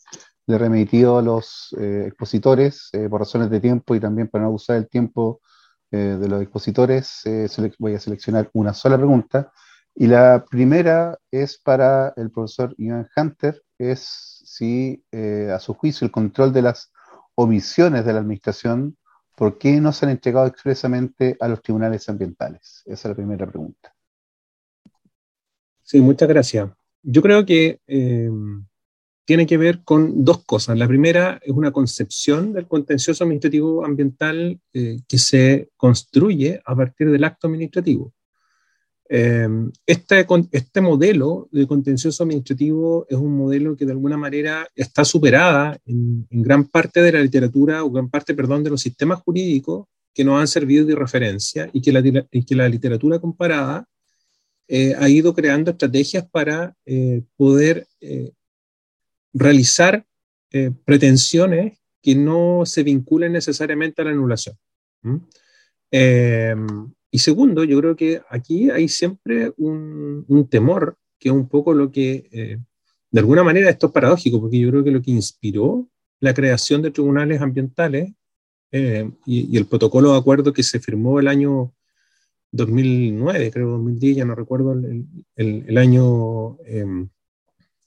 le 0.44 0.56
he 0.56 0.58
remitido 0.58 1.18
a 1.18 1.22
los 1.22 1.72
eh, 1.78 2.06
expositores 2.08 2.88
eh, 2.94 3.08
por 3.08 3.20
razones 3.20 3.48
de 3.48 3.60
tiempo 3.60 3.94
y 3.94 4.00
también 4.00 4.26
para 4.26 4.42
no 4.42 4.48
abusar 4.48 4.74
del 4.74 4.88
tiempo 4.88 5.40
de 5.92 6.28
los 6.28 6.40
expositores. 6.40 7.22
voy 7.78 7.94
a 7.94 8.00
seleccionar 8.00 8.48
una 8.52 8.72
sola 8.72 8.96
pregunta 8.96 9.52
y 9.94 10.06
la 10.06 10.44
primera 10.48 11.18
es 11.30 11.58
para 11.58 12.12
el 12.16 12.30
profesor 12.30 12.74
Ivan 12.78 13.08
Hunter, 13.16 13.62
es 13.78 14.42
si 14.44 15.04
eh, 15.12 15.50
a 15.54 15.58
su 15.58 15.74
juicio 15.74 16.04
el 16.04 16.10
control 16.10 16.52
de 16.52 16.62
las 16.62 16.92
omisiones 17.34 18.04
de 18.04 18.12
la 18.12 18.20
administración, 18.20 18.96
¿por 19.36 19.58
qué 19.58 19.80
no 19.80 19.92
se 19.92 20.06
han 20.06 20.12
entregado 20.12 20.46
expresamente 20.46 21.36
a 21.40 21.48
los 21.48 21.62
tribunales 21.62 22.08
ambientales? 22.08 22.82
Esa 22.86 22.92
es 22.92 23.04
la 23.06 23.14
primera 23.14 23.46
pregunta. 23.46 23.94
Sí, 25.82 26.00
muchas 26.00 26.28
gracias. 26.28 26.70
Yo 27.02 27.22
creo 27.22 27.44
que 27.44 27.80
eh, 27.86 28.30
tiene 29.24 29.46
que 29.46 29.56
ver 29.56 29.82
con 29.84 30.24
dos 30.24 30.44
cosas. 30.44 30.76
La 30.76 30.88
primera 30.88 31.40
es 31.42 31.52
una 31.52 31.70
concepción 31.72 32.52
del 32.52 32.66
contencioso 32.66 33.24
administrativo 33.24 33.84
ambiental 33.84 34.60
eh, 34.72 34.98
que 35.08 35.18
se 35.18 35.70
construye 35.76 36.60
a 36.64 36.74
partir 36.74 37.10
del 37.10 37.24
acto 37.24 37.46
administrativo. 37.46 38.12
Em, 39.12 39.72
este, 39.86 40.24
este 40.52 40.80
modelo 40.80 41.48
de 41.50 41.66
contencioso 41.66 42.22
administrativo 42.22 43.06
es 43.08 43.18
un 43.18 43.36
modelo 43.36 43.76
que 43.76 43.84
de 43.84 43.90
alguna 43.90 44.16
manera 44.16 44.68
está 44.76 45.04
superada 45.04 45.76
en, 45.84 46.28
gran 46.30 46.68
parte 46.68 47.02
de 47.02 47.10
la 47.10 47.20
literatura 47.20 47.82
o 47.82 47.90
gran 47.90 48.08
parte, 48.08 48.34
perdón, 48.34 48.62
de 48.62 48.70
los 48.70 48.80
sistemas 48.80 49.20
jurídicos 49.22 49.88
que 50.14 50.22
nos 50.22 50.40
han 50.40 50.46
servido 50.46 50.86
de 50.86 50.94
referencia 50.94 51.68
y 51.72 51.82
que 51.82 51.90
la, 51.90 52.02
que 52.02 52.54
la 52.54 52.68
literatura 52.68 53.18
comparada 53.18 53.84
eh, 54.68 54.94
ha 54.96 55.08
ido 55.08 55.34
creando 55.34 55.72
estrategias 55.72 56.30
para 56.30 56.76
eh, 56.86 57.22
poder 57.36 57.88
eh, 58.00 58.30
realizar 59.32 60.06
pretensiones 60.84 61.78
que 62.02 62.14
no 62.16 62.62
se 62.64 62.82
vinculen 62.82 63.32
necesariamente 63.32 64.02
a 64.02 64.04
la 64.04 64.10
anulación. 64.10 64.56
Y 67.10 67.18
segundo, 67.18 67.64
yo 67.64 67.78
creo 67.80 67.96
que 67.96 68.22
aquí 68.28 68.70
hay 68.70 68.88
siempre 68.88 69.52
un, 69.56 70.46
temor, 70.48 70.96
que 71.18 71.28
es 71.28 71.34
un 71.34 71.48
poco 71.48 71.74
lo 71.74 71.90
que, 71.90 72.28
eh, 72.30 72.58
de 73.10 73.20
alguna 73.20 73.42
manera, 73.42 73.68
esto 73.68 73.88
es 73.88 73.92
paradójico, 73.92 74.40
porque 74.40 74.58
yo 74.58 74.70
creo 74.70 74.84
que 74.84 74.90
lo 74.92 75.02
que 75.02 75.10
inspiró 75.10 75.88
la 76.20 76.34
creación 76.34 76.82
de 76.82 76.90
tribunales 76.90 77.40
ambientales 77.40 78.12
eh, 78.72 79.10
y, 79.26 79.56
el 79.56 79.66
protocolo 79.66 80.12
de 80.12 80.18
acuerdo 80.18 80.52
que 80.52 80.62
se 80.62 80.78
firmó 80.78 81.18
el 81.18 81.26
año 81.26 81.74
2009, 82.52 83.50
creo 83.50 83.70
2010, 83.70 84.16
ya 84.18 84.24
no 84.24 84.34
recuerdo 84.34 84.72
el, 84.72 85.06
el, 85.36 85.78
año 85.78 86.58
em, 86.64 87.08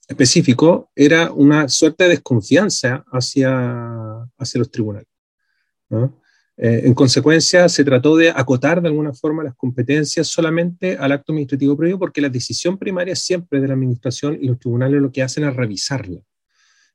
específico, 0.08 0.90
era 0.94 1.32
una 1.32 1.68
suerte 1.68 2.04
de 2.04 2.10
desconfianza 2.10 3.04
hacia, 3.10 4.22
hacia 4.38 4.58
los 4.58 4.70
tribunales. 4.70 5.08
¿no? 5.88 6.20
Eh, 6.56 6.82
en 6.84 6.94
consecuencia, 6.94 7.68
se 7.68 7.84
trató 7.84 8.16
de 8.16 8.30
acotar 8.30 8.80
de 8.80 8.88
alguna 8.88 9.12
forma 9.12 9.42
las 9.42 9.56
competencias 9.56 10.28
solamente 10.28 10.96
al 10.96 11.12
acto 11.12 11.32
administrativo 11.32 11.76
previo, 11.76 11.98
porque 11.98 12.20
la 12.20 12.28
decisión 12.28 12.78
primaria 12.78 13.16
siempre 13.16 13.60
de 13.60 13.68
la 13.68 13.74
administración 13.74 14.38
y 14.40 14.46
los 14.46 14.58
tribunales 14.58 15.00
lo 15.00 15.10
que 15.10 15.22
hacen 15.22 15.44
es 15.44 15.54
revisarla. 15.54 16.20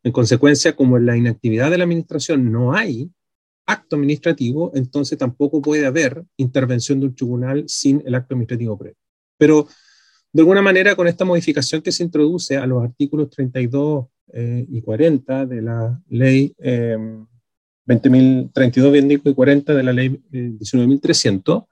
En 0.03 0.11
consecuencia, 0.14 0.76
como 0.76 0.98
en 0.98 1.06
la 1.06 1.18
inactividad 1.18 1.69
de 1.69 1.77
la 1.77 1.84
administración 1.84 2.52
no 2.52 2.73
hay 2.73 3.11
acto 3.65 3.98
administrativo, 3.98 4.72
entonces 4.73 5.18
tampoco 5.18 5.61
puede 5.61 5.86
haber 5.86 6.23
intervención 6.38 6.99
de 6.99 7.07
un 7.07 7.15
tribunal 7.15 7.65
sin 7.68 8.02
el 8.06 8.15
acto 8.15 8.34
administrativo 8.34 8.77
previo. 8.77 8.98
Pero, 9.38 9.68
de 10.31 10.41
alguna 10.41 10.61
manera, 10.61 10.95
con 10.95 11.07
esta 11.07 11.26
modificación 11.26 11.81
que 11.81 11.91
se 11.91 12.03
introduce 12.03 12.56
a 12.56 12.65
los 12.65 12.84
artículos 12.84 13.30
32 13.30 14.06
eh, 14.31 14.65
y 14.69 14.81
40 14.81 15.45
de 15.45 15.61
la 15.61 16.02
ley 16.07 16.56
eh, 16.60 16.98
20.032, 17.90 19.22
y 19.26 19.34
40 19.34 19.74
de 19.74 19.84
la 19.84 19.94
ley 19.94 20.22
19.300, 20.32 21.64
eh, 21.64 21.68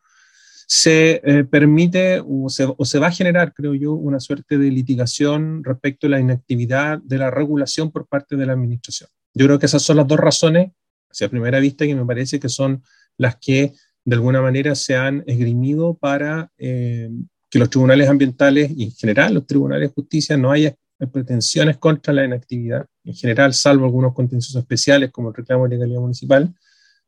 se 0.69 1.21
eh, 1.23 1.43
permite 1.45 2.21
o 2.27 2.49
se, 2.49 2.65
o 2.65 2.83
se, 2.83 2.99
va 2.99 3.07
a 3.07 3.11
generar, 3.11 3.53
creo 3.53 3.73
yo, 3.75 3.93
una 3.93 4.19
suerte 4.19 4.57
de 4.57 4.71
litigación 4.71 5.63
respecto 5.63 6.07
a 6.07 6.09
la 6.09 6.19
inactividad 6.19 6.97
de 6.99 7.19
la 7.19 7.31
regulación 7.31 7.91
por 7.91 8.07
parte 8.07 8.35
de 8.35 8.45
la 8.45 8.53
administración. 8.53 9.09
Yo 9.33 9.45
creo 9.45 9.59
que 9.59 9.67
esas 9.67 9.83
son 9.83 9.97
las 9.97 10.07
dos 10.07 10.19
razones, 10.19 10.71
hacia 11.09 11.29
primera 11.29 11.59
vista, 11.59 11.85
que 11.85 11.95
me 11.95 12.05
parece 12.05 12.39
que 12.39 12.49
son 12.49 12.83
las 13.17 13.37
que 13.37 13.73
de 14.03 14.15
alguna 14.15 14.41
manera 14.41 14.73
se 14.75 14.95
han 14.95 15.23
esgrimido 15.27 15.93
para 15.93 16.51
eh, 16.57 17.09
que 17.49 17.59
los 17.59 17.69
tribunales 17.69 18.09
ambientales 18.09 18.71
y 18.75 18.85
en 18.85 18.91
general 18.91 19.35
los 19.35 19.45
tribunales 19.45 19.89
de 19.89 19.93
justicia 19.93 20.35
no 20.35 20.51
haya 20.51 20.75
pretensiones 21.05 21.77
contra 21.77 22.13
la 22.13 22.25
inactividad, 22.25 22.87
en 23.03 23.13
general, 23.13 23.53
salvo 23.53 23.85
algunos 23.85 24.13
contenciosos 24.13 24.61
especiales 24.61 25.11
como 25.11 25.29
el 25.29 25.35
reclamo 25.35 25.63
de 25.63 25.75
legalidad 25.75 25.99
municipal, 25.99 26.53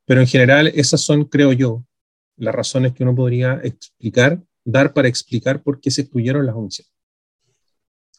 pero 0.06 0.22
en 0.22 0.28
general 0.28 0.68
esas 0.68 1.02
son, 1.02 1.26
creo 1.26 1.54
yo, 1.54 1.84
las 2.38 2.54
razones 2.54 2.94
que 2.94 3.04
uno 3.04 3.16
podría 3.16 3.60
explicar, 3.64 4.42
dar 4.64 4.94
para 4.94 5.08
explicar 5.08 5.62
por 5.64 5.80
qué 5.80 5.92
se 5.92 6.02
excluyeron 6.02 6.46
las 6.46 6.56
omisiones. 6.56 6.94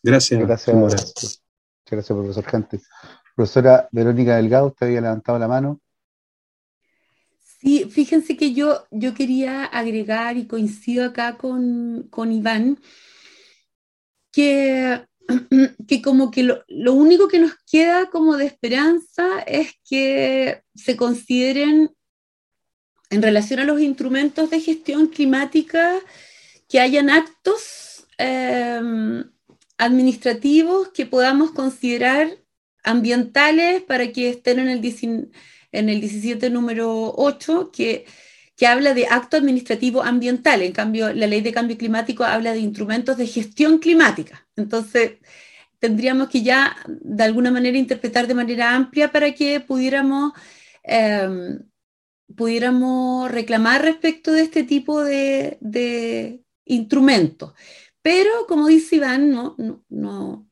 Gracias. 0.02 0.40
Gracias, 0.40 0.76
muchas 0.76 1.42
gracias, 1.90 2.16
profesor 2.16 2.44
Jante. 2.44 2.80
Profesora 3.34 3.88
Verónica 3.92 4.36
Delgado, 4.36 4.68
usted 4.68 4.86
había 4.86 5.00
levantado 5.00 5.38
la 5.38 5.48
mano. 5.48 5.80
Sí, 7.40 7.90
fíjense 7.90 8.36
que 8.36 8.54
yo, 8.54 8.86
yo 8.90 9.12
quería 9.14 9.64
agregar 9.64 10.36
y 10.36 10.46
coincido 10.46 11.04
acá 11.04 11.36
con, 11.36 12.06
con 12.10 12.32
Iván, 12.32 12.78
que 14.32 15.04
que 15.88 16.02
como 16.02 16.30
que 16.30 16.42
lo, 16.42 16.92
único 16.92 17.28
que 17.28 17.38
nos 17.38 17.52
queda 17.70 18.10
como 18.10 18.36
de 18.36 18.46
esperanza 18.46 19.40
es 19.40 19.72
que 19.88 20.62
se 20.74 20.96
consideren 20.96 21.90
en 23.10 23.22
relación 23.22 23.60
a 23.60 23.64
los 23.64 23.80
instrumentos 23.80 24.50
de 24.50 24.60
gestión 24.60 25.08
climática 25.08 25.98
que 26.68 26.80
hayan 26.80 27.10
actos 27.10 28.06
em, 28.18 29.24
administrativos 29.78 30.88
que 30.88 31.06
podamos 31.06 31.50
considerar 31.50 32.28
ambientales 32.84 33.82
para 33.82 34.12
que 34.12 34.30
estén 34.30 34.60
en 34.60 34.68
el, 34.68 35.30
en 35.72 35.88
el 35.88 36.00
17 36.00 36.50
número 36.50 37.12
8, 37.16 37.70
que 37.72 38.06
que 38.60 38.66
habla 38.66 38.92
de 38.92 39.06
acto 39.06 39.38
administrativo 39.38 40.02
ambiental. 40.02 40.60
En 40.60 40.72
cambio, 40.72 41.14
la 41.14 41.26
ley 41.26 41.40
de 41.40 41.50
cambio 41.50 41.78
climático 41.78 42.24
habla 42.24 42.52
de 42.52 42.58
instrumentos 42.58 43.16
de 43.16 43.26
gestión 43.26 43.78
climática. 43.78 44.46
Entonces, 44.54 45.12
tendríamos 45.78 46.28
que 46.28 46.42
ya 46.42 46.76
de 46.86 47.24
alguna 47.24 47.50
manera 47.50 47.78
interpretar 47.78 48.26
de 48.26 48.34
manera 48.34 48.74
amplia 48.74 49.10
para 49.10 49.32
que 49.32 49.60
pudiéramos, 49.60 50.34
em, 50.82 51.60
pudiéramos 52.36 53.30
reclamar 53.30 53.80
respecto 53.80 54.30
de 54.30 54.42
este 54.42 54.64
tipo 54.64 55.02
de, 55.02 56.42
instrumentos. 56.66 57.54
Pero, 58.02 58.30
como 58.46 58.66
dice 58.66 58.96
Iván, 58.96 59.30
no, 59.30 59.56
no, 59.88 60.48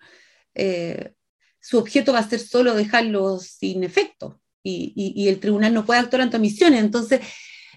eh, 0.55 1.13
su 1.61 1.77
objeto 1.77 2.15
va 2.15 2.21
a 2.21 2.29
ser 2.29 2.41
solo 2.41 2.75
dejarlos 2.75 3.45
sin 3.49 3.85
efecto 3.85 4.41
y, 4.63 4.95
y, 4.97 5.29
el 5.29 5.41
tribunal 5.41 5.75
no 5.75 5.85
puede 5.85 6.01
actuar 6.01 6.23
ante 6.23 6.39
omisiones. 6.39 6.81
Entonces, 6.81 7.21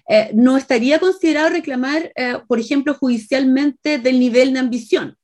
eh, 0.08 0.30
no 0.34 0.56
estaría 0.56 0.98
considerado 0.98 1.50
reclamar, 1.50 2.12
eh, 2.16 2.38
por 2.48 2.58
ejemplo, 2.58 2.94
judicialmente 2.94 3.98
del 3.98 4.18
nivel 4.18 4.52
de 4.52 4.58
ambición, 4.58 5.16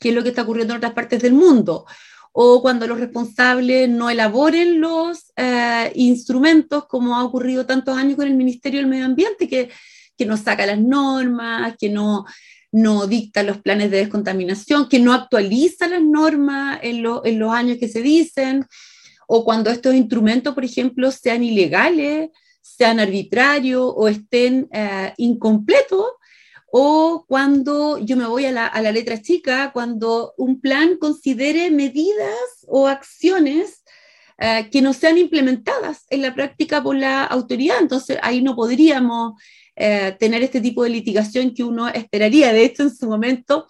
que 0.00 0.08
es 0.08 0.14
lo 0.14 0.22
que 0.22 0.30
está 0.30 0.42
ocurriendo 0.42 0.74
en 0.74 0.78
otras 0.78 0.92
partes 0.92 1.22
del 1.22 1.34
mundo, 1.34 1.86
o 2.32 2.62
cuando 2.62 2.86
los 2.86 2.98
responsables 2.98 3.88
no 3.88 4.10
elaboren 4.10 4.80
los 4.80 5.32
eh, 5.36 5.92
instrumentos, 5.94 6.86
como 6.86 7.16
ha 7.16 7.24
ocurrido 7.24 7.66
tantos 7.66 7.96
años 7.96 8.16
con 8.16 8.26
el 8.26 8.34
Ministerio 8.34 8.80
del 8.80 8.88
Medio 8.88 9.04
Ambiente, 9.04 9.48
que, 9.48 9.70
que 10.16 10.26
no 10.26 10.36
saca 10.36 10.66
las 10.66 10.80
normas, 10.80 11.76
que 11.78 11.90
no, 11.90 12.24
no 12.72 13.06
dicta 13.06 13.42
los 13.42 13.58
planes 13.58 13.90
de 13.90 13.98
descontaminación, 13.98 14.88
que 14.88 14.98
no 14.98 15.12
actualiza 15.12 15.86
las 15.86 16.02
normas 16.02 16.80
en, 16.82 17.04
en 17.24 17.38
los 17.38 17.52
años 17.52 17.78
que 17.78 17.88
se 17.88 18.02
dicen, 18.02 18.66
o 19.28 19.44
cuando 19.44 19.70
estos 19.70 19.94
instrumentos, 19.94 20.54
por 20.54 20.64
ejemplo, 20.64 21.10
sean 21.10 21.44
ilegales 21.44 22.30
sean 22.76 23.00
arbitrarios 23.00 23.92
o 23.94 24.08
estén 24.08 24.68
eh, 24.72 25.12
incompletos, 25.16 26.06
o 26.74 27.26
cuando 27.28 27.98
yo 27.98 28.16
me 28.16 28.26
voy 28.26 28.46
a 28.46 28.52
la, 28.52 28.66
a 28.66 28.80
la, 28.80 28.92
letra 28.92 29.20
chica, 29.20 29.72
cuando 29.72 30.32
un 30.38 30.60
plan 30.60 30.96
considere 30.96 31.70
medidas 31.70 32.64
o 32.66 32.88
acciones 32.88 33.82
eh, 34.38 34.68
que 34.72 34.80
no 34.80 34.92
sean 34.92 35.18
implementadas 35.18 36.06
en 36.08 36.22
la 36.22 36.34
práctica 36.34 36.82
por 36.82 36.96
la 36.96 37.24
autoridad. 37.24 37.76
Entonces 37.80 38.18
ahí 38.22 38.42
no 38.42 38.56
podríamos 38.56 39.34
eh, 39.76 40.16
tener 40.18 40.42
este 40.42 40.60
tipo 40.60 40.82
de 40.82 40.90
litigación 40.90 41.54
que 41.54 41.62
uno 41.62 41.88
esperaría. 41.88 42.52
De 42.52 42.64
hecho, 42.64 42.82
en 42.82 42.96
su 42.96 43.06
momento 43.06 43.66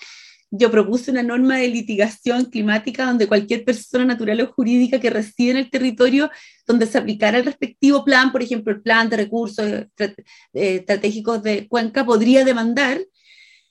yo 0.55 0.71
propuse 0.71 1.11
una 1.11 1.23
norma 1.23 1.57
de 1.57 1.69
litigación 1.69 2.45
climática 2.45 3.07
donde 3.07 3.27
cualquier 3.27 3.65
persona 3.65 4.05
natural 4.05 4.43
o 4.43 4.53
jurídica 4.53 5.01
que 5.01 5.09
reside 5.09 5.53
en 5.53 5.57
el 5.57 5.71
territorio 5.71 6.31
donde 6.67 6.87
se 6.87 6.99
aplicara 6.99 7.39
el 7.39 7.47
respectivo 7.47 8.05
plan, 8.05 8.31
por 8.31 8.43
ejemplo, 8.43 8.71
el 8.71 8.83
plan 8.83 9.09
de 9.09 9.17
recursos 9.17 9.67
eh, 9.67 10.15
estratégicos 10.53 11.43
de 11.43 11.67
Cuenca, 11.69 12.05
podría 12.05 12.45
demandar 12.45 13.01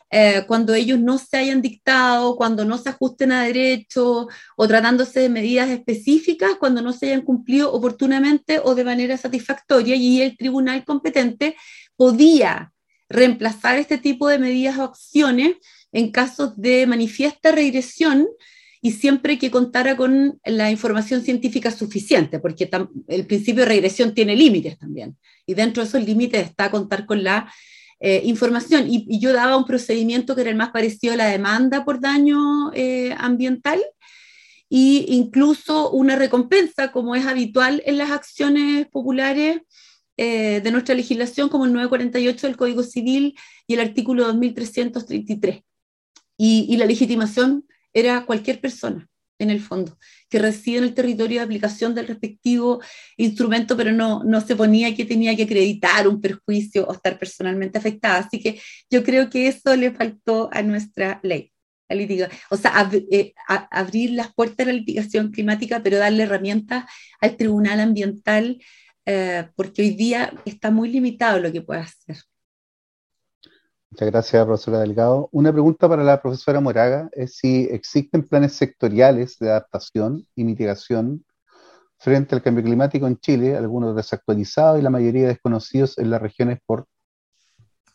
eh, 0.10 0.44
cuando 0.48 0.74
ellos 0.74 1.00
no 1.00 1.20
se 1.20 1.38
hayan 1.38 1.62
dictado, 1.62 2.36
cuando 2.36 2.66
no 2.66 2.80
se 2.80 2.90
ajusten 2.90 3.32
a 3.32 3.44
derecho 3.44 4.28
o 4.58 4.68
tratándose 4.68 5.20
de 5.20 5.30
medidas 5.30 5.70
específicas, 5.70 6.56
cuando 6.60 6.82
no 6.82 6.94
se 6.94 7.06
hayan 7.06 7.22
cumplido 7.22 7.72
oportunamente 7.72 8.60
o 8.62 8.74
de 8.74 8.84
manera 8.84 9.18
satisfactoria 9.18 9.96
y 9.96 10.24
el 10.24 10.36
tribunal 10.36 10.84
competente 10.84 11.56
podía 11.96 12.74
reemplazar 13.08 13.78
este 13.78 14.00
tipo 14.00 14.28
de 14.28 14.40
medidas 14.40 14.80
o 14.80 14.84
acciones 14.84 15.58
en 15.92 16.12
casos 16.12 16.56
de 16.58 16.88
manifiesta 16.88 17.52
regresión 17.52 18.28
y 18.82 18.92
siempre 18.92 19.38
que 19.38 19.52
contara 19.52 19.96
con 19.96 20.40
la 20.44 20.72
información 20.72 21.22
científica 21.22 21.70
suficiente, 21.72 22.40
porque 22.40 22.70
el 23.08 23.26
principio 23.28 23.64
de 23.64 23.70
regresión 23.70 24.14
tiene 24.16 24.36
límites 24.36 24.80
también, 24.80 25.18
y 25.46 25.54
dentro 25.54 25.84
de 25.84 25.90
esos 25.90 26.04
límites 26.04 26.48
está 26.48 26.72
contar 26.72 27.06
con 27.06 27.24
la 27.24 27.52
eh, 28.00 28.24
información. 28.26 28.86
Y, 28.90 29.20
yo 29.20 29.32
daba 29.32 29.56
un 29.56 29.66
procedimiento 29.66 30.34
que 30.34 30.42
era 30.42 30.50
el 30.50 30.56
más 30.56 30.72
parecido 30.72 31.14
a 31.14 31.18
la 31.18 31.28
demanda 31.28 31.86
por 31.86 32.00
daño 32.00 32.72
eh, 32.74 33.14
ambiental, 33.20 33.80
e 34.72 35.06
incluso 35.10 35.92
una 35.92 36.16
recompensa, 36.16 36.92
como 36.92 37.14
es 37.16 37.28
habitual 37.28 37.84
en 37.86 37.98
las 37.98 38.10
acciones 38.10 38.88
populares 38.88 39.62
eh, 40.18 40.62
de 40.64 40.72
nuestra 40.72 40.96
legislación, 40.96 41.50
como 41.50 41.66
el 41.66 41.74
948 41.74 42.48
del 42.48 42.58
Código 42.58 42.82
Civil 42.82 43.36
y 43.68 43.76
el 43.76 43.82
artículo 43.82 44.26
2333. 44.26 45.62
Y, 46.44 46.76
la 46.78 46.86
legitimación 46.86 47.68
era 47.94 48.26
cualquier 48.26 48.60
persona, 48.60 49.08
en 49.38 49.52
el 49.52 49.62
fondo, 49.62 49.96
que 50.28 50.40
reside 50.40 50.80
en 50.80 50.86
el 50.86 50.96
territorio 50.96 51.38
de 51.38 51.46
aplicación 51.46 51.94
del 51.94 52.08
respectivo 52.08 52.82
instrumento, 53.16 53.78
pero 53.78 53.92
no, 53.92 54.24
no 54.24 54.42
se 54.42 54.56
ponía 54.56 54.96
que 54.96 55.06
tenía 55.06 55.36
que 55.36 55.44
acreditar 55.44 56.08
un 56.08 56.20
perjuicio 56.20 56.88
o 56.88 56.94
estar 56.94 57.20
personalmente 57.20 57.78
afectada. 57.78 58.18
Así 58.22 58.40
que 58.42 58.60
yo 58.90 59.04
creo 59.04 59.30
que 59.30 59.50
eso 59.50 59.76
le 59.76 59.92
faltó 59.92 60.50
a 60.52 60.64
nuestra 60.64 61.20
ley. 61.22 61.52
La 61.90 62.30
o 62.50 62.58
sea, 62.58 62.90
eh, 63.12 63.34
abrir 63.70 64.12
las 64.12 64.34
puertas 64.34 64.66
de 64.66 64.74
la 64.74 64.80
litigación 64.80 65.30
climática, 65.30 65.84
pero 65.84 66.00
darle 66.00 66.24
herramientas 66.24 66.86
al 67.20 67.38
Tribunal 67.38 67.82
Ambiental, 67.82 68.60
eh, 69.06 69.48
porque 69.56 69.84
hoy 69.84 69.92
día 69.92 70.34
está 70.46 70.72
muy 70.72 70.90
limitado 70.90 71.40
lo 71.40 71.52
que 71.52 71.62
puede 71.62 71.82
hacer. 71.82 72.18
Muchas 73.92 74.10
gracias, 74.10 74.46
profesora 74.46 74.80
Delgado. 74.80 75.28
Una 75.34 75.52
pregunta 75.52 75.90
para 75.90 76.02
la 76.04 76.22
profesora 76.22 76.62
Moraga 76.62 77.10
es 77.12 77.36
si 77.36 77.68
existen 77.70 78.26
planes 78.26 78.54
sectoriales 78.54 79.38
de 79.38 79.50
adaptación 79.50 80.26
y 80.34 80.46
mitigación 80.46 81.26
frente 81.98 82.34
al 82.34 82.42
cambio 82.42 82.64
climático 82.64 83.06
en 83.06 83.20
Chile, 83.20 83.58
algunos 83.58 83.94
desactualizados 83.94 84.80
y 84.80 84.82
la 84.82 84.90
mayoría 84.90 85.28
desconocidos 85.28 85.98
en 85.98 86.10
las 86.10 86.22
regiones 86.22 86.60
por 86.66 86.88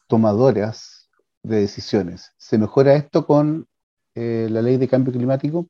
tomadoras 0.06 1.08
de 1.42 1.60
decisiones. 1.60 2.30
¿Se 2.36 2.58
mejora 2.58 2.94
esto 2.94 3.26
con 3.26 3.66
eh, 4.14 4.48
la 4.50 4.60
ley 4.60 4.76
de 4.76 4.88
cambio 4.88 5.14
climático? 5.14 5.66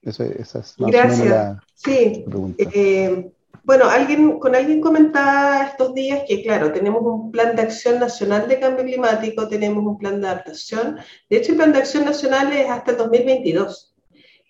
esa 0.00 0.24
es 0.24 0.74
Gracias. 0.78 1.26
la 1.26 1.62
sí. 1.74 2.24
pregunta. 2.24 2.64
Eh, 2.72 3.32
bueno, 3.64 3.88
alguien, 3.88 4.38
con 4.40 4.54
alguien 4.56 4.80
comentaba 4.80 5.66
estos 5.66 5.94
días 5.94 6.24
que, 6.26 6.42
claro, 6.42 6.72
tenemos 6.72 7.02
un 7.02 7.30
plan 7.30 7.54
de 7.54 7.62
acción 7.62 8.00
nacional 8.00 8.48
de 8.48 8.58
cambio 8.58 8.84
climático, 8.84 9.48
tenemos 9.48 9.84
un 9.84 9.98
plan 9.98 10.20
de 10.20 10.26
adaptación. 10.26 10.98
De 11.30 11.36
hecho, 11.36 11.52
el 11.52 11.58
plan 11.58 11.72
de 11.72 11.78
acción 11.78 12.04
nacional 12.04 12.52
es 12.52 12.68
hasta 12.68 12.92
el 12.92 12.96
2022, 12.96 13.94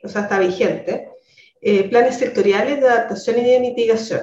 o 0.03 0.09
sea, 0.09 0.23
está 0.23 0.39
vigente. 0.39 1.11
Eh, 1.61 1.89
planes 1.91 2.17
sectoriales 2.17 2.81
de 2.81 2.89
adaptación 2.89 3.39
y 3.39 3.45
de 3.45 3.61
mitigación. 3.61 4.23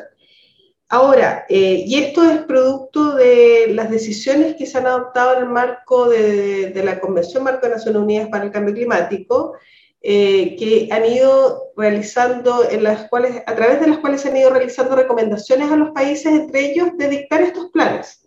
Ahora, 0.89 1.45
eh, 1.47 1.83
y 1.85 2.03
esto 2.03 2.23
es 2.23 2.39
producto 2.39 3.15
de 3.15 3.67
las 3.69 3.91
decisiones 3.91 4.55
que 4.55 4.65
se 4.65 4.79
han 4.79 4.87
adoptado 4.87 5.37
en 5.37 5.43
el 5.43 5.49
marco 5.49 6.09
de, 6.09 6.71
de 6.71 6.83
la 6.83 6.99
Convención 6.99 7.43
Marco 7.43 7.67
de 7.67 7.73
Naciones 7.73 8.01
Unidas 8.01 8.27
para 8.29 8.45
el 8.45 8.51
Cambio 8.51 8.73
Climático, 8.73 9.53
eh, 10.01 10.55
que 10.57 10.87
han 10.91 11.05
ido 11.05 11.71
realizando, 11.75 12.69
en 12.69 12.83
las 12.83 13.09
cuales, 13.09 13.43
a 13.45 13.55
través 13.55 13.81
de 13.81 13.87
las 13.87 13.97
cuales 13.99 14.25
han 14.25 14.37
ido 14.37 14.49
realizando 14.49 14.95
recomendaciones 14.95 15.69
a 15.71 15.75
los 15.75 15.91
países, 15.91 16.27
entre 16.27 16.71
ellos, 16.71 16.89
de 16.97 17.09
dictar 17.09 17.41
estos 17.41 17.69
planes. 17.71 18.23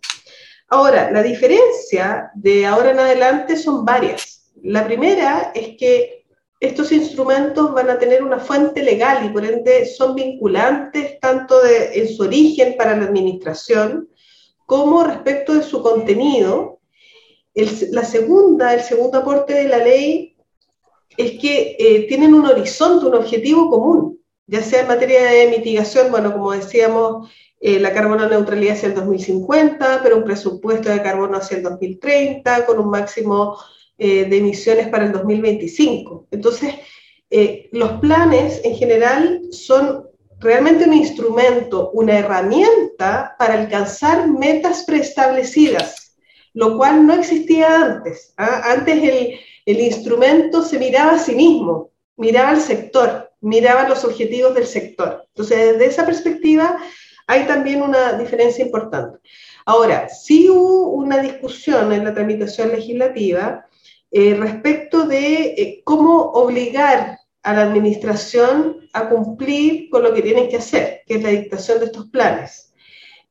Ahora, 0.69 1.11
la 1.11 1.23
diferencia 1.23 2.31
de 2.35 2.65
ahora 2.65 2.91
en 2.91 2.99
adelante 2.99 3.55
son 3.55 3.85
varias. 3.85 4.51
La 4.61 4.85
primera 4.85 5.51
es 5.55 5.75
que 5.77 6.25
estos 6.59 6.91
instrumentos 6.91 7.73
van 7.73 7.89
a 7.89 7.99
tener 7.99 8.23
una 8.23 8.39
fuente 8.39 8.81
legal 8.81 9.25
y 9.25 9.29
por 9.29 9.43
ende 9.43 9.85
son 9.85 10.15
vinculantes 10.15 11.19
tanto 11.19 11.61
de, 11.61 11.99
en 11.99 12.07
su 12.07 12.23
origen 12.23 12.75
para 12.77 12.95
la 12.95 13.05
administración 13.05 14.09
como 14.65 15.03
respecto 15.03 15.53
de 15.55 15.63
su 15.63 15.81
contenido. 15.81 16.79
la 17.53 18.03
segunda, 18.03 18.73
el 18.73 18.81
segundo 18.81 19.17
aporte 19.19 19.53
de 19.53 19.67
la 19.67 19.79
ley 19.79 20.32
es 21.17 21.39
que 21.39 21.75
eh, 21.79 22.05
tienen 22.07 22.33
un 22.33 22.45
horizonte, 22.45 23.05
un 23.05 23.15
objetivo 23.15 23.69
común, 23.69 24.19
ya 24.47 24.61
sea 24.61 24.81
en 24.81 24.87
materia 24.87 25.23
de 25.23 25.47
mitigación, 25.47 26.11
bueno, 26.11 26.33
como 26.33 26.51
decíamos, 26.51 27.31
eh, 27.59 27.79
la 27.79 27.93
carbono 27.93 28.27
neutralidad 28.27 28.75
hacia 28.75 28.89
el 28.89 28.95
2050, 28.95 30.01
pero 30.03 30.17
un 30.17 30.23
presupuesto 30.23 30.89
de 30.89 31.01
carbono 31.01 31.37
hacia 31.37 31.57
el 31.57 31.63
2030, 31.63 32.65
con 32.65 32.79
un 32.79 32.89
máximo 32.89 33.57
eh, 33.97 34.25
de 34.25 34.37
emisiones 34.37 34.89
para 34.89 35.05
el 35.05 35.13
2025. 35.13 36.27
Entonces, 36.31 36.75
los 37.71 37.93
planes 37.93 38.61
en 38.63 38.75
general 38.75 39.41
son 39.49 40.05
realmente 40.39 40.83
un 40.83 40.93
instrumento, 40.93 41.89
una 41.91 42.19
herramienta 42.19 43.35
para 43.39 43.55
alcanzar 43.55 44.27
metas 44.27 44.83
preestablecidas, 44.83 46.15
lo 46.53 46.77
cual 46.77 47.07
no 47.07 47.13
existía 47.13 47.75
antes. 47.75 48.35
¿ah? 48.37 48.61
Antes 48.65 49.03
el, 49.03 49.39
el 49.65 49.79
instrumento 49.79 50.63
se 50.63 50.79
miraba 50.79 51.13
a 51.13 51.19
sí 51.19 51.35
mismo, 51.35 51.91
miraba 52.17 52.49
al 52.49 52.61
sector, 52.61 53.31
miraba 53.41 53.87
los 53.87 54.03
objetivos 54.03 54.53
del 54.55 54.65
sector. 54.65 55.25
Entonces, 55.29 55.73
desde 55.73 55.85
esa 55.85 56.05
perspectiva, 56.05 56.77
hay 57.27 57.45
también 57.45 57.81
una 57.81 58.13
diferencia 58.13 58.65
importante. 58.65 59.19
Ahora, 59.65 60.09
sí 60.09 60.49
hubo 60.49 60.89
una 60.89 61.19
discusión 61.19 61.91
en 61.93 62.03
la 62.03 62.13
tramitación 62.13 62.69
legislativa 62.69 63.65
eh, 64.11 64.35
respecto 64.35 65.05
de 65.05 65.43
eh, 65.57 65.81
cómo 65.83 66.21
obligar 66.31 67.19
a 67.41 67.53
la 67.53 67.63
administración 67.63 68.87
a 68.93 69.09
cumplir 69.09 69.89
con 69.89 70.03
lo 70.03 70.13
que 70.13 70.21
tienen 70.21 70.49
que 70.49 70.57
hacer, 70.57 71.01
que 71.05 71.15
es 71.15 71.23
la 71.23 71.29
dictación 71.29 71.79
de 71.79 71.85
estos 71.85 72.07
planes. 72.07 72.72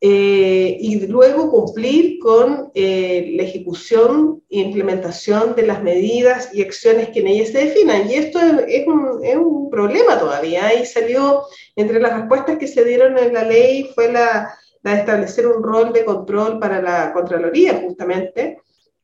Eh, 0.05 0.79
y 0.81 1.07
luego 1.07 1.49
cumplir 1.49 2.19
con 2.19 2.73
eh, 2.75 3.35
la 3.37 3.45
ejecución 3.45 4.43
e 4.51 4.59
implementación 4.59 5.55
de 5.55 5.65
las 5.65 5.81
medidas 5.81 6.51
y 6.53 6.61
acciones 6.61 7.11
que 7.11 7.21
en 7.21 7.29
ellas 7.29 7.51
se 7.51 7.67
definan. 7.67 8.11
Y 8.11 8.15
esto 8.15 8.41
es, 8.41 8.85
un, 8.89 9.21
es 9.23 9.37
un, 9.37 9.71
problema 9.71 10.19
todavía. 10.19 10.75
Y 10.75 10.87
salió, 10.87 11.45
entre 11.77 12.01
las 12.01 12.19
respuestas 12.19 12.59
que 12.59 12.67
se 12.67 12.85
dieron 12.85 13.17
en 13.17 13.33
la 13.33 13.45
ley, 13.45 13.93
fue 13.95 14.11
la, 14.11 14.53
la 14.83 14.95
de 14.95 14.99
establecer 14.99 15.47
un 15.47 15.63
rol 15.63 15.93
de 15.93 16.05
control 16.05 16.59
para 16.59 16.83
la 16.83 17.13
Contraloría, 17.13 17.81
justamente, 17.81 18.59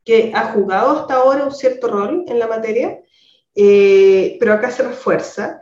que 0.04 0.32
ha 0.34 0.52
jugado 0.52 0.98
hasta 0.98 1.14
ahora 1.14 1.44
un 1.44 1.54
cierto 1.54 1.86
rol 1.86 2.24
en 2.26 2.40
la 2.40 2.48
materia, 2.48 2.98
eh, 3.54 4.36
pero 4.40 4.52
acá 4.52 4.72
se 4.72 4.82
refuerza. 4.82 5.60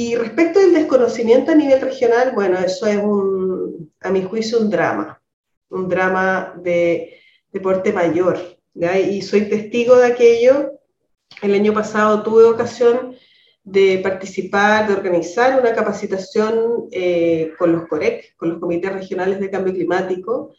Y 0.00 0.14
respecto 0.14 0.60
del 0.60 0.74
desconocimiento 0.74 1.50
a 1.50 1.56
nivel 1.56 1.80
regional, 1.80 2.30
bueno, 2.32 2.56
eso 2.60 2.86
es 2.86 2.98
un, 2.98 3.90
a 4.00 4.12
mi 4.12 4.22
juicio 4.22 4.60
un 4.60 4.70
drama, 4.70 5.20
un 5.70 5.88
drama 5.88 6.54
de, 6.62 7.18
deporte 7.52 7.92
mayor. 7.92 8.38
Y 9.10 9.22
soy 9.22 9.48
testigo 9.48 9.96
de 9.96 10.06
aquello. 10.06 10.78
El 11.42 11.52
año 11.52 11.74
pasado 11.74 12.22
tuve 12.22 12.44
ocasión 12.44 13.16
de 13.64 13.98
participar, 13.98 14.86
de 14.86 14.94
organizar 14.94 15.58
una 15.60 15.74
capacitación 15.74 16.86
eh, 16.92 17.54
con 17.58 17.72
los 17.72 17.88
COREC, 17.88 18.36
con 18.36 18.50
los 18.50 18.60
comités 18.60 18.92
regionales 18.92 19.40
de 19.40 19.50
cambio 19.50 19.74
climático, 19.74 20.54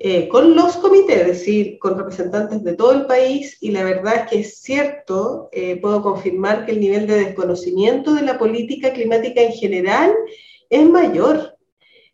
eh, 0.00 0.28
con 0.28 0.54
los 0.54 0.76
comités, 0.76 1.22
es 1.22 1.26
decir, 1.26 1.78
con 1.80 1.98
representantes 1.98 2.62
de 2.62 2.74
todo 2.74 2.92
el 2.92 3.06
país, 3.06 3.56
y 3.60 3.72
la 3.72 3.82
verdad 3.82 4.14
es 4.14 4.30
que 4.30 4.40
es 4.40 4.58
cierto, 4.60 5.48
eh, 5.50 5.76
puedo 5.80 6.02
confirmar 6.02 6.64
que 6.64 6.72
el 6.72 6.80
nivel 6.80 7.08
de 7.08 7.24
desconocimiento 7.24 8.14
de 8.14 8.22
la 8.22 8.38
política 8.38 8.92
climática 8.92 9.40
en 9.40 9.52
general 9.52 10.14
es 10.70 10.88
mayor. 10.88 11.56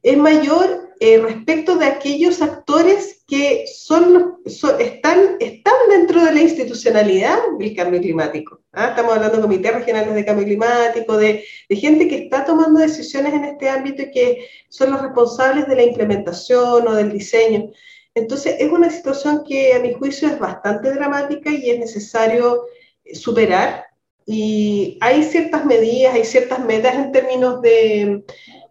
Es 0.02 0.16
mayor 0.16 0.92
eh, 1.00 1.18
respecto 1.18 1.76
de 1.76 1.86
aquellos 1.86 2.40
actores 2.40 3.13
que 3.26 3.64
son, 3.66 4.38
están, 4.44 5.36
están 5.40 5.74
dentro 5.88 6.22
de 6.24 6.32
la 6.34 6.40
institucionalidad 6.42 7.38
del 7.58 7.74
cambio 7.74 8.00
climático. 8.00 8.60
¿ah? 8.72 8.88
Estamos 8.88 9.14
hablando 9.14 9.36
de 9.36 9.42
comités 9.42 9.74
regionales 9.74 10.14
de 10.14 10.24
cambio 10.24 10.44
climático, 10.44 11.16
de, 11.16 11.44
de, 11.68 11.76
gente 11.76 12.06
que 12.06 12.24
está 12.24 12.44
tomando 12.44 12.80
decisiones 12.80 13.32
en 13.32 13.44
este 13.44 13.70
ámbito 13.70 14.02
y 14.02 14.10
que 14.10 14.48
son 14.68 14.90
los 14.90 15.00
responsables 15.00 15.66
de 15.66 15.76
la 15.76 15.84
implementación 15.84 16.86
o 16.86 16.94
del 16.94 17.12
diseño. 17.12 17.70
Entonces, 18.14 18.56
es 18.58 18.70
una 18.70 18.90
situación 18.90 19.42
que 19.48 19.72
a 19.72 19.80
mi 19.80 19.94
juicio 19.94 20.28
es 20.28 20.38
bastante 20.38 20.92
dramática 20.92 21.50
y 21.50 21.70
es 21.70 21.78
necesario 21.78 22.66
superar. 23.14 23.86
Y 24.26 24.98
hay 25.00 25.22
ciertas 25.22 25.64
medidas, 25.64 26.14
hay 26.14 26.24
ciertas 26.24 26.62
metas 26.64 26.94
en 26.94 27.10
términos 27.10 27.60
de, 27.62 28.22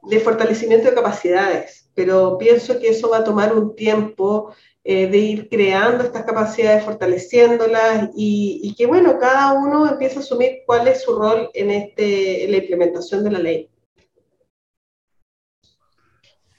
de 0.04 0.20
fortalecimiento 0.20 0.90
de 0.90 0.96
capacidades 0.96 1.83
pero 1.96 2.38
pienso 2.38 2.80
que 2.80 2.90
eso 2.90 3.10
va 3.10 3.20
a 3.20 3.24
tomar 3.24 3.54
un 3.56 3.76
tiempo 3.76 4.54
eh, 4.86 5.08
de 5.08 5.18
ir 5.18 5.50
creando 5.50 6.04
estas 6.04 6.24
capacidades, 6.24 6.84
fortaleciéndolas 6.84 8.10
y, 8.16 8.76
que, 8.78 8.86
bueno, 8.86 9.18
cada 9.18 9.54
uno 9.54 9.88
empieza 9.90 10.20
a 10.20 10.24
asumir 10.24 10.60
cuál 10.66 10.88
es 10.88 11.04
su 11.04 11.16
rol 11.16 11.50
en, 11.54 11.72
este, 11.72 12.44
en 12.44 12.52
la 12.52 12.58
implementación 12.58 13.24
de 13.24 13.32
la 13.32 13.40
ley. 13.40 13.70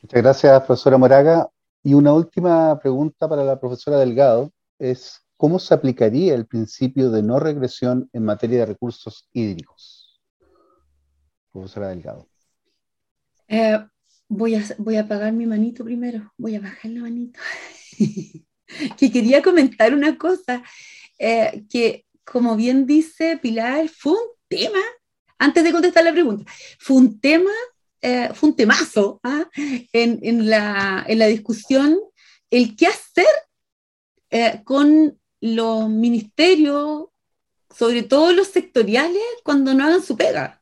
Muchas 0.01 0.23
gracias, 0.23 0.63
profesora 0.65 0.97
Moraga. 0.97 1.51
Y 1.83 1.93
una 1.93 2.15
última 2.15 2.79
pregunta 2.79 3.29
para 3.29 3.45
la 3.45 3.61
profesora 3.61 3.99
Delgado 3.99 4.51
es, 4.79 5.21
¿cómo 5.37 5.59
se 5.59 5.75
aplicaría 5.75 6.35
el 6.35 6.47
principio 6.47 7.11
de 7.11 7.23
no 7.23 7.39
regresión 7.39 8.09
en 8.15 8.25
materia 8.25 8.61
de 8.61 8.67
recursos 8.67 9.29
hídricos? 9.35 10.19
Profesora 11.53 11.89
Delgado. 11.89 12.27
Eh, 13.49 13.87
voy 14.37 14.55
a, 14.57 14.65
voy 14.79 14.97
a 14.97 15.03
apagar 15.03 15.33
mi 15.33 15.47
manito 15.47 15.85
primero, 15.85 16.33
voy 16.37 16.57
a 16.57 16.61
bajar 16.61 16.91
la 16.91 17.01
manito. 17.03 17.41
que 18.99 19.13
quería 19.13 19.43
comentar 19.43 19.95
una 19.95 20.17
cosa, 20.19 20.63
eh, 21.19 21.65
que 21.71 22.05
como 22.25 22.57
bien 22.57 22.87
dice 22.87 23.39
Pilar, 23.41 23.89
fue 23.89 24.13
un 24.13 24.29
tema, 24.49 24.81
antes 25.39 25.63
de 25.63 25.73
contestar 25.73 26.05
la 26.05 26.13
pregunta, 26.13 26.51
fue 26.79 26.97
un 26.97 27.21
tema 27.21 27.51
eh, 28.07 28.29
fue 28.35 28.51
un 28.51 28.57
temazo 28.57 29.19
¿ah? 29.23 29.49
en, 29.55 30.51
la, 30.51 31.07
discusión 31.27 31.99
el 32.51 32.77
qué 32.77 32.89
hacer 32.89 33.25
eh, 34.29 34.61
con 34.63 35.19
los 35.41 35.89
ministerios, 35.89 37.07
sobre 37.75 38.03
todo 38.03 38.35
los 38.35 38.49
sectoriales, 38.49 39.23
cuando 39.43 39.73
no 39.73 39.87
hagan 39.87 40.03
su 40.03 40.19
pega. 40.19 40.61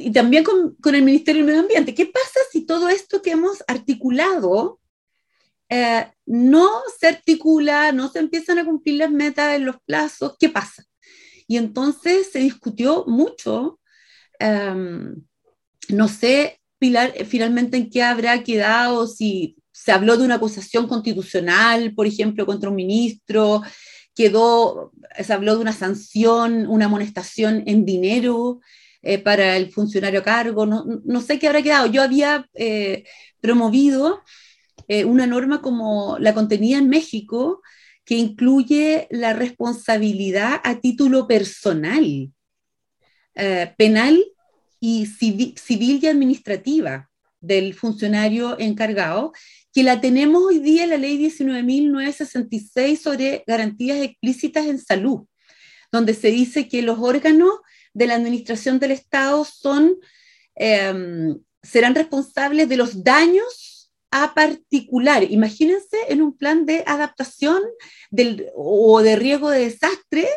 Y 0.00 0.12
también 0.12 0.44
con, 0.44 0.74
con, 0.76 0.94
el 0.94 1.02
Ministerio 1.02 1.40
del 1.40 1.46
Medio 1.46 1.60
Ambiente. 1.62 1.94
¿Qué 1.94 2.06
pasa 2.06 2.40
si 2.50 2.64
todo 2.64 2.88
esto 2.88 3.22
que 3.22 3.32
hemos 3.32 3.62
articulado 3.66 4.80
eh, 5.68 6.06
no 6.26 6.70
se 6.98 7.08
articula, 7.08 7.92
no 7.92 8.08
se 8.10 8.20
empiezan 8.20 8.58
a 8.58 8.64
cumplir 8.64 8.96
las 8.96 9.10
metas 9.10 9.54
en 9.56 9.64
los 9.64 9.76
plazos? 9.84 10.36
¿Qué 10.38 10.48
pasa? 10.48 10.84
Y 11.46 11.56
entonces 11.56 12.30
se 12.32 12.40
discutió 12.40 13.04
mucho, 13.06 13.80
em, 14.38 15.22
no 15.88 16.08
sé, 16.08 16.60
Pilar, 16.78 17.12
finalmente 17.26 17.76
en 17.76 17.90
qué 17.90 18.04
habrá 18.04 18.44
quedado, 18.44 19.08
si 19.08 19.56
se 19.72 19.90
habló 19.90 20.16
de 20.16 20.24
una 20.24 20.36
acusación 20.36 20.86
constitucional, 20.86 21.92
por 21.94 22.06
ejemplo, 22.06 22.46
contra 22.46 22.70
un 22.70 22.76
ministro, 22.76 23.62
quedó, 24.14 24.92
se 25.20 25.32
habló 25.32 25.56
de 25.56 25.62
una 25.62 25.72
sanción, 25.72 26.66
una 26.68 26.86
amonestación 26.86 27.64
en 27.66 27.84
dinero 27.84 28.60
eh, 29.02 29.18
para 29.18 29.56
el 29.56 29.70
funcionario 29.70 30.20
a 30.20 30.24
cargo, 30.24 30.66
no, 30.66 30.84
no, 31.04 31.20
sé 31.20 31.38
qué 31.38 31.46
habrá 31.46 31.62
quedado. 31.62 31.86
Yo 31.86 32.02
había 32.02 32.48
eh, 32.54 33.04
promovido 33.40 34.22
eh, 34.88 35.04
una 35.04 35.26
norma 35.26 35.62
como 35.62 36.18
la 36.18 36.34
contenida 36.34 36.78
en 36.78 36.88
México, 36.88 37.62
que 38.04 38.16
incluye 38.16 39.06
la 39.10 39.34
responsabilidad 39.34 40.60
a 40.64 40.80
título 40.80 41.28
personal, 41.28 42.32
penal 43.76 44.24
y 44.80 45.06
civil 45.06 46.00
y 46.02 46.06
administrativa 46.06 47.08
del 47.40 47.74
funcionario 47.74 48.58
encargado, 48.58 49.32
que 49.72 49.82
la 49.82 50.00
tenemos 50.00 50.42
hoy 50.42 50.58
día 50.58 50.84
en 50.84 50.90
la 50.90 50.96
ley 50.96 51.18
19.966 51.18 52.96
sobre 52.96 53.44
garantías 53.46 53.98
explícitas 53.98 54.66
en 54.66 54.80
salud, 54.80 55.26
donde 55.92 56.14
se 56.14 56.30
dice 56.30 56.66
que 56.66 56.82
los 56.82 56.98
órganos 56.98 57.50
de 57.98 58.06
la 58.06 58.14
administración 58.14 58.78
del 58.78 58.92
Estado 58.92 59.44
son, 59.44 59.96
em, 60.54 61.36
serán 61.62 61.94
responsables 61.94 62.68
de 62.68 62.76
los 62.76 63.02
daños 63.02 63.90
a 64.10 64.34
particular. 64.34 65.24
Imagínense 65.28 65.96
en 66.08 66.22
un 66.22 66.36
plan 66.36 66.64
de 66.64 66.84
adaptación 66.86 67.60
del, 68.10 68.46
o 68.54 69.02
de 69.02 69.16
riesgo 69.16 69.50
de 69.50 69.64
desastre, 69.64 70.28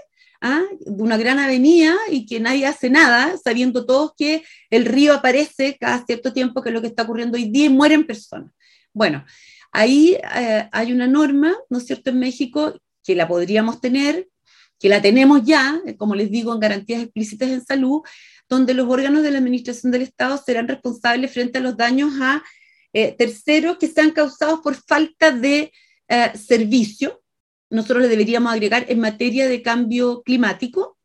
¿ah? 0.42 0.64
de 0.80 1.04
una 1.04 1.18
gran 1.18 1.38
avenida 1.38 1.96
y 2.10 2.26
que 2.26 2.40
nadie 2.40 2.66
hace 2.66 2.90
nada, 2.90 3.38
sabiendo 3.38 3.86
todos 3.86 4.14
que 4.18 4.44
el 4.72 4.86
río 4.86 5.14
aparece 5.14 5.78
cada 5.80 6.04
cierto 6.06 6.34
tiempo, 6.34 6.62
que 6.62 6.70
es 6.70 6.74
lo 6.74 6.82
que 6.82 6.88
está 6.88 7.04
ocurriendo 7.04 7.38
hoy 7.38 7.46
día, 7.46 7.66
y 7.66 7.70
mueren 7.70 8.08
personas. 8.08 8.52
Bueno, 8.92 9.24
ahí 9.72 10.18
eh, 10.36 10.68
hay 10.72 10.92
una 10.92 11.08
norma, 11.08 11.56
¿no 11.70 11.78
es 11.78 11.86
cierto?, 11.86 12.10
en 12.10 12.20
México 12.20 12.74
que 13.04 13.16
la 13.16 13.28
podríamos 13.28 13.80
tener, 13.80 14.28
que 14.82 14.90
la 14.90 15.02
tenemos 15.02 15.44
ya, 15.46 15.80
eh, 15.86 15.96
como 15.96 16.16
les 16.16 16.32
digo, 16.32 16.54
en 16.54 16.60
garantías 16.60 17.04
explícitas 17.04 17.50
en 17.50 17.64
salud, 17.64 18.02
donde 18.50 18.74
los 18.74 18.90
órganos 18.90 19.24
de 19.24 19.32
la 19.32 19.38
Administración 19.38 19.92
del 19.92 20.02
Estado 20.02 20.42
serán 20.44 20.68
responsables 20.68 21.32
frente 21.32 21.60
a 21.60 21.62
los 21.62 21.78
daños 21.78 22.12
a 22.20 22.44
eh, 22.92 23.16
terceros 23.18 23.78
que 23.78 23.88
sean 23.88 24.12
causados 24.12 24.60
por 24.62 24.76
falta 24.76 25.32
de 25.32 25.72
servicio. 26.36 27.24
Nosotros 27.70 28.02
le 28.02 28.10
deberíamos 28.10 28.52
agregar 28.52 28.86
en 28.90 29.00
materia 29.00 29.48
de 29.48 29.62
cambio 29.62 30.24
climático, 30.24 30.98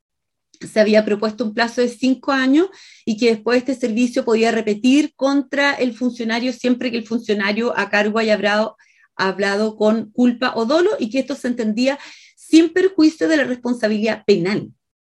se 0.61 0.81
había 0.81 1.05
propuesto 1.05 1.45
un 1.45 1.55
plazo 1.55 1.81
de 1.81 1.89
cinco 1.89 2.33
años 2.33 2.69
y 3.05 3.17
que 3.17 3.31
después 3.31 3.59
este 3.59 3.75
servicio 3.75 4.25
podía 4.25 4.51
repetir 4.51 5.13
contra 5.15 5.75
el 5.75 5.95
funcionario 5.95 6.53
siempre 6.53 6.91
que 6.91 6.99
el 6.99 7.07
funcionario 7.07 7.77
a 7.77 7.91
cargo 7.91 8.19
haya 8.19 8.35
hablado, 8.35 8.77
hablado 9.17 9.77
con 9.77 10.11
culpa 10.11 10.53
o 10.57 10.65
dolo 10.65 10.91
y 10.99 11.11
que 11.11 11.21
esto 11.21 11.35
se 11.35 11.49
entendía 11.49 11.99
sin 12.47 12.73
perjuicio 12.73 13.29
de 13.29 13.37
la 13.37 13.45
responsabilidad 13.45 14.25
penal 14.25 14.71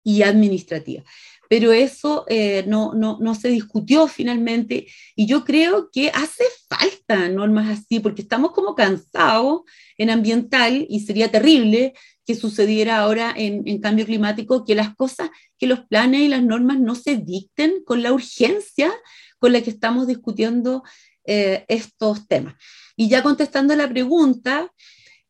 y 0.03 0.23
administrativa. 0.23 1.05
Pero 1.49 1.73
eso 1.73 2.25
eh, 2.29 2.65
no, 2.67 2.93
no, 2.95 3.19
no 3.21 3.35
se 3.35 3.49
discutió 3.49 4.07
finalmente 4.07 4.87
y 5.17 5.27
yo 5.27 5.45
creo 5.45 5.91
que 5.91 6.11
hace 6.11 6.45
falta 6.69 7.29
normas 7.29 7.79
así 7.79 8.01
porque 8.01 8.23
estamos 8.23 8.53
como 8.53 8.75
cansados 8.75 9.63
en 9.97 10.11
ambiental 10.11 10.87
y 10.89 11.01
sería 11.01 11.31
terrible 11.31 11.95
que 12.29 12.35
sucediera 12.35 12.99
ahora 12.99 13.33
en, 13.35 13.81
cambio 13.81 14.05
climático, 14.05 14.63
que 14.67 14.75
las 14.75 14.95
cosas, 14.95 15.31
que 15.59 15.67
los 15.67 15.81
planes 15.87 16.21
y 16.21 16.29
las 16.29 16.43
normas 16.43 16.79
no 16.79 16.95
se 16.95 17.17
dicten 17.17 17.83
con 17.87 18.03
la 18.03 18.13
urgencia 18.13 18.93
con 19.39 19.55
la 19.55 19.63
que 19.63 19.71
estamos 19.71 20.07
discutiendo 20.07 20.83
eh, 21.25 21.65
estos 21.69 22.29
temas. 22.29 22.55
Y 22.97 23.09
ya 23.09 23.23
contestando 23.23 23.75
la 23.75 23.89
pregunta, 23.89 24.71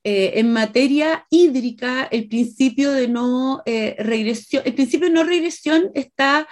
eh, 0.09 0.39
en 0.40 0.52
materia 0.52 1.26
hídrica, 1.28 2.05
el 2.10 2.28
principio 2.28 2.93
de 2.93 3.09
no 3.09 3.62
eh, 3.66 3.94
regresión, 3.98 4.62
el 4.64 4.74
principio 4.74 5.09
de 5.09 5.14
no 5.14 5.24
regresión 5.24 5.90
está, 5.94 6.48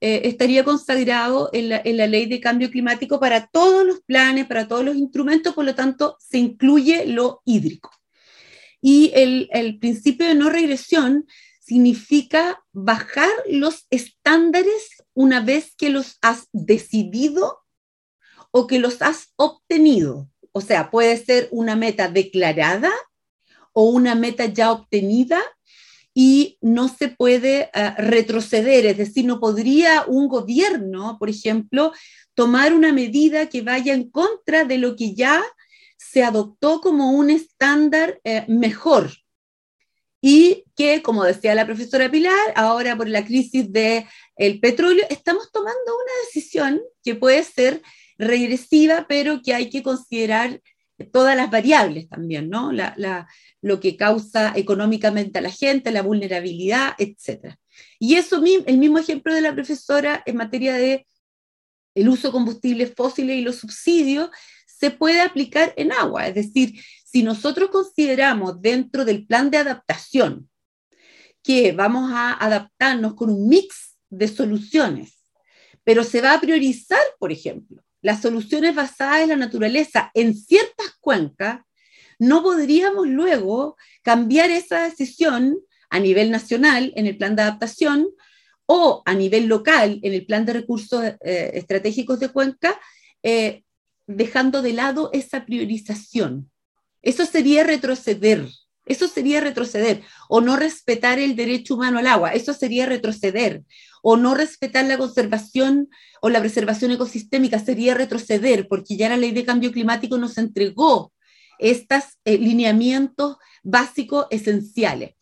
estaría 0.00 0.62
consagrado 0.62 1.50
en 1.52 1.70
la, 1.70 1.80
en 1.84 1.96
la, 1.96 2.06
ley 2.06 2.26
de 2.26 2.40
cambio 2.40 2.70
climático 2.70 3.18
para 3.18 3.46
todos 3.46 3.84
los 3.86 4.00
planes, 4.02 4.46
para 4.46 4.68
todos 4.68 4.84
los 4.84 4.96
instrumentos, 4.96 5.54
por 5.54 5.64
lo 5.64 5.74
tanto, 5.74 6.16
se 6.20 6.38
incluye 6.38 7.06
lo 7.06 7.42
hídrico. 7.44 7.90
Y 8.80 9.10
el, 9.14 9.48
el 9.52 9.78
principio 9.78 10.26
de 10.26 10.34
no 10.34 10.50
regresión 10.50 11.26
significa 11.60 12.62
bajar 12.72 13.30
los 13.48 13.86
estándares 13.90 15.02
una 15.14 15.40
vez 15.40 15.74
que 15.76 15.90
los 15.90 16.18
has 16.22 16.48
decidido 16.52 17.60
o 18.52 18.66
que 18.66 18.78
los 18.78 19.02
has 19.02 19.32
obtenido. 19.36 20.30
O 20.56 20.62
sea, 20.62 20.90
puede 20.90 21.22
ser 21.22 21.48
una 21.50 21.76
meta 21.76 22.08
declarada 22.08 22.90
o 23.74 23.90
una 23.90 24.14
meta 24.14 24.46
ya 24.46 24.72
obtenida 24.72 25.38
y 26.14 26.56
no 26.62 26.88
se 26.88 27.08
puede 27.08 27.70
uh, 27.74 28.00
retroceder, 28.00 28.86
es 28.86 28.96
decir, 28.96 29.26
no 29.26 29.38
podría 29.38 30.06
un 30.06 30.28
gobierno, 30.28 31.18
por 31.18 31.28
ejemplo, 31.28 31.92
tomar 32.32 32.72
una 32.72 32.90
medida 32.90 33.50
que 33.50 33.60
vaya 33.60 33.92
en 33.92 34.10
contra 34.10 34.64
de 34.64 34.78
lo 34.78 34.96
que 34.96 35.14
ya 35.14 35.44
se 35.98 36.24
adoptó 36.24 36.80
como 36.80 37.10
un 37.10 37.28
estándar 37.28 38.18
eh, 38.24 38.46
mejor. 38.48 39.10
Y 40.22 40.64
que, 40.74 41.02
como 41.02 41.22
decía 41.24 41.54
la 41.54 41.66
profesora 41.66 42.10
Pilar, 42.10 42.54
ahora 42.54 42.96
por 42.96 43.10
la 43.10 43.26
crisis 43.26 43.70
del 43.70 44.06
el 44.36 44.58
petróleo, 44.58 45.04
estamos 45.10 45.52
tomando 45.52 45.94
una 45.94 46.12
decisión 46.24 46.80
que 47.04 47.14
puede 47.14 47.44
ser 47.44 47.82
regresiva, 48.18 49.06
pero 49.08 49.42
que 49.42 49.54
hay 49.54 49.70
que 49.70 49.82
considerar 49.82 50.60
todas 51.12 51.36
las 51.36 51.50
variables 51.50 52.08
también, 52.08 52.48
¿no? 52.48 52.72
lo 53.60 53.80
que 53.80 53.96
causa 53.96 54.52
económicamente 54.56 55.38
a 55.38 55.42
la 55.42 55.50
gente, 55.50 55.90
la 55.90 56.02
vulnerabilidad, 56.02 56.94
etc. 56.98 57.54
Y 57.98 58.14
eso, 58.14 58.42
el 58.66 58.78
mismo 58.78 58.98
ejemplo 58.98 59.34
de 59.34 59.42
la 59.42 59.54
profesora 59.54 60.22
en 60.24 60.36
materia 60.36 60.74
de 60.74 61.06
el 61.94 62.08
uso 62.08 62.28
de 62.28 62.32
combustibles 62.32 62.94
fósiles 62.94 63.36
y 63.36 63.42
los 63.42 63.56
subsidios, 63.56 64.30
se 64.66 64.90
puede 64.90 65.22
aplicar 65.22 65.72
en 65.76 65.92
agua. 65.92 66.28
Es 66.28 66.34
decir, 66.34 66.78
si 67.04 67.22
nosotros 67.22 67.70
consideramos 67.70 68.60
dentro 68.60 69.04
del 69.06 69.26
plan 69.26 69.50
de 69.50 69.56
adaptación 69.56 70.50
que 71.42 71.72
vamos 71.72 72.10
a 72.12 72.34
adaptarnos 72.34 73.14
con 73.14 73.30
un 73.30 73.48
mix 73.48 73.96
de 74.10 74.28
soluciones, 74.28 75.22
pero 75.84 76.04
se 76.04 76.20
va 76.20 76.34
a 76.34 76.40
priorizar, 76.40 77.00
por 77.18 77.32
ejemplo, 77.32 77.85
las 78.06 78.22
soluciones 78.22 78.72
basadas 78.72 79.22
en 79.22 79.30
la 79.30 79.36
naturaleza 79.36 80.12
en 80.14 80.32
ciertas 80.36 80.94
cuencas, 81.00 81.62
no 82.20 82.40
podríamos 82.40 83.08
luego 83.08 83.76
cambiar 84.02 84.52
esa 84.52 84.84
decisión 84.84 85.58
a 85.90 85.98
nivel 85.98 86.30
nacional 86.30 86.92
en 86.94 87.08
el 87.08 87.16
plan 87.16 87.34
de 87.34 87.42
adaptación 87.42 88.06
o 88.64 89.02
a 89.04 89.12
nivel 89.14 89.46
local 89.46 89.98
en 90.04 90.14
el 90.14 90.24
plan 90.24 90.46
de 90.46 90.52
recursos 90.52 91.02
eh, 91.04 91.50
estratégicos 91.54 92.20
de 92.20 92.28
cuenca 92.28 92.80
eh, 93.24 93.64
dejando 94.06 94.62
de 94.62 94.72
lado 94.72 95.10
esa 95.12 95.44
priorización. 95.44 96.48
Eso 97.02 97.26
sería 97.26 97.64
retroceder, 97.64 98.46
eso 98.86 99.08
sería 99.08 99.40
retroceder, 99.40 100.02
o 100.28 100.40
no 100.40 100.56
respetar 100.56 101.18
el 101.18 101.36
derecho 101.36 101.74
humano 101.74 101.98
al 101.98 102.06
agua, 102.06 102.32
eso 102.32 102.54
sería 102.54 102.86
retroceder, 102.86 103.62
o 104.02 104.16
no 104.16 104.34
respetar 104.34 104.84
la 104.86 104.96
conservación 104.96 105.88
o 106.22 106.30
la 106.30 106.40
preservación 106.40 106.92
ecosistémica, 106.92 107.58
sería 107.58 107.94
retroceder, 107.94 108.68
porque 108.68 108.96
ya 108.96 109.08
la 109.08 109.16
ley 109.16 109.32
de 109.32 109.44
cambio 109.44 109.72
climático 109.72 110.16
nos 110.16 110.38
entregó 110.38 111.12
estos 111.58 112.04
eh, 112.24 112.38
lineamientos 112.38 113.36
básicos 113.62 114.26
esenciales. 114.30 115.14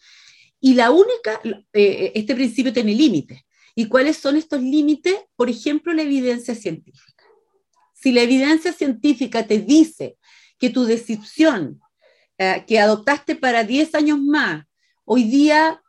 Y 0.60 0.74
la 0.74 0.90
única, 0.90 1.40
eh, 1.72 2.12
este 2.14 2.34
principio 2.34 2.72
tiene 2.72 2.94
límites. 2.94 3.40
¿Y 3.74 3.86
cuáles 3.86 4.18
son 4.18 4.36
estos 4.36 4.62
límites? 4.62 5.14
Por 5.36 5.50
ejemplo, 5.50 5.92
la 5.92 6.02
evidencia 6.02 6.54
científica. 6.54 7.24
Si 7.94 8.12
la 8.12 8.22
evidencia 8.22 8.72
científica 8.72 9.46
te 9.46 9.58
dice 9.58 10.16
que 10.58 10.70
tu 10.70 10.84
decisión 10.84 11.80
eh, 12.38 12.64
que 12.66 12.80
adoptaste 12.80 13.36
para 13.36 13.64
10 13.64 13.94
años 13.94 14.18
más, 14.20 14.64
hoy 15.04 15.24
día 15.24 15.80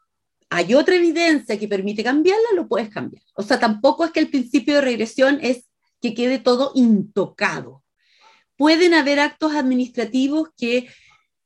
hay 0.49 0.73
otra 0.73 0.95
evidencia 0.95 1.57
que 1.57 1.67
permite 1.67 2.03
cambiarla, 2.03 2.49
lo 2.55 2.67
puedes 2.67 2.89
cambiar. 2.89 3.23
O 3.35 3.43
sea, 3.43 3.59
tampoco 3.59 4.05
es 4.05 4.11
que 4.11 4.19
el 4.19 4.29
principio 4.29 4.75
de 4.75 4.81
regresión 4.81 5.39
es 5.41 5.65
que 6.01 6.13
quede 6.13 6.39
todo 6.39 6.71
intocado. 6.75 7.83
Pueden 8.55 8.93
haber 8.93 9.19
actos 9.19 9.53
administrativos 9.53 10.49
que 10.55 10.87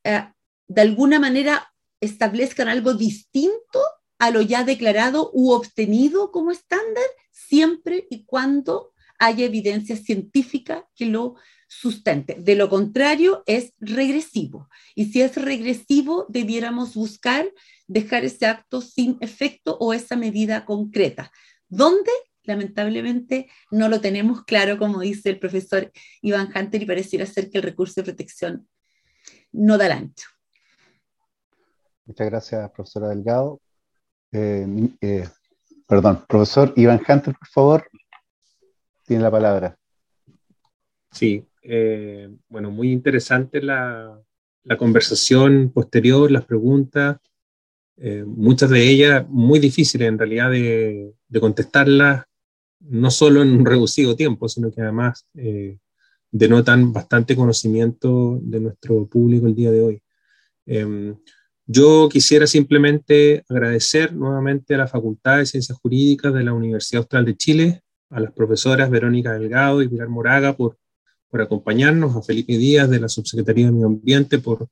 eh, 0.03 0.23
de 0.67 0.81
alguna 0.81 1.19
manera 1.19 1.71
establezcan 2.01 2.67
algo 2.67 2.93
distinto 2.93 3.79
a 4.19 4.31
lo 4.31 4.41
ya 4.41 4.63
declarado 4.63 5.31
u 5.33 5.51
obtenido 5.51 6.31
como 6.31 6.51
estándar, 6.51 7.03
siempre 7.31 8.05
y 8.09 8.25
cuando 8.25 8.93
haya 9.17 9.45
evidencia 9.45 9.95
científica 9.95 10.87
que 10.95 11.05
lo 11.05 11.35
sustente. 11.69 12.35
De 12.39 12.55
lo 12.55 12.67
contrario, 12.67 13.43
es 13.45 13.73
regresivo. 13.79 14.69
Y 14.95 15.05
si 15.05 15.21
es 15.21 15.35
regresivo, 15.35 16.25
debiéramos 16.27 16.95
buscar 16.95 17.49
dejar 17.87 18.25
ese 18.25 18.47
acto 18.47 18.81
sin 18.81 19.17
efecto 19.21 19.77
o 19.79 19.93
esa 19.93 20.15
medida 20.15 20.65
concreta. 20.65 21.31
¿Dónde? 21.67 22.11
Lamentablemente 22.43 23.47
no 23.69 23.87
lo 23.87 24.01
tenemos 24.01 24.43
claro, 24.43 24.79
como 24.79 24.99
dice 25.01 25.29
el 25.29 25.39
profesor 25.39 25.91
Iván 26.21 26.51
Hunter, 26.53 26.81
y 26.81 26.85
pareciera 26.87 27.25
ser 27.27 27.51
que 27.51 27.59
el 27.59 27.63
recurso 27.63 28.01
de 28.01 28.05
protección 28.05 28.67
no 29.51 29.77
da 29.77 29.85
el 29.85 29.91
ancho. 29.91 30.27
Muchas 32.05 32.27
gracias, 32.27 32.71
profesora 32.71 33.09
Delgado. 33.09 33.61
Eh, 34.31 34.65
eh, 35.01 35.29
perdón, 35.85 36.25
profesor 36.27 36.73
Iván 36.75 37.01
Hunter, 37.07 37.35
por 37.37 37.47
favor, 37.47 37.89
tiene 39.05 39.21
la 39.21 39.31
palabra. 39.31 39.77
Sí, 41.11 41.48
eh, 41.69 42.29
bueno, 42.49 42.71
muy 42.71 42.91
interesante 42.91 43.61
la, 43.61 44.19
conversación 44.77 45.71
posterior, 45.71 46.29
las 46.29 46.45
preguntas, 46.45 47.17
muchas 48.25 48.69
de 48.69 48.87
ellas 48.87 49.25
muy 49.27 49.57
difíciles 49.57 50.07
en 50.07 50.19
realidad 50.19 50.51
de, 50.51 51.15
contestarlas, 51.39 52.25
no 52.81 53.09
solo 53.09 53.41
en 53.41 53.51
un 53.51 53.65
reducido 53.65 54.15
tiempo, 54.15 54.47
sino 54.47 54.71
que 54.71 54.81
además 54.81 55.25
denotan 56.31 56.93
bastante 56.93 57.35
conocimiento 57.35 58.39
de 58.43 58.59
nuestro 58.59 59.07
público 59.07 59.47
el 59.47 59.55
día 59.55 59.71
de 59.71 59.81
hoy. 59.81 60.03
Em, 60.65 61.15
yo 61.65 62.09
quisiera 62.09 62.47
simplemente 62.47 63.43
agradecer 63.49 64.13
nuevamente 64.13 64.75
a 64.75 64.79
la 64.79 64.87
Facultad 64.87 65.37
de 65.37 65.45
Ciencias 65.45 65.77
Jurídicas 65.79 66.33
de 66.33 66.43
la 66.43 66.53
Universidad 66.53 67.01
Austral 67.01 67.25
de 67.25 67.37
Chile, 67.37 67.81
a 68.09 68.19
las 68.19 68.33
profesoras 68.33 68.89
Verónica 68.89 69.33
Delgado 69.33 69.81
y 69.81 69.87
Pilar 69.87 70.09
Moraga 70.09 70.55
por, 70.55 70.77
por 71.29 71.41
acompañarnos, 71.41 72.15
a 72.15 72.21
Felipe 72.21 72.57
Díaz 72.57 72.89
de 72.89 72.99
la 72.99 73.09
Subsecretaría 73.09 73.67
de 73.67 73.71
Medio 73.71 73.87
Ambiente 73.87 74.39
por 74.39 74.67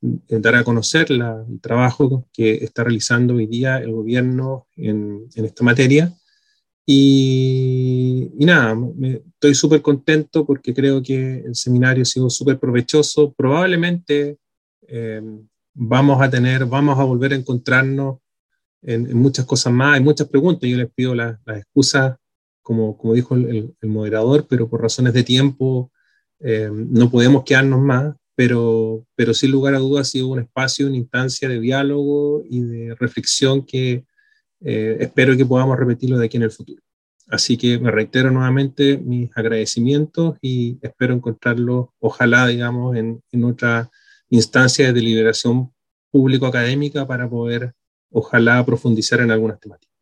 dar 0.00 0.54
a 0.54 0.64
conocer 0.64 1.10
la, 1.10 1.44
el 1.48 1.60
trabajo 1.60 2.28
que 2.32 2.54
está 2.56 2.84
realizando 2.84 3.34
hoy 3.34 3.46
día 3.46 3.78
el 3.78 3.92
gobierno 3.92 4.66
en, 4.76 5.26
en 5.34 5.44
esta 5.44 5.64
materia. 5.64 6.12
Y, 6.84 8.30
y 8.38 8.44
nada, 8.44 8.74
me, 8.74 9.22
estoy 9.32 9.54
súper 9.54 9.82
contento 9.82 10.46
porque 10.46 10.72
creo 10.72 11.02
que 11.02 11.38
el 11.40 11.54
seminario 11.56 12.02
ha 12.02 12.06
sido 12.06 12.30
súper 12.30 12.58
provechoso. 12.58 13.32
Probablemente 13.32 14.38
eh, 14.86 15.20
vamos 15.74 16.22
a 16.22 16.30
tener, 16.30 16.64
vamos 16.66 16.98
a 16.98 17.04
volver 17.04 17.32
a 17.32 17.36
encontrarnos 17.36 18.18
en, 18.82 19.16
muchas 19.16 19.44
cosas 19.44 19.72
más, 19.72 19.96
hay 19.96 20.00
muchas 20.02 20.28
preguntas, 20.28 20.68
yo 20.68 20.76
les 20.76 20.90
pido 20.92 21.14
las 21.14 21.38
excusas, 21.46 22.16
como, 22.62 22.96
como 22.96 23.14
dijo 23.14 23.34
el, 23.34 23.74
moderador, 23.82 24.46
pero 24.48 24.68
por 24.68 24.82
razones 24.82 25.12
de 25.12 25.24
tiempo 25.24 25.90
eh, 26.40 26.70
no 26.72 27.10
podemos 27.10 27.44
quedarnos 27.44 27.80
más, 27.80 28.14
pero, 28.34 29.06
pero 29.14 29.32
sin 29.32 29.50
lugar 29.50 29.74
a 29.74 29.78
dudas 29.78 30.08
ha 30.08 30.10
sido 30.10 30.28
un 30.28 30.40
espacio, 30.40 30.86
una 30.86 30.96
instancia 30.96 31.48
de 31.48 31.60
diálogo 31.60 32.42
y 32.48 32.60
de 32.60 32.94
reflexión 32.94 33.64
que 33.64 34.04
eh, 34.60 34.96
espero 35.00 35.36
que 35.36 35.46
podamos 35.46 35.78
repetirlo 35.78 36.18
de 36.18 36.26
aquí 36.26 36.36
en 36.36 36.42
el 36.44 36.50
futuro. 36.50 36.82
Así 37.28 37.56
que 37.56 37.78
me 37.78 37.90
reitero 37.90 38.30
nuevamente 38.30 38.98
mis 38.98 39.30
agradecimientos 39.36 40.36
y 40.40 40.78
espero 40.82 41.14
encontrarlo, 41.14 41.92
ojalá, 41.98 42.46
digamos, 42.46 42.96
en, 42.96 43.20
en 43.32 43.44
otra 43.44 43.90
instancia 44.28 44.86
de 44.86 44.92
deliberación 44.92 45.72
público-académica 46.10 47.06
para 47.06 47.28
poder, 47.28 47.74
ojalá, 48.10 48.64
profundizar 48.64 49.20
en 49.20 49.30
algunas 49.30 49.58
temáticas. 49.58 49.96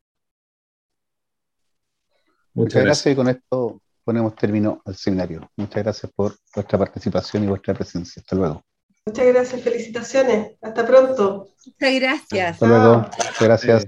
Muchas, 2.52 2.84
gracias. 2.84 3.12
y 3.12 3.16
con 3.16 3.28
esto 3.28 3.80
ponemos 4.04 4.34
término 4.36 4.80
al 4.84 4.94
seminario. 4.94 5.50
Muchas 5.56 5.82
gracias 5.82 6.12
por 6.14 6.36
vuestra 6.54 6.78
participación 6.78 7.44
y 7.44 7.46
vuestra 7.46 7.74
presencia. 7.74 8.20
Hasta 8.20 8.36
luego. 8.36 8.62
Muchas 9.06 9.26
gracias, 9.26 9.62
felicitaciones. 9.62 10.56
Hasta 10.62 10.86
pronto. 10.86 11.48
Muchas 11.66 11.94
gracias. 12.00 12.50
Hasta 12.52 12.66
luego. 12.66 12.96
Muchas 12.98 13.40
gracias. 13.40 13.86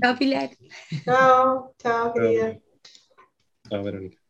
Chao, 0.00 0.16
Pilar. 0.18 0.50
Chao, 1.04 1.74
chao, 1.78 2.12
querida. 2.12 2.58
Chao, 3.68 3.82
Verónica. 3.82 4.23